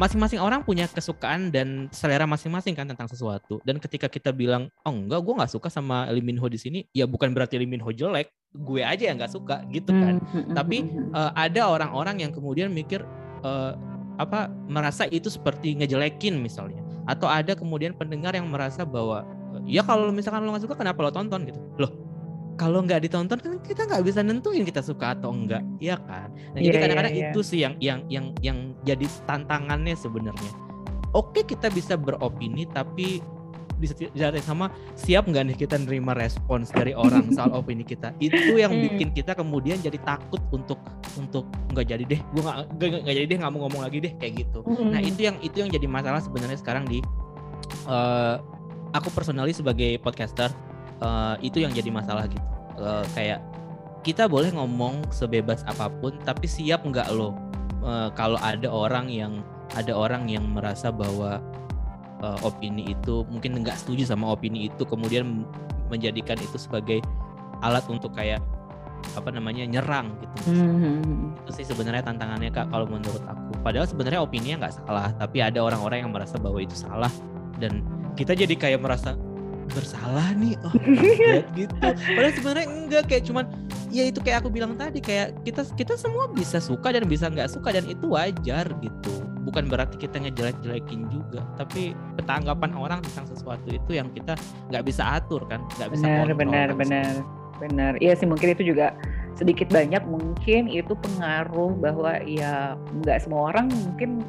masing-masing 0.00 0.40
orang 0.40 0.64
punya 0.64 0.88
kesukaan 0.88 1.52
dan 1.52 1.92
selera 1.92 2.24
masing-masing 2.24 2.72
kan 2.72 2.88
tentang 2.88 3.04
sesuatu. 3.04 3.60
Dan 3.68 3.76
ketika 3.76 4.08
kita 4.08 4.32
bilang, 4.32 4.72
oh 4.80 4.96
enggak, 4.96 5.20
gue 5.20 5.34
nggak 5.36 5.52
suka 5.52 5.68
sama 5.68 6.08
Lee 6.08 6.24
Min 6.24 6.40
Ho 6.40 6.48
di 6.48 6.56
sini, 6.56 6.88
ya 6.96 7.04
bukan 7.04 7.36
berarti 7.36 7.60
Lee 7.60 7.68
Min 7.68 7.84
Ho 7.84 7.92
jelek, 7.92 8.32
gue 8.56 8.80
aja 8.80 9.12
yang 9.12 9.20
nggak 9.20 9.36
suka 9.36 9.60
gitu 9.68 9.92
kan. 9.92 10.16
Hmm. 10.32 10.56
Tapi 10.56 10.88
uh, 11.12 11.36
ada 11.36 11.68
orang-orang 11.68 12.24
yang 12.24 12.32
kemudian 12.32 12.72
mikir 12.72 13.04
uh, 13.44 13.76
apa 14.16 14.48
merasa 14.72 15.04
itu 15.12 15.28
seperti 15.28 15.76
ngejelekin 15.76 16.40
misalnya, 16.40 16.80
atau 17.04 17.28
ada 17.28 17.52
kemudian 17.52 17.92
pendengar 17.92 18.32
yang 18.32 18.48
merasa 18.48 18.88
bahwa 18.88 19.28
ya 19.68 19.84
kalau 19.84 20.08
misalkan 20.08 20.48
lo 20.48 20.56
nggak 20.56 20.64
suka 20.64 20.80
kenapa 20.80 21.04
lo 21.04 21.12
tonton 21.12 21.44
gitu 21.44 21.60
loh 21.76 21.92
kalau 22.60 22.84
nggak 22.84 23.08
ditonton 23.08 23.40
kan 23.40 23.56
kita 23.64 23.88
nggak 23.88 24.04
bisa 24.04 24.20
nentuin 24.20 24.68
kita 24.68 24.84
suka 24.84 25.16
atau 25.16 25.32
enggak 25.32 25.64
ya 25.80 25.96
kan? 26.04 26.28
Nah, 26.52 26.60
yeah, 26.60 26.68
jadi 26.68 26.76
iya, 26.76 26.82
kadang-kadang 26.84 27.14
yeah, 27.16 27.24
yeah. 27.24 27.32
itu 27.32 27.40
sih 27.40 27.58
yang 27.64 27.74
yang 27.80 28.04
yang 28.12 28.26
yang 28.44 28.76
jadi 28.84 29.08
tantangannya 29.24 29.96
sebenarnya. 29.96 30.52
Oke 31.16 31.40
kita 31.48 31.72
bisa 31.72 31.96
beropini 31.96 32.68
tapi 32.68 33.24
di 33.80 33.88
saat 33.88 34.36
yang 34.36 34.44
sama 34.44 34.68
siap 34.92 35.24
nggak 35.24 35.40
nih 35.40 35.56
kita 35.56 35.80
nerima 35.80 36.12
respons 36.12 36.68
dari 36.68 36.92
orang 36.92 37.32
soal 37.36 37.48
opini 37.56 37.80
kita? 37.80 38.12
Itu 38.20 38.60
yang 38.60 38.76
hmm. 38.76 38.84
bikin 38.92 39.08
kita 39.16 39.32
kemudian 39.32 39.80
jadi 39.80 39.96
takut 40.04 40.44
untuk 40.52 40.76
untuk 41.16 41.48
nggak 41.72 41.96
jadi 41.96 42.04
deh 42.04 42.20
gue 42.20 42.42
nggak 42.44 42.76
nggak 42.76 43.14
jadi 43.24 43.26
deh 43.26 43.38
nggak 43.40 43.52
mau 43.56 43.64
ngomong 43.64 43.88
lagi 43.88 44.04
deh 44.04 44.12
kayak 44.20 44.44
gitu. 44.44 44.60
Nah 44.68 45.00
itu 45.00 45.24
yang 45.24 45.40
itu 45.40 45.64
yang 45.64 45.72
jadi 45.72 45.88
masalah 45.88 46.20
sebenarnya 46.20 46.60
sekarang 46.60 46.84
di 46.84 47.00
uh, 47.88 48.36
aku 48.92 49.08
personally 49.16 49.56
sebagai 49.56 49.96
podcaster 50.04 50.52
uh, 51.00 51.34
itu 51.40 51.60
yang 51.60 51.72
jadi 51.72 51.90
masalah 51.92 52.28
gitu. 52.30 52.46
Uh, 52.80 53.04
kayak 53.12 53.44
kita 54.00 54.24
boleh 54.24 54.48
ngomong 54.56 55.04
sebebas 55.12 55.60
apa 55.68 55.92
pun 55.92 56.16
tapi 56.24 56.48
siap 56.48 56.84
nggak 56.84 57.12
lo? 57.12 57.36
Uh, 57.80 58.08
kalau 58.12 58.36
ada 58.40 58.68
orang 58.68 59.08
yang 59.08 59.44
ada 59.76 59.92
orang 59.94 60.28
yang 60.28 60.44
merasa 60.50 60.88
bahwa 60.92 61.40
uh, 62.24 62.38
opini 62.44 62.92
itu 62.92 63.24
mungkin 63.28 63.60
nggak 63.60 63.76
setuju 63.76 64.08
sama 64.08 64.32
opini 64.32 64.68
itu 64.68 64.82
kemudian 64.84 65.44
menjadikan 65.92 66.38
itu 66.38 66.56
sebagai 66.56 67.02
alat 67.60 67.84
untuk 67.90 68.14
kayak 68.16 68.40
apa 69.16 69.32
namanya 69.32 69.64
nyerang 69.64 70.12
gitu. 70.20 70.52
Mm-hmm. 70.52 71.40
itu 71.40 71.50
sih 71.56 71.66
sebenarnya 71.66 72.04
tantangannya 72.04 72.52
kak 72.52 72.68
kalau 72.68 72.84
menurut 72.84 73.24
aku. 73.24 73.52
Padahal 73.64 73.88
sebenarnya 73.88 74.20
opininya 74.20 74.66
nggak 74.68 74.84
salah 74.84 75.08
tapi 75.16 75.40
ada 75.40 75.60
orang-orang 75.64 76.04
yang 76.04 76.12
merasa 76.12 76.36
bahwa 76.36 76.60
itu 76.60 76.76
salah. 76.76 77.10
Dan 77.56 77.84
kita 78.16 78.36
jadi 78.36 78.52
kayak 78.56 78.80
merasa 78.80 79.16
bersalah 79.72 80.34
nih. 80.36 80.54
Oh 80.66 80.74
gitu. 81.58 81.74
Padahal 81.80 82.32
sebenarnya 82.36 82.66
enggak 82.68 83.04
kayak 83.10 83.24
cuman 83.26 83.44
ya 83.90 84.06
itu 84.06 84.18
kayak 84.22 84.46
aku 84.46 84.50
bilang 84.52 84.78
tadi 84.78 85.02
kayak 85.02 85.34
kita 85.42 85.66
kita 85.74 85.94
semua 85.98 86.30
bisa 86.30 86.62
suka 86.62 86.94
dan 86.94 87.04
bisa 87.06 87.26
nggak 87.26 87.50
suka 87.50 87.74
dan 87.74 87.84
itu 87.86 88.06
wajar 88.10 88.66
gitu. 88.82 89.12
Bukan 89.40 89.66
berarti 89.66 89.96
kita 89.98 90.20
ngejelek-jelekin 90.20 91.10
juga 91.10 91.42
tapi 91.58 91.96
petanggapan 92.14 92.70
orang 92.76 93.00
tentang 93.02 93.26
sesuatu 93.26 93.66
itu 93.72 93.90
yang 93.96 94.12
kita 94.12 94.36
nggak 94.70 94.84
bisa 94.86 95.18
atur 95.18 95.42
kan 95.48 95.64
nggak 95.80 95.90
bisa 95.96 96.04
benar 96.06 96.28
benar 96.36 96.68
kan. 96.70 96.78
benar. 96.78 97.14
Benar. 97.60 97.92
Iya 98.00 98.16
sih 98.16 98.24
mungkin 98.24 98.56
itu 98.56 98.72
juga 98.72 98.96
sedikit 99.36 99.68
banyak 99.72 100.04
mungkin 100.04 100.68
itu 100.68 100.92
pengaruh 100.96 101.76
bahwa 101.76 102.20
ya 102.24 102.76
nggak 103.04 103.24
semua 103.24 103.52
orang 103.52 103.68
mungkin 103.72 104.24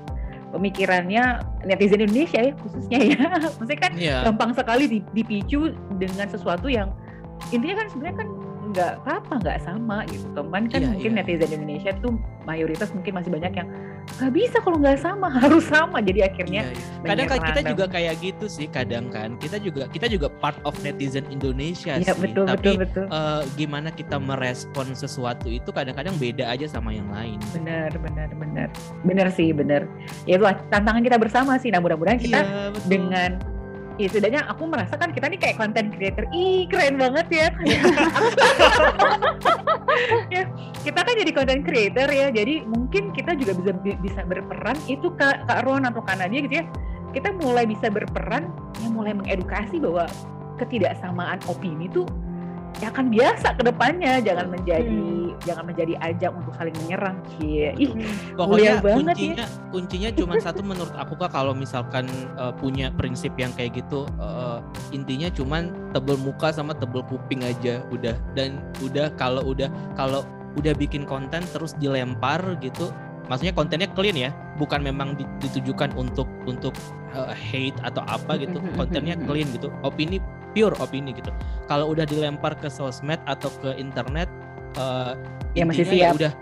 pemikirannya 0.52 1.40
netizen 1.64 2.04
Indonesia 2.04 2.40
ya 2.40 2.54
khususnya 2.60 3.00
ya 3.00 3.24
maksudnya 3.58 3.80
kan 3.80 3.92
yeah. 3.96 4.22
gampang 4.28 4.52
sekali 4.52 5.02
dipicu 5.16 5.72
dengan 5.98 6.28
sesuatu 6.28 6.68
yang 6.68 6.92
intinya 7.56 7.82
kan 7.84 7.88
sebenarnya 7.90 8.18
kan 8.22 8.30
nggak 8.72 8.92
apa-apa 9.04 9.34
nggak 9.44 9.60
sama 9.68 9.98
gitu 10.08 10.28
teman 10.32 10.72
kan 10.72 10.80
yeah, 10.84 10.92
mungkin 10.92 11.12
yeah. 11.16 11.24
netizen 11.24 11.52
Indonesia 11.52 11.92
tuh 12.00 12.14
mayoritas 12.48 12.92
mungkin 12.96 13.12
masih 13.20 13.32
banyak 13.32 13.54
yang 13.56 13.68
nggak 14.20 14.34
bisa 14.38 14.58
kalau 14.62 14.78
nggak 14.78 15.00
sama 15.02 15.28
harus 15.42 15.66
sama. 15.66 15.98
Jadi 16.02 16.20
akhirnya 16.26 16.62
yeah, 16.70 16.78
yeah. 16.78 17.08
kadang 17.10 17.28
kan 17.28 17.40
kita 17.54 17.62
juga 17.74 17.86
kayak 17.90 18.16
gitu 18.22 18.46
sih 18.46 18.68
kadang 18.70 19.06
kan. 19.10 19.36
Kita 19.42 19.58
juga 19.58 19.90
kita 19.90 20.08
juga 20.08 20.28
part 20.30 20.58
of 20.64 20.78
netizen 20.86 21.26
Indonesia 21.34 21.98
yeah, 21.98 22.14
sih. 22.14 22.22
betul, 22.22 22.46
tapi 22.46 22.78
betul, 22.78 23.06
betul. 23.06 23.06
Uh, 23.10 23.42
gimana 23.58 23.90
kita 23.90 24.18
merespon 24.22 24.94
sesuatu 24.94 25.50
itu 25.50 25.70
kadang-kadang 25.74 26.14
beda 26.22 26.46
aja 26.48 26.70
sama 26.70 26.94
yang 26.94 27.10
lain. 27.10 27.42
Benar 27.52 27.92
benar 27.98 28.30
benar. 28.38 28.68
Benar 29.02 29.28
sih 29.34 29.50
benar. 29.52 29.90
Ya 30.30 30.38
itu 30.38 30.46
tantangan 30.70 31.02
kita 31.02 31.18
bersama 31.18 31.58
sih. 31.58 31.74
Nah 31.74 31.82
mudah-mudahan 31.82 32.22
kita 32.22 32.40
yeah, 32.46 32.70
dengan 32.86 33.42
ya 34.02 34.10
setidaknya 34.10 34.42
aku 34.50 34.66
merasakan 34.66 35.14
kita 35.14 35.30
nih 35.30 35.40
kayak 35.40 35.58
content 35.62 35.90
creator. 35.94 36.26
Ih 36.34 36.66
keren 36.68 36.98
banget 36.98 37.28
ya. 37.30 37.48
Ya 40.32 40.48
kita 40.82 41.04
kan 41.04 41.14
jadi 41.14 41.32
content 41.36 41.62
creator 41.68 42.08
ya. 42.10 42.32
Jadi 42.32 42.64
mungkin 42.66 43.12
kita 43.12 43.36
juga 43.36 43.54
bisa 43.54 43.72
bisa 44.00 44.22
berperan. 44.26 44.78
Itu 44.88 45.14
kak 45.14 45.46
kak 45.46 45.68
Ron 45.68 45.86
atau 45.86 46.02
kak 46.02 46.18
Nadia 46.18 46.42
gitu 46.48 46.56
ya. 46.64 46.66
Kita 47.12 47.36
mulai 47.36 47.68
bisa 47.68 47.92
berperan 47.92 48.48
yang 48.80 48.96
mulai 48.96 49.14
mengedukasi 49.14 49.84
bahwa 49.84 50.08
ketidaksamaan 50.58 51.44
opini 51.52 51.92
tuh 51.92 52.08
ya 52.80 52.88
akan 52.88 53.12
biasa 53.12 53.48
ke 53.60 53.62
depannya 53.68 54.24
jangan 54.24 54.48
menjadi 54.48 54.88
hmm. 54.88 55.44
jangan 55.44 55.64
menjadi 55.68 55.94
ajang 56.00 56.34
untuk 56.40 56.54
saling 56.56 56.76
menyerang 56.86 57.18
cie 57.36 57.76
ih 57.76 57.92
pokoknya 58.40 58.80
banget 58.80 59.16
kuncinya 59.18 59.46
ya. 59.46 59.70
kuncinya 59.70 60.10
cuma 60.16 60.34
satu 60.40 60.62
menurut 60.64 60.96
aku 60.96 61.14
kak 61.20 61.36
kalau 61.36 61.52
misalkan 61.52 62.08
uh, 62.40 62.56
punya 62.56 62.88
prinsip 62.96 63.36
yang 63.36 63.52
kayak 63.54 63.84
gitu 63.84 64.08
uh, 64.18 64.64
intinya 64.96 65.28
cuma 65.34 65.68
tebel 65.92 66.16
muka 66.22 66.56
sama 66.56 66.72
tebel 66.72 67.04
kuping 67.12 67.44
aja 67.44 67.84
udah 67.92 68.16
dan 68.34 68.64
udah 68.80 69.12
kalau 69.20 69.44
udah 69.44 69.68
kalau 70.00 70.24
udah 70.56 70.76
bikin 70.76 71.08
konten 71.08 71.44
terus 71.52 71.76
dilempar 71.80 72.44
gitu 72.60 72.92
maksudnya 73.32 73.56
kontennya 73.56 73.88
clean 73.96 74.20
ya 74.20 74.36
bukan 74.60 74.84
memang 74.84 75.16
ditujukan 75.40 75.96
untuk 75.96 76.28
untuk 76.44 76.76
uh, 77.16 77.32
hate 77.32 77.80
atau 77.80 78.04
apa 78.04 78.36
gitu. 78.36 78.60
Kontennya 78.76 79.16
clean 79.24 79.48
gitu 79.56 79.72
opini 79.88 80.20
pure 80.52 80.76
opini 80.84 81.16
gitu. 81.16 81.32
Kalau 81.72 81.96
udah 81.96 82.04
dilempar 82.04 82.60
ke 82.60 82.68
sosmed 82.68 83.24
atau 83.24 83.48
ke 83.64 83.80
internet 83.80 84.28
uh, 84.76 85.16
ya 85.56 85.64
masih 85.64 85.88
ya 85.88 85.92
siap. 85.96 86.04
ya 86.04 86.10
udah 86.20 86.34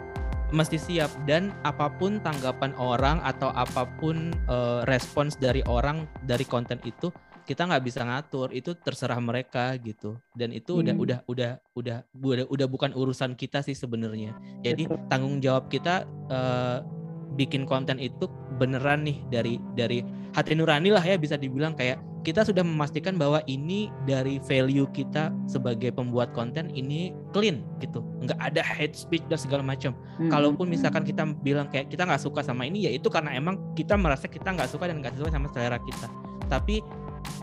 mesti 0.49 0.77
siap. 0.81 1.13
Dan 1.29 1.53
apa 1.61 1.93
pun 1.93 2.17
tanggapan 2.25 2.73
orang 2.81 3.21
atau 3.21 3.53
apa 3.53 3.85
pun 4.01 4.33
uh, 4.49 4.81
respons 4.89 5.37
dari 5.37 5.61
orang 5.69 6.09
dari 6.25 6.41
konten 6.41 6.81
itu 6.81 7.13
kita 7.49 7.65
nggak 7.65 7.81
bisa 7.81 8.05
ngatur 8.05 8.53
itu 8.53 8.77
terserah 8.77 9.17
mereka 9.17 9.73
gitu 9.81 10.21
dan 10.37 10.53
itu 10.53 10.77
hmm. 10.77 10.81
udah 10.85 10.95
udah 11.01 11.19
udah 11.25 11.51
udah 11.73 11.97
udah 12.13 12.45
udah 12.45 12.67
bukan 12.69 12.93
urusan 12.93 13.33
kita 13.33 13.65
sih 13.65 13.73
sebenarnya 13.73 14.37
jadi 14.61 14.85
Betul. 14.85 15.09
tanggung 15.09 15.41
jawab 15.41 15.65
kita 15.65 16.05
uh, 16.29 16.85
bikin 17.33 17.65
konten 17.65 17.97
itu 17.97 18.29
beneran 18.61 19.01
nih 19.01 19.17
dari 19.33 19.57
dari 19.73 20.05
hati 20.37 20.53
nurani 20.53 20.93
lah 20.93 21.01
ya 21.01 21.17
bisa 21.17 21.41
dibilang 21.41 21.73
kayak 21.73 21.97
kita 22.21 22.45
sudah 22.45 22.61
memastikan 22.61 23.15
bahwa 23.15 23.39
ini 23.49 23.89
dari 24.05 24.37
value 24.43 24.85
kita 24.91 25.33
sebagai 25.49 25.89
pembuat 25.89 26.29
konten 26.35 26.69
ini 26.69 27.15
clean 27.33 27.65
gitu 27.81 28.05
nggak 28.21 28.37
ada 28.37 28.61
hate 28.61 28.93
speech 28.93 29.25
dan 29.25 29.39
segala 29.41 29.65
macam 29.65 29.97
hmm. 30.21 30.29
kalaupun 30.29 30.69
misalkan 30.69 31.01
kita 31.01 31.25
bilang 31.41 31.65
kayak 31.73 31.89
kita 31.89 32.05
nggak 32.05 32.21
suka 32.21 32.45
sama 32.45 32.69
ini 32.69 32.85
ya 32.85 32.91
itu 32.93 33.09
karena 33.09 33.33
emang 33.33 33.57
kita 33.73 33.97
merasa 33.97 34.29
kita 34.29 34.53
nggak 34.53 34.69
suka 34.69 34.85
dan 34.85 35.01
nggak 35.01 35.17
sesuai 35.17 35.33
sama 35.33 35.47
selera 35.49 35.81
kita 35.81 36.07
tapi 36.51 36.83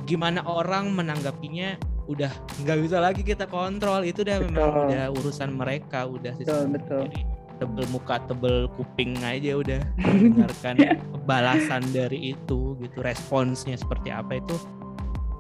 gimana 0.07 0.43
orang 0.47 0.95
menanggapinya 0.95 1.77
udah 2.07 2.31
nggak 2.62 2.79
bisa 2.83 2.97
lagi 3.03 3.22
kita 3.27 3.51
kontrol. 3.51 4.07
Itu 4.07 4.22
udah 4.22 4.39
betul. 4.41 4.51
memang 4.55 4.70
udah 4.89 5.05
urusan 5.18 5.51
mereka 5.55 6.07
udah 6.07 6.35
betul, 6.39 6.62
betul. 6.70 7.01
jadi 7.11 7.20
tebel 7.57 7.85
muka 7.89 8.20
tebel 8.29 8.68
kuping 8.77 9.16
aja 9.24 9.57
udah 9.57 9.81
mendengarkan 10.05 10.77
balasan 11.24 11.83
dari 11.91 12.37
itu 12.37 12.77
gitu 12.85 12.99
responsnya 13.01 13.81
seperti 13.81 14.12
apa 14.12 14.37
itu 14.37 14.57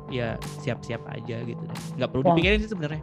ya 0.08 0.40
siap-siap 0.62 1.02
aja 1.12 1.42
gitu 1.42 1.62
deh. 1.62 1.80
Nggak 2.00 2.08
perlu 2.10 2.22
dipikirin 2.34 2.58
sih 2.62 2.70
sebenarnya. 2.70 3.02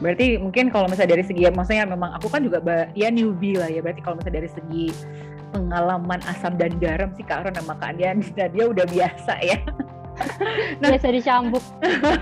Berarti 0.00 0.40
mungkin 0.40 0.72
kalau 0.72 0.88
misalnya 0.90 1.14
dari 1.14 1.24
segi 1.24 1.46
maksudnya 1.52 1.86
memang 1.86 2.16
aku 2.16 2.26
kan 2.32 2.42
juga 2.42 2.58
ya 2.96 3.08
newbie 3.12 3.60
lah 3.60 3.68
ya. 3.68 3.84
Berarti 3.84 4.00
kalau 4.00 4.16
misalnya 4.20 4.44
dari 4.44 4.50
segi 4.50 4.86
pengalaman 5.52 6.20
asam 6.24 6.56
dan 6.56 6.72
garam 6.80 7.12
sih 7.12 7.24
Kak 7.28 7.44
Ron 7.44 7.54
sama 7.54 7.76
Kak 7.76 8.00
Dian 8.00 8.24
dia 8.56 8.64
udah 8.64 8.88
biasa 8.88 9.36
ya 9.44 9.60
nah, 10.80 10.88
biasa 10.92 11.06
dicambuk 11.12 11.64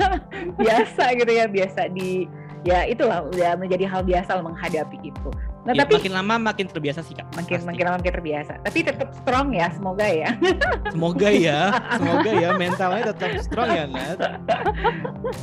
biasa 0.63 1.05
gitu 1.19 1.33
ya 1.33 1.47
biasa 1.51 1.91
di 1.91 2.27
ya 2.63 2.85
itulah 2.85 3.25
udah 3.33 3.57
menjadi 3.57 3.89
hal 3.89 4.05
biasa 4.05 4.41
menghadapi 4.41 4.99
itu 5.01 5.31
Nah, 5.61 5.77
ya, 5.77 5.85
tapi 5.85 6.01
makin 6.01 6.15
lama 6.17 6.35
makin 6.41 6.67
terbiasa 6.73 7.05
sih 7.05 7.13
kak. 7.13 7.29
Makin 7.37 7.61
pasti. 7.61 7.69
makin 7.69 7.85
lama 7.85 7.97
makin 8.01 8.15
terbiasa. 8.17 8.53
Tapi 8.65 8.79
tetap 8.81 9.13
strong 9.13 9.53
ya, 9.53 9.69
semoga 9.77 10.09
ya. 10.09 10.33
semoga 10.95 11.29
ya, 11.29 11.61
semoga 12.01 12.31
ya 12.33 12.49
mentalnya 12.57 13.03
tetap 13.13 13.31
strong 13.45 13.69
ya 13.69 13.85
Nat. 13.85 14.19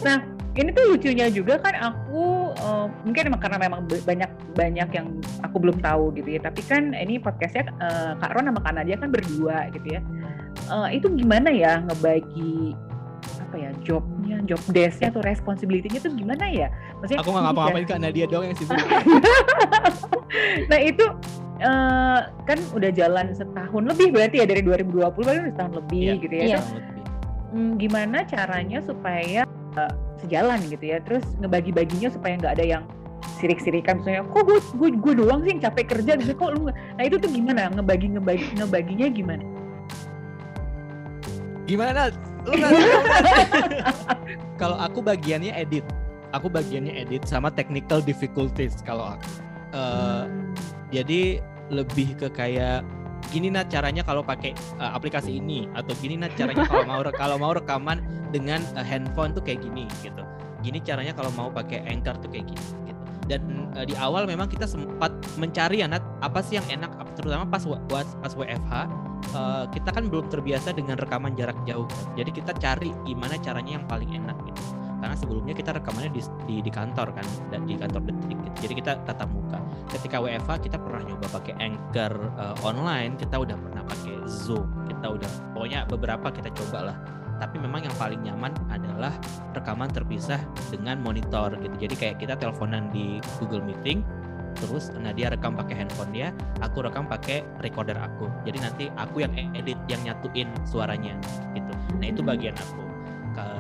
Nah, 0.02 0.18
ini 0.58 0.74
tuh 0.74 0.84
lucunya 0.90 1.30
juga 1.30 1.62
kan 1.62 1.94
aku 1.94 2.50
uh, 2.58 2.90
mungkin 3.06 3.30
emang 3.30 3.42
karena 3.46 3.58
memang 3.62 3.86
banyak 3.86 4.32
banyak 4.58 4.90
yang 4.90 5.08
aku 5.46 5.62
belum 5.62 5.78
tahu 5.86 6.10
gitu 6.18 6.34
ya. 6.34 6.42
Tapi 6.42 6.66
kan 6.66 6.98
ini 6.98 7.22
podcastnya 7.22 7.70
uh, 7.78 8.18
Kak 8.18 8.34
Ron 8.34 8.50
sama 8.50 8.62
Kak 8.66 8.74
Nadia 8.74 8.98
kan 8.98 9.14
berdua 9.14 9.70
gitu 9.70 9.86
ya. 9.86 10.02
Uh, 10.68 10.90
itu 10.92 11.08
gimana 11.14 11.54
ya 11.54 11.80
ngebagi 11.86 12.76
apa 13.48 13.56
ya 13.56 13.72
jobnya, 13.80 14.44
job 14.44 14.60
desknya 14.76 15.08
atau 15.08 15.24
responsibility-nya 15.24 16.04
tuh 16.04 16.12
gimana 16.12 16.52
ya? 16.52 16.68
Maksudnya 17.00 17.24
aku 17.24 17.30
nggak 17.32 17.44
ngapa-ngapain 17.48 17.86
kak 17.88 18.00
Nadia 18.04 18.26
doang 18.28 18.52
yang 18.52 18.58
sibuk. 18.60 18.76
nah 20.72 20.80
itu 20.84 21.06
uh, 21.64 22.20
kan 22.44 22.60
udah 22.76 22.92
jalan 22.92 23.32
setahun 23.32 23.84
lebih 23.88 24.12
berarti 24.12 24.44
ya 24.44 24.46
dari 24.46 24.62
2020 24.68 25.16
berarti 25.16 25.40
udah 25.48 25.54
setahun 25.56 25.74
lebih 25.80 26.02
iya, 26.04 26.14
gitu 26.20 26.36
ya. 26.36 26.44
Iya. 26.44 26.60
Hmm, 27.56 27.72
gimana 27.80 28.28
caranya 28.28 28.84
supaya 28.84 29.48
uh, 29.80 29.94
sejalan 30.20 30.60
gitu 30.68 30.84
ya? 30.84 31.00
Terus 31.00 31.24
ngebagi-baginya 31.40 32.12
supaya 32.12 32.36
nggak 32.36 32.56
ada 32.60 32.66
yang 32.68 32.84
sirik-sirikan 33.38 34.02
misalnya 34.02 34.26
kok 34.26 34.44
gue 34.46 34.60
gue 34.60 34.90
gue 34.98 35.14
doang 35.22 35.46
sih 35.46 35.54
yang 35.54 35.62
capek 35.62 35.86
kerja 35.94 36.12
gitu 36.18 36.34
kok 36.34 36.58
lu 36.58 36.74
nah 36.74 37.04
itu 37.06 37.22
tuh 37.22 37.30
gimana 37.30 37.70
ngebagi 37.70 38.18
ngebagi 38.18 38.46
ngebaginya 38.58 39.08
gimana 39.14 39.44
gimana? 41.68 42.10
Kalau 44.62 44.80
aku 44.80 45.04
bagiannya 45.04 45.52
edit. 45.54 45.84
Aku 46.32 46.48
bagiannya 46.48 47.08
edit 47.08 47.28
sama 47.28 47.52
technical 47.54 48.04
difficulties 48.04 48.84
kalau 48.84 49.16
aku. 49.16 49.28
Uh, 49.72 50.28
jadi 50.92 51.40
lebih 51.72 52.20
ke 52.20 52.28
kayak 52.32 52.84
gini 53.32 53.48
nah 53.48 53.64
caranya 53.64 54.04
kalau 54.04 54.24
pakai 54.24 54.52
uh, 54.76 54.92
aplikasi 54.92 55.40
ini. 55.40 55.72
Atau 55.72 55.96
gini 56.00 56.20
nah 56.20 56.28
caranya 56.36 56.68
kalau 56.68 56.84
mau 56.84 57.02
kalau 57.16 57.36
mau 57.40 57.52
rekaman 57.56 58.04
dengan 58.36 58.60
uh, 58.76 58.84
handphone 58.84 59.32
tuh 59.32 59.40
kayak 59.40 59.64
gini 59.64 59.88
gitu. 60.04 60.24
Gini 60.60 60.84
caranya 60.84 61.16
kalau 61.16 61.32
mau 61.32 61.48
pakai 61.48 61.88
anchor 61.88 62.20
tuh 62.20 62.28
kayak 62.28 62.52
gini 62.52 62.87
dan 63.28 63.72
uh, 63.76 63.84
di 63.84 63.94
awal 64.00 64.24
memang 64.26 64.48
kita 64.48 64.64
sempat 64.66 65.12
mencari 65.36 65.84
ya 65.84 65.88
Nat 65.88 66.04
apa 66.24 66.40
sih 66.42 66.58
yang 66.58 66.68
enak 66.68 66.92
terutama 67.20 67.44
pas 67.48 67.64
pas 67.94 68.34
WFH 68.34 68.74
uh, 69.36 69.66
kita 69.72 69.90
kan 69.92 70.08
belum 70.08 70.32
terbiasa 70.32 70.72
dengan 70.74 70.96
rekaman 70.96 71.36
jarak 71.36 71.58
jauh 71.68 71.86
jadi 72.16 72.32
kita 72.32 72.52
cari 72.58 72.96
gimana 73.04 73.36
caranya 73.40 73.80
yang 73.80 73.86
paling 73.86 74.12
enak 74.16 74.38
gitu. 74.48 74.64
Karena 74.98 75.14
sebelumnya 75.14 75.54
kita 75.54 75.78
rekamannya 75.78 76.10
di, 76.10 76.26
di, 76.50 76.56
di 76.66 76.72
kantor 76.74 77.14
kan 77.14 77.22
dan 77.54 77.70
di 77.70 77.78
kantor 77.78 78.02
detik 78.10 78.34
gitu. 78.34 78.42
jadi 78.66 78.74
kita 78.82 78.92
tatap 79.06 79.30
muka. 79.30 79.62
Ketika 79.94 80.18
WFH 80.18 80.58
kita 80.58 80.82
pernah 80.82 81.06
nyoba 81.06 81.30
pakai 81.38 81.54
anchor 81.62 82.34
uh, 82.34 82.58
online 82.66 83.14
kita 83.14 83.38
udah 83.38 83.54
pernah 83.62 83.86
pakai 83.86 84.26
zoom 84.26 84.66
kita 84.90 85.14
udah 85.14 85.32
pokoknya 85.54 85.86
beberapa 85.86 86.28
kita 86.34 86.50
coba 86.50 86.92
lah 86.92 86.98
tapi 87.38 87.62
memang 87.62 87.86
yang 87.86 87.96
paling 88.02 88.22
nyaman 88.26 88.54
adalah 88.74 89.14
rekaman 89.54 89.90
terpisah 89.94 90.42
dengan 90.74 90.98
monitor 91.02 91.54
gitu. 91.62 91.76
Jadi 91.88 91.96
kayak 91.96 92.16
kita 92.22 92.34
teleponan 92.38 92.90
di 92.90 93.22
Google 93.38 93.62
Meeting 93.64 94.02
terus 94.58 94.90
nah 94.98 95.14
dia 95.14 95.30
rekam 95.30 95.54
pakai 95.54 95.86
handphone 95.86 96.10
dia 96.10 96.34
aku 96.66 96.82
rekam 96.82 97.06
pakai 97.06 97.46
recorder 97.62 97.94
aku. 97.98 98.26
Jadi 98.42 98.58
nanti 98.58 98.86
aku 98.98 99.22
yang 99.22 99.34
edit 99.54 99.78
yang 99.86 100.02
nyatuin 100.02 100.50
suaranya 100.66 101.14
gitu. 101.54 101.74
Nah 102.02 102.08
itu 102.10 102.26
bagian 102.26 102.58
aku. 102.58 102.82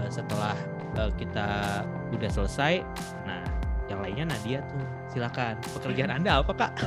Setelah 0.10 0.58
uh, 0.98 1.14
kita 1.14 1.82
udah 2.10 2.30
selesai 2.34 2.82
nah 3.30 3.46
yang 3.88 4.02
lainnya 4.02 4.34
Nadia 4.34 4.66
tuh 4.66 4.84
silakan. 5.12 5.56
Pekerjaan 5.80 6.12
anda 6.12 6.44
apa 6.44 6.54
kak? 6.54 6.72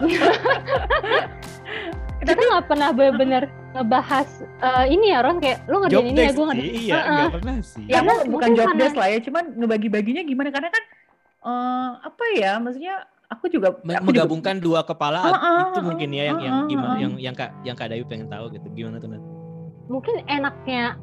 Kita 2.21 2.37
nggak 2.37 2.69
pernah 2.69 2.93
benar-benar 2.93 3.49
ngebahas 3.73 4.29
uh, 4.61 4.85
ini 4.85 5.09
ya 5.15 5.25
Ron 5.25 5.41
kayak 5.41 5.65
lu 5.71 5.81
ngerjain 5.81 6.13
ini 6.13 6.21
ya 6.21 6.33
gue 6.37 6.47
ngerjain 6.53 6.75
iya 6.75 7.01
uh 7.01 7.01
-uh. 7.01 7.29
pernah 7.33 7.55
sih. 7.65 7.85
Ya 7.89 8.05
bukan 8.05 8.51
job 8.53 8.69
desk 8.77 8.97
lah 8.99 9.09
ya 9.09 9.19
cuman 9.25 9.45
ngebagi-baginya 9.57 10.23
gimana? 10.29 10.53
Karena 10.53 10.69
kan 10.69 10.85
uh, 11.49 11.91
apa 12.05 12.25
ya 12.37 12.61
maksudnya 12.61 13.09
aku 13.31 13.47
juga 13.47 13.79
aku 13.79 13.87
menggabungkan 13.87 14.59
juga, 14.59 14.67
dua 14.67 14.81
kepala 14.83 15.21
uh, 15.23 15.33
uh, 15.33 15.63
itu 15.71 15.81
mungkin 15.87 16.09
ya 16.11 16.35
yang 16.35 16.37
uh, 16.37 16.43
uh, 16.43 16.45
yang 16.45 16.57
gimana 16.67 16.95
yang 16.99 17.13
yang 17.17 17.35
kak 17.35 17.51
yang 17.63 17.77
kak 17.79 17.89
Dayu 17.89 18.05
pengen 18.05 18.27
tahu 18.27 18.51
gitu 18.53 18.67
gimana 18.75 18.99
tuh 18.99 19.09
nanti 19.15 19.29
mungkin 19.87 20.15
enaknya 20.27 20.99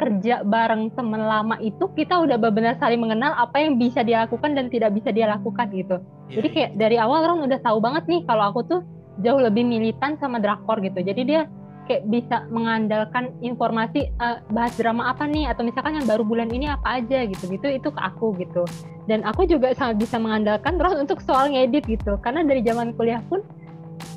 kerja 0.00 0.42
bareng 0.42 0.92
teman 0.96 1.22
lama 1.22 1.56
itu 1.60 1.88
kita 1.92 2.20
udah 2.24 2.36
benar-benar 2.40 2.74
saling 2.80 3.00
mengenal 3.00 3.36
apa 3.36 3.60
yang 3.60 3.76
bisa 3.76 4.00
dia 4.02 4.24
lakukan 4.24 4.56
dan 4.56 4.72
tidak 4.72 4.96
bisa 4.96 5.12
dia 5.12 5.28
lakukan 5.28 5.68
gitu. 5.72 5.96
Yeah, 6.28 6.40
jadi 6.40 6.48
iya. 6.48 6.54
kayak 6.54 6.70
yeah. 6.72 6.78
dari 6.80 6.96
awal 6.98 7.20
orang 7.24 7.44
udah 7.44 7.58
tahu 7.60 7.78
banget 7.78 8.04
nih 8.08 8.20
kalau 8.24 8.44
aku 8.50 8.60
tuh 8.66 8.80
jauh 9.20 9.40
lebih 9.40 9.62
militan 9.66 10.16
sama 10.18 10.40
drakor 10.40 10.80
gitu. 10.80 11.04
Jadi 11.04 11.22
dia 11.28 11.44
kayak 11.86 12.06
bisa 12.08 12.46
mengandalkan 12.48 13.34
informasi 13.42 14.08
uh, 14.22 14.38
bahas 14.54 14.72
drama 14.78 15.10
apa 15.10 15.26
nih 15.26 15.50
atau 15.50 15.66
misalkan 15.66 15.98
yang 15.98 16.06
baru 16.06 16.22
bulan 16.22 16.48
ini 16.48 16.70
apa 16.70 17.02
aja 17.02 17.28
gitu. 17.28 17.44
Gitu 17.50 17.66
itu 17.68 17.88
ke 17.92 18.00
aku 18.00 18.32
gitu. 18.40 18.64
Dan 19.04 19.26
aku 19.26 19.44
juga 19.44 19.74
sangat 19.76 19.98
bisa 20.00 20.16
mengandalkan 20.16 20.78
Ron 20.78 21.04
untuk 21.04 21.20
soal 21.20 21.52
ngedit 21.52 21.84
gitu. 21.84 22.16
Karena 22.22 22.46
dari 22.46 22.62
zaman 22.64 22.94
kuliah 22.96 23.20
pun 23.26 23.42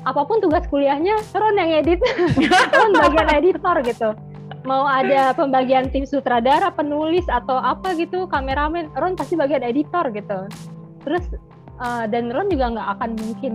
apa 0.06 0.22
pun 0.22 0.38
tugas 0.38 0.62
kuliahnya 0.70 1.18
Ron 1.34 1.58
yang 1.58 1.82
edit 1.82 1.98
Ron 2.78 2.90
bagian 2.94 3.28
editor 3.42 3.76
gitu 3.82 4.08
mau 4.66 4.84
ada 4.84 5.30
pembagian 5.32 5.88
tim 5.94 6.02
sutradara 6.02 6.74
penulis 6.74 7.24
atau 7.30 7.62
apa 7.62 7.94
gitu 7.94 8.26
kameramen 8.26 8.90
Ron 8.98 9.14
pasti 9.14 9.38
bagian 9.38 9.62
editor 9.62 10.10
gitu. 10.10 10.50
Terus 11.06 11.24
uh, 11.78 12.04
dan 12.10 12.34
Ron 12.34 12.50
juga 12.50 12.74
nggak 12.74 12.88
akan 12.98 13.10
mungkin 13.16 13.52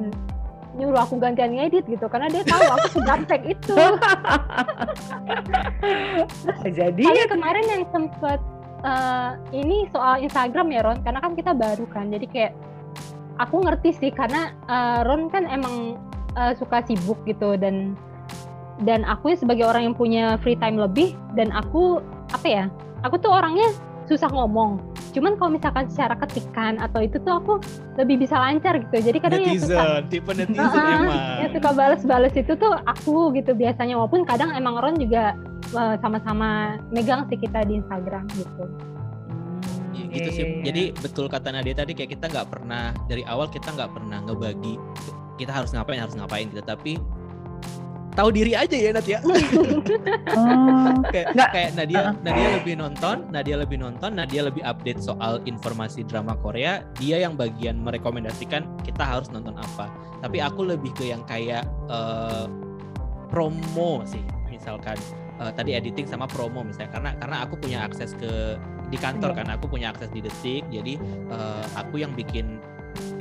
nyuruh 0.71 1.03
aku 1.03 1.19
gantian 1.19 1.51
ngedit 1.51 1.83
gitu 1.83 2.07
karena 2.07 2.31
dia 2.31 2.47
tahu 2.47 2.63
aku 2.63 2.87
segaptek 2.95 3.41
itu. 3.43 3.75
Jadi. 6.79 7.03
Ya 7.03 7.27
kemarin 7.27 7.65
yang 7.67 7.83
sempet 7.91 8.39
uh, 8.87 9.35
ini 9.51 9.91
soal 9.91 10.23
Instagram 10.23 10.71
ya 10.71 10.81
Ron, 10.85 11.03
karena 11.03 11.19
kan 11.19 11.35
kita 11.35 11.51
baru 11.51 11.85
kan, 11.89 12.09
jadi 12.09 12.25
kayak 12.29 12.53
aku 13.41 13.65
ngerti 13.65 13.89
sih 13.97 14.11
karena 14.13 14.53
uh, 14.69 15.01
Ron 15.05 15.29
kan 15.29 15.49
emang 15.49 15.97
uh, 16.37 16.53
suka 16.57 16.85
sibuk 16.85 17.17
gitu 17.25 17.57
dan 17.57 17.97
dan 18.83 19.05
aku 19.05 19.33
ya 19.33 19.37
sebagai 19.37 19.65
orang 19.69 19.91
yang 19.91 19.95
punya 19.95 20.35
free 20.41 20.57
time 20.57 20.77
lebih 20.81 21.13
dan 21.37 21.53
aku 21.53 22.01
apa 22.33 22.47
ya, 22.47 22.65
aku 23.05 23.17
tuh 23.21 23.29
orangnya 23.29 23.69
susah 24.09 24.27
ngomong. 24.33 24.81
Cuman 25.11 25.35
kalau 25.35 25.55
misalkan 25.55 25.91
secara 25.91 26.15
ketikan 26.23 26.79
atau 26.79 27.03
itu 27.03 27.19
tuh 27.19 27.35
aku 27.35 27.53
lebih 27.99 28.23
bisa 28.23 28.39
lancar 28.39 28.79
gitu. 28.79 29.11
Jadi 29.11 29.17
kadang 29.19 29.43
netizen, 29.43 29.75
yang 29.75 29.83
suka, 29.83 30.07
tipe 30.07 30.31
netizen 30.31 30.83
uh, 30.83 30.95
emang. 31.03 31.19
Yang 31.43 31.51
suka 31.59 31.69
balas-balas 31.75 32.33
itu 32.35 32.53
tuh 32.55 32.73
aku 32.87 33.35
gitu 33.35 33.51
biasanya. 33.55 33.99
Walaupun 33.99 34.23
kadang 34.23 34.55
emang 34.55 34.79
Ron 34.79 34.95
juga 34.99 35.35
sama 35.71 35.99
sama-sama 35.99 36.49
megang 36.91 37.27
sih 37.27 37.39
kita 37.39 37.63
di 37.67 37.83
Instagram 37.83 38.23
gitu. 38.35 38.63
Ya, 39.95 40.03
gitu 40.15 40.29
sih. 40.31 40.45
Jadi 40.63 40.83
betul 40.95 41.27
kata 41.27 41.51
Nadia 41.51 41.75
tadi 41.75 41.91
kayak 41.91 42.15
kita 42.15 42.31
nggak 42.31 42.47
pernah 42.47 42.95
dari 43.11 43.23
awal 43.27 43.51
kita 43.51 43.71
nggak 43.71 43.91
pernah 43.91 44.19
ngebagi 44.23 44.75
kita 45.35 45.51
harus 45.51 45.75
ngapain 45.75 45.99
harus 45.99 46.15
ngapain 46.15 46.47
gitu. 46.51 46.63
Tapi 46.63 46.95
tahu 48.13 48.29
diri 48.31 48.53
aja 48.53 48.75
ya 48.75 48.91
Nadia. 48.91 49.19
oh. 49.25 50.95
kayak, 51.09 51.27
Nggak. 51.35 51.49
kayak 51.51 51.71
Nadia, 51.75 52.01
uh. 52.01 52.11
Nadia 52.23 52.47
lebih 52.59 52.73
nonton, 52.77 53.17
Nadia 53.31 53.55
lebih 53.59 53.77
nonton, 53.79 54.11
Nadia 54.15 54.41
lebih 54.45 54.63
update 54.63 54.99
soal 54.99 55.39
informasi 55.47 56.03
drama 56.05 56.35
Korea. 56.39 56.83
Dia 56.99 57.23
yang 57.23 57.39
bagian 57.39 57.79
merekomendasikan 57.79 58.67
kita 58.83 59.03
harus 59.03 59.31
nonton 59.31 59.55
apa. 59.57 59.87
Tapi 60.21 60.37
aku 60.43 60.67
lebih 60.67 60.91
ke 60.95 61.09
yang 61.09 61.23
kayak 61.25 61.65
uh, 61.87 62.45
promo 63.31 64.03
sih, 64.03 64.21
misalkan 64.51 64.99
uh, 65.39 65.51
tadi 65.55 65.73
editing 65.73 66.05
sama 66.05 66.27
promo 66.27 66.61
misalnya. 66.67 66.91
Karena 66.91 67.11
karena 67.17 67.37
aku 67.47 67.55
punya 67.57 67.87
akses 67.87 68.13
ke 68.19 68.59
di 68.91 68.99
kantor 68.99 69.31
yeah. 69.31 69.39
kan, 69.39 69.47
aku 69.55 69.65
punya 69.71 69.87
akses 69.95 70.11
di 70.11 70.19
detik. 70.19 70.67
Jadi 70.67 70.99
uh, 71.31 71.63
aku 71.79 72.03
yang 72.03 72.11
bikin 72.11 72.59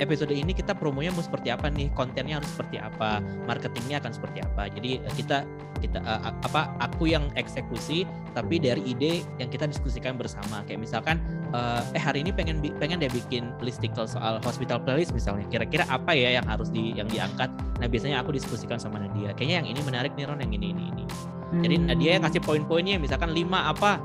episode 0.01 0.33
ini 0.33 0.51
kita 0.51 0.73
promonya 0.73 1.13
mau 1.13 1.21
seperti 1.21 1.53
apa 1.53 1.69
nih? 1.69 1.93
Kontennya 1.93 2.41
harus 2.41 2.49
seperti 2.49 2.81
apa? 2.81 3.21
Marketingnya 3.45 4.01
akan 4.01 4.11
seperti 4.11 4.39
apa? 4.41 4.67
Jadi 4.73 4.97
eh, 4.97 5.13
kita 5.13 5.45
kita 5.81 5.97
uh, 6.05 6.33
apa 6.45 6.69
aku 6.77 7.09
yang 7.09 7.25
eksekusi 7.33 8.05
tapi 8.37 8.61
dari 8.61 8.85
ide 8.85 9.25
yang 9.41 9.49
kita 9.49 9.69
diskusikan 9.69 10.17
bersama. 10.17 10.61
Kayak 10.65 10.85
misalkan 10.85 11.17
uh, 11.53 11.81
eh 11.93 12.01
hari 12.01 12.21
ini 12.25 12.33
pengen 12.33 12.61
pengen 12.77 13.01
dia 13.01 13.09
bikin 13.09 13.53
listicle 13.61 14.05
soal 14.05 14.41
hospital 14.41 14.81
playlist 14.81 15.13
misalnya. 15.13 15.45
Kira-kira 15.49 15.85
apa 15.89 16.13
ya 16.13 16.41
yang 16.41 16.45
harus 16.49 16.69
di 16.69 16.97
yang 16.97 17.09
diangkat? 17.09 17.49
Nah 17.81 17.87
biasanya 17.89 18.21
aku 18.25 18.33
diskusikan 18.33 18.77
sama 18.81 19.01
Nadia. 19.01 19.33
Kayaknya 19.37 19.65
yang 19.65 19.67
ini 19.69 19.79
menarik 19.85 20.11
nih 20.17 20.25
Ron 20.25 20.41
yang 20.41 20.53
ini 20.53 20.73
ini 20.73 20.83
ini. 20.93 21.05
Hmm. 21.51 21.67
jadi 21.67 21.75
Nadia 21.83 22.09
yang 22.15 22.23
ngasih 22.23 22.41
poin-poinnya 22.47 22.95
misalkan 22.95 23.35
lima 23.35 23.67
apa? 23.69 23.99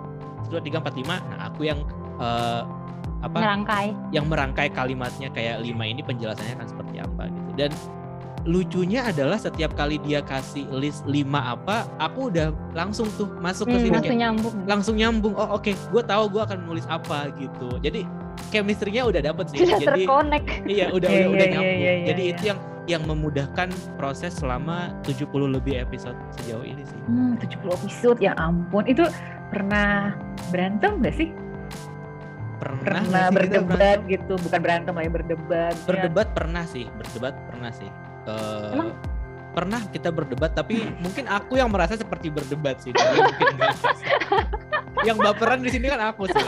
Dua 0.50 0.58
tiga 0.58 0.82
empat 0.82 0.98
lima. 0.98 1.22
Nah 1.30 1.50
aku 1.50 1.62
yang 1.66 1.78
uh, 2.18 2.66
apa? 3.26 3.38
Merangkai. 3.42 3.86
Yang 4.14 4.26
merangkai 4.30 4.68
kalimatnya 4.72 5.28
kayak 5.34 5.62
lima 5.62 5.84
ini 5.86 6.00
penjelasannya 6.06 6.54
akan 6.56 6.68
seperti 6.70 6.96
apa 7.02 7.22
gitu. 7.28 7.50
Dan 7.58 7.70
lucunya 8.46 9.02
adalah 9.02 9.36
setiap 9.42 9.74
kali 9.74 9.98
dia 10.06 10.22
kasih 10.22 10.70
list 10.70 11.02
lima 11.02 11.58
apa 11.58 11.82
aku 11.98 12.30
udah 12.30 12.54
langsung 12.78 13.10
tuh 13.18 13.26
masuk 13.42 13.66
ke 13.66 13.74
hmm, 13.74 13.82
sini 13.82 13.90
langsung 13.90 14.06
kayak, 14.06 14.22
nyambung. 14.22 14.54
langsung 14.70 14.94
nyambung. 14.94 15.34
Oh 15.34 15.58
oke 15.58 15.66
okay, 15.66 15.74
gue 15.74 16.02
tahu 16.06 16.30
gue 16.30 16.42
akan 16.46 16.58
nulis 16.62 16.86
apa 16.86 17.34
gitu. 17.36 17.68
Jadi 17.82 18.06
chemistry-nya 18.54 19.02
udah 19.10 19.20
dapet 19.20 19.50
sih. 19.50 19.66
Sudah 19.66 19.82
jadi 19.82 20.06
terkonek. 20.06 20.44
Iya 20.64 20.94
udah 20.94 21.10
yeah, 21.10 21.10
udah, 21.10 21.10
yeah, 21.10 21.26
udah 21.34 21.46
nyambung. 21.50 21.78
yeah, 21.82 21.94
yeah, 21.98 22.06
jadi 22.14 22.22
itu 22.32 22.42
yang 22.54 22.60
yang 22.86 23.02
memudahkan 23.02 23.68
proses 23.98 24.38
selama 24.38 24.94
70 25.02 25.26
lebih 25.50 25.82
episode 25.82 26.14
sejauh 26.38 26.62
ini 26.62 26.86
sih. 26.86 26.98
Hmm, 27.10 27.34
70 27.42 27.66
episode 27.82 28.18
ya 28.22 28.32
ampun. 28.38 28.86
Itu 28.86 29.10
pernah 29.50 30.14
berantem 30.54 31.02
gak 31.02 31.14
sih? 31.18 31.28
Pernah, 32.56 33.02
pernah 33.04 33.26
berdebat 33.32 33.98
gitu 34.08 34.34
bukan 34.40 34.60
berantem 34.60 34.94
ya 34.96 35.10
berdebat. 35.10 35.74
Berdebat 35.84 36.28
ya. 36.30 36.34
pernah 36.34 36.64
sih 36.64 36.84
berdebat 36.96 37.34
pernah 37.48 37.70
sih. 37.72 37.90
Uh, 38.26 38.74
Emang? 38.74 38.90
pernah 39.56 39.80
kita 39.88 40.12
berdebat 40.12 40.52
tapi 40.52 40.84
mungkin 41.00 41.24
aku 41.32 41.56
yang 41.56 41.72
merasa 41.72 41.96
seperti 41.96 42.28
berdebat 42.28 42.76
sih. 42.84 42.92
Mungkin 42.92 43.56
yang 45.08 45.16
baperan 45.16 45.64
di 45.64 45.72
sini 45.72 45.88
kan 45.88 46.12
aku 46.12 46.28
sih. 46.28 46.44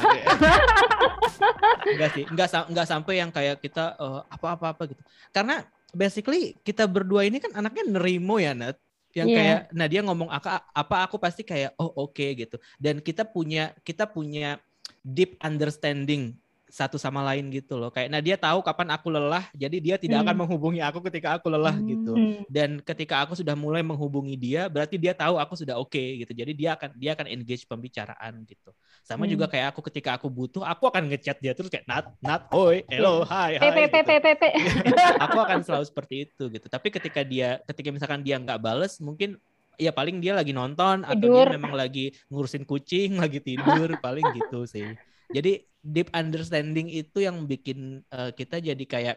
Enggak 1.89 2.11
sih 2.13 2.25
enggak 2.29 2.49
enggak 2.69 2.87
sampai 2.87 3.15
yang 3.17 3.31
kayak 3.33 3.65
kita 3.65 3.97
uh, 3.97 4.21
apa-apa 4.29 4.77
apa 4.77 4.83
gitu. 4.93 5.01
Karena 5.33 5.65
basically 5.97 6.53
kita 6.61 6.85
berdua 6.85 7.25
ini 7.25 7.41
kan 7.41 7.57
anaknya 7.57 7.97
nerimo 7.97 8.37
ya 8.37 8.53
Nat. 8.53 8.77
Yang 9.17 9.29
yeah. 9.33 9.39
kayak 9.41 9.61
nah 9.73 9.87
dia 9.89 10.01
ngomong 10.05 10.29
apa 10.29 10.69
apa 10.69 10.97
aku 11.09 11.17
pasti 11.17 11.41
kayak 11.41 11.73
oh 11.81 11.89
oke 11.89 12.13
okay, 12.13 12.37
gitu. 12.37 12.61
Dan 12.77 13.01
kita 13.01 13.25
punya 13.25 13.73
kita 13.81 14.05
punya 14.05 14.61
deep 15.09 15.41
understanding 15.41 16.37
satu 16.69 17.01
sama 17.01 17.25
lain 17.25 17.49
gitu 17.49 17.81
loh. 17.81 17.89
Kayak 17.89 18.09
nah 18.13 18.21
dia 18.21 18.37
tahu 18.37 18.61
kapan 18.61 18.93
aku 18.93 19.09
lelah, 19.09 19.49
jadi 19.57 19.77
dia 19.81 19.97
tidak 19.97 20.21
hmm. 20.21 20.25
akan 20.29 20.37
menghubungi 20.45 20.81
aku 20.85 21.01
ketika 21.09 21.41
aku 21.41 21.49
lelah 21.49 21.75
hmm. 21.75 21.89
gitu. 21.89 22.13
Dan 22.47 22.85
ketika 22.85 23.25
aku 23.25 23.35
sudah 23.35 23.57
mulai 23.57 23.81
menghubungi 23.81 24.37
dia, 24.37 24.69
berarti 24.69 25.01
dia 25.01 25.17
tahu 25.17 25.41
aku 25.41 25.57
sudah 25.57 25.81
oke 25.81 25.97
okay, 25.97 26.23
gitu. 26.23 26.37
Jadi 26.37 26.53
dia 26.53 26.77
akan 26.77 26.95
dia 26.95 27.17
akan 27.17 27.27
engage 27.27 27.65
pembicaraan 27.65 28.45
gitu. 28.45 28.71
Sama 29.03 29.25
hmm. 29.25 29.33
juga 29.33 29.45
kayak 29.49 29.73
aku 29.75 29.81
ketika 29.89 30.21
aku 30.21 30.29
butuh, 30.29 30.63
aku 30.63 30.93
akan 30.93 31.09
ngechat 31.09 31.41
dia 31.41 31.57
terus 31.57 31.73
kayak 31.73 31.89
nat 31.89 32.07
nat 32.21 32.45
oi 32.53 32.85
hello 32.93 33.25
hi 33.25 33.57
hi. 33.57 33.65
Gitu. 33.65 34.93
aku 35.25 35.39
akan 35.41 35.59
selalu 35.65 35.85
seperti 35.89 36.15
itu 36.29 36.45
gitu. 36.53 36.67
Tapi 36.69 36.89
ketika 36.93 37.21
dia 37.25 37.59
ketika 37.65 37.89
misalkan 37.89 38.21
dia 38.21 38.37
nggak 38.37 38.61
bales, 38.61 39.01
mungkin 39.01 39.41
ya 39.79 39.95
paling 39.95 40.18
dia 40.18 40.35
lagi 40.35 40.51
nonton 40.51 41.07
tidur. 41.07 41.14
atau 41.14 41.26
dia 41.47 41.55
memang 41.55 41.72
lagi 41.79 42.11
ngurusin 42.29 42.66
kucing, 42.66 43.16
lagi 43.22 43.39
tidur, 43.39 43.95
paling 44.03 44.26
gitu 44.35 44.66
sih. 44.66 44.99
Jadi 45.31 45.62
deep 45.81 46.11
understanding 46.11 46.91
itu 46.91 47.22
yang 47.22 47.47
bikin 47.47 48.03
uh, 48.11 48.35
kita 48.35 48.59
jadi 48.59 48.85
kayak 48.85 49.16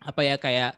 apa 0.00 0.20
ya 0.24 0.36
kayak 0.40 0.72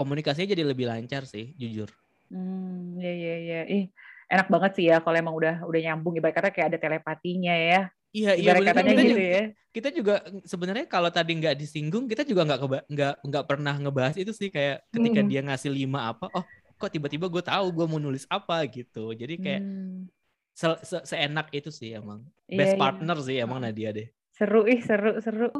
komunikasinya 0.00 0.56
jadi 0.56 0.64
lebih 0.64 0.88
lancar 0.88 1.28
sih, 1.28 1.52
jujur. 1.60 1.92
Hmm, 2.32 2.96
ya 2.96 3.12
ya 3.12 3.36
ya. 3.38 3.60
Ih, 3.68 3.92
enak 4.32 4.48
banget 4.48 4.72
sih 4.80 4.84
ya 4.88 5.04
kalau 5.04 5.16
emang 5.20 5.36
udah 5.36 5.54
udah 5.68 5.80
nyambung 5.92 6.16
ibarat 6.16 6.34
kata 6.34 6.48
kayak 6.48 6.74
ada 6.74 6.78
telepatinya 6.80 7.52
ya. 7.52 7.92
Iya 8.10 8.34
iya 8.34 8.52
kita 8.58 8.82
gitu 8.82 9.02
juga, 9.14 9.22
ya. 9.22 9.42
Kita 9.70 9.88
juga 9.94 10.14
sebenarnya 10.42 10.86
kalau 10.90 11.10
tadi 11.14 11.30
nggak 11.38 11.54
disinggung 11.54 12.10
kita 12.10 12.26
juga 12.26 12.42
nggak 12.42 12.90
nggak 12.90 13.14
nggak 13.22 13.44
pernah 13.46 13.74
ngebahas 13.78 14.18
itu 14.18 14.34
sih 14.34 14.50
kayak 14.50 14.82
ketika 14.90 15.22
hmm. 15.22 15.30
dia 15.30 15.40
ngasih 15.46 15.70
lima 15.70 16.10
apa 16.10 16.26
oh 16.34 16.42
kok 16.80 16.88
tiba-tiba 16.88 17.28
gue 17.28 17.44
tahu 17.44 17.66
gue 17.76 17.86
mau 17.86 18.00
nulis 18.00 18.24
apa 18.32 18.64
gitu. 18.72 19.12
Jadi 19.12 19.36
kayak 19.36 19.62
hmm. 19.62 20.08
se 20.56 20.68
-se 20.80 20.98
seenak 21.04 21.52
itu 21.52 21.68
sih 21.68 21.92
emang. 21.92 22.24
Iya, 22.48 22.56
best 22.56 22.74
iya, 22.74 22.80
partner 22.80 23.16
iya. 23.20 23.26
sih 23.28 23.36
emang 23.36 23.58
Nadia 23.60 23.90
deh. 23.92 24.08
Seru 24.32 24.64
ih 24.64 24.80
seru 24.80 25.20
seru. 25.20 25.52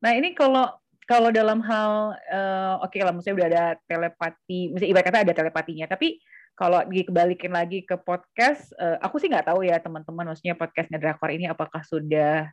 Nah 0.00 0.16
ini 0.16 0.32
kalau 0.32 0.72
kalau 1.04 1.28
dalam 1.28 1.60
hal 1.60 2.16
uh, 2.16 2.80
oke 2.80 2.96
okay, 2.96 3.04
lah 3.04 3.12
maksudnya 3.12 3.36
udah 3.36 3.48
ada 3.52 3.64
telepati 3.84 4.72
misalnya 4.72 4.90
ibarat 4.96 5.06
kata 5.12 5.18
ada 5.28 5.34
telepatinya. 5.36 5.86
Tapi 5.92 6.16
kalau 6.56 6.80
dikebalikin 6.88 7.52
lagi 7.52 7.84
ke 7.84 7.96
podcast 8.00 8.72
uh, 8.80 8.96
aku 9.04 9.20
sih 9.20 9.28
nggak 9.28 9.52
tahu 9.52 9.64
ya 9.64 9.76
teman-teman 9.80 10.32
maksudnya 10.32 10.56
podcastnya 10.56 11.00
drakor 11.00 11.32
ini 11.32 11.48
apakah 11.48 11.80
sudah 11.84 12.48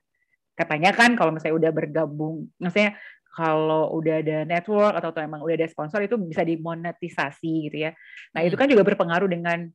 katanya 0.55 0.91
kan 0.91 1.15
kalau 1.15 1.31
misalnya 1.31 1.55
udah 1.55 1.71
bergabung 1.71 2.51
maksudnya 2.59 2.99
kalau 3.29 3.93
udah 3.93 4.25
ada 4.25 4.37
network 4.43 4.93
atau, 4.97 5.13
atau 5.13 5.21
emang 5.21 5.41
udah 5.45 5.55
ada 5.55 5.69
sponsor 5.69 6.01
itu 6.01 6.17
bisa 6.17 6.41
dimonetisasi 6.41 7.69
gitu 7.69 7.77
ya. 7.89 7.91
Nah, 8.33 8.41
hmm. 8.41 8.49
itu 8.49 8.55
kan 8.57 8.67
juga 8.67 8.83
berpengaruh 8.83 9.29
dengan 9.29 9.69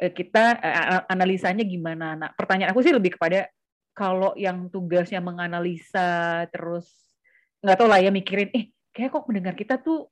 uh, 0.00 0.12
kita 0.12 0.44
uh, 0.58 1.02
analisanya 1.12 1.62
gimana. 1.62 2.16
Nah, 2.16 2.28
pertanyaan 2.32 2.72
aku 2.72 2.80
sih 2.80 2.94
lebih 2.96 3.14
kepada 3.20 3.46
kalau 3.94 4.34
yang 4.34 4.66
tugasnya 4.72 5.22
menganalisa 5.22 6.42
terus 6.50 6.90
nggak 7.62 7.78
tahu 7.78 7.88
lah 7.88 8.02
ya 8.02 8.10
mikirin 8.10 8.50
eh 8.50 8.74
kayak 8.90 9.14
kok 9.14 9.24
mendengar 9.30 9.54
kita 9.54 9.78
tuh 9.78 10.10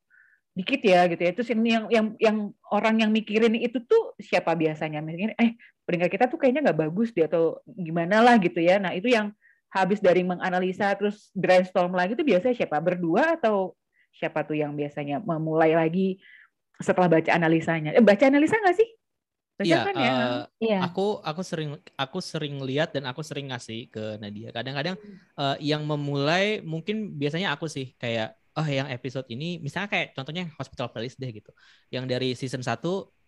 dikit 0.53 0.81
ya 0.85 1.09
gitu 1.09 1.23
ya. 1.25 1.33
Terus 1.33 1.49
yang 1.51 1.61
yang 1.65 1.85
yang, 1.89 2.07
yang 2.21 2.37
orang 2.71 3.03
yang 3.03 3.11
mikirin 3.11 3.57
itu 3.57 3.81
tuh 3.89 4.13
siapa 4.21 4.53
biasanya? 4.53 5.01
Misalnya 5.01 5.35
eh 5.41 5.57
pendengar 5.83 6.13
kita 6.13 6.29
tuh 6.29 6.39
kayaknya 6.39 6.71
nggak 6.71 6.81
bagus 6.89 7.11
dia 7.11 7.27
atau 7.27 7.59
gimana 7.67 8.21
lah 8.21 8.37
gitu 8.39 8.61
ya. 8.61 8.79
Nah, 8.79 8.93
itu 8.95 9.11
yang 9.11 9.33
habis 9.73 10.05
dari 10.05 10.21
menganalisa 10.21 10.93
terus 10.95 11.33
brainstorm 11.33 11.97
lagi 11.97 12.13
itu 12.13 12.23
biasanya 12.23 12.55
siapa 12.55 12.77
berdua 12.79 13.41
atau 13.41 13.73
siapa 14.13 14.45
tuh 14.45 14.61
yang 14.61 14.77
biasanya 14.77 15.25
memulai 15.25 15.73
lagi 15.73 16.21
setelah 16.77 17.09
baca 17.09 17.33
analisanya 17.33 17.97
eh, 17.97 18.05
baca 18.05 18.25
analisa 18.29 18.61
nggak 18.61 18.77
sih 18.77 18.89
Iya, 19.63 19.87
kan 19.87 19.95
ya? 19.95 20.13
Uh, 20.59 20.81
aku 20.83 21.23
aku 21.23 21.43
sering 21.47 21.79
aku 21.95 22.19
sering 22.19 22.59
lihat 22.67 22.91
dan 22.91 23.07
aku 23.07 23.23
sering 23.23 23.55
ngasih 23.55 23.87
ke 23.95 24.19
Nadia. 24.19 24.51
Kadang-kadang 24.51 24.99
uh, 25.39 25.55
yang 25.63 25.87
memulai 25.87 26.59
mungkin 26.67 27.15
biasanya 27.15 27.55
aku 27.55 27.71
sih 27.71 27.95
kayak 27.95 28.35
oh 28.59 28.67
yang 28.67 28.91
episode 28.91 29.25
ini 29.31 29.63
misalnya 29.63 29.89
kayak 29.93 30.19
contohnya 30.19 30.51
Hospital 30.59 30.91
Playlist 30.91 31.21
deh 31.21 31.31
gitu. 31.31 31.55
Yang 31.95 32.05
dari 32.11 32.29
season 32.35 32.65
1 32.65 32.81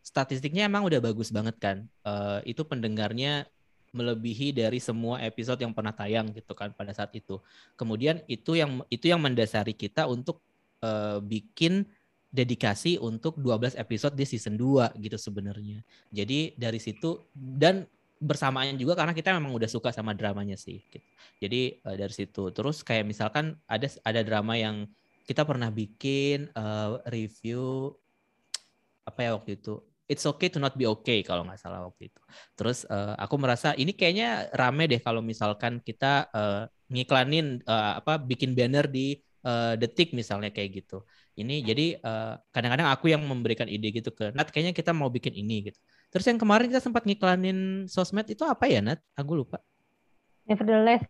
statistiknya 0.05 0.67
emang 0.67 0.83
udah 0.85 0.99
bagus 0.99 1.31
banget 1.31 1.57
kan. 1.61 1.77
Uh, 2.03 2.43
itu 2.45 2.67
pendengarnya 2.67 3.47
melebihi 3.95 4.51
dari 4.51 4.83
semua 4.83 5.23
episode 5.23 5.63
yang 5.63 5.71
pernah 5.71 5.95
tayang 5.95 6.35
gitu 6.35 6.53
kan 6.53 6.75
pada 6.75 6.91
saat 6.91 7.15
itu. 7.15 7.39
Kemudian 7.79 8.21
itu 8.27 8.59
yang 8.59 8.83
itu 8.91 9.07
yang 9.07 9.23
mendasari 9.23 9.73
kita 9.73 10.11
untuk 10.11 10.43
uh, 10.83 11.23
bikin 11.23 11.87
dedikasi 12.35 12.99
untuk 12.99 13.39
12 13.39 13.79
episode 13.79 14.19
di 14.19 14.27
season 14.27 14.59
2 14.59 14.99
gitu 14.99 15.15
sebenarnya. 15.15 15.87
Jadi 16.11 16.59
dari 16.59 16.83
situ 16.83 17.23
dan 17.39 17.87
bersamaan 18.19 18.75
juga 18.75 18.99
karena 18.99 19.15
kita 19.15 19.31
memang 19.39 19.55
udah 19.55 19.71
suka 19.71 19.95
sama 19.95 20.19
dramanya 20.19 20.59
sih. 20.59 20.83
Gitu. 20.91 21.07
Jadi 21.39 21.79
uh, 21.87 21.95
dari 21.95 22.11
situ. 22.11 22.51
Terus 22.51 22.83
kayak 22.83 23.07
misalkan 23.07 23.55
ada 23.71 23.87
ada 24.03 24.21
drama 24.27 24.59
yang 24.59 24.91
kita 25.25 25.47
pernah 25.47 25.71
bikin 25.71 26.51
uh, 26.53 26.99
review 27.09 27.95
apa 29.05 29.21
ya 29.21 29.31
waktu 29.37 29.61
itu 29.61 29.81
It's 30.05 30.29
okay 30.29 30.53
to 30.53 30.61
not 30.61 30.77
be 30.77 30.85
okay 30.85 31.25
kalau 31.25 31.49
nggak 31.49 31.57
salah 31.57 31.81
waktu 31.89 32.13
itu. 32.13 32.21
Terus 32.61 32.85
uh, 32.93 33.17
aku 33.17 33.41
merasa 33.41 33.73
ini 33.73 33.97
kayaknya 33.97 34.53
rame 34.53 34.85
deh 34.85 35.01
kalau 35.01 35.25
misalkan 35.25 35.81
kita 35.81 36.29
uh, 36.29 36.69
ngiklanin 36.93 37.65
uh, 37.65 38.05
apa 38.05 38.21
bikin 38.21 38.53
banner 38.53 38.85
di 38.85 39.17
uh, 39.49 39.73
detik 39.81 40.13
misalnya 40.13 40.53
kayak 40.53 40.85
gitu. 40.85 41.09
Ini 41.35 41.67
jadi 41.67 41.99
kadang-kadang 42.55 42.87
uh, 42.87 42.95
aku 42.95 43.11
yang 43.11 43.25
memberikan 43.25 43.67
ide 43.67 43.91
gitu 43.91 44.13
ke 44.15 44.31
Nat 44.37 44.53
kayaknya 44.53 44.77
kita 44.77 44.93
mau 44.93 45.09
bikin 45.09 45.33
ini 45.35 45.73
gitu. 45.73 45.81
Terus 46.13 46.31
yang 46.31 46.39
kemarin 46.39 46.69
kita 46.69 46.85
sempat 46.85 47.03
ngiklanin 47.09 47.89
sosmed 47.89 48.29
itu 48.29 48.45
apa 48.45 48.69
ya 48.69 48.85
Nat? 48.85 49.01
Aku 49.19 49.35
lupa. 49.35 49.59
Nevertheless. 50.45 51.03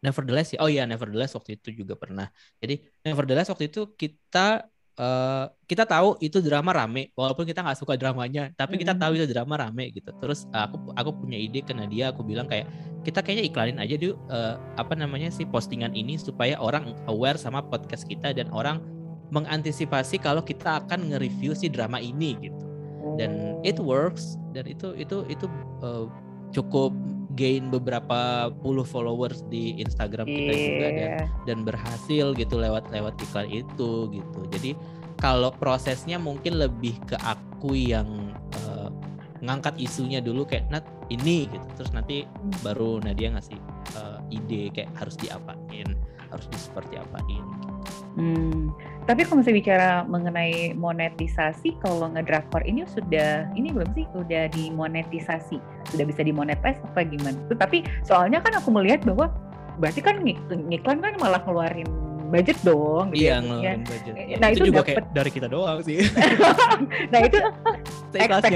Nevertheless 0.00 0.48
ya. 0.54 0.58
Oh 0.62 0.70
iya, 0.70 0.86
Nevertheless 0.86 1.34
waktu 1.34 1.58
itu 1.58 1.82
juga 1.82 1.98
pernah. 1.98 2.30
Jadi 2.62 2.78
Nevertheless 3.02 3.50
waktu 3.50 3.68
itu 3.68 3.90
kita 3.98 4.70
uh, 4.96 5.46
kita 5.68 5.84
tahu 5.84 6.16
itu 6.20 6.40
drama 6.40 6.72
rame 6.72 7.12
walaupun 7.16 7.44
kita 7.44 7.62
nggak 7.62 7.78
suka 7.78 7.94
dramanya 7.96 8.52
tapi 8.56 8.80
kita 8.80 8.96
tahu 8.96 9.16
itu 9.16 9.26
drama 9.30 9.56
rame 9.60 9.92
gitu. 9.92 10.12
Terus 10.20 10.48
uh, 10.52 10.68
aku 10.68 10.92
aku 10.96 11.10
punya 11.24 11.38
ide 11.38 11.62
ke 11.62 11.72
Nadia 11.72 12.12
aku 12.12 12.24
bilang 12.24 12.48
kayak 12.48 12.68
kita 13.06 13.22
kayaknya 13.22 13.44
iklanin 13.46 13.78
aja 13.78 13.94
dulu 13.94 14.18
uh, 14.32 14.58
apa 14.80 14.98
namanya 14.98 15.30
sih 15.30 15.46
postingan 15.46 15.94
ini 15.94 16.18
supaya 16.18 16.58
orang 16.58 16.96
aware 17.06 17.38
sama 17.38 17.62
podcast 17.62 18.08
kita 18.08 18.34
dan 18.34 18.50
orang 18.50 18.82
mengantisipasi 19.30 20.22
kalau 20.22 20.38
kita 20.38 20.82
akan 20.86 21.10
nge-review 21.10 21.54
si 21.54 21.66
drama 21.66 21.98
ini 21.98 22.38
gitu. 22.42 22.62
Dan 23.16 23.62
it 23.62 23.78
works 23.78 24.36
dan 24.52 24.66
itu 24.66 24.92
itu 24.98 25.22
itu 25.30 25.46
uh, 25.82 26.10
cukup 26.54 26.94
gain 27.36 27.68
beberapa 27.68 28.48
puluh 28.64 28.82
followers 28.82 29.44
di 29.52 29.76
Instagram 29.76 30.24
kita 30.24 30.52
yeah. 30.56 30.64
juga 30.64 30.86
dan 30.88 30.96
iya. 30.96 31.24
dan 31.44 31.58
berhasil 31.62 32.26
gitu 32.32 32.56
lewat 32.56 32.88
lewat 32.90 33.14
iklan 33.20 33.46
itu 33.52 34.08
gitu. 34.08 34.40
Jadi 34.50 34.72
kalau 35.20 35.52
prosesnya 35.52 36.16
mungkin 36.16 36.56
lebih 36.56 36.96
ke 37.04 37.16
aku 37.20 37.76
yang 37.76 38.32
uh, 38.64 38.88
ngangkat 39.44 39.76
isunya 39.76 40.24
dulu 40.24 40.48
kayak 40.48 40.66
Nat 40.72 40.88
ini 41.12 41.44
gitu. 41.52 41.66
Terus 41.76 41.92
nanti 41.92 42.24
baru 42.64 43.04
Nadia 43.04 43.36
ngasih 43.36 43.60
uh, 44.00 44.18
ide 44.32 44.72
kayak 44.72 44.90
harus 44.96 45.14
diapain, 45.20 45.88
harus 46.32 46.46
di 46.48 46.58
seperti 46.58 46.96
apain 46.96 47.44
gitu. 47.44 47.68
Hmm. 48.16 48.72
Tapi 49.06 49.22
kalau 49.22 49.38
misalnya 49.38 49.58
bicara 49.62 49.90
mengenai 50.10 50.74
monetisasi, 50.74 51.78
kalau 51.78 52.10
ngedrakor 52.10 52.58
ini 52.66 52.82
sudah 52.90 53.46
ini 53.54 53.70
belum 53.70 53.86
sih 53.94 54.02
udah 54.18 54.50
dimonetisasi, 54.50 55.62
sudah 55.94 56.04
bisa 56.10 56.26
dimonetis 56.26 56.82
apa 56.82 57.06
gimana? 57.06 57.38
Tapi 57.54 57.86
soalnya 58.02 58.42
kan 58.42 58.58
aku 58.58 58.74
melihat 58.74 59.06
bahwa 59.06 59.30
berarti 59.78 60.02
kan 60.02 60.18
ngiklan 60.26 60.98
kan 60.98 61.14
malah 61.22 61.38
ngeluarin 61.46 61.86
budget 62.34 62.58
dong. 62.66 63.14
Gitu 63.14 63.30
iya, 63.30 63.38
ya. 63.38 63.46
ngeluarin 63.46 63.82
budget. 63.86 64.14
Ya, 64.18 64.36
nah 64.42 64.48
itu, 64.50 64.58
itu 64.58 64.68
juga 64.74 64.82
dapet... 64.82 64.88
kayak 64.90 65.06
dari 65.14 65.30
kita 65.30 65.46
doang 65.46 65.78
sih. 65.86 65.98
nah 67.14 67.20
itu 67.22 67.38
ekspek, 68.26 68.52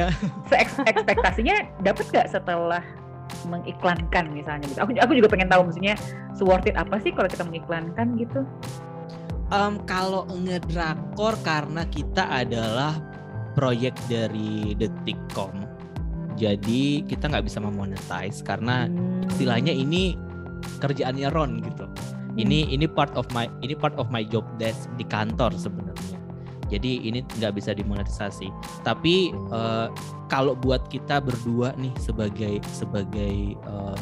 ekspektasinya 0.82 1.56
dapat 1.86 2.04
gak 2.10 2.26
setelah 2.26 2.82
mengiklankan 3.46 4.34
misalnya 4.34 4.66
gitu. 4.66 4.80
Aku 4.82 4.90
aku 4.98 5.12
juga 5.14 5.28
pengen 5.30 5.46
tahu 5.46 5.70
maksudnya 5.70 5.94
worth 6.42 6.66
it 6.66 6.74
apa 6.74 6.98
sih 6.98 7.14
kalau 7.14 7.28
kita 7.28 7.44
mengiklankan 7.46 8.16
gitu 8.18 8.42
um, 9.50 9.82
kalau 9.84 10.26
ngedrakor 10.30 11.34
karena 11.42 11.84
kita 11.90 12.26
adalah 12.26 12.98
proyek 13.54 13.94
dari 14.06 14.72
Detikcom 14.78 15.66
jadi 16.40 17.04
kita 17.04 17.28
nggak 17.28 17.44
bisa 17.44 17.60
memonetize 17.60 18.40
karena 18.40 18.88
hmm. 18.88 19.28
istilahnya 19.28 19.74
ini 19.74 20.16
kerjaannya 20.80 21.28
Ron 21.28 21.60
gitu 21.60 21.84
ini 22.40 22.64
hmm. 22.64 22.74
ini 22.78 22.86
part 22.88 23.12
of 23.18 23.28
my 23.36 23.50
ini 23.60 23.76
part 23.76 23.92
of 24.00 24.08
my 24.08 24.24
job 24.24 24.46
desk 24.56 24.88
di 24.96 25.04
kantor 25.04 25.52
sebenarnya 25.52 26.16
jadi 26.70 27.02
ini 27.02 27.26
nggak 27.42 27.58
bisa 27.58 27.74
dimonetisasi 27.74 28.48
tapi 28.86 29.34
uh, 29.50 29.90
kalau 30.30 30.54
buat 30.54 30.86
kita 30.88 31.18
berdua 31.18 31.74
nih 31.76 31.92
sebagai 31.98 32.62
sebagai 32.70 33.58
uh, 33.66 33.98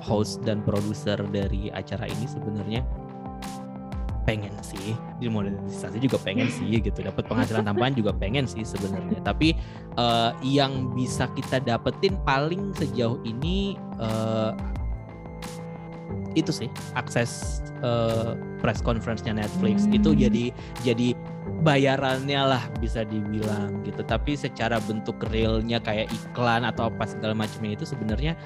host 0.00 0.40
dan 0.42 0.64
produser 0.64 1.20
dari 1.30 1.68
acara 1.70 2.08
ini 2.08 2.26
sebenarnya 2.26 2.80
pengen 4.26 4.52
sih. 4.60 4.98
Dimonetisasi 5.22 6.02
juga 6.02 6.18
pengen 6.20 6.50
sih 6.58 6.82
gitu. 6.82 7.00
Dapat 7.00 7.24
penghasilan 7.30 7.64
tambahan 7.64 7.94
juga 7.94 8.10
pengen 8.12 8.44
sih 8.44 8.66
sebenarnya. 8.66 9.22
Tapi 9.22 9.54
uh, 9.96 10.34
yang 10.42 10.92
bisa 10.92 11.30
kita 11.38 11.62
dapetin 11.62 12.18
paling 12.26 12.74
sejauh 12.74 13.22
ini 13.22 13.78
uh, 14.02 14.52
itu 16.36 16.52
sih 16.52 16.68
akses 16.92 17.64
uh, 17.80 18.36
press 18.60 18.84
conference-nya 18.84 19.32
Netflix. 19.38 19.88
Hmm. 19.88 19.96
itu 19.96 20.10
jadi 20.12 20.44
jadi 20.84 21.08
bayarannya 21.64 22.42
lah 22.42 22.62
bisa 22.82 23.06
dibilang 23.06 23.80
gitu. 23.86 24.04
Tapi 24.04 24.36
secara 24.36 24.82
bentuk 24.84 25.16
realnya 25.32 25.80
kayak 25.80 26.10
iklan 26.12 26.66
atau 26.66 26.92
apa 26.92 27.08
segala 27.08 27.32
macamnya 27.32 27.78
itu 27.78 27.88
sebenarnya 27.88 28.36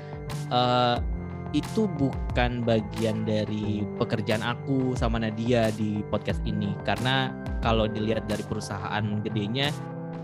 uh, 0.55 1.03
itu 1.51 1.91
bukan 1.99 2.63
bagian 2.63 3.27
dari 3.27 3.83
pekerjaan 3.99 4.43
aku 4.43 4.95
sama 4.95 5.19
Nadia 5.19 5.75
di 5.75 6.03
podcast 6.09 6.39
ini. 6.47 6.75
Karena 6.87 7.35
kalau 7.61 7.91
dilihat 7.91 8.31
dari 8.31 8.43
perusahaan 8.47 9.03
gedenya 9.27 9.75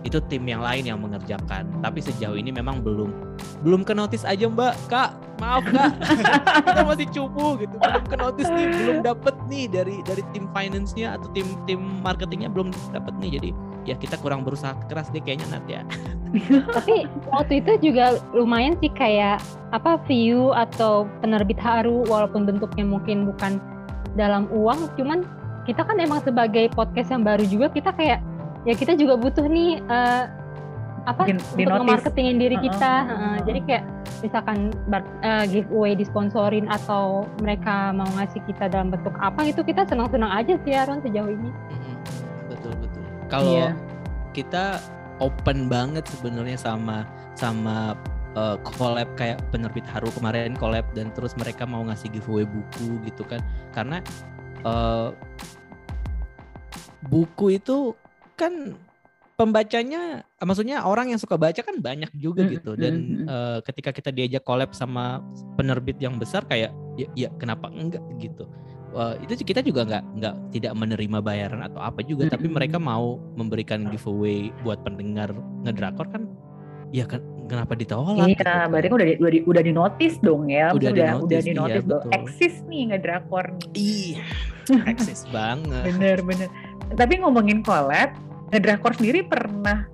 itu 0.07 0.23
tim 0.31 0.47
yang 0.47 0.63
lain 0.63 0.87
yang 0.87 1.03
mengerjakan. 1.03 1.67
Tapi 1.83 1.99
sejauh 1.99 2.39
ini 2.39 2.55
memang 2.55 2.79
belum. 2.79 3.11
Belum 3.67 3.83
ke 3.83 3.91
notice 3.91 4.23
aja 4.23 4.47
mbak. 4.47 4.79
Kak 4.87 5.19
maaf 5.43 5.67
kak. 5.67 5.93
Kita 6.67 6.83
masih 6.87 7.09
cupu 7.11 7.59
gitu. 7.61 7.75
Belum 7.77 8.05
ke 8.07 8.17
notice 8.17 8.51
nih. 8.55 8.67
Belum 8.71 8.99
dapet 9.03 9.35
nih 9.51 9.67
dari 9.67 9.97
dari 10.07 10.23
tim 10.31 10.47
finance-nya 10.55 11.19
atau 11.19 11.29
tim 11.35 11.47
tim 11.67 11.83
marketingnya 12.07 12.49
belum 12.55 12.71
dapet 12.95 13.15
nih. 13.19 13.31
Jadi 13.41 13.51
ya 13.87 13.95
kita 13.97 14.19
kurang 14.19 14.43
berusaha 14.43 14.75
keras 14.91 15.09
deh 15.15 15.23
kayaknya 15.23 15.47
nanti 15.57 15.79
ya. 15.79 15.83
Tapi 16.77 17.07
waktu 17.31 17.63
itu 17.65 17.73
juga 17.91 18.19
lumayan 18.35 18.75
sih 18.83 18.91
kayak 18.93 19.41
apa 19.71 19.97
view 20.11 20.51
atau 20.53 21.07
penerbit 21.23 21.57
haru 21.57 22.05
walaupun 22.11 22.45
bentuknya 22.45 22.85
mungkin 22.85 23.31
bukan 23.31 23.63
dalam 24.19 24.51
uang 24.51 24.91
cuman 24.99 25.23
kita 25.65 25.83
kan 25.83 25.97
emang 25.99 26.23
sebagai 26.23 26.71
podcast 26.75 27.11
yang 27.15 27.23
baru 27.23 27.43
juga 27.47 27.67
kita 27.71 27.91
kayak 27.95 28.23
ya 28.67 28.75
kita 28.75 28.99
juga 28.99 29.15
butuh 29.19 29.47
nih 29.47 29.83
uh, 29.87 30.27
apa 31.07 31.31
di, 31.31 31.63
untuk 31.63 31.87
marketingin 31.87 32.37
diri 32.37 32.59
kita. 32.59 32.93
Uh, 33.07 33.11
uh, 33.11 33.23
uh, 33.23 33.37
jadi 33.47 33.61
kayak 33.63 33.85
misalkan 34.27 34.75
uh, 34.91 35.45
giveaway 35.47 35.95
disponsorin 35.95 36.67
atau 36.67 37.27
mereka 37.39 37.95
mau 37.95 38.11
ngasih 38.19 38.43
kita 38.51 38.67
dalam 38.67 38.91
bentuk 38.91 39.15
apa 39.23 39.47
itu 39.47 39.63
kita 39.63 39.87
senang-senang 39.87 40.35
aja 40.35 40.59
sih 40.67 40.75
Aaron 40.75 40.99
sejauh 41.07 41.31
ini. 41.31 41.51
Betul 41.51 42.26
kalau 43.27 43.71
yeah. 43.71 43.75
kita 44.33 44.79
open 45.19 45.67
banget 45.67 46.05
sebenarnya 46.13 46.59
sama 46.61 47.09
sama 47.35 47.97
uh, 48.37 48.57
collab 48.63 49.09
kayak 49.17 49.41
penerbit 49.51 49.85
Haru 49.89 50.13
kemarin 50.13 50.55
collab 50.55 50.85
dan 50.93 51.11
terus 51.17 51.33
mereka 51.35 51.65
mau 51.65 51.83
ngasih 51.89 52.13
giveaway 52.13 52.45
buku 52.45 53.01
gitu 53.09 53.25
kan. 53.25 53.41
Karena 53.73 54.05
uh, 54.63 55.11
buku 57.09 57.57
itu 57.57 57.97
kan 58.37 58.77
pembacanya 59.37 60.25
maksudnya 60.41 60.81
orang 60.85 61.13
yang 61.13 61.21
suka 61.21 61.37
baca 61.37 61.61
kan 61.61 61.77
banyak 61.81 62.09
juga 62.17 62.45
hmm, 62.45 62.53
gitu. 62.61 62.73
Dan 62.77 62.95
hmm, 62.95 63.27
uh, 63.27 63.59
ketika 63.65 63.91
kita 63.93 64.13
diajak 64.13 64.45
collab 64.45 64.77
sama 64.77 65.25
penerbit 65.57 65.97
yang 66.01 66.21
besar 66.21 66.45
kayak 66.45 66.73
ya, 67.01 67.09
ya 67.17 67.29
kenapa 67.41 67.73
enggak? 67.73 68.05
gitu 68.21 68.49
uh, 68.97 69.15
itu 69.21 69.37
kita 69.45 69.61
juga 69.61 69.85
nggak 69.85 70.05
nggak 70.19 70.35
tidak 70.57 70.73
menerima 70.73 71.19
bayaran 71.21 71.61
atau 71.63 71.85
apa 71.85 72.01
juga, 72.01 72.27
mm 72.27 72.33
-hmm. 72.33 72.35
tapi 72.41 72.47
mereka 72.49 72.77
mau 72.81 73.21
memberikan 73.37 73.87
giveaway 73.93 74.49
buat 74.65 74.81
pendengar 74.83 75.37
ngedrakor 75.69 76.09
kan, 76.09 76.25
ya 76.91 77.05
kan 77.05 77.21
kenapa 77.47 77.79
ditolak? 77.79 78.17
Iya, 78.17 78.35
gitu. 78.35 78.43
berarti 78.73 78.87
kan 78.89 78.97
udah 78.97 79.07
di, 79.07 79.15
udah 79.21 79.33
di, 79.33 79.41
udah 79.47 79.63
dong 80.25 80.43
ya, 80.51 80.67
udah 80.75 80.91
udah 81.23 81.41
di 81.41 81.53
notice 81.55 81.85
iya, 81.87 81.93
dong. 81.93 82.11
Eksis 82.11 82.55
nih 82.67 82.83
ngedrakor. 82.93 83.47
Iya, 83.77 84.25
eksis 84.93 85.29
banget. 85.31 85.83
Bener 85.95 86.19
bener. 86.27 86.49
Tapi 86.95 87.15
ngomongin 87.23 87.63
collab, 87.63 88.11
ngedrakor 88.51 88.93
sendiri 88.99 89.23
pernah 89.27 89.87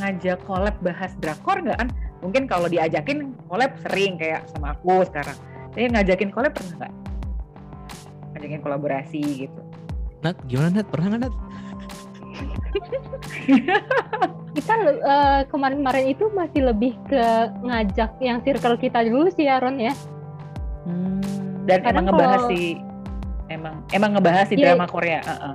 ngajak 0.00 0.42
collab 0.48 0.74
bahas 0.80 1.12
drakor 1.20 1.60
nggak 1.60 1.78
kan? 1.78 1.88
Mungkin 2.24 2.48
kalau 2.48 2.72
diajakin 2.72 3.36
collab 3.52 3.76
sering 3.84 4.16
kayak 4.16 4.48
sama 4.48 4.72
aku 4.72 5.04
sekarang. 5.04 5.36
Tapi 5.76 5.92
ngajakin 5.92 6.30
collab 6.32 6.52
pernah 6.56 6.74
nggak? 6.86 6.94
Ngajakin 8.44 8.60
kolaborasi 8.60 9.48
gitu. 9.48 9.60
Nat, 10.20 10.36
gimana 10.44 10.68
Nat? 10.80 10.86
Pernah 10.92 11.06
nggak 11.16 11.22
Nat? 11.24 11.34
kita 14.54 14.74
uh, 15.00 15.40
kemarin-kemarin 15.48 16.12
itu 16.12 16.28
masih 16.36 16.68
lebih 16.68 16.92
ke 17.08 17.24
ngajak 17.64 18.20
yang 18.20 18.44
circle 18.44 18.76
kita 18.76 19.00
dulu 19.08 19.32
sih 19.32 19.48
Aaron 19.48 19.80
ya. 19.80 19.96
Hmm, 20.84 21.24
dan 21.64 21.80
Kadang 21.80 22.04
emang 22.04 22.04
ngebahas 22.12 22.40
kalau, 22.44 22.50
si 22.52 22.60
emang 23.48 23.74
emang 23.96 24.10
ngebahas 24.12 24.46
si 24.52 24.54
iya, 24.60 24.76
drama 24.76 24.86
Korea. 24.86 25.20
Uh 25.24 25.32
-uh. 25.32 25.54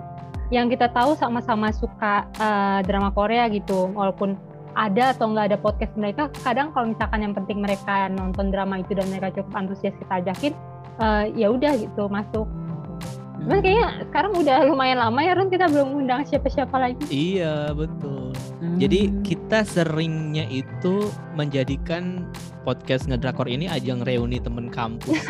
Yang 0.49 0.77
kita 0.77 0.89
tahu 0.89 1.13
sama-sama 1.13 1.69
suka 1.69 2.25
uh, 2.41 2.81
drama 2.81 3.13
Korea 3.13 3.45
gitu, 3.53 3.93
walaupun 3.93 4.33
ada 4.73 5.13
atau 5.13 5.29
nggak 5.33 5.45
ada 5.53 5.57
podcast 5.57 5.93
mereka 5.97 6.29
kadang 6.45 6.71
kalau 6.71 6.93
misalkan 6.93 7.19
yang 7.25 7.33
penting 7.33 7.59
mereka 7.59 8.07
nonton 8.07 8.53
drama 8.53 8.79
itu 8.79 8.93
dan 8.93 9.09
mereka 9.09 9.33
cukup 9.35 9.51
antusias 9.57 9.95
kita 9.97 10.13
ajakin 10.23 10.53
uh, 11.01 11.25
ya 11.33 11.49
udah 11.49 11.73
gitu 11.75 12.05
masuk 12.07 12.45
Cuman 13.45 13.59
kayaknya 13.63 13.87
sekarang 14.11 14.31
udah 14.35 14.57
lumayan 14.67 14.99
lama 14.99 15.19
ya 15.23 15.31
Ron 15.33 15.49
kita 15.49 15.65
belum 15.71 15.89
undang 16.05 16.27
siapa-siapa 16.27 16.75
lagi. 16.75 17.03
Iya 17.07 17.71
betul. 17.71 18.35
Hmm. 18.59 18.77
Jadi 18.77 19.09
kita 19.23 19.63
seringnya 19.63 20.43
itu 20.51 21.07
menjadikan 21.35 22.27
podcast 22.67 23.07
ngedrakor 23.07 23.47
ini 23.47 23.71
ajang 23.71 24.03
reuni 24.03 24.37
temen 24.43 24.67
kampus 24.67 25.23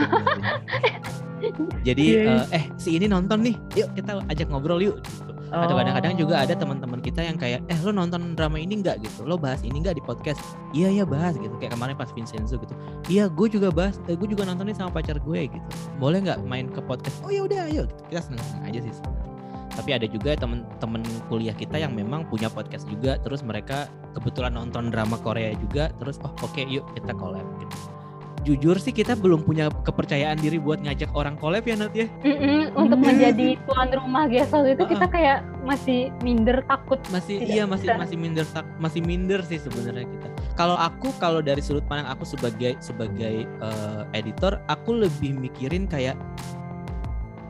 Jadi 1.87 2.05
yeah. 2.19 2.43
uh, 2.43 2.55
eh 2.55 2.67
si 2.75 2.99
ini 2.99 3.07
nonton 3.07 3.39
nih, 3.47 3.55
yuk 3.79 3.89
kita 3.95 4.19
ajak 4.27 4.47
ngobrol 4.51 4.83
yuk. 4.83 4.99
Gitu. 4.99 5.31
Oh. 5.49 5.65
Atau 5.65 5.75
kadang-kadang 5.77 6.13
juga 6.17 6.45
ada 6.45 6.53
teman-teman 6.53 6.99
kita 7.01 7.25
yang 7.25 7.37
kayak, 7.37 7.65
eh 7.69 7.79
lo 7.81 7.89
nonton 7.89 8.37
drama 8.37 8.61
ini 8.61 8.81
nggak 8.85 9.01
gitu, 9.01 9.25
lo 9.25 9.35
bahas 9.35 9.61
ini 9.65 9.81
nggak 9.81 9.97
di 9.97 10.03
podcast? 10.03 10.41
Iya 10.73 10.93
iya 10.93 11.05
bahas 11.05 11.35
gitu. 11.37 11.51
Kayak 11.57 11.77
kemarin 11.77 11.95
pas 11.97 12.09
Vincenzo 12.13 12.61
gitu. 12.61 12.73
Iya 13.09 13.27
gue 13.29 13.47
juga 13.49 13.73
bahas, 13.73 13.97
eh, 14.05 14.15
gue 14.15 14.27
juga 14.29 14.45
nonton 14.45 14.69
ini 14.69 14.77
sama 14.77 14.93
pacar 14.93 15.17
gue 15.17 15.41
gitu. 15.49 15.67
Boleh 15.97 16.21
nggak 16.21 16.45
main 16.45 16.69
ke 16.69 16.81
podcast? 16.85 17.17
Oh 17.25 17.33
ya 17.33 17.45
udah 17.45 17.65
ayo. 17.69 17.89
Gitu. 17.89 18.01
Kita 18.13 18.21
seneng-seneng 18.29 18.63
aja 18.69 18.79
sih 18.85 18.93
sebenarnya. 18.93 19.27
Tapi 19.69 19.89
ada 19.95 20.07
juga 20.11 20.31
temen-temen 20.35 21.01
kuliah 21.31 21.55
kita 21.55 21.79
yang 21.79 21.95
memang 21.95 22.27
punya 22.27 22.51
podcast 22.51 22.83
juga, 22.91 23.15
terus 23.23 23.39
mereka 23.45 23.87
kebetulan 24.11 24.51
nonton 24.51 24.91
drama 24.91 25.15
Korea 25.21 25.55
juga, 25.55 25.87
terus 25.95 26.19
oh 26.25 26.33
oke 26.43 26.51
okay, 26.51 26.67
yuk 26.67 26.83
kita 26.97 27.15
collab 27.15 27.45
gitu 27.63 27.98
jujur 28.47 28.79
sih 28.79 28.95
kita 28.95 29.13
belum 29.19 29.43
punya 29.43 29.67
kepercayaan 29.83 30.39
diri 30.39 30.57
buat 30.57 30.79
ngajak 30.83 31.11
orang 31.13 31.35
collab 31.35 31.67
ya 31.67 31.75
Nat 31.75 31.93
ya. 31.95 32.07
Mm-mm, 32.23 32.73
untuk 32.75 32.99
menjadi 32.99 33.59
tuan 33.67 33.89
rumah 33.91 34.25
Gesol 34.31 34.71
itu 34.71 34.83
kita 34.87 35.05
kayak 35.11 35.43
masih 35.67 36.09
minder 36.23 36.63
takut. 36.65 36.99
Masih 37.11 37.43
iya 37.43 37.67
masih 37.67 37.91
masih 37.95 38.17
minder 38.17 38.45
tak 38.49 38.65
masih 38.79 39.01
minder 39.03 39.39
sih 39.43 39.59
sebenarnya 39.59 40.07
kita. 40.07 40.27
Kalau 40.55 40.75
aku 40.79 41.11
kalau 41.19 41.39
dari 41.43 41.59
sudut 41.59 41.83
pandang 41.87 42.07
aku 42.07 42.23
sebagai 42.23 42.79
sebagai 42.79 43.47
uh, 43.59 44.07
editor, 44.15 44.59
aku 44.71 45.03
lebih 45.03 45.35
mikirin 45.35 45.87
kayak 45.87 46.15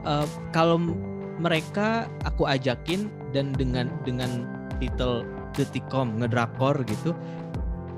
uh, 0.06 0.26
kalau 0.54 0.82
mereka 1.40 2.12
aku 2.28 2.44
ajakin 2.50 3.08
dan 3.32 3.56
dengan 3.56 3.88
dengan 4.04 4.44
titel 4.80 5.24
detikom 5.58 6.20
ngedrakor 6.20 6.78
gitu 6.86 7.16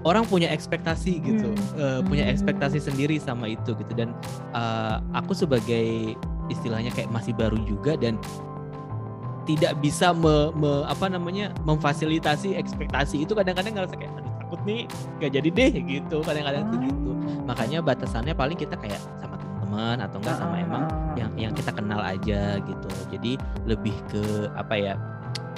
orang 0.02 0.26
punya 0.26 0.50
ekspektasi 0.50 1.22
gitu, 1.22 1.54
hmm. 1.54 1.78
uh, 1.78 2.00
punya 2.06 2.26
hmm. 2.26 2.34
ekspektasi 2.34 2.82
sendiri 2.82 3.22
sama 3.22 3.54
itu 3.54 3.78
gitu. 3.78 3.94
Dan 3.94 4.14
uh, 4.54 4.98
aku 5.14 5.38
sebagai 5.38 6.18
istilahnya 6.50 6.92
kayak 6.92 7.10
masih 7.14 7.32
baru 7.38 7.58
juga 7.64 7.96
dan 7.96 8.18
tidak 9.50 9.74
bisa 9.82 10.14
me, 10.14 10.54
me, 10.54 10.86
apa 10.86 11.10
namanya 11.10 11.50
memfasilitasi 11.66 12.54
ekspektasi 12.58 13.26
itu 13.26 13.34
kadang-kadang 13.34 13.74
ngerasa 13.74 13.98
kayak 13.98 14.14
aduh 14.22 14.34
takut 14.38 14.62
nih 14.68 14.82
gak 15.24 15.32
jadi 15.34 15.50
deh 15.50 15.72
gitu. 15.88 16.18
Kadang-kadang 16.22 16.64
tuh 16.70 16.80
gitu. 16.84 17.12
Makanya 17.48 17.80
batasannya 17.82 18.34
paling 18.38 18.58
kita 18.60 18.78
kayak 18.78 19.02
sama 19.18 19.40
teman-teman 19.40 19.98
atau 20.06 20.18
enggak 20.22 20.38
sama 20.38 20.56
emang 20.62 20.84
yang 21.18 21.32
yang 21.40 21.54
kita 21.56 21.72
kenal 21.74 22.02
aja 22.04 22.60
gitu. 22.60 22.90
Jadi 23.10 23.40
lebih 23.66 23.96
ke 24.12 24.52
apa 24.54 24.76
ya 24.78 24.94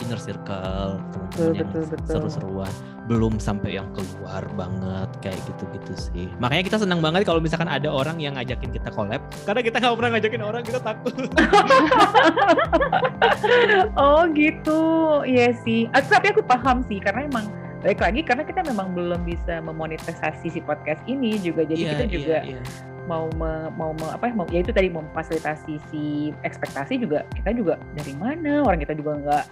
inner 0.02 0.20
circle 0.22 1.02
teman-teman 1.12 1.54
yang 1.58 1.70
seru-seruan 2.08 2.72
belum 3.04 3.36
sampai 3.36 3.76
yang 3.76 3.88
keluar 3.92 4.48
banget 4.56 5.10
kayak 5.20 5.40
gitu-gitu 5.44 5.94
sih. 5.96 6.26
Makanya 6.40 6.64
kita 6.64 6.78
senang 6.80 7.04
banget 7.04 7.28
kalau 7.28 7.44
misalkan 7.44 7.68
ada 7.68 7.92
orang 7.92 8.16
yang 8.20 8.40
ngajakin 8.40 8.72
kita 8.72 8.90
collab. 8.96 9.20
Karena 9.44 9.62
kita 9.62 9.76
nggak 9.84 9.96
pernah 10.00 10.12
ngajakin 10.16 10.44
orang 10.44 10.64
kita 10.64 10.80
takut. 10.80 11.16
Oh 14.00 14.24
gitu. 14.32 14.82
Iya 15.28 15.52
sih. 15.62 15.92
Ah, 15.92 16.00
tapi 16.00 16.32
aku 16.32 16.42
paham 16.44 16.82
sih 16.88 16.98
karena 17.04 17.28
emang 17.28 17.52
baik 17.84 18.00
lagi 18.00 18.24
karena 18.24 18.48
kita 18.48 18.64
memang 18.64 18.96
belum 18.96 19.28
bisa 19.28 19.60
memonetisasi 19.60 20.48
si 20.48 20.60
podcast 20.64 21.04
ini 21.06 21.36
juga. 21.44 21.68
Jadi 21.68 21.84
yeah, 21.84 21.92
kita 21.92 22.06
iya, 22.08 22.12
juga 22.12 22.38
yeah, 22.44 22.60
yeah 22.60 22.92
mau 23.04 23.28
me, 23.36 23.68
mau 23.76 23.92
me, 23.92 24.08
apa 24.16 24.32
ya, 24.32 24.34
mau 24.36 24.48
ya 24.48 24.64
itu 24.64 24.72
tadi 24.72 24.88
memfasilitasi 24.88 25.74
si 25.92 26.32
ekspektasi 26.44 27.04
juga. 27.04 27.28
Kita 27.36 27.52
juga 27.52 27.76
dari 27.96 28.16
mana? 28.16 28.64
Orang 28.64 28.80
kita 28.80 28.96
juga 28.96 29.20
nggak 29.20 29.44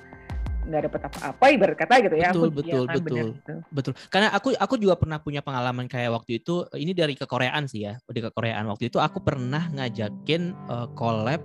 nggak 0.61 0.81
dapat 0.89 1.01
apa-apa 1.09 1.45
ibarat 1.51 1.77
kata 1.77 1.93
gitu 2.05 2.15
ya 2.21 2.29
betul 2.29 2.49
aku, 2.49 2.57
betul 2.61 2.83
ya, 2.85 2.93
betul. 2.93 3.17
gitu. 3.33 3.53
betul. 3.73 3.93
Karena 4.13 4.27
aku 4.33 4.53
aku 4.55 4.75
juga 4.77 4.95
pernah 4.97 5.17
punya 5.17 5.41
pengalaman 5.41 5.89
kayak 5.89 6.13
waktu 6.13 6.43
itu 6.43 6.69
ini 6.77 6.93
dari 6.93 7.17
kekoreaan 7.17 7.65
sih 7.65 7.89
ya 7.89 7.97
di 7.97 8.21
kekoreaan. 8.21 8.69
Waktu 8.69 8.93
itu 8.93 9.01
aku 9.01 9.21
pernah 9.25 9.69
ngajakin 9.73 10.53
uh, 10.69 10.87
collab 10.93 11.41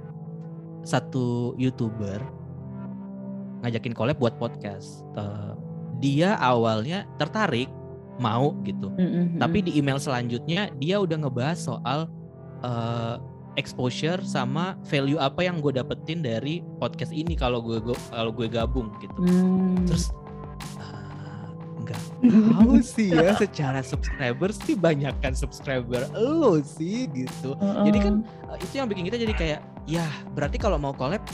satu 0.86 1.56
youtuber 1.58 2.20
ngajakin 3.64 3.96
collab 3.96 4.20
buat 4.20 4.36
podcast. 4.36 5.02
Uh, 5.16 5.56
dia 5.96 6.36
awalnya 6.36 7.08
tertarik 7.16 7.72
mau 8.20 8.52
gitu. 8.64 8.92
Mm 8.96 9.08
-hmm. 9.08 9.38
tapi 9.40 9.64
di 9.64 9.76
email 9.80 10.00
selanjutnya 10.00 10.72
dia 10.76 11.00
udah 11.00 11.16
ngebahas 11.24 11.58
soal 11.60 12.08
uh, 12.64 13.16
exposure 13.56 14.20
sama 14.22 14.76
value 14.88 15.20
apa 15.20 15.44
yang 15.44 15.60
gue 15.60 15.74
dapetin 15.74 16.24
dari 16.24 16.62
podcast 16.80 17.10
ini 17.12 17.34
kalau 17.34 17.60
gue 17.60 17.80
kalau 18.12 18.30
gue 18.32 18.48
gabung 18.48 18.92
gitu 19.00 19.20
hmm. 19.20 19.88
terus 19.88 20.12
uh, 20.80 21.48
nggak 21.82 22.00
tahu 22.54 22.78
sih 22.80 23.12
ya 23.12 23.36
secara 23.36 23.80
subscriber 23.80 24.52
sih 24.52 24.76
banyakkan 24.76 25.32
subscriber 25.32 26.06
lo 26.16 26.60
sih 26.62 27.08
gitu 27.12 27.56
uh 27.58 27.82
-uh. 27.82 27.84
jadi 27.88 27.98
kan 28.00 28.14
uh, 28.48 28.56
itu 28.60 28.74
yang 28.78 28.88
bikin 28.88 29.04
kita 29.08 29.18
jadi 29.18 29.34
kayak 29.34 29.60
ya 29.88 30.06
berarti 30.36 30.56
kalau 30.60 30.76
mau 30.76 30.92
collab 30.94 31.24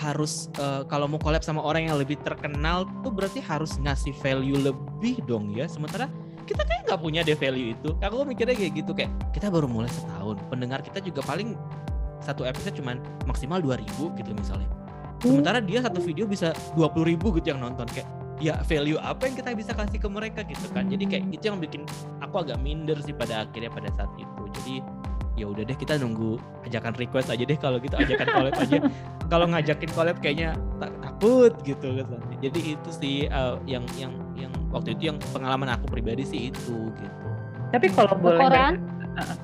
harus 0.00 0.48
uh, 0.56 0.86
kalau 0.88 1.04
mau 1.04 1.20
collab 1.20 1.44
sama 1.44 1.60
orang 1.60 1.92
yang 1.92 2.00
lebih 2.00 2.16
terkenal 2.24 2.88
tuh 3.04 3.12
berarti 3.12 3.44
harus 3.44 3.76
ngasih 3.84 4.16
value 4.24 4.56
lebih 4.56 5.20
dong 5.28 5.52
ya 5.52 5.68
sementara 5.68 6.08
kita 6.50 6.62
kayak 6.66 6.82
nggak 6.90 7.00
punya 7.00 7.20
deh 7.22 7.38
value 7.38 7.78
itu. 7.78 7.90
Aku 8.02 8.26
mikirnya 8.26 8.58
kayak 8.58 8.72
gitu 8.74 8.90
kayak 8.90 9.10
kita 9.30 9.46
baru 9.46 9.70
mulai 9.70 9.86
setahun. 9.86 10.36
Pendengar 10.50 10.82
kita 10.82 10.98
juga 10.98 11.22
paling 11.22 11.54
satu 12.18 12.42
episode 12.42 12.74
cuman 12.74 12.98
maksimal 13.30 13.62
2000 13.62 13.86
gitu 14.18 14.30
misalnya. 14.34 14.66
Sementara 15.22 15.62
dia 15.62 15.78
satu 15.84 16.02
video 16.02 16.26
bisa 16.26 16.50
20 16.74 17.06
ribu 17.06 17.30
gitu 17.38 17.54
yang 17.54 17.62
nonton 17.62 17.86
kayak 17.94 18.08
ya 18.40 18.56
value 18.64 18.96
apa 18.98 19.28
yang 19.28 19.36
kita 19.36 19.52
bisa 19.52 19.72
kasih 19.76 20.02
ke 20.02 20.08
mereka? 20.10 20.42
gitu 20.42 20.66
kan. 20.74 20.90
Jadi 20.90 21.04
kayak 21.06 21.24
itu 21.30 21.44
yang 21.46 21.62
bikin 21.62 21.86
aku 22.18 22.42
agak 22.42 22.58
minder 22.58 22.98
sih 22.98 23.14
pada 23.14 23.46
akhirnya 23.46 23.70
pada 23.70 23.88
saat 23.94 24.10
itu. 24.18 24.42
Jadi 24.58 24.74
ya 25.38 25.46
udah 25.48 25.62
deh 25.62 25.78
kita 25.78 25.96
nunggu 25.96 26.36
ajakan 26.66 26.92
request 26.98 27.30
aja 27.30 27.44
deh 27.46 27.56
kalau 27.56 27.78
gitu 27.78 27.94
ajakan 27.94 28.26
collab 28.26 28.54
aja. 28.58 28.78
Kalau 29.30 29.46
ngajakin 29.46 29.90
collab 29.94 30.16
kayaknya 30.18 30.58
tak, 30.82 30.90
takut 30.98 31.52
gitu 31.62 32.02
kan 32.02 32.18
jadi 32.40 32.60
itu 32.80 32.90
sih 32.90 33.16
uh, 33.28 33.60
yang 33.68 33.84
yang 34.00 34.10
yang 34.40 34.52
waktu 34.72 34.96
itu 34.96 35.12
yang 35.12 35.18
pengalaman 35.34 35.68
aku 35.72 35.86
pribadi 35.90 36.24
sih 36.24 36.40
itu 36.48 36.76
gitu. 36.96 37.26
Tapi 37.70 37.86
kalau 37.92 38.16
boleh 38.18 38.40
Korean? 38.40 38.74
Uh, 39.14 39.34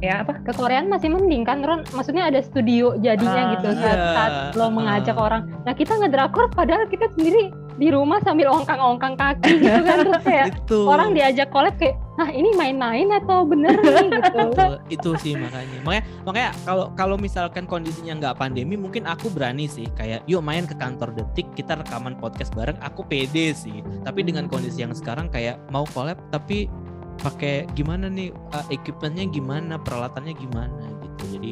ya 0.00 0.24
apa? 0.24 0.40
Ke 0.46 0.52
Korean 0.54 0.86
masih 0.88 1.12
mending 1.12 1.44
kan 1.44 1.60
Ron? 1.60 1.84
Maksudnya 1.92 2.30
ada 2.30 2.40
studio 2.40 2.96
jadinya 3.02 3.42
uh, 3.42 3.52
gitu 3.58 3.68
saat, 3.76 3.98
iya. 3.98 4.14
saat 4.14 4.32
lo 4.56 4.66
mengajak 4.72 5.16
uh, 5.18 5.26
orang. 5.26 5.42
Nah 5.66 5.74
kita 5.76 5.98
ngedrakor 6.00 6.48
padahal 6.54 6.88
kita 6.88 7.10
sendiri 7.18 7.52
di 7.78 7.88
rumah 7.94 8.18
sambil 8.26 8.50
ongkang-ongkang 8.50 9.14
kaki 9.14 9.62
gitu 9.62 9.80
kan 9.86 9.96
terus 10.02 10.22
kayak 10.28 10.46
itu. 10.50 10.78
orang 10.86 11.14
diajak 11.14 11.48
collab 11.54 11.74
kayak 11.78 11.94
nah 12.18 12.28
ini 12.34 12.50
main-main 12.58 13.06
atau 13.14 13.46
bener 13.46 13.78
nih 13.78 14.10
gitu? 14.26 14.66
Itu 14.90 15.10
sih 15.22 15.38
makanya. 15.38 15.78
Makanya 15.86 16.04
makanya 16.26 16.50
kalau 16.66 16.86
kalau 16.98 17.14
misalkan 17.14 17.64
kondisinya 17.70 18.18
nggak 18.18 18.34
pandemi 18.42 18.74
mungkin 18.74 19.06
aku 19.06 19.30
berani 19.30 19.70
sih. 19.70 19.86
Kayak 19.94 20.26
yuk 20.26 20.42
main 20.42 20.66
ke 20.66 20.74
kantor 20.74 21.14
detik 21.14 21.46
kita 21.54 21.78
rekaman 21.78 22.18
podcast 22.18 22.50
bareng. 22.58 22.74
Aku 22.82 23.06
pede 23.06 23.54
sih. 23.54 23.86
Tapi 24.02 24.26
dengan 24.26 24.50
kondisi 24.50 24.82
yang 24.82 24.90
sekarang 24.90 25.30
kayak 25.30 25.62
mau 25.70 25.86
collab 25.94 26.18
tapi 26.34 26.66
pakai 27.22 27.70
gimana 27.78 28.10
nih 28.10 28.34
uh, 28.50 28.66
equipmentnya 28.74 29.30
gimana 29.30 29.78
peralatannya 29.78 30.34
gimana 30.34 30.84
gitu. 30.98 31.38
Jadi 31.38 31.50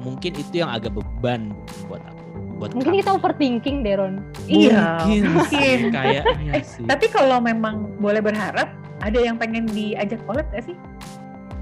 mungkin 0.00 0.32
itu 0.32 0.64
yang 0.64 0.72
agak 0.72 0.96
beban 0.96 1.52
buat 1.92 2.00
aku 2.00 2.20
buat 2.60 2.76
mungkin 2.76 3.00
kita 3.00 3.16
overthinking 3.16 3.80
Deron 3.80 4.20
iya 4.44 5.00
mungkin. 5.08 5.88
kayaknya 5.88 6.52
eh, 6.60 6.64
sih. 6.64 6.84
tapi 6.84 7.08
kalau 7.08 7.40
memang 7.40 7.96
boleh 7.96 8.20
berharap 8.20 8.68
ada 9.00 9.18
yang 9.20 9.36
pengen 9.40 9.64
diajak 9.68 10.20
collab 10.28 10.46
gak 10.52 10.64
sih? 10.64 10.76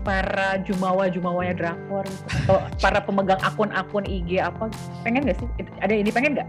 Para 0.07 0.63
jumawa 0.65 1.11
jumawanya 1.11 1.55
drakor 1.55 2.07
atau 2.45 2.65
para 2.81 3.03
pemegang 3.03 3.41
akun-akun 3.43 4.07
IG 4.07 4.41
apa? 4.41 4.71
Pengen 5.03 5.27
gak 5.27 5.39
sih? 5.39 5.49
Ada 5.83 5.95
ini 5.95 6.11
pengen 6.11 6.39
gak 6.39 6.49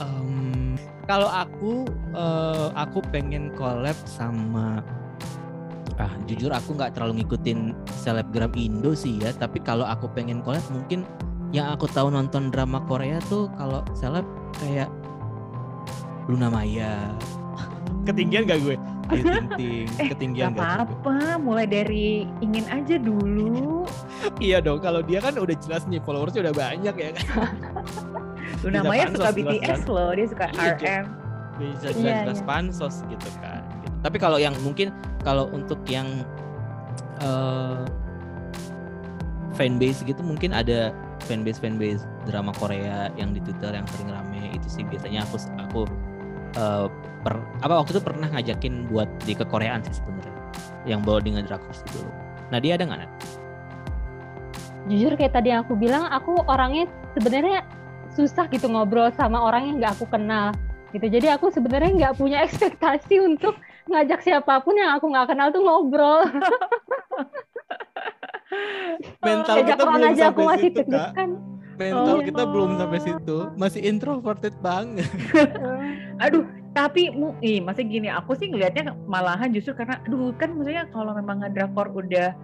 um, 0.00 0.74
kalau 1.06 1.28
aku 1.30 1.86
uh, 2.12 2.74
aku 2.74 3.02
pengen 3.14 3.54
collab 3.54 3.96
sama 4.04 4.82
ah 5.96 6.12
jujur 6.28 6.52
aku 6.52 6.76
nggak 6.76 6.92
terlalu 6.92 7.24
ngikutin 7.24 7.72
selebgram 8.04 8.52
Indo 8.52 8.92
sih 8.92 9.16
ya 9.16 9.32
tapi 9.32 9.64
kalau 9.64 9.88
aku 9.88 10.12
pengen 10.12 10.44
collab 10.44 10.60
mungkin 10.68 11.08
yang 11.56 11.72
aku 11.72 11.88
tahu 11.88 12.12
nonton 12.12 12.52
drama 12.52 12.84
Korea 12.84 13.16
tuh 13.32 13.48
kalau 13.56 13.80
seleb 13.96 14.26
kayak 14.60 14.90
Luna 16.26 16.50
Maya. 16.50 17.14
Ketinggian 18.06 18.46
gak 18.46 18.62
gue? 18.62 18.76
Ayu 19.06 19.22
Ting 19.22 19.48
Ting, 19.54 19.86
eh, 20.02 20.08
ketinggian 20.14 20.54
gak 20.54 20.62
apa-apa, 20.62 21.38
mulai 21.38 21.66
dari 21.66 22.26
ingin 22.42 22.66
aja 22.70 22.98
dulu. 22.98 23.86
iya 24.46 24.58
dong, 24.58 24.82
kalau 24.82 25.02
dia 25.02 25.22
kan 25.22 25.34
udah 25.38 25.54
jelas 25.62 25.86
nih 25.86 26.02
followersnya 26.02 26.50
udah 26.50 26.54
banyak 26.54 26.94
ya 26.94 27.10
kan. 27.14 27.54
Luna 28.66 28.82
Maya 28.82 29.10
suka 29.10 29.30
BTS 29.34 29.86
loh, 29.90 30.10
dia 30.14 30.26
suka 30.26 30.46
iya, 30.54 30.74
RM. 30.74 31.04
Bisa 31.56 31.88
jelas-jelas 31.94 32.38
iya, 32.38 32.42
iya. 32.42 32.46
pansos 32.46 32.96
gitu 33.06 33.28
kan. 33.42 33.62
Gitu. 33.86 33.96
tapi 34.02 34.16
kalau 34.22 34.38
yang 34.38 34.54
mungkin 34.62 34.94
kalau 35.26 35.50
untuk 35.50 35.82
yang 35.90 36.06
uh, 37.22 37.82
fanbase 39.56 40.04
gitu 40.04 40.20
mungkin 40.20 40.52
ada 40.52 40.92
fanbase 41.24 41.58
fanbase 41.58 42.04
drama 42.28 42.52
Korea 42.54 43.08
yang 43.16 43.32
di 43.32 43.40
Twitter 43.40 43.72
yang 43.72 43.86
sering 43.96 44.12
rame 44.12 44.52
itu 44.52 44.68
sih 44.68 44.84
biasanya 44.84 45.24
aku 45.24 45.36
aku 45.58 45.80
uh, 46.56 46.86
per, 47.22 47.38
apa 47.62 47.74
waktu 47.84 47.96
itu 47.96 48.02
pernah 48.02 48.28
ngajakin 48.32 48.88
buat 48.90 49.08
di 49.24 49.32
kekoreaan 49.36 49.84
sih 49.86 49.94
sebenarnya 50.00 50.34
yang 50.88 51.00
bawa 51.02 51.20
dengan 51.20 51.42
drakor 51.44 51.74
dulu. 51.92 52.10
Nah 52.50 52.58
dia 52.62 52.78
ada 52.78 52.84
nggak 52.86 52.98
Nat? 53.02 53.12
Jujur 54.86 55.12
kayak 55.18 55.34
tadi 55.34 55.50
yang 55.50 55.66
aku 55.66 55.74
bilang, 55.74 56.06
aku 56.06 56.46
orangnya 56.46 56.86
sebenarnya 57.18 57.66
susah 58.14 58.46
gitu 58.48 58.70
ngobrol 58.70 59.10
sama 59.12 59.42
orang 59.42 59.66
yang 59.66 59.76
nggak 59.82 59.92
aku 59.98 60.06
kenal 60.06 60.54
gitu. 60.94 61.06
Jadi 61.10 61.26
aku 61.28 61.50
sebenarnya 61.50 61.90
nggak 61.92 62.14
punya 62.16 62.38
ekspektasi 62.46 63.18
untuk 63.18 63.58
ngajak 63.90 64.22
siapa 64.22 64.62
pun 64.62 64.78
yang 64.78 64.94
aku 64.94 65.10
nggak 65.10 65.26
kenal 65.34 65.50
tuh 65.50 65.62
ngobrol. 65.62 66.22
Mental 69.26 69.54
kita 69.66 69.82
belum 69.82 70.02
aja 70.06 70.30
aku 70.30 70.40
masih 70.46 70.70
situ, 70.70 70.86
kan. 70.86 71.34
Mental 71.76 72.16
oh, 72.18 72.24
kita 72.24 72.42
belum 72.48 72.80
sampai 72.80 73.00
situ, 73.04 73.36
masih 73.60 73.80
introverted 73.84 74.56
banget. 74.64 75.08
Aduh, 76.24 76.48
tapi 76.72 77.12
ih, 77.44 77.60
masih 77.60 77.84
gini, 77.84 78.08
aku 78.08 78.32
sih 78.36 78.48
ngelihatnya 78.48 78.96
malahan 79.04 79.52
justru 79.52 79.76
karena, 79.76 80.00
aduh 80.04 80.32
kan 80.36 80.52
maksudnya 80.56 80.84
kalau 80.92 81.12
memang 81.16 81.40
drakor 81.52 81.88
udah 81.92 82.36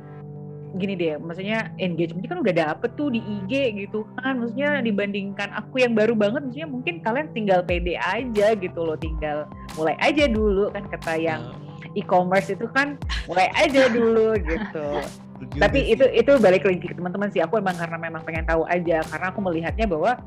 gini 0.80 0.97
deh, 0.97 1.20
maksudnya 1.20 1.68
engagement 1.76 2.24
kan 2.24 2.41
udah 2.41 2.55
dapet 2.57 2.97
tuh 2.97 3.12
di 3.12 3.20
IG 3.20 3.76
gitu 3.85 4.09
kan, 4.20 4.41
maksudnya 4.41 4.80
dibandingkan 4.80 5.53
aku 5.53 5.85
yang 5.85 5.93
baru 5.93 6.16
banget, 6.16 6.49
maksudnya 6.49 6.68
mungkin 6.68 6.95
kalian 7.05 7.28
tinggal 7.37 7.61
pede 7.61 8.01
aja 8.01 8.57
gitu 8.57 8.80
loh, 8.80 8.97
tinggal 8.97 9.45
mulai 9.76 9.97
aja 10.01 10.24
dulu 10.28 10.72
kan 10.72 10.89
kata 10.89 11.20
yang 11.20 11.53
e-commerce 11.93 12.49
itu 12.49 12.64
kan 12.72 12.97
mulai 13.28 13.53
aja 13.53 13.89
dulu 13.93 14.33
gitu. 14.41 14.87
Tapi 15.59 15.93
itu 15.93 16.05
itu 16.12 16.32
balik 16.38 16.66
lagi 16.66 16.78
ke 16.82 16.95
teman-teman 16.95 17.28
sih, 17.30 17.43
aku 17.43 17.59
emang 17.59 17.74
karena 17.74 17.99
memang 17.99 18.22
pengen 18.22 18.47
tahu 18.47 18.62
aja, 18.68 19.03
karena 19.07 19.26
aku 19.30 19.40
melihatnya 19.43 19.86
bahwa 19.88 20.18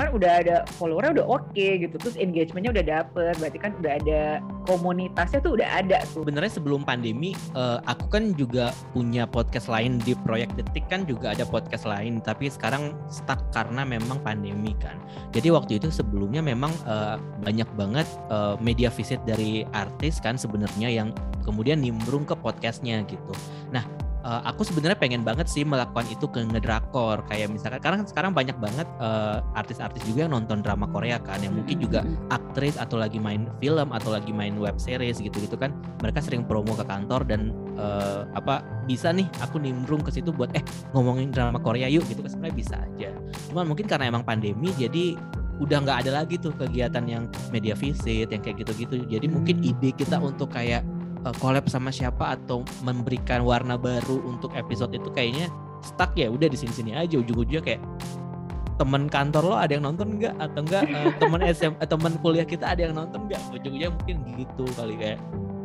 kan 0.00 0.16
udah 0.16 0.32
ada 0.40 0.56
followernya 0.80 1.20
udah 1.20 1.26
oke 1.28 1.44
okay, 1.52 1.84
gitu. 1.84 2.00
Terus 2.00 2.16
engagementnya 2.16 2.72
udah 2.72 2.84
dapet. 2.88 3.34
Berarti 3.36 3.58
kan 3.60 3.76
udah 3.76 3.92
ada 4.00 4.20
komunitasnya 4.64 5.44
tuh 5.44 5.60
udah 5.60 5.68
ada 5.68 6.00
tuh. 6.08 6.24
Sebenarnya 6.24 6.52
sebelum 6.56 6.80
pandemi 6.88 7.36
uh, 7.52 7.84
aku 7.84 8.08
kan 8.08 8.32
juga 8.32 8.72
punya 8.96 9.28
podcast 9.28 9.68
lain 9.68 10.00
di 10.00 10.16
proyek 10.24 10.56
detik 10.56 10.88
kan 10.88 11.04
juga 11.04 11.36
ada 11.36 11.44
podcast 11.44 11.84
lain. 11.84 12.24
Tapi 12.24 12.48
sekarang 12.48 12.96
stuck 13.12 13.44
karena 13.52 13.84
memang 13.84 14.24
pandemi 14.24 14.72
kan. 14.80 14.96
Jadi 15.36 15.52
waktu 15.52 15.76
itu 15.76 15.92
sebelumnya 15.92 16.40
memang 16.40 16.72
uh, 16.88 17.20
banyak 17.44 17.68
banget 17.76 18.08
uh, 18.32 18.56
media 18.56 18.88
visit 18.88 19.20
dari 19.28 19.68
artis 19.76 20.16
kan 20.16 20.40
sebenarnya 20.40 20.88
yang 20.88 21.12
kemudian 21.44 21.76
nimbrung 21.76 22.24
ke 22.24 22.32
podcastnya 22.32 23.04
gitu. 23.04 23.36
Nah 23.68 23.84
uh, 24.24 24.42
aku 24.44 24.64
sebenarnya 24.66 24.98
pengen 24.98 25.22
banget 25.24 25.46
sih 25.48 25.64
melakukan 25.64 26.06
itu 26.08 26.26
ke 26.28 26.40
ngedrakor. 26.44 27.24
Kayak 27.28 27.52
misalkan 27.52 27.80
karena 27.80 28.04
sekarang 28.04 28.32
banyak 28.32 28.56
banget 28.60 28.88
uh, 29.00 29.44
artis-artis 29.56 30.02
juga 30.04 30.26
yang 30.28 30.32
nonton 30.32 30.60
drama 30.64 30.88
Korea 30.88 31.20
kan 31.20 31.40
yang 31.40 31.56
mungkin 31.56 31.80
juga 31.80 32.04
aktris 32.32 32.76
atau 32.76 33.00
lagi 33.00 33.18
main 33.20 33.48
film 33.58 33.88
atau 33.92 34.12
lagi 34.12 34.30
main 34.32 34.56
web 34.56 34.76
series 34.76 35.20
gitu-gitu 35.20 35.56
kan 35.56 35.72
mereka 36.04 36.20
sering 36.24 36.44
promo 36.44 36.72
ke 36.76 36.84
kantor 36.84 37.24
dan 37.26 37.52
uh, 37.76 38.28
apa 38.36 38.64
bisa 38.84 39.12
nih 39.14 39.28
aku 39.40 39.60
nimbrung 39.60 40.02
ke 40.02 40.10
situ 40.10 40.34
buat 40.34 40.50
eh 40.56 40.64
ngomongin 40.92 41.30
drama 41.30 41.60
Korea 41.60 41.86
yuk 41.86 42.04
gitu 42.08 42.20
kan 42.24 42.30
sebenarnya 42.30 42.56
bisa 42.56 42.76
aja. 42.80 43.10
Cuman 43.52 43.70
mungkin 43.70 43.86
karena 43.88 44.10
emang 44.10 44.24
pandemi 44.24 44.72
jadi 44.76 45.16
udah 45.60 45.84
nggak 45.84 45.98
ada 46.08 46.24
lagi 46.24 46.40
tuh 46.40 46.56
kegiatan 46.56 47.04
yang 47.04 47.28
media 47.52 47.76
visit 47.76 48.32
yang 48.32 48.40
kayak 48.40 48.64
gitu-gitu. 48.64 49.04
Jadi 49.04 49.26
mungkin 49.28 49.60
ide 49.60 49.92
kita 49.92 50.16
untuk 50.16 50.56
kayak 50.56 50.80
uh, 51.26 51.34
collab 51.38 51.66
sama 51.68 51.92
siapa 51.92 52.36
atau 52.36 52.64
memberikan 52.84 53.44
warna 53.44 53.76
baru 53.76 54.20
untuk 54.24 54.52
episode 54.56 54.92
itu 54.94 55.08
kayaknya 55.12 55.48
stuck 55.80 56.12
ya 56.16 56.28
udah 56.28 56.48
di 56.48 56.56
sini-sini 56.56 56.96
aja 56.96 57.20
ujung-ujungnya 57.20 57.62
kayak 57.64 57.82
teman 58.80 59.12
kantor 59.12 59.44
lo 59.44 59.56
ada 59.60 59.76
yang 59.76 59.84
nonton 59.84 60.16
nggak 60.16 60.34
atau 60.40 60.60
enggak 60.64 60.84
uh, 60.88 61.12
teman 61.20 61.40
SM 61.44 61.72
uh, 61.76 61.88
teman 61.88 62.12
kuliah 62.24 62.46
kita 62.48 62.64
ada 62.64 62.88
yang 62.88 62.96
nonton 62.96 63.28
nggak 63.28 63.40
ujung-ujungnya 63.52 63.88
mungkin 63.92 64.16
gitu 64.40 64.64
kali 64.76 64.96
kayak 64.96 65.20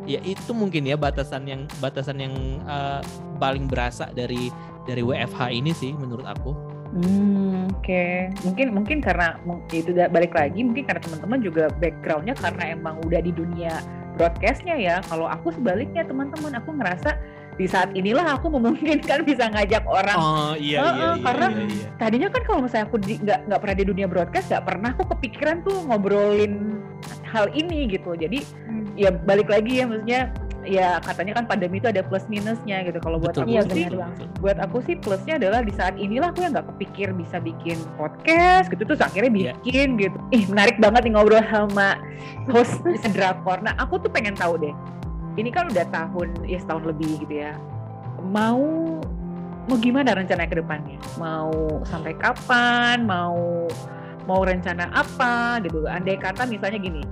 ya 0.06 0.22
itu 0.22 0.50
mungkin 0.54 0.86
ya 0.86 0.94
batasan 0.94 1.44
yang 1.50 1.66
batasan 1.82 2.22
yang 2.22 2.34
uh, 2.64 3.02
paling 3.42 3.66
berasa 3.66 4.08
dari 4.14 4.52
dari 4.86 5.02
WFH 5.02 5.50
ini 5.50 5.74
sih 5.74 5.90
menurut 5.92 6.24
aku. 6.24 6.54
Hmm, 6.94 7.66
oke. 7.74 7.82
Okay. 7.82 8.30
Mungkin 8.46 8.66
mungkin 8.70 8.98
karena 9.02 9.34
itu 9.74 9.90
balik 9.92 10.32
lagi 10.32 10.62
mungkin 10.62 10.86
karena 10.86 11.02
teman-teman 11.02 11.38
juga 11.42 11.64
backgroundnya 11.82 12.38
karena 12.38 12.78
emang 12.78 13.02
udah 13.02 13.20
di 13.20 13.34
dunia 13.34 13.82
broadcastnya 14.16 14.74
ya. 14.80 14.96
Kalau 15.06 15.28
aku 15.28 15.52
sebaliknya 15.52 16.02
teman-teman, 16.02 16.56
aku 16.56 16.72
ngerasa 16.74 17.14
di 17.56 17.66
saat 17.66 17.92
inilah 17.96 18.36
aku 18.36 18.52
memungkinkan 18.52 19.24
bisa 19.24 19.48
ngajak 19.48 19.84
orang. 19.88 20.16
Oh 20.16 20.52
iya 20.56 20.78
uh, 20.80 20.92
iya, 20.92 20.92
iya 20.92 21.10
Karena 21.24 21.46
iya, 21.48 21.64
iya. 21.64 21.86
tadinya 21.96 22.28
kan 22.28 22.42
kalau 22.44 22.60
misalnya 22.64 22.86
aku 22.88 22.96
nggak 23.00 23.40
nggak 23.48 23.60
pernah 23.60 23.76
di 23.76 23.84
dunia 23.84 24.06
broadcast, 24.06 24.46
nggak 24.52 24.64
pernah 24.64 24.88
aku 24.92 25.04
kepikiran 25.16 25.56
tuh 25.64 25.76
ngobrolin 25.88 26.84
hal 27.24 27.48
ini 27.56 27.88
gitu. 27.88 28.12
Jadi 28.12 28.44
hmm. 28.44 28.94
ya 29.00 29.10
balik 29.12 29.48
lagi 29.48 29.80
ya 29.80 29.84
maksudnya 29.88 30.22
ya 30.66 30.98
katanya 30.98 31.38
kan 31.38 31.44
pandemi 31.46 31.78
itu 31.78 31.88
ada 31.88 32.02
plus 32.04 32.26
minusnya 32.28 32.84
gitu. 32.84 32.98
Kalau 33.00 33.16
buat 33.22 33.32
aku 33.38 33.48
iya, 33.48 33.62
sih, 33.64 33.86
buat 34.42 34.58
aku 34.60 34.82
sih 34.84 34.98
plusnya 34.98 35.40
adalah 35.40 35.62
di 35.62 35.72
saat 35.72 35.94
inilah 35.96 36.34
aku 36.34 36.44
yang 36.44 36.52
nggak 36.52 36.68
kepikir 36.76 37.14
bisa 37.16 37.40
bikin 37.40 37.78
podcast 37.96 38.68
gitu 38.68 38.82
terus 38.84 39.00
akhirnya 39.00 39.30
iya. 39.32 39.52
bikin 39.64 39.96
yeah. 39.96 40.02
gitu. 40.10 40.18
Ih 40.34 40.44
menarik 40.50 40.76
banget 40.76 41.08
nih 41.08 41.12
ngobrol 41.16 41.40
sama 41.48 41.96
host 42.50 42.82
drakor. 43.14 43.62
Nah 43.64 43.72
aku 43.80 43.96
tuh 44.02 44.10
pengen 44.12 44.36
tahu 44.36 44.60
deh. 44.60 44.74
Ini 45.36 45.52
kan 45.52 45.68
udah 45.68 45.86
tahun 45.92 46.48
ya 46.48 46.58
setahun 46.60 46.84
lebih 46.88 47.20
gitu 47.24 47.44
ya. 47.44 47.52
Mau 48.24 48.64
mau 49.66 49.76
gimana 49.76 50.16
rencana 50.16 50.48
ke 50.48 50.56
depannya? 50.56 50.96
Mau 51.20 51.84
sampai 51.84 52.16
kapan? 52.16 53.04
Mau 53.04 53.68
mau 54.24 54.40
rencana 54.42 54.88
apa 54.96 55.60
gitu? 55.62 55.84
Andai 55.84 56.16
kata 56.16 56.48
misalnya 56.48 56.80
gini. 56.80 57.04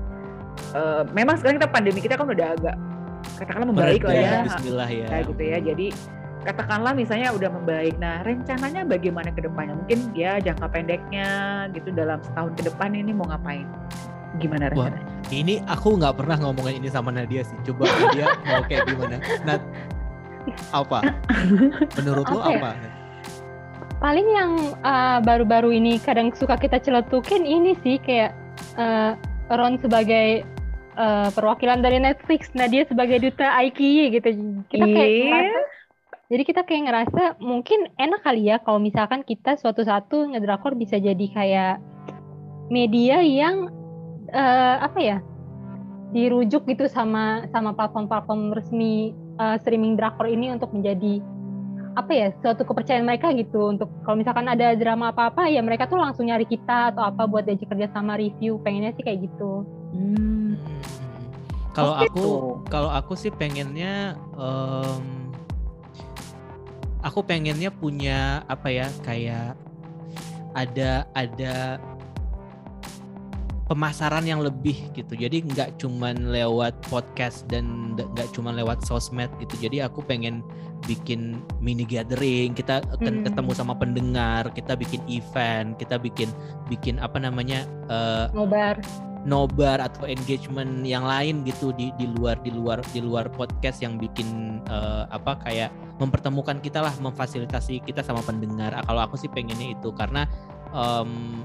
Uh, 0.75 1.05
memang 1.13 1.39
sekarang 1.39 1.61
kita 1.61 1.71
pandemi 1.71 2.01
kita 2.01 2.17
kan 2.17 2.27
udah 2.31 2.57
agak 2.57 2.77
katakanlah 3.39 3.69
membaik 3.69 4.03
lah 4.03 4.15
ya. 4.17 4.33
Bismillah 4.49 4.89
ya. 4.91 5.07
Kayak 5.13 5.25
gitu 5.29 5.43
ya. 5.45 5.59
Jadi 5.61 5.87
katakanlah 6.45 6.93
misalnya 6.93 7.29
udah 7.33 7.51
membaik. 7.53 7.95
Nah, 7.97 8.21
rencananya 8.25 8.85
bagaimana 8.85 9.33
ke 9.33 9.41
depannya? 9.45 9.75
Mungkin 9.81 10.13
ya 10.13 10.41
jangka 10.41 10.67
pendeknya 10.73 11.29
gitu 11.73 11.89
dalam 11.93 12.21
setahun 12.25 12.53
ke 12.57 12.63
depan 12.69 12.93
ini 12.93 13.13
mau 13.13 13.29
ngapain? 13.29 13.69
Gimana 14.43 14.71
rencananya? 14.71 15.03
Wah, 15.03 15.31
ini 15.31 15.55
aku 15.67 15.89
nggak 15.99 16.15
pernah 16.19 16.37
ngomongin 16.41 16.83
ini 16.83 16.89
sama 16.91 17.15
Nadia 17.15 17.43
sih. 17.47 17.57
Coba 17.67 17.87
Nadia 17.87 18.27
mau 18.49 18.63
kayak 18.67 18.83
gimana? 18.91 19.17
Nah, 19.47 19.57
apa? 20.75 20.99
Menurut 22.01 22.27
lo 22.29 22.41
ya? 22.45 22.59
apa? 22.59 22.71
Paling 24.03 24.27
yang 24.37 24.53
uh, 24.85 25.19
baru-baru 25.25 25.73
uh, 25.73 25.79
ini 25.79 25.97
kadang 26.03 26.35
suka 26.37 26.61
kita 26.61 26.77
celetukin 26.83 27.47
ini 27.47 27.73
sih 27.81 27.97
kayak 28.03 28.37
uh, 28.77 29.17
Ron 29.49 29.81
sebagai 29.81 30.45
uh, 30.99 31.31
perwakilan 31.33 31.81
dari 31.81 32.03
Netflix. 32.03 32.53
Nah 32.53 32.69
dia 32.69 32.85
sebagai 32.85 33.23
duta 33.23 33.55
IKI 33.65 34.19
gitu. 34.21 34.29
Kita 34.69 34.85
kayak 34.85 35.09
yeah. 35.09 35.25
ngerasa, 35.31 35.61
jadi 36.25 36.43
kita 36.45 36.61
kayak 36.65 36.83
ngerasa 36.89 37.23
mungkin 37.41 37.89
enak 38.01 38.21
kali 38.25 38.49
ya 38.49 38.57
kalau 38.61 38.81
misalkan 38.81 39.23
kita 39.23 39.57
suatu 39.61 39.85
satu 39.85 40.33
ngedrakor 40.33 40.73
bisa 40.77 40.97
jadi 40.97 41.27
kayak 41.31 41.75
media 42.73 43.21
yang 43.21 43.69
uh, 44.35 44.77
apa 44.83 44.99
ya 45.01 45.19
dirujuk 46.15 46.67
gitu 46.71 46.87
sama 46.87 47.47
sama 47.51 47.75
platform-platform 47.75 48.55
resmi 48.55 49.15
uh, 49.39 49.59
streaming 49.59 49.99
drakor 49.99 50.31
ini 50.31 50.55
untuk 50.55 50.71
menjadi 50.71 51.19
apa 51.95 52.11
ya 52.11 52.29
suatu 52.43 52.67
kepercayaan 52.67 53.07
mereka 53.07 53.31
gitu 53.31 53.71
untuk 53.71 53.87
kalau 54.03 54.19
misalkan 54.19 54.51
ada 54.51 54.75
drama 54.75 55.15
apa-apa 55.15 55.47
ya 55.47 55.63
mereka 55.63 55.87
tuh 55.87 55.99
langsung 55.99 56.27
nyari 56.27 56.43
kita 56.43 56.91
atau 56.91 57.07
apa 57.07 57.23
buat 57.31 57.47
diajak 57.47 57.71
kerja 57.71 57.87
sama 57.95 58.19
review 58.19 58.59
pengennya 58.67 58.91
sih 58.99 59.07
kayak 59.07 59.31
gitu. 59.31 59.63
Hmm. 59.95 60.59
Kalau 61.71 61.95
aku 61.95 62.31
kalau 62.67 62.91
aku 62.91 63.15
sih 63.15 63.31
pengennya 63.31 64.19
um, 64.35 65.31
aku 67.03 67.23
pengennya 67.23 67.71
punya 67.71 68.43
apa 68.51 68.71
ya 68.75 68.87
kayak 69.07 69.55
ada 70.55 71.07
ada 71.15 71.79
pemasaran 73.65 74.29
yang 74.29 74.45
lebih 74.45 74.77
gitu. 74.93 75.17
Jadi 75.17 75.45
nggak 75.45 75.81
cuman 75.81 76.29
lewat 76.29 76.77
podcast 76.93 77.49
dan 77.49 77.97
nggak 77.97 78.29
cuman 78.37 78.61
lewat 78.61 78.85
sosmed 78.85 79.33
gitu. 79.41 79.57
Jadi 79.69 79.81
aku 79.81 80.05
pengen 80.05 80.45
bikin 80.85 81.41
mini 81.65 81.89
gathering, 81.89 82.53
kita 82.53 82.85
hmm. 83.01 83.25
ketemu 83.25 83.51
sama 83.57 83.73
pendengar, 83.73 84.53
kita 84.53 84.77
bikin 84.77 85.01
event, 85.09 85.81
kita 85.81 85.97
bikin 85.97 86.29
bikin 86.69 87.01
apa 87.01 87.17
namanya 87.17 87.65
uh, 87.89 88.29
nobar 88.37 88.77
nobar 89.25 89.81
atau 89.81 90.05
engagement 90.05 90.85
yang 90.85 91.09
lain 91.09 91.49
gitu 91.49 91.73
di 91.73 91.89
di 91.97 92.05
luar 92.13 92.37
di 92.45 92.53
luar 92.53 92.85
di 92.93 93.01
luar 93.01 93.33
podcast 93.33 93.81
yang 93.81 93.97
bikin 93.97 94.61
uh, 94.69 95.09
apa 95.09 95.41
kayak 95.41 95.73
mempertemukan 95.97 96.61
kita 96.61 96.85
lah 96.85 96.93
memfasilitasi 97.01 97.81
kita 97.89 98.05
sama 98.05 98.21
pendengar. 98.21 98.77
Kalau 98.85 99.01
aku 99.01 99.17
sih 99.17 99.33
pengennya 99.33 99.73
itu 99.73 99.89
karena 99.97 100.29
um, 100.77 101.41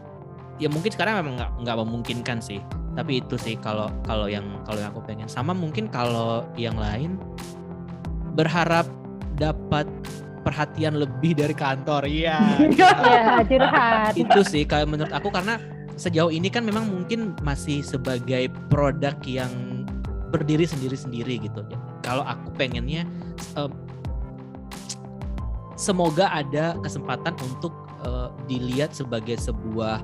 ya 0.60 0.68
mungkin 0.68 0.91
sekarang 0.91 1.24
memang 1.24 1.39
nggak 1.39 1.51
nggak 1.66 1.78
memungkinkan 1.80 2.38
sih. 2.43 2.60
Tapi 2.93 3.24
itu 3.24 3.39
sih 3.39 3.55
kalau 3.57 3.88
kalau 4.03 4.28
yang 4.28 4.45
kalau 4.68 4.80
yang 4.84 4.91
aku 4.91 5.01
pengen. 5.07 5.32
Sama 5.32 5.55
mungkin 5.55 5.88
kalau 5.88 6.43
yang 6.60 6.76
lain 6.76 7.16
berharap 8.36 8.86
dapat 9.39 9.88
perhatian 10.43 10.99
lebih 10.99 11.39
dari 11.39 11.55
kantor. 11.55 12.03
Iya 12.05 12.60
ya 12.80 13.41
curhat. 13.47 14.14
Itu 14.20 14.43
sih 14.43 14.68
kayak 14.68 14.91
menurut 14.91 15.12
aku 15.16 15.32
karena 15.32 15.57
sejauh 15.99 16.32
ini 16.32 16.47
kan 16.51 16.64
memang 16.64 16.88
mungkin 16.88 17.36
masih 17.43 17.84
sebagai 17.84 18.51
produk 18.72 19.16
yang 19.28 19.51
berdiri 20.32 20.68
sendiri-sendiri 20.68 21.47
gitu. 21.47 21.64
Ya. 21.68 21.80
Kalau 22.03 22.24
aku 22.24 22.55
pengennya 22.55 23.03
um, 23.60 23.72
semoga 25.76 26.32
ada 26.32 26.76
kesempatan 26.80 27.36
untuk 27.43 27.72
uh, 28.03 28.32
dilihat 28.47 28.95
sebagai 28.95 29.36
sebuah 29.39 29.99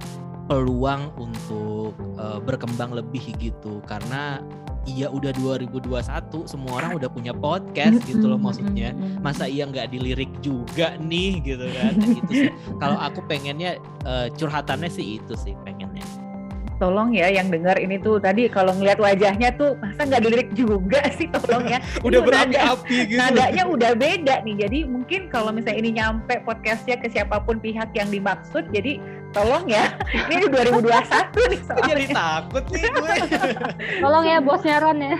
peluang 0.45 1.09
untuk 1.17 1.97
uh, 2.17 2.37
berkembang 2.41 2.93
lebih 2.93 3.33
gitu. 3.41 3.81
Karena 3.89 4.41
iya 4.85 5.09
udah 5.09 5.33
2021 5.33 6.45
semua 6.45 6.71
orang 6.77 6.93
udah 6.93 7.09
punya 7.09 7.33
podcast 7.33 8.05
gitu 8.05 8.29
loh 8.29 8.37
maksudnya. 8.37 8.93
masa 9.19 9.49
iya 9.49 9.65
nggak 9.65 9.89
dilirik 9.89 10.29
juga 10.45 10.95
nih 11.01 11.41
gitu 11.41 11.65
kan? 11.65 11.91
Nah, 11.97 12.07
gitu 12.21 12.31
sih. 12.31 12.51
Kalau 12.81 12.97
aku 13.01 13.25
pengennya 13.25 13.81
uh, 14.05 14.29
curhatannya 14.37 14.89
sih 14.89 15.19
itu 15.21 15.33
sih 15.33 15.57
pengennya. 15.65 16.05
Tolong 16.75 17.15
ya 17.15 17.31
yang 17.31 17.47
dengar 17.47 17.79
ini 17.79 17.95
tuh 18.03 18.19
tadi 18.19 18.51
kalau 18.51 18.75
ngeliat 18.75 18.99
wajahnya 18.99 19.55
tuh 19.55 19.79
masa 19.79 20.11
nggak 20.11 20.21
dilirik 20.27 20.49
juga 20.51 21.07
sih? 21.15 21.31
Tolong 21.31 21.71
ya. 21.71 21.79
Udah 22.07 22.19
berapi-api 22.19 23.15
gitu. 23.15 23.15
nadanya 23.15 23.63
udah 23.63 23.91
beda 23.95 24.43
nih. 24.43 24.67
Jadi 24.67 24.79
mungkin 24.83 25.31
kalau 25.31 25.55
misalnya 25.55 25.79
ini 25.79 25.91
nyampe 25.95 26.43
podcastnya 26.43 26.99
ke 26.99 27.07
siapa 27.07 27.39
pun 27.47 27.63
pihak 27.63 27.95
yang 27.95 28.11
dimaksud 28.11 28.67
jadi 28.75 28.99
tolong 29.35 29.65
ya. 29.67 29.85
Ini 30.07 30.35
di 30.39 30.47
2021 30.47 31.51
nih 31.51 31.61
soalnya. 31.67 31.91
Jadi 31.91 32.05
takut 32.15 32.63
nih 32.71 32.83
gue. 32.87 33.15
Tolong 34.03 34.25
ya 34.25 34.37
bosnya 34.39 34.75
Ron 34.79 34.99
ya. 35.03 35.15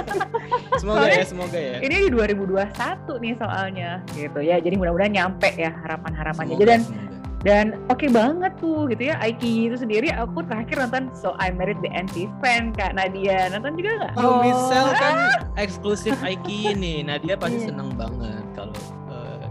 Semoga 0.80 1.06
ya 1.10 1.24
semoga 1.26 1.58
ya. 1.58 1.76
ini 1.82 1.96
di 2.06 2.10
2021 2.14 3.22
nih 3.22 3.34
soalnya. 3.36 3.90
Gitu 4.14 4.38
ya 4.40 4.56
jadi 4.62 4.74
mudah-mudahan 4.78 5.12
nyampe 5.12 5.50
ya 5.58 5.74
harapan-harapannya. 5.82 6.56
Dan 6.62 6.80
semoga. 6.86 7.10
dan 7.42 7.66
oke 7.90 8.06
okay 8.06 8.08
banget 8.08 8.52
tuh 8.62 8.86
gitu 8.86 9.02
ya. 9.10 9.18
Aiki 9.18 9.66
itu 9.66 9.76
sendiri 9.82 10.14
aku 10.14 10.46
terakhir 10.46 10.78
nonton 10.78 11.10
So 11.18 11.34
I 11.42 11.50
Married 11.50 11.82
the 11.82 11.90
Anti 11.90 12.30
Fan 12.38 12.70
Kak 12.70 12.94
Nadia. 12.94 13.50
Nonton 13.50 13.74
juga 13.74 13.90
nggak? 13.98 14.12
Oh, 14.22 14.38
Michelle 14.40 14.94
kan 14.94 15.16
eksklusif 15.62 16.14
Aiki 16.22 16.78
ini. 16.78 17.02
Nadia 17.02 17.34
pasti 17.34 17.66
yeah. 17.66 17.68
seneng 17.74 17.90
banget 17.98 18.46
kalau 18.54 18.74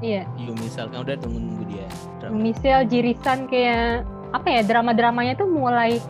iya. 0.01 0.23
You 0.35 0.53
Michelle 0.57 0.89
kan 0.89 1.05
udah 1.05 1.15
tunggu 1.21 1.39
nunggu 1.39 1.63
dia 1.69 1.87
drama. 2.19 2.33
Michelle 2.37 2.85
Jirisan 2.89 3.47
kayak 3.47 4.03
apa 4.31 4.47
ya 4.47 4.61
drama-dramanya 4.65 5.33
tuh 5.39 5.47
mulai 5.47 6.01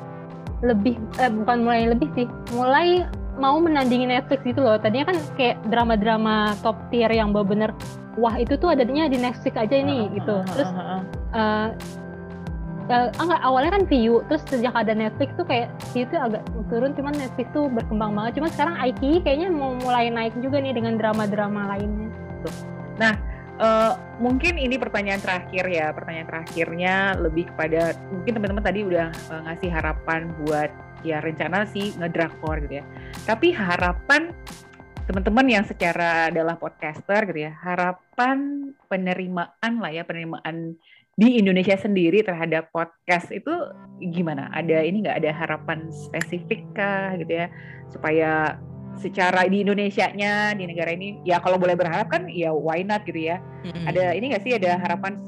lebih 0.61 0.97
eh, 1.17 1.31
bukan 1.31 1.57
mulai 1.65 1.89
lebih 1.89 2.07
sih 2.13 2.27
mulai 2.53 3.05
mau 3.41 3.57
menandingi 3.57 4.05
Netflix 4.05 4.45
gitu 4.45 4.61
loh. 4.61 4.77
Tadinya 4.77 5.11
kan 5.13 5.17
kayak 5.35 5.57
drama-drama 5.71 6.53
top 6.61 6.77
tier 6.93 7.09
yang 7.09 7.33
bener-bener 7.33 7.73
wah 8.19 8.35
itu 8.37 8.53
tuh 8.59 8.75
adanya 8.75 9.09
di 9.09 9.17
Netflix 9.17 9.55
aja 9.55 9.75
ini 9.75 10.05
uh, 10.05 10.13
gitu. 10.13 10.35
terus 10.51 10.69
uh, 10.75 11.01
uh, 11.31 11.69
enggak 12.91 13.41
awalnya 13.41 13.71
kan 13.71 13.83
view 13.87 14.19
terus 14.27 14.43
sejak 14.51 14.75
ada 14.75 14.91
Netflix 14.91 15.31
tuh 15.39 15.47
kayak 15.47 15.71
itu 15.95 16.11
agak 16.11 16.43
turun 16.67 16.91
cuman 16.91 17.15
Netflix 17.15 17.47
tuh 17.55 17.71
berkembang 17.71 18.13
banget. 18.13 18.37
Cuman 18.37 18.49
sekarang 18.53 18.75
IQ 18.77 19.23
kayaknya 19.25 19.49
mau 19.49 19.73
mulai 19.79 20.11
naik 20.11 20.35
juga 20.43 20.59
nih 20.59 20.75
dengan 20.75 20.99
drama-drama 20.99 21.71
lainnya. 21.71 22.11
Nah 22.99 23.30
uh, 23.61 23.93
mungkin 24.17 24.57
ini 24.57 24.75
pertanyaan 24.75 25.21
terakhir 25.21 25.69
ya 25.69 25.93
pertanyaan 25.93 26.27
terakhirnya 26.27 26.95
lebih 27.21 27.53
kepada 27.53 27.93
mungkin 28.09 28.33
teman-teman 28.35 28.65
tadi 28.65 28.81
udah 28.81 29.07
uh, 29.29 29.41
ngasih 29.47 29.69
harapan 29.69 30.33
buat 30.43 30.71
ya 31.05 31.21
rencana 31.21 31.65
sih 31.69 31.93
ngedrakor 31.97 32.61
gitu 32.65 32.81
ya. 32.81 32.85
Tapi 33.25 33.53
harapan 33.53 34.33
teman-teman 35.09 35.45
yang 35.49 35.65
secara 35.65 36.29
adalah 36.29 36.55
podcaster 36.55 37.25
gitu 37.29 37.49
ya, 37.49 37.51
harapan 37.57 38.69
penerimaan 38.87 39.73
lah 39.81 39.91
ya, 39.91 40.05
penerimaan 40.05 40.77
di 41.17 41.37
Indonesia 41.37 41.75
sendiri 41.75 42.23
terhadap 42.23 42.71
podcast 42.71 43.33
itu 43.33 43.51
gimana? 43.99 44.47
Ada 44.53 44.85
ini 44.85 45.03
nggak? 45.03 45.17
Ada 45.25 45.31
harapan 45.35 45.89
spesifik 45.91 46.63
kah 46.77 47.17
gitu 47.17 47.33
ya, 47.43 47.47
supaya 47.91 48.61
secara 48.99 49.47
di 49.47 49.63
Indonesia-nya 49.63 50.55
di 50.57 50.63
negara 50.67 50.91
ini 50.93 51.21
ya 51.23 51.39
kalau 51.39 51.55
boleh 51.55 51.77
berharap 51.77 52.11
kan 52.11 52.27
ya 52.27 52.51
why 52.51 52.83
not 52.83 53.05
gitu 53.07 53.31
ya. 53.31 53.37
Mm-hmm. 53.63 53.85
Ada 53.87 54.03
ini 54.17 54.25
nggak 54.33 54.43
sih 54.43 54.53
ada 54.57 54.77
harapan 54.81 55.19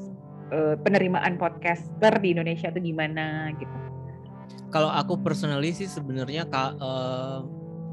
uh, 0.51 0.76
penerimaan 0.82 1.39
podcaster 1.39 2.14
di 2.20 2.36
Indonesia 2.36 2.70
itu 2.70 2.80
gimana 2.93 3.53
gitu? 3.57 3.76
Kalau 4.74 4.89
aku 4.89 5.22
personally 5.22 5.70
sih 5.70 5.86
sebenarnya 5.86 6.49
uh, 6.49 7.45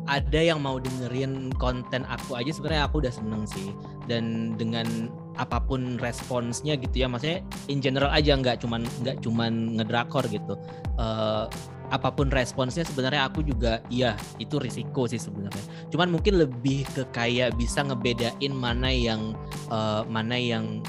ada 0.08 0.40
yang 0.40 0.64
mau 0.64 0.80
dengerin 0.80 1.52
konten 1.60 2.08
aku 2.08 2.34
aja 2.34 2.50
sebenarnya 2.50 2.88
aku 2.88 3.04
udah 3.04 3.12
seneng 3.12 3.44
sih 3.44 3.70
dan 4.08 4.56
dengan 4.56 5.12
apa 5.36 5.60
pun 5.60 6.00
responsnya 6.00 6.74
gitu 6.80 7.04
ya 7.04 7.06
maksudnya 7.06 7.44
in 7.68 7.84
general 7.84 8.08
aja 8.10 8.34
nggak 8.34 8.64
cuman 8.64 8.82
nggak 9.04 9.20
cuman 9.20 9.76
ngedrakor 9.76 10.24
gitu 10.32 10.56
uh, 10.96 11.46
apa 11.90 12.14
pun 12.14 12.30
responsnya 12.30 12.86
sebenarnya 12.86 13.26
aku 13.26 13.42
juga 13.42 13.82
iya 13.90 14.14
itu 14.38 14.56
risiko 14.62 15.10
sih 15.10 15.18
sebenarnya. 15.18 15.62
Cuman 15.90 16.14
mungkin 16.14 16.38
lebih 16.38 16.86
ke 16.94 17.02
kayak 17.10 17.58
bisa 17.58 17.82
ngebedain 17.82 18.54
mana 18.54 18.88
yang 18.88 19.34
uh, 19.68 20.06
mana 20.06 20.38
yang 20.38 20.80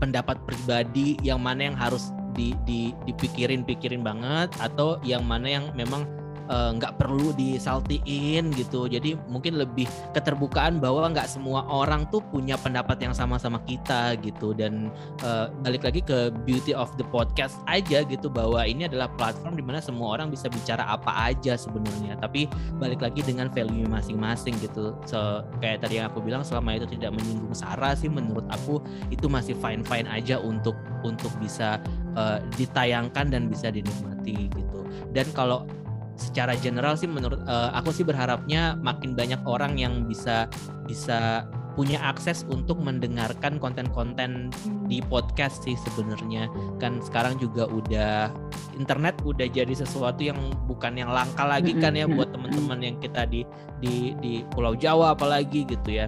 pendapat 0.00 0.40
pribadi 0.48 1.20
yang 1.20 1.40
mana 1.40 1.70
yang 1.70 1.76
harus 1.76 2.10
di, 2.34 2.52
di 2.66 2.90
dipikirin 3.06 3.62
pikirin 3.62 4.02
banget 4.02 4.50
atau 4.58 4.98
yang 5.06 5.22
mana 5.22 5.46
yang 5.46 5.64
memang 5.78 6.04
nggak 6.48 6.92
uh, 6.94 6.98
perlu 6.98 7.32
disaltiin 7.34 8.52
gitu. 8.54 8.86
Jadi 8.86 9.16
mungkin 9.28 9.56
lebih 9.56 9.88
keterbukaan 10.12 10.78
bahwa 10.78 11.08
nggak 11.12 11.28
semua 11.28 11.64
orang 11.68 12.04
tuh 12.12 12.20
punya 12.28 12.58
pendapat 12.60 13.00
yang 13.00 13.14
sama 13.16 13.40
sama 13.40 13.60
kita 13.64 14.16
gitu. 14.20 14.52
Dan 14.52 14.92
uh, 15.24 15.48
balik 15.64 15.86
lagi 15.86 16.04
ke 16.04 16.32
beauty 16.44 16.76
of 16.76 16.92
the 17.00 17.06
podcast 17.08 17.56
aja 17.68 18.04
gitu 18.04 18.28
bahwa 18.28 18.62
ini 18.64 18.86
adalah 18.88 19.08
platform 19.16 19.56
di 19.56 19.64
mana 19.64 19.80
semua 19.80 20.16
orang 20.16 20.28
bisa 20.28 20.46
bicara 20.52 20.84
apa 20.84 21.32
aja 21.32 21.56
sebenarnya. 21.56 22.20
Tapi 22.20 22.46
balik 22.76 23.00
lagi 23.00 23.24
dengan 23.24 23.48
value 23.48 23.88
masing-masing 23.88 24.56
gitu. 24.60 24.96
So, 25.08 25.44
kayak 25.60 25.84
tadi 25.84 26.00
yang 26.00 26.12
aku 26.12 26.20
bilang 26.20 26.44
selama 26.44 26.76
itu 26.76 26.88
tidak 26.88 27.16
menyinggung 27.16 27.56
sara 27.56 27.96
sih 27.96 28.08
menurut 28.08 28.44
aku 28.52 28.80
itu 29.08 29.26
masih 29.30 29.56
fine 29.58 29.84
fine 29.86 30.08
aja 30.08 30.36
untuk 30.40 30.76
untuk 31.04 31.30
bisa 31.40 31.80
uh, 32.16 32.40
ditayangkan 32.56 33.32
dan 33.32 33.46
bisa 33.46 33.68
dinikmati 33.68 34.48
gitu. 34.50 34.80
Dan 35.12 35.28
kalau 35.36 35.68
secara 36.14 36.54
general 36.58 36.94
sih 36.94 37.10
menurut 37.10 37.42
uh, 37.46 37.74
aku 37.74 37.90
sih 37.90 38.06
berharapnya 38.06 38.78
makin 38.78 39.18
banyak 39.18 39.40
orang 39.46 39.78
yang 39.78 40.06
bisa 40.06 40.46
bisa 40.86 41.46
punya 41.74 41.98
akses 42.06 42.46
untuk 42.46 42.78
mendengarkan 42.78 43.58
konten-konten 43.58 44.54
di 44.86 45.02
podcast 45.02 45.66
sih 45.66 45.74
sebenarnya. 45.74 46.46
Kan 46.78 47.02
sekarang 47.02 47.36
juga 47.42 47.66
udah 47.66 48.30
internet 48.78 49.18
udah 49.26 49.50
jadi 49.50 49.74
sesuatu 49.74 50.22
yang 50.22 50.38
bukan 50.70 50.94
yang 50.94 51.10
langka 51.10 51.42
lagi 51.42 51.74
kan 51.74 51.98
ya 51.98 52.06
buat 52.06 52.30
teman-teman 52.30 52.78
yang 52.78 52.96
kita 53.02 53.26
di 53.26 53.42
di 53.82 54.14
di 54.22 54.46
Pulau 54.54 54.78
Jawa 54.78 55.18
apalagi 55.18 55.66
gitu 55.66 55.90
ya. 55.98 56.06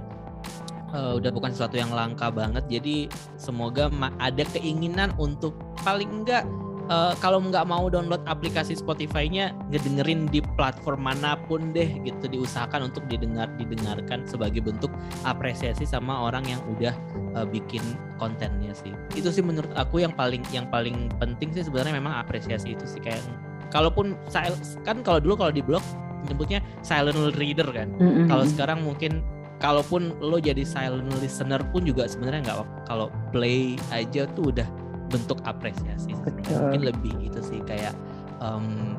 Uh, 0.94 1.18
udah 1.18 1.34
bukan 1.34 1.50
sesuatu 1.50 1.74
yang 1.74 1.90
langka 1.90 2.30
banget. 2.30 2.62
Jadi 2.70 3.10
semoga 3.34 3.90
ada 4.22 4.46
keinginan 4.54 5.10
untuk 5.18 5.58
paling 5.82 6.22
enggak 6.22 6.46
uh, 6.90 7.12
kalau 7.18 7.42
nggak 7.42 7.66
mau 7.66 7.86
download 7.90 8.22
aplikasi 8.26 8.78
Spotify-nya 8.78 9.52
ngedengerin 9.70 10.30
di 10.30 10.40
platform 10.54 11.06
mana 11.06 11.38
pun 11.46 11.70
deh 11.74 11.86
gitu 12.02 12.26
diusahakan 12.30 12.90
untuk 12.90 13.04
didengar 13.10 13.50
didengarkan 13.58 14.24
sebagai 14.26 14.62
bentuk 14.62 14.90
apresiasi 15.26 15.84
sama 15.86 16.30
orang 16.30 16.46
yang 16.46 16.60
udah 16.76 16.94
uh, 17.38 17.46
bikin 17.46 17.82
kontennya 18.16 18.72
sih. 18.72 18.94
Itu 19.14 19.30
sih 19.30 19.44
menurut 19.44 19.70
aku 19.74 20.02
yang 20.02 20.14
paling 20.14 20.42
yang 20.54 20.66
paling 20.70 21.10
penting 21.18 21.52
sih 21.52 21.66
sebenarnya 21.66 21.98
memang 21.98 22.14
apresiasi 22.16 22.74
itu 22.74 22.86
sih 22.86 23.02
kayak 23.02 23.20
kalaupun 23.74 24.14
kan 24.86 25.02
kalau 25.02 25.18
dulu 25.18 25.34
kalau 25.46 25.52
di 25.52 25.62
blog 25.62 25.82
nyebutnya 26.26 26.62
silent 26.82 27.18
reader 27.38 27.68
kan. 27.70 27.90
Mm-hmm. 27.98 28.26
kalau 28.26 28.44
sekarang 28.46 28.82
mungkin 28.82 29.22
kalaupun 29.56 30.12
lo 30.20 30.36
jadi 30.36 30.62
silent 30.68 31.08
listener 31.20 31.60
pun 31.72 31.84
juga 31.88 32.04
sebenarnya 32.04 32.52
nggak 32.52 32.58
kalau 32.84 33.08
play 33.32 33.80
aja 33.88 34.28
tuh 34.36 34.52
udah 34.52 34.68
bentuk 35.08 35.38
apresiasi 35.46 36.14
mungkin 36.14 36.82
lebih 36.82 37.14
gitu 37.22 37.40
sih 37.42 37.60
kayak 37.64 37.94
um, 38.42 38.98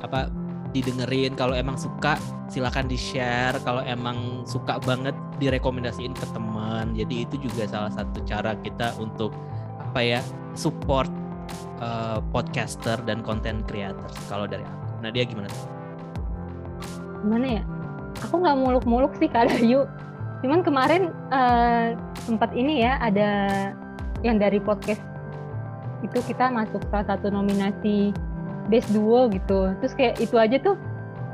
apa 0.00 0.28
didengerin 0.74 1.38
kalau 1.38 1.54
emang 1.54 1.78
suka 1.78 2.18
silahkan 2.50 2.84
di 2.90 2.98
share 2.98 3.54
kalau 3.62 3.80
emang 3.86 4.42
suka 4.42 4.82
banget 4.82 5.14
direkomendasiin 5.38 6.12
ke 6.12 6.26
teman. 6.34 6.92
Jadi 6.98 7.24
itu 7.24 7.38
juga 7.46 7.70
salah 7.70 7.94
satu 7.94 8.18
cara 8.26 8.58
kita 8.60 8.90
untuk 8.98 9.30
apa 9.78 10.02
ya 10.02 10.20
support 10.58 11.06
uh, 11.78 12.18
podcaster 12.34 12.98
dan 13.06 13.22
content 13.22 13.62
creator 13.70 14.10
kalau 14.26 14.50
dari 14.50 14.66
aku. 14.66 14.84
Nah 15.06 15.10
dia 15.14 15.22
gimana 15.22 15.46
tuh? 15.46 15.64
Gimana 17.22 17.46
ya? 17.46 17.62
Aku 18.26 18.42
nggak 18.42 18.58
muluk-muluk 18.58 19.14
sih 19.22 19.30
kalau 19.30 19.54
yuk 19.62 19.86
cuman 20.44 20.60
kemarin 20.60 21.08
uh, 21.32 21.96
sempat 22.20 22.52
ini 22.52 22.84
ya 22.84 23.00
ada 23.00 23.30
yang 24.20 24.36
dari 24.36 24.60
podcast 24.60 25.00
itu 26.04 26.18
kita 26.28 26.52
masuk 26.52 26.84
salah 26.92 27.16
satu 27.16 27.32
nominasi 27.32 28.12
best 28.68 28.92
duo 28.92 29.32
gitu. 29.32 29.72
Terus 29.80 29.92
kayak 29.96 30.20
itu 30.20 30.36
aja 30.36 30.56
tuh 30.60 30.76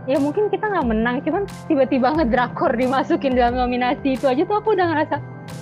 ya 0.09 0.17
mungkin 0.17 0.49
kita 0.49 0.65
nggak 0.65 0.87
menang 0.89 1.21
cuman 1.27 1.45
tiba-tiba 1.69 2.09
ngedrakor 2.17 2.73
dimasukin 2.73 3.37
dalam 3.37 3.59
nominasi 3.59 4.17
itu 4.17 4.25
aja 4.31 4.43
tuh 4.49 4.57
aku 4.63 4.73
udah 4.73 4.87
ngerasa 4.89 5.17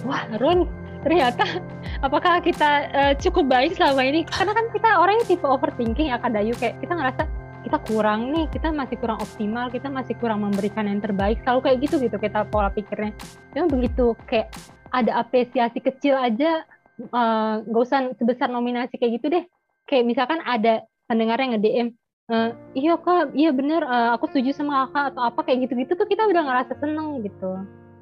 wah 0.07 0.25
Ron 0.39 0.69
ternyata 1.03 1.43
apakah 2.07 2.39
kita 2.45 2.71
uh, 2.95 3.13
cukup 3.19 3.51
baik 3.51 3.75
selama 3.75 4.05
ini? 4.07 4.23
Karena 4.29 4.53
kan 4.55 4.67
kita 4.71 4.89
orangnya 5.01 5.25
tipe 5.27 5.47
overthinking 5.47 6.15
akan 6.15 6.31
dayu 6.37 6.55
kayak 6.55 6.79
kita 6.79 6.95
ngerasa 6.95 7.23
kita 7.59 7.79
kurang 7.91 8.31
nih 8.31 8.47
kita 8.55 8.71
masih 8.71 8.97
kurang 9.03 9.19
optimal 9.19 9.67
kita 9.67 9.91
masih 9.91 10.15
kurang 10.23 10.47
memberikan 10.47 10.87
yang 10.87 11.03
terbaik 11.03 11.43
selalu 11.43 11.61
kayak 11.67 11.79
gitu 11.85 11.95
gitu 11.99 12.17
kita 12.17 12.47
pola 12.47 12.71
pikirnya. 12.71 13.13
Memang 13.53 13.69
begitu 13.75 14.15
kayak 14.31 14.55
ada 14.95 15.21
apresiasi 15.21 15.83
kecil 15.83 16.17
aja 16.17 16.65
nggak 16.99 17.79
uh, 17.79 17.87
usah 17.87 18.11
sebesar 18.19 18.51
nominasi 18.51 18.99
kayak 18.99 19.23
gitu 19.23 19.27
deh. 19.31 19.45
Kayak 19.89 20.05
misalkan 20.05 20.43
ada 20.45 20.85
pendengar 21.09 21.41
yang 21.41 21.57
nge-DM 21.57 21.89
uh, 22.29 22.51
iya 22.77 22.95
kak 23.01 23.33
iya 23.33 23.51
bener 23.51 23.83
uh, 23.85 24.15
aku 24.17 24.29
setuju 24.31 24.53
sama 24.55 24.87
kakak 24.89 25.17
atau 25.17 25.23
apa 25.25 25.41
kayak 25.45 25.59
gitu-gitu 25.69 25.93
tuh 25.97 26.09
kita 26.09 26.29
udah 26.29 26.43
ngerasa 26.45 26.73
seneng 26.79 27.25
gitu. 27.25 27.51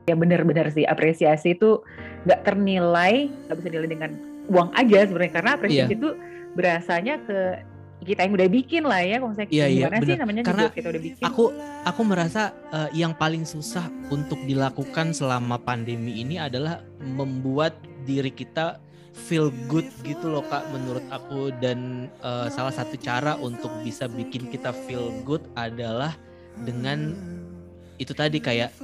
Ya 0.06 0.14
bener-bener 0.14 0.70
sih 0.70 0.86
apresiasi 0.86 1.58
itu 1.58 1.82
nggak 2.26 2.46
ternilai 2.46 3.30
nggak 3.46 3.56
bisa 3.58 3.68
nilai 3.70 3.88
dengan 3.90 4.10
uang 4.46 4.70
aja 4.78 5.06
sebenarnya 5.06 5.34
karena 5.34 5.50
apresiasi 5.58 5.90
yeah. 5.94 5.98
itu 5.98 6.08
berasanya 6.54 7.14
ke 7.26 7.38
kita 8.06 8.28
yang 8.28 8.38
udah 8.38 8.48
bikin 8.52 8.82
lah 8.86 9.02
ya 9.02 9.18
konsep 9.18 9.48
yeah, 9.50 9.66
iya, 9.66 9.88
gimana 9.88 9.96
yeah, 9.98 10.06
sih 10.06 10.16
namanya 10.20 10.42
karena 10.46 10.62
juga 10.68 10.76
kita 10.78 10.88
udah 10.94 11.02
bikin. 11.02 11.22
aku 11.26 11.44
aku 11.82 12.00
merasa 12.06 12.42
uh, 12.70 12.90
yang 12.94 13.12
paling 13.16 13.42
susah 13.42 13.88
untuk 14.14 14.38
dilakukan 14.46 15.10
selama 15.10 15.58
pandemi 15.58 16.22
ini 16.22 16.38
adalah 16.38 16.84
membuat 17.02 17.74
diri 18.06 18.30
kita 18.30 18.78
feel 19.16 19.48
good 19.66 19.88
gitu. 20.04 20.28
loh 20.28 20.44
kak 20.46 20.68
menurut 20.68 21.02
aku. 21.08 21.50
Dan 21.56 22.12
uh, 22.20 22.52
salah 22.52 22.70
satu 22.70 23.00
cara 23.00 23.40
untuk 23.40 23.72
bisa 23.80 24.06
bikin 24.06 24.52
kita 24.52 24.76
feel 24.84 25.10
good 25.24 25.42
adalah 25.56 26.12
dengan 26.62 27.16
itu 27.96 28.12
tadi 28.12 28.38
kayak 28.40 28.76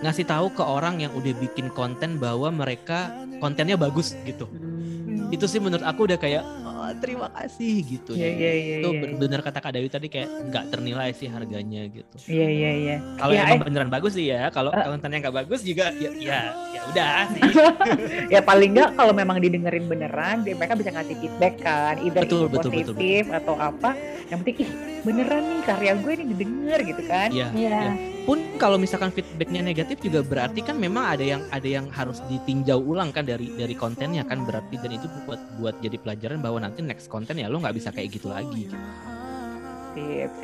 ngasih 0.00 0.28
tahu 0.28 0.52
ke 0.52 0.60
orang 0.60 1.00
yang 1.00 1.12
udah 1.16 1.32
bikin 1.40 1.72
konten 1.72 2.20
bahwa 2.20 2.52
mereka 2.52 3.12
kontennya 3.40 3.76
bagus 3.76 4.16
gitu. 4.24 4.48
Hmm. 4.48 5.32
itu 5.34 5.42
sih 5.50 5.58
menurut 5.58 5.82
aku 5.82 6.06
udah 6.06 6.18
kayak 6.20 6.44
oh, 6.86 6.94
terima 7.02 7.28
kasih 7.34 7.74
gitu 7.82 8.12
yeah, 8.14 8.32
yeah, 8.32 8.54
yeah, 8.54 8.78
itu 8.80 8.90
yeah, 8.94 9.18
benar 9.18 9.40
kata 9.42 9.58
Kak 9.58 9.72
Dewi 9.74 9.88
tadi 9.90 10.06
kayak 10.06 10.28
nggak 10.50 10.64
ternilai 10.70 11.10
sih 11.10 11.26
harganya 11.26 11.82
gitu. 11.90 12.16
Iya 12.30 12.38
yeah, 12.38 12.50
iya 12.50 12.62
yeah, 12.62 12.74
iya. 12.74 12.88
Yeah. 12.88 12.98
kalau 13.18 13.32
yeah, 13.34 13.44
emang 13.50 13.60
I... 13.60 13.66
beneran 13.66 13.90
bagus 13.90 14.12
sih 14.14 14.26
ya 14.30 14.42
kalau 14.54 14.70
uh, 14.70 14.86
kontennya 14.86 15.18
nggak 15.26 15.36
bagus 15.44 15.60
juga 15.66 15.90
ya 15.98 16.10
ya, 16.14 16.40
ya 16.72 16.80
udah 16.94 17.18
sih. 17.34 17.42
Ya 18.34 18.40
paling 18.42 18.74
nggak 18.74 18.98
kalau 18.98 19.12
memang 19.14 19.38
didengerin 19.38 19.86
beneran 19.86 20.42
mereka 20.42 20.74
bisa 20.74 20.90
ngasih 20.94 21.16
feedback 21.18 21.54
kan 21.62 21.98
either 22.02 22.22
betul, 22.26 22.46
itu 22.46 22.52
betul, 22.52 22.70
positif 22.70 23.22
betul, 23.26 23.34
betul. 23.34 23.38
atau 23.38 23.54
apa. 23.58 23.90
Yang 24.26 24.38
penting 24.42 24.56
ih 24.62 24.70
beneran 25.06 25.42
nih 25.46 25.60
karya 25.62 25.92
gue 25.94 26.12
ini 26.14 26.24
didengar 26.34 26.78
gitu 26.82 27.02
kan. 27.06 27.28
Iya 27.30 27.48
yeah, 27.50 27.50
yeah. 27.54 27.94
yeah 27.94 28.15
pun 28.26 28.42
kalau 28.58 28.74
misalkan 28.74 29.14
feedbacknya 29.14 29.62
negatif 29.62 30.02
juga 30.02 30.26
berarti 30.26 30.58
kan 30.66 30.74
memang 30.74 31.14
ada 31.14 31.22
yang 31.22 31.42
ada 31.54 31.64
yang 31.64 31.86
harus 31.94 32.18
ditinjau 32.26 32.82
ulang 32.82 33.14
kan 33.14 33.22
dari 33.22 33.54
dari 33.54 33.78
kontennya 33.78 34.26
kan 34.26 34.42
berarti 34.42 34.82
dan 34.82 34.98
itu 34.98 35.06
buat 35.24 35.38
buat 35.62 35.78
jadi 35.78 35.94
pelajaran 36.02 36.42
bahwa 36.42 36.66
nanti 36.66 36.82
next 36.82 37.06
konten 37.06 37.38
ya 37.38 37.46
lo 37.46 37.62
nggak 37.62 37.78
bisa 37.78 37.94
kayak 37.94 38.18
gitu 38.18 38.26
lagi. 38.26 38.66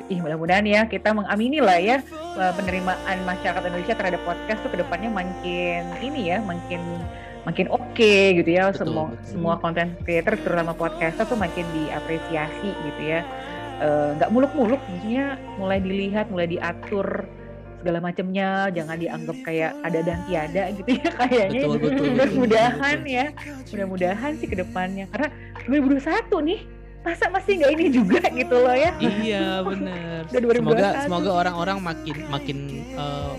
Ih 0.09 0.17
mudah-mudahan 0.23 0.65
ya 0.65 0.89
kita 0.89 1.13
mengamini 1.13 1.61
lah 1.61 1.77
ya 1.77 2.01
penerimaan 2.57 3.19
masyarakat 3.29 3.61
Indonesia 3.69 3.99
terhadap 3.99 4.23
podcast 4.25 4.65
tuh 4.65 4.71
ke 4.73 4.81
depannya 4.81 5.13
makin 5.13 5.83
ini 6.01 6.33
ya 6.33 6.39
makin 6.41 6.81
makin 7.45 7.67
oke 7.69 7.83
okay, 7.93 8.39
gitu 8.39 8.55
ya 8.55 8.71
betul, 8.71 8.87
semua 8.87 9.05
betul. 9.11 9.29
semua 9.29 9.55
konten 9.59 9.93
creator 10.07 10.39
terutama 10.39 10.73
podcaster 10.73 11.27
tuh 11.27 11.37
makin 11.37 11.67
diapresiasi 11.75 12.71
gitu 12.71 13.03
ya 13.03 13.21
nggak 14.17 14.31
uh, 14.31 14.33
muluk-muluk 14.33 14.79
maksudnya 14.79 15.37
mulai 15.59 15.83
dilihat 15.83 16.31
mulai 16.31 16.47
diatur 16.47 17.27
segala 17.83 17.99
macamnya 17.99 18.71
jangan 18.71 18.95
dianggap 18.95 19.37
kayak 19.43 19.75
ada 19.83 20.01
dan 20.07 20.19
tiada 20.31 20.63
gitu 20.79 20.91
ya 21.03 21.11
kayaknya 21.27 21.61
betul, 21.67 21.79
betul, 21.83 22.07
mudah-mudahan 22.15 22.99
ya 23.03 23.27
mudah-mudahan 23.75 24.33
sih 24.39 24.47
ke 24.47 24.57
depannya 24.63 25.11
karena 25.11 25.29
2021 25.67 26.47
nih 26.47 26.61
masa 27.03 27.27
masih 27.35 27.53
nggak 27.59 27.73
ini 27.75 27.87
juga 27.91 28.23
gitu 28.31 28.55
loh 28.63 28.77
ya? 28.79 28.95
Iya 29.03 29.47
benar 29.67 30.23
semoga 30.31 30.89
semoga 31.03 31.31
orang-orang 31.35 31.79
makin 31.83 32.17
makin 32.31 32.59
uh, 32.95 33.35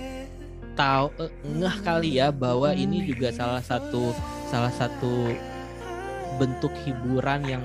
tahu 0.75 1.07
uh, 1.15 1.31
ngeh 1.47 1.77
kali 1.87 2.19
ya 2.19 2.27
bahwa 2.35 2.75
hmm. 2.75 2.83
ini 2.83 2.97
juga 3.07 3.31
salah 3.31 3.63
satu 3.63 4.11
salah 4.51 4.73
satu 4.75 5.31
bentuk 6.35 6.75
hiburan 6.83 7.41
yang 7.47 7.63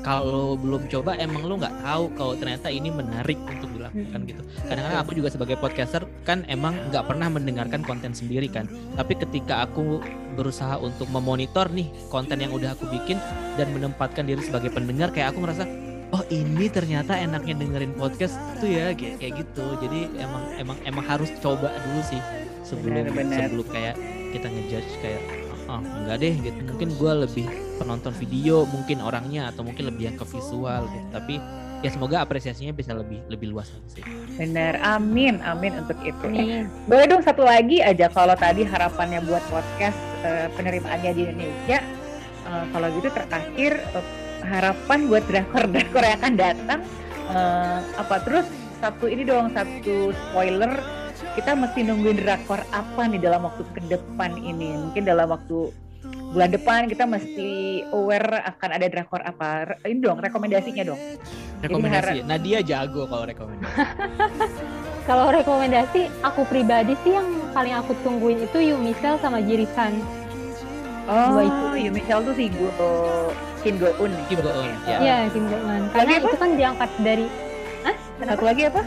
kalau 0.00 0.56
belum 0.56 0.88
coba 0.88 1.16
emang 1.20 1.44
lu 1.44 1.60
nggak 1.60 1.84
tahu 1.84 2.04
kalau 2.16 2.34
ternyata 2.36 2.72
ini 2.72 2.88
menarik 2.88 3.36
untuk 3.44 3.68
dilakukan 3.76 4.20
gitu. 4.24 4.42
Kadang-kadang 4.64 5.00
aku 5.00 5.12
juga 5.12 5.28
sebagai 5.28 5.56
podcaster 5.60 6.02
kan 6.24 6.44
emang 6.48 6.76
nggak 6.88 7.04
pernah 7.04 7.28
mendengarkan 7.28 7.84
konten 7.84 8.16
sendiri 8.16 8.48
kan. 8.48 8.64
Tapi 8.96 9.12
ketika 9.18 9.68
aku 9.68 10.00
berusaha 10.34 10.80
untuk 10.80 11.10
memonitor 11.12 11.68
nih 11.68 11.90
konten 12.08 12.40
yang 12.40 12.54
udah 12.54 12.72
aku 12.72 12.88
bikin 12.88 13.20
dan 13.60 13.68
menempatkan 13.76 14.24
diri 14.24 14.40
sebagai 14.40 14.72
pendengar 14.72 15.12
kayak 15.12 15.36
aku 15.36 15.44
merasa 15.44 15.68
oh 16.10 16.22
ini 16.32 16.66
ternyata 16.72 17.14
enaknya 17.14 17.54
dengerin 17.60 17.94
podcast 17.94 18.34
tuh 18.58 18.70
ya 18.70 18.96
kayak 18.96 19.20
kayak 19.20 19.34
gitu. 19.44 19.66
Jadi 19.84 20.00
emang 20.16 20.44
emang 20.56 20.78
emang 20.86 21.04
harus 21.04 21.30
coba 21.44 21.70
dulu 21.70 22.00
sih 22.08 22.20
sebelum 22.64 23.10
bener, 23.10 23.12
bener. 23.12 23.40
sebelum 23.50 23.66
kayak 23.68 23.96
kita 24.30 24.46
ngejudge 24.46 24.92
kayak 25.02 25.39
oh 25.70 25.78
enggak 25.78 26.16
deh 26.18 26.34
gitu. 26.42 26.58
Mungkin 26.66 26.88
gue 26.98 27.12
lebih 27.30 27.46
penonton 27.78 28.12
video 28.18 28.66
mungkin 28.66 28.98
orangnya 29.00 29.54
atau 29.54 29.62
mungkin 29.62 29.86
lebih 29.86 30.10
yang 30.10 30.16
ke 30.18 30.26
visual 30.26 30.90
gitu. 30.90 31.06
Tapi 31.14 31.34
ya 31.80 31.88
semoga 31.88 32.20
apresiasinya 32.20 32.74
bisa 32.74 32.92
lebih 32.92 33.22
lebih 33.30 33.54
luas 33.54 33.70
sih. 33.88 34.04
Bener, 34.36 34.76
amin, 34.82 35.40
amin 35.46 35.80
untuk 35.80 35.96
itu. 36.02 36.24
Eh, 36.34 36.66
boleh 36.90 37.06
dong 37.08 37.22
satu 37.22 37.46
lagi 37.46 37.80
aja 37.80 38.10
kalau 38.10 38.34
tadi 38.36 38.66
harapannya 38.66 39.22
buat 39.24 39.40
podcast 39.48 39.96
uh, 40.26 40.50
penerimaannya 40.58 41.10
di 41.14 41.22
Indonesia, 41.28 41.78
uh, 42.48 42.64
kalau 42.74 42.88
gitu 42.98 43.08
terakhir 43.12 43.80
uh, 43.96 44.04
harapan 44.44 44.98
buat 45.08 45.24
drakor-drakor 45.28 46.02
yang 46.04 46.16
akan 46.20 46.34
datang 46.36 46.80
uh, 47.32 47.80
apa 47.96 48.16
terus? 48.26 48.48
Satu 48.80 49.12
ini 49.12 49.28
dong 49.28 49.52
satu 49.52 50.08
spoiler 50.08 50.99
kita 51.40 51.56
mesti 51.56 51.80
nungguin 51.88 52.20
drakor 52.20 52.60
apa 52.68 53.02
nih 53.08 53.16
dalam 53.16 53.48
waktu 53.48 53.64
ke 53.72 53.80
depan 53.88 54.36
ini? 54.36 54.76
Mungkin 54.76 55.08
dalam 55.08 55.32
waktu 55.32 55.72
bulan 56.36 56.52
depan 56.52 56.84
kita 56.84 57.08
mesti 57.08 57.80
aware 57.96 58.44
akan 58.44 58.70
ada 58.76 58.86
drakor 58.92 59.24
apa. 59.24 59.80
Ini 59.88 60.04
dong 60.04 60.20
rekomendasinya 60.20 60.84
dong. 60.84 61.00
Rekomendasi. 61.64 62.28
Nadia 62.28 62.60
jago 62.60 63.08
kalau 63.08 63.24
rekomendasi. 63.24 63.72
Kalau 65.08 65.32
rekomendasi 65.32 66.06
aku 66.22 66.44
pribadi 66.46 66.94
sih 67.02 67.16
yang 67.16 67.26
paling 67.50 67.74
aku 67.74 67.96
tungguin 68.04 68.46
itu 68.46 68.62
Yumisel 68.62 69.18
sama 69.18 69.42
Jirisan 69.42 69.96
oh 71.10 71.74
Yumisel 71.74 72.22
tuh 72.22 72.34
si 72.36 72.46
Go 72.52 72.70
Kim 73.64 73.74
Go 73.80 73.90
Eun 73.98 74.12
Kim 74.30 74.38
Go 74.38 74.54
Eun 74.54 74.70
ya 74.86 74.98
Iya 75.02 75.16
Kim 75.34 75.50
Go 75.50 75.56
Eun 75.58 75.82
karena 75.90 76.12
itu 76.20 76.36
kan 76.38 76.50
diangkat 76.54 76.90
dari 77.02 77.26
Hah? 77.82 77.96
satu 78.22 78.44
lagi 78.44 78.62
apa? 78.70 78.82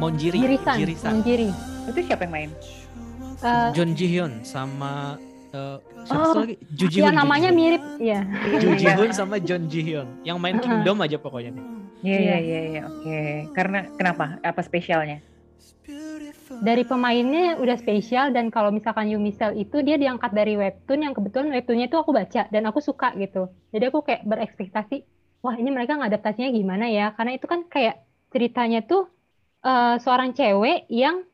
Monjiri. 0.00 0.38
Jirisan 0.40 1.20
Monjiri 1.20 1.50
itu 1.90 2.00
siapa 2.08 2.28
yang 2.28 2.34
main 2.34 2.50
uh, 3.42 3.70
John 3.74 3.90
Ji 3.96 4.06
Hyun 4.06 4.32
sama 4.42 5.16
uh, 5.54 5.78
oh, 6.10 6.44
lagi? 6.44 6.56
Ju 6.74 6.86
Ji 6.88 7.00
Ya 7.04 7.10
namanya 7.12 7.50
Ji 7.52 7.56
mirip 7.56 7.82
ya. 8.00 8.20
Ju 8.58 8.74
Ji 8.76 8.86
Hyun 8.88 9.12
sama 9.14 9.40
John 9.40 9.68
Ji 9.70 9.80
Hyun. 9.84 10.08
Yang 10.24 10.38
main 10.40 10.56
Kingdom 10.60 10.98
aja 11.04 11.16
pokoknya. 11.20 11.52
Iya 11.98 12.18
iya 12.22 12.38
iya 12.38 12.60
ya, 12.70 12.82
oke. 12.86 13.18
Karena 13.58 13.90
kenapa? 13.98 14.38
Apa 14.46 14.62
spesialnya? 14.62 15.18
Dari 16.48 16.80
pemainnya 16.88 17.60
udah 17.60 17.76
spesial 17.76 18.32
dan 18.32 18.48
kalau 18.48 18.72
misalkan 18.72 19.12
Yumisel 19.12 19.52
itu 19.60 19.84
dia 19.84 20.00
diangkat 20.00 20.32
dari 20.32 20.56
webtoon 20.56 21.04
yang 21.04 21.12
kebetulan 21.12 21.52
webtoonnya 21.52 21.92
itu 21.92 21.98
aku 22.00 22.10
baca 22.16 22.48
dan 22.48 22.62
aku 22.64 22.80
suka 22.80 23.12
gitu. 23.20 23.52
Jadi 23.68 23.84
aku 23.92 24.00
kayak 24.00 24.24
berekspektasi, 24.24 25.04
wah 25.44 25.54
ini 25.60 25.68
mereka 25.68 26.00
ngadaptasinya 26.00 26.48
gimana 26.48 26.88
ya? 26.88 27.12
Karena 27.12 27.36
itu 27.36 27.44
kan 27.44 27.68
kayak 27.68 28.00
ceritanya 28.32 28.80
tuh 28.80 29.12
uh, 29.60 30.00
seorang 30.00 30.32
cewek 30.32 30.88
yang 30.88 31.27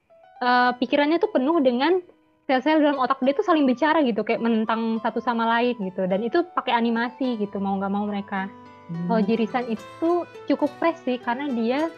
uh, 0.45 0.71
pikirannya 0.77 1.17
tuh 1.17 1.33
penuh 1.33 1.57
dengan 1.65 2.05
sel-sel 2.45 2.85
dalam 2.85 3.01
otak 3.01 3.25
dia 3.25 3.33
tuh 3.33 3.47
saling 3.47 3.65
bicara 3.65 4.05
gitu 4.05 4.21
kayak 4.21 4.45
menentang 4.45 5.01
satu 5.01 5.17
sama 5.25 5.49
lain 5.49 5.81
gitu 5.81 6.05
dan 6.05 6.21
itu 6.21 6.45
pakai 6.53 6.77
animasi 6.77 7.41
gitu 7.41 7.57
mau 7.57 7.81
nggak 7.81 7.93
mau 7.93 8.05
mereka 8.05 8.53
hmm. 8.93 9.09
kalau 9.09 9.21
Jirisan 9.25 9.65
itu 9.73 10.29
cukup 10.53 10.69
fresh 10.77 11.01
sih 11.09 11.17
karena 11.17 11.49
dia 11.49 11.89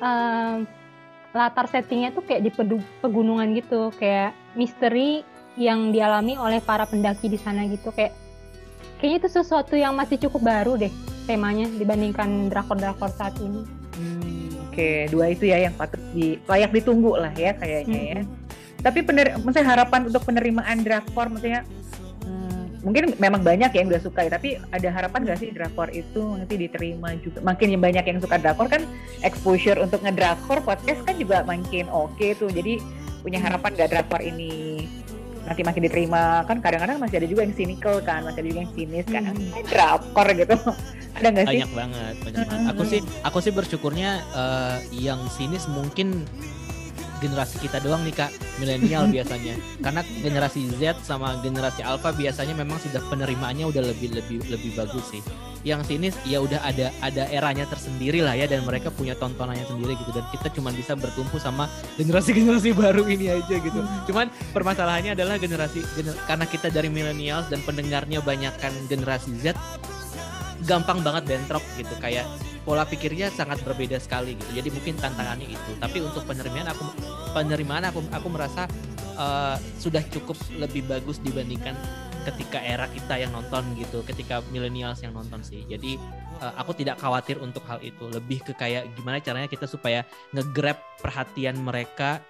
um, 0.00 0.64
latar 1.36 1.68
settingnya 1.68 2.16
tuh 2.16 2.24
kayak 2.24 2.48
di 2.48 2.50
pegunungan 3.04 3.52
gitu 3.54 3.92
kayak 4.00 4.32
misteri 4.56 5.20
yang 5.60 5.92
dialami 5.92 6.40
oleh 6.40 6.64
para 6.64 6.88
pendaki 6.88 7.28
di 7.28 7.36
sana 7.36 7.68
gitu 7.68 7.92
kayak 7.92 8.16
kayaknya 8.98 9.20
itu 9.20 9.28
sesuatu 9.28 9.76
yang 9.76 9.92
masih 9.92 10.16
cukup 10.16 10.48
baru 10.48 10.80
deh 10.80 10.90
temanya 11.28 11.68
dibandingkan 11.70 12.50
drakor-drakor 12.50 13.12
saat 13.12 13.38
ini. 13.38 13.79
Hmm, 13.90 14.70
Oke, 14.70 14.74
okay. 14.74 14.98
dua 15.10 15.34
itu 15.34 15.50
ya 15.50 15.66
yang 15.66 15.74
patut 15.74 15.98
di 16.14 16.38
layak 16.46 16.70
ditunggu 16.70 17.18
lah 17.18 17.34
ya 17.34 17.52
kayaknya 17.58 18.00
ya. 18.00 18.18
hmm. 18.22 18.26
ya 18.26 18.40
tapi 18.80 19.04
pener 19.04 19.36
maksudnya 19.40 19.68
harapan 19.68 20.08
untuk 20.08 20.22
penerimaan 20.24 20.80
drakor 20.80 21.28
maksudnya 21.28 21.62
hmm, 22.24 22.80
mungkin 22.80 23.12
memang 23.20 23.44
banyak 23.44 23.70
yang 23.76 23.86
udah 23.92 24.02
suka 24.02 24.26
ya, 24.26 24.30
tapi 24.32 24.56
ada 24.72 24.88
harapan 24.88 25.20
gak 25.28 25.38
sih 25.40 25.52
drakor 25.52 25.92
itu 25.92 26.20
nanti 26.36 26.56
diterima 26.56 27.12
juga 27.20 27.44
makin 27.44 27.76
banyak 27.76 28.04
yang 28.04 28.18
suka 28.18 28.40
drakor 28.40 28.66
kan 28.72 28.82
exposure 29.20 29.76
untuk 29.76 30.00
ngedrakor 30.00 30.64
podcast 30.64 31.00
kan 31.04 31.16
juga 31.20 31.44
makin 31.44 31.86
oke 31.92 32.16
okay 32.16 32.32
tuh 32.36 32.48
jadi 32.48 32.80
punya 33.20 33.36
harapan 33.36 33.76
gak 33.76 33.90
drakor 33.92 34.20
ini 34.24 34.88
nanti 35.50 35.66
makin 35.66 35.82
diterima. 35.90 36.46
Kan 36.46 36.62
kadang-kadang 36.62 37.02
masih 37.02 37.18
ada 37.18 37.26
juga 37.26 37.42
yang 37.42 37.54
cynical 37.58 37.98
kan 38.06 38.22
masih 38.22 38.38
ada 38.38 38.48
juga 38.54 38.60
yang 38.62 38.72
sinis 38.78 39.06
kan. 39.10 39.22
Hmm. 39.26 39.50
drakor 39.66 40.26
gitu. 40.30 40.56
Ada 41.10 41.26
nggak 41.34 41.46
sih? 41.50 41.58
Banyak 41.58 41.72
banget 41.74 42.14
banyak 42.22 42.46
banget. 42.46 42.70
Aku 42.70 42.82
sih 42.86 43.00
aku 43.26 43.38
sih 43.42 43.50
bersyukurnya 43.50 44.22
uh, 44.30 44.78
yang 44.94 45.18
sinis 45.26 45.66
mungkin 45.66 46.22
generasi 47.20 47.60
kita 47.60 47.78
doang 47.84 48.02
nih 48.02 48.16
kak. 48.16 48.30
Milenial 48.58 49.06
biasanya. 49.14 49.54
Karena 49.84 50.02
generasi 50.24 50.66
Z 50.80 51.04
sama 51.04 51.38
generasi 51.44 51.84
Alpha 51.84 52.10
biasanya 52.10 52.56
memang 52.56 52.80
sudah 52.80 53.00
penerimaannya 53.12 53.68
udah 53.68 53.82
lebih 53.84 54.16
lebih 54.16 54.42
lebih 54.48 54.72
bagus 54.74 55.04
sih. 55.12 55.22
Yang 55.60 55.92
sini 55.92 56.08
ya 56.24 56.40
udah 56.40 56.64
ada 56.64 56.88
ada 57.04 57.28
eranya 57.28 57.68
tersendiri 57.68 58.24
lah 58.24 58.32
ya 58.32 58.48
dan 58.48 58.64
mereka 58.64 58.88
punya 58.88 59.12
tontonannya 59.20 59.68
sendiri 59.68 59.92
gitu. 60.00 60.10
Dan 60.16 60.24
kita 60.32 60.48
cuma 60.56 60.72
bisa 60.72 60.96
bertumpu 60.96 61.36
sama 61.36 61.68
generasi-generasi 62.00 62.72
baru 62.72 63.04
ini 63.06 63.28
aja 63.28 63.56
gitu. 63.60 63.80
Hmm. 63.80 64.02
cuman 64.08 64.26
permasalahannya 64.56 65.12
adalah 65.12 65.36
generasi 65.36 65.84
gener, 65.94 66.16
karena 66.24 66.48
kita 66.48 66.72
dari 66.72 66.88
milenials 66.88 67.46
dan 67.52 67.60
pendengarnya 67.62 68.24
banyak 68.24 68.52
kan 68.56 68.72
generasi 68.88 69.36
Z 69.44 69.52
gampang 70.64 71.00
banget 71.04 71.28
bentrok 71.28 71.64
gitu. 71.76 71.92
Kayak 72.00 72.24
pola 72.62 72.84
pikirnya 72.84 73.32
sangat 73.32 73.64
berbeda 73.64 73.96
sekali 73.96 74.36
gitu. 74.36 74.50
Jadi 74.56 74.68
mungkin 74.72 74.94
tantangannya 75.00 75.48
itu. 75.48 75.70
Tapi 75.80 75.98
untuk 76.04 76.24
penerimaan 76.28 76.68
aku 76.70 76.84
penerimaan 77.32 77.84
aku 77.88 78.04
aku 78.12 78.28
merasa 78.28 78.68
uh, 79.16 79.56
sudah 79.80 80.04
cukup 80.12 80.36
lebih 80.60 80.84
bagus 80.86 81.18
dibandingkan 81.24 81.74
ketika 82.20 82.60
era 82.60 82.84
kita 82.92 83.16
yang 83.16 83.32
nonton 83.32 83.64
gitu, 83.80 84.04
ketika 84.04 84.44
millennials 84.52 85.00
yang 85.00 85.16
nonton 85.16 85.40
sih. 85.40 85.64
Jadi 85.64 85.96
uh, 86.44 86.52
aku 86.60 86.76
tidak 86.76 87.00
khawatir 87.00 87.40
untuk 87.40 87.64
hal 87.64 87.80
itu. 87.80 88.04
Lebih 88.12 88.44
ke 88.44 88.52
kayak 88.52 88.92
gimana 88.92 89.24
caranya 89.24 89.48
kita 89.48 89.64
supaya 89.64 90.04
ngegrab 90.36 90.76
perhatian 91.00 91.56
mereka 91.56 92.20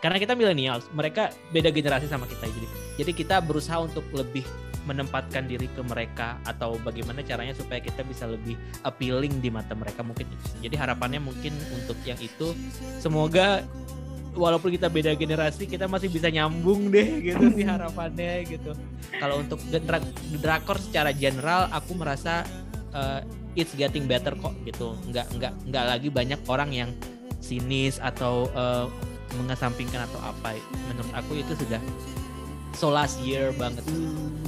karena 0.00 0.16
kita 0.16 0.32
millennials, 0.32 0.88
mereka 0.96 1.28
beda 1.52 1.68
generasi 1.68 2.08
sama 2.08 2.24
kita 2.24 2.48
jadi. 2.48 2.68
Jadi 3.04 3.12
kita 3.12 3.44
berusaha 3.44 3.84
untuk 3.84 4.04
lebih 4.16 4.44
menempatkan 4.88 5.44
diri 5.44 5.68
ke 5.68 5.84
mereka 5.84 6.40
atau 6.48 6.80
bagaimana 6.80 7.20
caranya 7.20 7.52
supaya 7.52 7.84
kita 7.84 8.00
bisa 8.00 8.24
lebih 8.24 8.56
appealing 8.80 9.44
di 9.44 9.52
mata 9.52 9.76
mereka 9.76 10.00
mungkin. 10.00 10.24
Jadi 10.64 10.72
harapannya 10.72 11.20
mungkin 11.20 11.52
untuk 11.76 12.00
yang 12.08 12.16
itu 12.16 12.56
semoga 12.96 13.60
walaupun 14.32 14.72
kita 14.72 14.86
beda 14.88 15.12
generasi 15.18 15.66
kita 15.66 15.90
masih 15.90 16.06
bisa 16.08 16.30
nyambung 16.30 16.88
deh 16.88 17.20
gitu 17.20 17.44
sih 17.52 17.66
harapannya 17.68 18.48
gitu. 18.48 18.72
Kalau 19.20 19.44
untuk 19.44 19.60
dra 19.68 20.00
drakor 20.40 20.80
secara 20.80 21.12
general 21.12 21.68
aku 21.68 21.92
merasa 21.92 22.48
uh, 22.96 23.20
it's 23.52 23.76
getting 23.76 24.08
better 24.08 24.32
kok 24.32 24.56
gitu. 24.64 24.96
Nggak 25.12 25.28
nggak 25.36 25.52
nggak 25.68 25.84
lagi 25.84 26.08
banyak 26.08 26.40
orang 26.48 26.70
yang 26.72 26.90
sinis 27.44 28.00
atau 28.00 28.48
uh, 28.56 28.88
mengesampingkan 29.38 30.06
atau 30.10 30.20
apa 30.22 30.58
menurut 30.90 31.12
aku 31.14 31.38
itu 31.38 31.52
sudah 31.54 31.78
so 32.74 32.90
last 32.90 33.18
year 33.22 33.50
banget. 33.54 33.82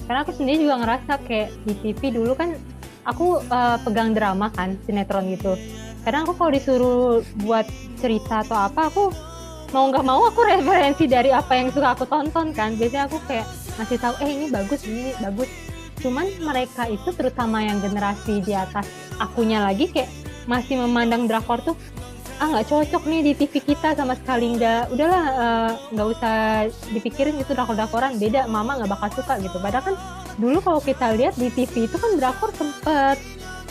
Karena 0.07 0.23
aku 0.27 0.33
sendiri 0.35 0.67
juga 0.67 0.77
ngerasa 0.83 1.13
kayak 1.27 1.51
di 1.67 1.75
TV 1.79 2.15
dulu 2.15 2.33
kan 2.35 2.55
aku 3.07 3.43
uh, 3.51 3.79
pegang 3.83 4.15
drama 4.15 4.51
kan 4.55 4.79
sinetron 4.87 5.31
gitu. 5.35 5.59
Kadang 6.03 6.27
aku 6.27 6.35
kalau 6.35 6.51
disuruh 6.51 7.23
buat 7.47 7.67
cerita 8.03 8.43
atau 8.43 8.59
apa 8.67 8.91
aku 8.91 9.15
mau 9.73 9.89
nggak 9.89 10.05
mau 10.05 10.27
aku 10.29 10.43
referensi 10.45 11.07
dari 11.07 11.31
apa 11.31 11.55
yang 11.55 11.71
suka 11.71 11.95
aku 11.95 12.05
tonton 12.07 12.51
kan. 12.55 12.75
Biasanya 12.75 13.07
aku 13.11 13.19
kayak 13.27 13.47
masih 13.79 13.97
tahu 13.99 14.15
eh 14.23 14.31
ini 14.31 14.47
bagus 14.51 14.83
ini 14.87 15.15
bagus. 15.23 15.49
Cuman 16.03 16.27
mereka 16.43 16.91
itu 16.91 17.15
terutama 17.15 17.63
yang 17.63 17.79
generasi 17.79 18.43
di 18.43 18.53
atas 18.55 18.87
akunya 19.23 19.63
lagi 19.63 19.87
kayak 19.87 20.11
masih 20.51 20.83
memandang 20.83 21.31
drakor 21.31 21.63
tuh 21.63 21.79
ah 22.41 22.47
nggak 22.49 22.67
cocok 22.69 23.03
nih 23.09 23.21
di 23.27 23.33
TV 23.37 23.61
kita 23.61 23.93
sama 23.99 24.17
sekali 24.17 24.57
nggak. 24.57 24.93
Udahlah 24.95 25.25
eh, 25.29 25.71
nggak 25.93 26.07
uh, 26.07 26.13
usah 26.15 26.37
dipikirin 26.95 27.37
itu 27.37 27.53
drakor-drakoran 27.53 28.17
beda 28.17 28.49
mama 28.49 28.81
nggak 28.81 28.91
bakal 28.91 29.09
suka 29.21 29.37
gitu. 29.43 29.57
Padahal 29.61 29.85
kan 29.93 29.97
dulu 30.41 30.59
kalau 30.65 30.81
kita 30.81 31.13
lihat 31.13 31.35
di 31.37 31.53
TV 31.53 31.91
itu 31.91 31.97
kan 32.01 32.17
drakor 32.17 32.51
sempet 32.57 33.21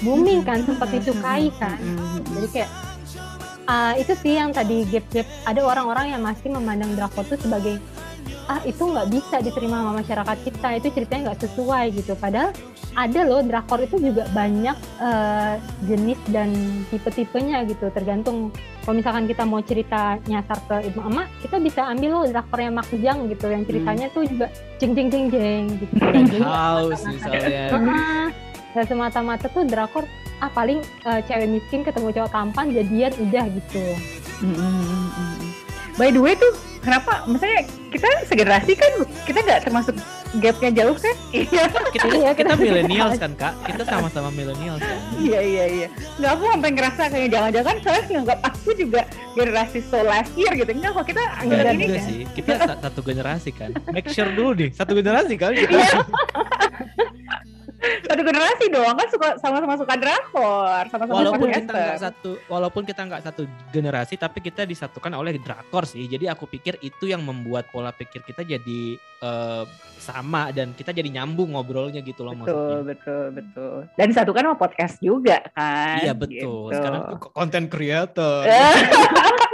booming 0.01 0.41
kan 0.45 0.61
sempet 0.65 0.88
disukai 0.97 1.49
kan. 1.57 1.77
Jadi 2.38 2.47
kayak 2.49 2.69
uh, 3.65 3.93
itu 3.97 4.13
sih 4.19 4.38
yang 4.38 4.51
tadi 4.51 4.85
gap-gap. 4.89 5.27
Ada 5.45 5.61
orang-orang 5.63 6.13
yang 6.17 6.21
masih 6.21 6.49
memandang 6.53 6.93
drakor 6.97 7.25
itu 7.25 7.38
sebagai 7.41 7.77
ah 8.49 8.60
itu 8.68 8.84
nggak 8.84 9.07
bisa 9.10 9.35
diterima 9.39 9.80
sama 9.80 9.91
masyarakat 10.03 10.38
kita 10.43 10.68
itu 10.81 10.88
ceritanya 10.91 11.22
nggak 11.31 11.41
sesuai 11.48 11.85
gitu. 11.95 12.14
Padahal 12.19 12.52
ada 12.95 13.22
loh 13.23 13.39
drakor 13.39 13.80
itu 13.80 13.95
juga 13.99 14.27
banyak 14.35 14.76
uh, 14.99 15.56
jenis 15.88 16.19
dan 16.27 16.52
tipe-tipenya 16.91 17.64
gitu 17.64 17.88
tergantung 17.95 18.52
kalau 18.84 18.98
misalkan 18.98 19.30
kita 19.30 19.43
mau 19.48 19.61
cerita 19.64 20.18
nyasar 20.27 20.60
ke 20.68 20.91
ibu 20.91 20.99
emak 21.06 21.27
kita 21.39 21.56
bisa 21.61 21.81
ambil 21.88 22.10
loh 22.19 22.23
drakornya 22.27 22.72
Mak 22.73 22.89
Jang 22.99 23.30
gitu 23.31 23.45
yang 23.48 23.64
ceritanya 23.64 24.07
hmm. 24.10 24.15
tuh 24.18 24.23
juga 24.27 24.48
jeng 24.81 24.91
jeng 24.98 25.07
jeng 25.07 25.26
jeng 25.31 25.64
gitu. 25.80 25.93
House 26.43 27.06
misalnya. 27.06 27.69
Dan 28.72 28.88
semata-mata 28.88 29.52
tuh 29.52 29.68
drakor 29.68 30.07
ah 30.41 30.49
paling 30.49 30.80
uh, 31.06 31.19
cewek 31.27 31.60
miskin 31.60 31.84
ketemu 31.84 32.07
cowok 32.18 32.31
tampan 32.34 32.72
jadian 32.73 33.14
udah 33.19 33.45
gitu. 33.52 33.85
Mm 34.41 34.53
-hmm. 34.57 35.31
By 35.99 36.09
the 36.11 36.22
way 36.22 36.34
tuh 36.38 36.51
kenapa? 36.81 37.23
Misalnya 37.30 37.68
kita 37.93 38.07
segenerasi 38.27 38.72
kan? 38.76 38.91
Kita 39.27 39.39
nggak 39.43 39.61
termasuk 39.68 39.95
gapnya 40.39 40.69
jauh 40.72 40.97
kan? 40.97 41.15
Iya. 41.31 41.63
Kita 41.91 42.05
iya, 42.11 42.31
kita 42.31 42.53
milenials 42.55 43.19
kan 43.19 43.31
kak? 43.35 43.53
Kita 43.68 43.84
sama-sama 43.84 44.30
milenials 44.31 44.80
kan? 44.80 44.99
Iya 45.19 45.39
iya 45.43 45.65
iya. 45.68 45.88
Nggak 46.18 46.31
aku 46.35 46.43
sampai 46.47 46.69
ngerasa 46.72 47.01
kayak 47.11 47.27
jangan-jangan 47.31 47.76
saya 47.84 47.99
nggak 48.07 48.39
aku 48.43 48.69
juga 48.76 49.01
generasi 49.35 49.80
so 49.84 49.99
last 50.03 50.31
year 50.39 50.51
gitu. 50.55 50.72
Enggak 50.72 50.91
kok 50.95 51.05
kita 51.11 51.23
enggak 51.43 51.73
ini 51.76 51.85
kan? 51.88 52.03
sih. 52.07 52.19
Kita 52.31 52.51
satu 52.80 52.99
generasi 53.03 53.49
kan. 53.51 53.69
Make 53.91 54.09
sure 54.11 54.30
dulu 54.31 54.51
nih 54.55 54.69
satu 54.72 54.91
generasi 54.95 55.34
kan 55.35 55.51
kita 55.55 55.77
satu 57.82 58.22
generasi 58.22 58.66
doang 58.70 58.94
kan 58.94 59.08
suka 59.10 59.28
sama-sama 59.41 59.74
suka 59.74 59.94
drakor 59.98 60.84
sama-sama 60.94 61.18
walaupun 61.18 61.49
kita 61.49 61.72
nggak 61.74 62.02
satu 62.02 62.32
walaupun 62.45 62.84
kita 62.86 63.02
nggak 63.10 63.24
satu 63.26 63.41
generasi 63.74 64.16
tapi 64.22 64.40
kita 64.40 64.64
disatukan 64.70 65.12
oleh 65.18 65.38
drakor 65.41 65.90
sih. 65.90 66.06
Jadi 66.06 66.30
aku 66.30 66.45
pikir 66.45 66.78
itu 66.86 67.10
yang 67.10 67.26
membuat 67.26 67.70
pola 67.74 67.90
pikir 67.90 68.22
kita 68.22 68.45
jadi 68.45 69.02
uh, 69.22 69.64
sama 70.02 70.49
dan 70.49 70.74
kita 70.74 70.90
jadi 70.90 71.08
nyambung 71.22 71.53
ngobrolnya 71.53 72.02
gitu 72.02 72.26
loh 72.26 72.34
betul 72.34 72.49
maksudnya. 72.49 72.82
betul 72.90 73.26
betul 73.38 73.76
dan 73.94 74.06
disatukan 74.10 74.41
sama 74.49 74.58
podcast 74.58 74.95
juga 74.98 75.38
kan 75.53 76.02
iya 76.02 76.14
betul. 76.18 76.74
gitu. 76.74 76.74
sekarang 76.74 77.02
konten 77.22 77.64
creator 77.74 78.41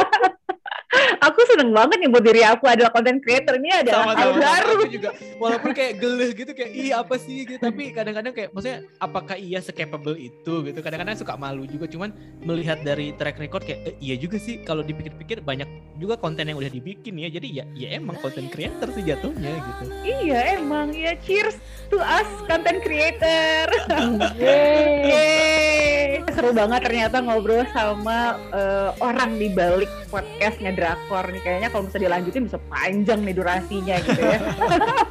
aku 1.27 1.39
seneng 1.47 1.69
banget 1.75 1.97
nih 1.99 2.09
buat 2.09 2.23
diri 2.23 2.41
aku 2.47 2.65
adalah 2.65 2.91
content 2.91 3.19
creator. 3.19 3.59
Ini 3.59 3.83
adalah 3.83 4.15
hal 4.15 4.31
baru. 4.35 4.77
Juga 4.87 5.09
walaupun 5.37 5.71
kayak 5.75 5.99
geles 5.99 6.31
gitu 6.33 6.51
kayak 6.55 6.71
iya 6.71 7.03
apa 7.03 7.15
sih? 7.19 7.43
gitu. 7.43 7.61
Tapi 7.61 7.91
kadang-kadang 7.91 8.33
kayak 8.33 8.49
maksudnya 8.55 8.87
apakah 8.97 9.35
iya 9.35 9.59
secapable 9.59 10.15
itu 10.15 10.53
gitu? 10.63 10.79
Kadang-kadang 10.79 11.15
suka 11.19 11.35
malu 11.35 11.67
juga. 11.67 11.85
Cuman 11.89 12.15
melihat 12.41 12.79
dari 12.81 13.11
track 13.15 13.37
record 13.37 13.63
kayak 13.67 13.79
eh, 13.93 13.95
iya 13.99 14.15
juga 14.15 14.39
sih. 14.39 14.63
Kalau 14.63 14.81
dipikir-pikir 14.81 15.43
banyak 15.43 15.67
juga 15.99 16.15
konten 16.15 16.47
yang 16.47 16.57
udah 16.57 16.71
dibikin 16.71 17.19
ya. 17.19 17.27
Jadi 17.27 17.47
ya 17.51 17.63
ya 17.75 17.97
emang 17.97 18.15
content 18.23 18.47
creator 18.49 18.87
sih 18.93 19.03
jatuhnya 19.03 19.51
gitu. 19.51 19.83
Iya 20.05 20.59
emang. 20.61 20.95
Ya 20.95 21.13
cheers 21.19 21.59
to 21.91 21.99
us 21.99 22.27
content 22.47 22.79
creator. 22.83 23.67
Yeay. 24.39 26.21
seru 26.37 26.53
banget 26.53 26.85
ternyata 26.85 27.17
ngobrol 27.17 27.65
sama 27.73 28.37
uh, 28.53 28.93
orang 29.01 29.41
di 29.41 29.49
balik 29.49 29.89
podcastnya 30.13 30.69
drakor 30.69 31.16
nih 31.25 31.41
kayaknya 31.41 31.69
kalau 31.73 31.83
bisa 31.89 31.97
dilanjutin 31.97 32.43
bisa 32.45 32.59
panjang 32.69 33.19
nih 33.25 33.33
durasinya 33.33 33.95
gitu 34.05 34.21
ya. 34.21 34.39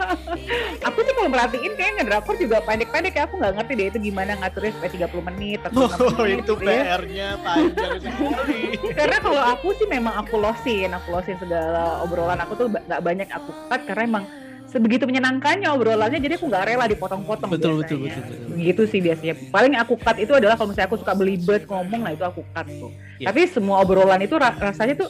Aku 0.87 0.99
sih 1.03 1.15
mau 1.19 1.27
merhatiin 1.27 1.75
kayaknya 1.75 2.03
drakor 2.07 2.39
juga 2.39 2.63
pendek-pendek 2.63 3.15
ya 3.19 3.27
aku 3.27 3.35
nggak 3.41 3.55
ngerti 3.59 3.73
deh 3.75 3.87
itu 3.91 3.99
gimana 4.11 4.39
ngaturnya 4.39 4.73
supaya 4.79 4.91
30 5.09 5.29
menit 5.33 5.61
atau 5.67 5.81
oh, 5.83 5.91
menit, 6.23 6.39
itu 6.47 6.53
gitu 6.55 6.63
ya. 6.63 6.83
PR-nya 6.85 7.29
panjang 7.43 7.93
sekali 7.99 8.61
karena 8.99 9.19
kalau 9.19 9.43
aku 9.43 9.69
sih 9.75 9.87
memang 9.91 10.15
aku 10.23 10.35
losin 10.39 10.91
aku 10.95 11.09
losin 11.11 11.37
segala 11.43 12.05
obrolan 12.07 12.39
aku 12.39 12.53
tuh 12.55 12.67
nggak 12.71 13.03
banyak 13.03 13.29
aku 13.33 13.51
cut 13.67 13.83
karena 13.89 14.03
emang 14.07 14.25
sebegitu 14.67 15.07
menyenangkannya 15.07 15.69
obrolannya 15.73 16.19
jadi 16.21 16.37
aku 16.37 16.47
nggak 16.51 16.65
rela 16.69 16.85
dipotong-potong 16.91 17.51
betul, 17.55 17.81
betul 17.81 17.99
betul 18.05 18.23
betul. 18.29 18.59
Gitu 18.59 18.83
sih 18.91 19.01
biasanya. 19.01 19.35
Paling 19.49 19.79
aku 19.79 19.95
cut 19.97 20.19
itu 20.19 20.33
adalah 20.35 20.59
kalau 20.59 20.75
misalnya 20.75 20.89
aku 20.91 20.99
suka 21.01 21.15
belibet 21.15 21.63
ngomong 21.71 22.03
lah 22.03 22.13
itu 22.13 22.25
aku 22.27 22.43
cut 22.53 22.67
tuh 22.67 22.91
yeah. 23.19 23.29
tapi 23.33 23.49
semua 23.49 23.83
obrolan 23.83 24.21
itu 24.23 24.37
rasanya 24.39 24.95
tuh 25.07 25.09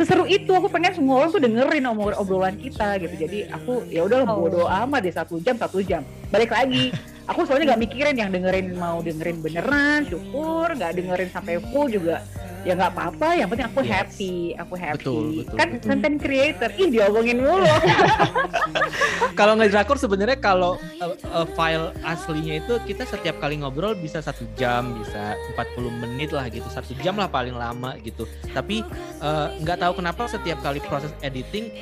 seseru 0.00 0.24
itu. 0.24 0.50
Aku 0.56 0.72
pengen 0.72 0.96
semua 0.96 1.24
orang 1.24 1.30
tuh 1.30 1.42
dengerin 1.42 1.84
omong 1.92 2.16
obrolan 2.16 2.56
kita 2.56 2.96
gitu. 3.02 3.14
Jadi 3.28 3.38
aku 3.52 3.84
ya 3.92 4.08
udah 4.08 4.24
oh. 4.24 4.48
bodo 4.48 4.62
amat 4.64 5.00
deh 5.04 5.14
satu 5.14 5.36
jam 5.44 5.60
satu 5.60 5.84
jam. 5.84 6.00
Balik 6.32 6.54
lagi. 6.54 6.94
Aku 7.28 7.46
soalnya 7.46 7.74
nggak 7.74 7.82
mikirin 7.86 8.16
yang 8.18 8.30
dengerin 8.34 8.74
mau 8.74 8.98
dengerin 9.04 9.38
beneran 9.38 10.08
syukur. 10.08 10.72
Nggak 10.74 10.98
dengerin 10.98 11.30
sampai 11.30 11.62
full 11.70 11.86
juga 11.86 12.24
ya 12.66 12.72
nggak 12.76 12.92
apa-apa. 12.96 13.28
Yang 13.38 13.48
penting 13.54 13.66
aku 13.70 13.80
Yes. 13.80 13.92
happy 13.92 14.34
aku 14.56 14.74
happy. 14.76 14.98
Betul, 14.98 15.24
betul, 15.44 15.56
kan 15.56 15.68
betul. 15.76 15.88
content 15.88 16.16
creator. 16.18 16.70
Ih 16.74 16.88
diomongin 16.90 17.38
mulu. 17.44 17.70
Kalau 19.38 19.54
ngedrakor 19.56 19.96
sebenarnya 19.96 20.36
kalau 20.36 20.76
uh, 21.00 21.14
uh, 21.32 21.46
file 21.56 21.94
aslinya 22.04 22.60
itu 22.60 22.74
kita 22.84 23.08
setiap 23.08 23.40
kali 23.40 23.62
ngobrol 23.62 23.96
bisa 23.96 24.20
satu 24.20 24.44
jam 24.58 24.96
bisa 25.00 25.32
40 25.56 26.02
menit 26.02 26.30
lah 26.34 26.50
gitu. 26.52 26.66
Satu 26.68 26.92
jam 27.00 27.16
lah 27.16 27.30
paling 27.40 27.56
lama 27.56 27.96
gitu. 28.04 28.28
Tapi 28.52 28.84
uh, 29.24 29.48
nggak 29.64 29.80
tahu 29.80 29.92
kenapa 30.04 30.28
setiap 30.28 30.60
kali 30.60 30.84
proses 30.84 31.16
editing 31.24 31.72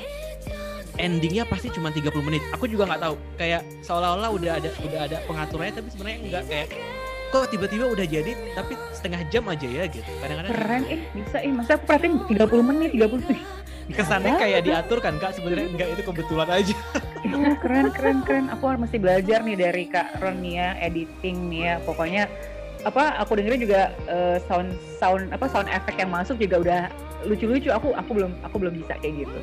endingnya 0.99 1.47
pasti 1.47 1.71
cuma 1.71 1.91
30 1.91 2.11
menit. 2.23 2.43
Aku 2.55 2.67
juga 2.67 2.87
nggak 2.87 3.01
tahu. 3.03 3.15
Kayak 3.35 3.67
seolah-olah 3.83 4.29
udah 4.35 4.51
ada 4.59 4.69
udah 4.83 4.99
ada 5.07 5.17
pengaturannya 5.27 5.73
tapi 5.75 5.87
sebenarnya 5.91 6.19
nggak. 6.31 6.43
Kayak 6.47 6.67
kok 7.29 7.45
tiba-tiba 7.53 7.85
udah 7.93 8.05
jadi 8.09 8.31
tapi 8.57 8.73
setengah 8.95 9.21
jam 9.27 9.43
aja 9.51 9.67
ya 9.67 9.83
gitu. 9.87 10.09
Kadang-kadang 10.23 10.51
keren 10.55 10.83
eh 10.87 11.01
bisa 11.15 11.37
eh 11.43 11.51
masa 11.51 11.75
aku 11.75 11.83
perhatiin 11.87 12.15
30 12.25 12.69
menit 12.71 12.89
30 12.97 13.35
ih 13.37 13.41
kesannya 13.97 14.33
kayak 14.37 14.61
diatur 14.65 14.99
kan 14.99 15.15
kak? 15.17 15.31
Sebenarnya 15.37 15.67
enggak 15.71 15.89
itu 15.97 16.01
kebetulan 16.07 16.49
aja. 16.51 16.77
Iya, 17.19 17.51
keren 17.59 17.91
keren 17.91 18.23
keren. 18.23 18.45
Aku 18.47 18.63
mesti 18.79 18.95
belajar 18.95 19.43
nih 19.43 19.59
dari 19.59 19.91
kak 19.91 20.23
Ron 20.23 20.39
nih 20.39 20.53
ya 20.55 20.69
editing 20.87 21.51
nih 21.51 21.61
ya. 21.67 21.75
Pokoknya 21.83 22.31
apa 22.87 23.19
aku 23.19 23.35
dengerin 23.35 23.59
juga 23.59 23.81
eh, 24.07 24.37
sound 24.47 24.71
sound 24.99 25.27
apa 25.35 25.45
sound 25.51 25.67
effect 25.67 25.97
yang 25.99 26.11
masuk 26.11 26.39
juga 26.39 26.55
udah 26.63 26.81
lucu-lucu. 27.27 27.67
Aku 27.71 27.91
aku 27.95 28.11
belum 28.15 28.31
aku 28.47 28.55
belum 28.59 28.73
bisa 28.79 28.95
kayak 28.99 29.27
gitu. 29.27 29.39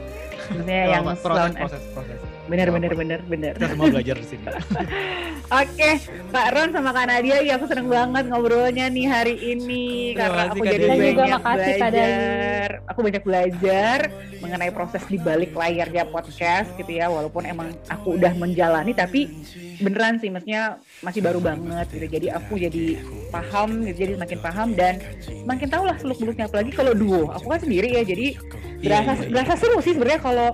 Maksudnya 0.52 0.80
yang 0.96 1.04
Oh, 1.04 1.12
proses 1.16 1.36
sound 1.36 1.54
proses 1.56 1.82
proses 1.92 2.18
bener 2.46 2.68
bener 2.70 2.92
bener 2.94 3.20
bener 3.26 3.52
kita 3.58 3.74
semua 3.74 3.88
belajar 3.90 4.16
di 4.18 4.26
sini 4.26 4.46
Oke, 5.46 6.02
Kak 6.34 6.58
Ron 6.58 6.74
sama 6.74 6.90
Kak 6.90 7.06
Nadia, 7.06 7.38
ya 7.38 7.54
aku 7.54 7.70
seneng 7.70 7.86
banget 7.86 8.26
ngobrolnya 8.26 8.90
nih 8.90 9.06
hari 9.06 9.38
ini 9.54 10.10
karena 10.18 10.50
aku 10.50 10.58
Kak 10.58 10.74
jadi. 10.74 10.82
Dan 10.82 10.90
juga 10.90 11.06
banyak 11.06 11.30
makasih, 11.38 11.72
Kak 11.78 11.90
belajar. 11.94 12.68
Aku 12.90 12.98
banyak 13.06 13.22
belajar 13.22 13.98
mengenai 14.42 14.70
proses 14.74 15.02
di 15.06 15.18
balik 15.22 15.54
layarnya 15.54 16.02
podcast 16.10 16.74
gitu 16.74 16.98
ya, 16.98 17.06
walaupun 17.06 17.46
emang 17.46 17.70
aku 17.86 18.18
udah 18.18 18.34
menjalani, 18.34 18.90
tapi 18.90 19.30
beneran 19.78 20.18
sih, 20.18 20.34
maksudnya 20.34 20.82
masih 21.06 21.22
baru 21.22 21.38
banget 21.38 21.94
gitu. 21.94 22.06
Jadi 22.10 22.26
aku 22.34 22.58
jadi 22.58 22.84
paham, 23.30 23.86
gitu, 23.86 24.02
jadi 24.02 24.12
semakin 24.18 24.38
paham 24.42 24.68
dan 24.74 24.98
semakin 25.22 25.68
tahu 25.70 25.84
lah 25.86 25.94
seluk 26.02 26.18
beluknya 26.26 26.50
apalagi 26.50 26.74
kalau 26.74 26.90
duo. 26.90 27.30
Aku 27.38 27.54
kan 27.54 27.62
sendiri 27.62 27.94
ya, 27.94 28.02
jadi 28.02 28.34
berasa 28.82 29.14
Iya, 29.14 29.14
iya, 29.14 29.22
iya. 29.22 29.30
berasa 29.32 29.54
seru 29.56 29.78
sih 29.78 29.92
sebenarnya 29.94 30.20
kalau 30.20 30.48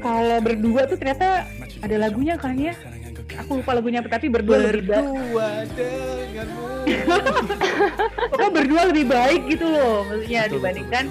kalau 0.00 0.38
berdua 0.42 0.88
tuh 0.88 0.96
ternyata 0.98 1.48
ada 1.82 1.96
lagunya 1.96 2.34
kan 2.40 2.56
ya? 2.56 2.74
aku 3.36 3.60
lupa 3.60 3.76
lagunya 3.76 4.00
apa 4.00 4.08
tapi 4.08 4.26
berdua 4.32 4.56
lebih 4.58 4.88
baik 4.88 5.04
berdua 5.04 5.48
denganmu. 5.76 6.64
Pokoknya 8.30 8.52
berdua 8.54 8.82
lebih 8.94 9.04
baik 9.10 9.40
gitu 9.50 9.66
loh 9.66 10.06
maksudnya 10.06 10.40
Betul, 10.46 10.54
dibandingkan 10.56 11.04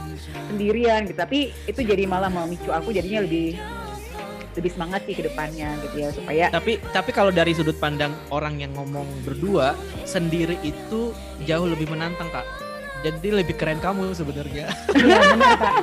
sendirian 0.49 0.99
gitu. 1.05 1.17
Tapi 1.19 1.39
itu 1.67 1.81
jadi 1.83 2.03
malah 2.07 2.31
memicu 2.31 2.71
aku 2.71 2.95
jadinya 2.95 3.21
lebih 3.27 3.59
lebih 4.55 4.71
semangat 4.71 5.03
sih 5.03 5.15
ke 5.19 5.23
depannya 5.27 5.67
gitu 5.83 5.95
ya 5.99 6.09
supaya 6.15 6.45
tapi 6.47 6.79
tapi 6.95 7.11
kalau 7.11 7.27
dari 7.27 7.51
sudut 7.51 7.75
pandang 7.75 8.15
orang 8.31 8.55
yang 8.63 8.71
ngomong 8.71 9.03
berdua 9.27 9.75
sendiri 10.07 10.55
itu 10.63 11.11
jauh 11.43 11.67
lebih 11.67 11.91
menantang 11.91 12.31
kak 12.31 12.47
jadi 13.05 13.27
lebih 13.35 13.55
keren 13.55 13.77
kamu 13.77 14.11
sebenarnya 14.11 14.65
Iya 14.91 15.17
benar 15.27 15.53
kak. 15.55 15.73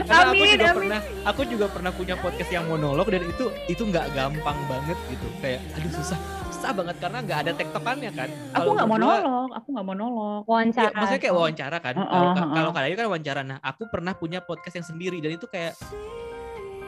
karena 0.00 0.22
aku 0.22 0.32
Amin, 0.34 0.48
juga 0.50 0.64
amin. 0.64 0.76
pernah 0.76 1.00
aku 1.24 1.40
juga 1.44 1.66
pernah 1.68 1.90
punya 1.90 2.14
podcast 2.16 2.50
yang 2.50 2.64
monolog 2.64 3.06
dan 3.06 3.22
itu 3.22 3.44
itu 3.66 3.82
nggak 3.82 4.06
gampang 4.12 4.58
banget 4.64 4.98
gitu 5.08 5.26
kayak 5.38 5.60
aduh 5.72 5.92
susah 5.94 6.18
susah 6.48 6.72
banget 6.72 6.96
karena 6.98 7.18
nggak 7.20 7.38
ada 7.38 7.52
tektokannya 7.54 8.10
kan 8.12 8.28
aku 8.52 8.68
nggak 8.72 8.88
monolog 8.88 9.48
aku 9.50 9.68
nggak 9.70 9.86
monolog 9.86 10.40
Ya, 10.40 10.48
Wawancara. 10.48 10.90
maksudnya 10.92 11.20
kayak 11.20 11.34
wawancara 11.34 11.76
kan. 11.78 11.94
Kalau 11.94 12.30
heeh. 12.30 12.52
kalau 12.54 12.70
kalian 12.72 12.94
kan 12.94 13.06
wawancara. 13.06 13.40
Nah, 13.42 13.58
aku 13.60 13.82
pernah 13.86 14.12
punya 14.12 14.40
podcast 14.40 14.74
yang 14.74 14.86
sendiri 14.86 15.18
dan 15.18 15.34
itu 15.34 15.44
kayak 15.44 15.76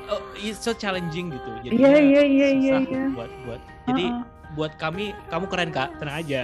oh, 0.06 0.20
it's 0.36 0.58
so 0.58 0.72
challenging 0.72 1.28
gitu. 1.28 1.50
Jadi 1.62 1.74
Iya, 1.76 1.92
iya, 1.94 2.22
iya, 2.22 2.48
iya, 2.50 2.76
iya. 2.80 3.04
buat 3.10 3.28
buat. 3.44 3.60
Jadi 3.86 4.04
Heeh. 4.06 4.39
Buat 4.54 4.74
kami 4.78 5.14
kamu 5.30 5.46
keren 5.46 5.70
Kak, 5.70 5.98
tenang 6.02 6.16
aja. 6.20 6.42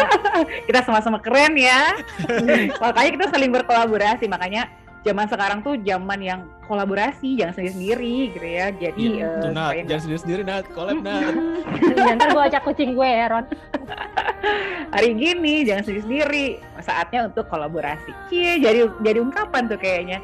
Kita 0.68 0.80
sama-sama 0.84 1.20
keren 1.20 1.54
ya 1.56 1.94
makanya 2.82 3.10
kita 3.14 3.26
saling 3.32 3.50
berkolaborasi 3.52 4.24
makanya 4.28 4.68
zaman 5.04 5.26
sekarang 5.26 5.58
tuh 5.60 5.76
zaman 5.78 6.16
yang 6.18 6.40
kolaborasi 6.64 7.36
jangan 7.36 7.52
sendiri-sendiri 7.52 8.32
gitu 8.32 8.46
ya 8.46 8.66
jadi 8.72 9.04
tuh 9.38 9.52
Nat, 9.52 9.68
supaya 9.68 9.82
jangan 9.84 10.02
sendiri-sendiri 10.02 10.42
Nat, 10.42 10.64
collab 10.76 10.98
Nat. 10.98 11.34
Dan 12.08 12.16
ntar 12.16 12.28
gue 12.32 12.42
acak 12.42 12.62
kucing 12.64 12.96
gue 12.96 13.04
ya 13.04 13.28
Ron. 13.28 13.44
hari 14.94 15.10
gini 15.12 15.64
jangan 15.64 15.82
sendiri 15.82 16.02
sendiri 16.02 16.46
saatnya 16.78 17.26
untuk 17.26 17.48
kolaborasi 17.48 18.12
cie 18.28 18.60
jadi 18.60 18.86
jadi 19.00 19.18
ungkapan 19.20 19.66
tuh 19.66 19.76
kayaknya 19.76 20.20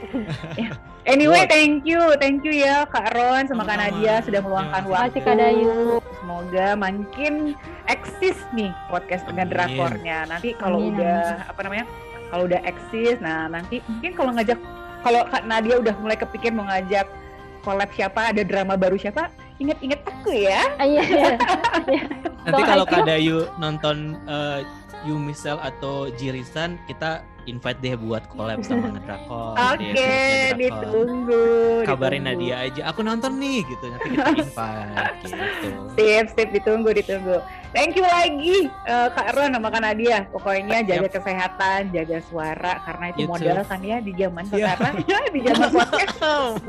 Ya. 0.54 0.70
anyway 1.04 1.42
Good. 1.42 1.50
thank 1.50 1.74
you 1.82 2.00
thank 2.16 2.40
you 2.40 2.52
ya 2.54 2.84
kak 2.86 3.10
Ron 3.10 3.48
sama 3.48 3.64
kak. 3.64 3.76
Nadia 3.76 4.20
sudah 4.22 4.40
meluangkan 4.40 4.80
Terima 4.80 4.94
waktu 4.94 5.08
kasih, 5.10 5.20
Kak 5.24 5.36
Dayu. 5.36 5.74
semoga 6.14 6.66
makin 6.78 7.34
eksis 7.86 8.38
nih 8.52 8.70
podcast 8.86 9.24
dengan 9.26 9.48
drakornya 9.48 10.28
nanti 10.28 10.52
kalau 10.54 10.86
udah 10.86 11.48
apa 11.48 11.60
namanya 11.60 11.84
kalau 12.30 12.46
udah 12.46 12.60
eksis 12.64 13.18
nah 13.20 13.50
nanti 13.50 13.82
mungkin 13.86 14.12
kalau 14.14 14.30
ngajak 14.34 14.58
kalau 15.04 15.20
kak 15.28 15.44
Nadia 15.44 15.76
udah 15.82 15.94
mulai 16.00 16.16
kepikir 16.16 16.54
mau 16.54 16.64
ngajak 16.68 17.06
collab 17.60 17.90
siapa 17.92 18.32
ada 18.32 18.42
drama 18.46 18.74
baru 18.78 18.96
siapa 18.96 19.28
inget-inget 19.60 20.00
aku 20.08 20.32
ya. 20.32 20.64
Ah, 20.80 20.88
Iya, 20.88 21.02
iya. 21.04 21.32
Nanti 22.48 22.62
Kalau 22.64 22.84
Kak 22.88 23.04
Dayu 23.04 23.44
nonton 23.60 24.16
eh, 24.24 24.64
You 25.04 25.20
Misel 25.20 25.60
atau 25.60 26.08
Jirisan, 26.16 26.80
kita 26.88 27.20
invite 27.50 27.78
deh 27.78 27.94
buat 27.94 28.22
collab 28.26 28.62
sama 28.62 28.86
Ngedrakor. 28.94 29.58
oke 29.58 29.82
episode 29.82 29.98
Ngedrakor. 29.98 30.56
ditunggu 30.56 31.44
Kabarin 31.82 32.22
ditunggu. 32.22 32.46
Nadia 32.46 32.56
aja, 32.62 32.82
aku 32.86 33.00
nonton 33.02 33.32
nih 33.36 33.60
gitu. 33.66 33.84
Nanti 33.86 34.08
kita 34.08 34.30
invite 34.40 35.16
gitu. 35.26 35.68
Sip, 35.94 36.26
sip, 36.32 36.48
ditunggu, 36.52 36.90
ditunggu. 36.94 37.36
Thank 37.70 37.94
you 37.94 38.02
lagi 38.02 38.66
eh, 38.66 39.08
Kak 39.10 39.30
Ron 39.34 39.54
sama 39.54 39.68
Kak 39.68 39.82
Nadia. 39.82 40.26
Pokoknya 40.28 40.82
jaga 40.82 41.06
Yap. 41.06 41.12
kesehatan, 41.12 41.80
jaga 41.90 42.18
suara 42.22 42.72
karena 42.82 43.04
itu 43.10 43.20
modal 43.26 43.58
kan 43.62 43.80
ya 43.80 43.98
di 43.98 44.12
zaman 44.14 44.44
Iya. 44.48 44.74
sekarang, 44.74 44.94
di 45.34 45.40
zaman 45.42 45.68
podcast. 45.70 46.62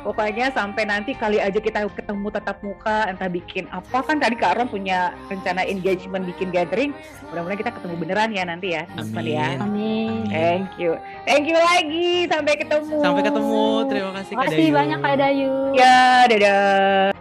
Pokoknya 0.00 0.48
sampai 0.56 0.88
nanti 0.88 1.12
kali 1.12 1.36
aja 1.36 1.60
kita 1.60 1.84
ketemu 1.92 2.26
tatap 2.32 2.64
muka, 2.64 3.04
entah 3.04 3.28
bikin 3.28 3.68
apa 3.68 4.00
kan 4.00 4.16
tadi 4.16 4.32
Kak 4.36 4.56
Ron 4.56 4.68
punya 4.72 5.12
rencana 5.28 5.60
engagement 5.68 6.24
bikin 6.24 6.48
gathering. 6.48 6.96
Mudah-mudahan 7.28 7.60
kita 7.60 7.70
ketemu 7.76 7.94
beneran 8.00 8.30
ya 8.32 8.42
nanti 8.48 8.68
ya, 8.74 8.88
ya. 8.88 9.60
Amin. 9.60 9.60
Amin. 9.60 10.08
Thank 10.32 10.70
you, 10.80 10.96
thank 11.28 11.44
you 11.44 11.58
lagi. 11.60 12.26
Sampai 12.32 12.54
ketemu. 12.56 12.96
Sampai 13.04 13.22
ketemu. 13.22 13.64
Terima 13.92 14.10
kasih 14.16 14.32
Kak 14.32 14.40
Makasih 14.40 14.66
Dayu. 14.66 14.78
banyak 14.80 14.98
Kak 15.04 15.16
Dayu. 15.20 15.52
Ya, 15.76 16.00
dadah. 16.26 17.12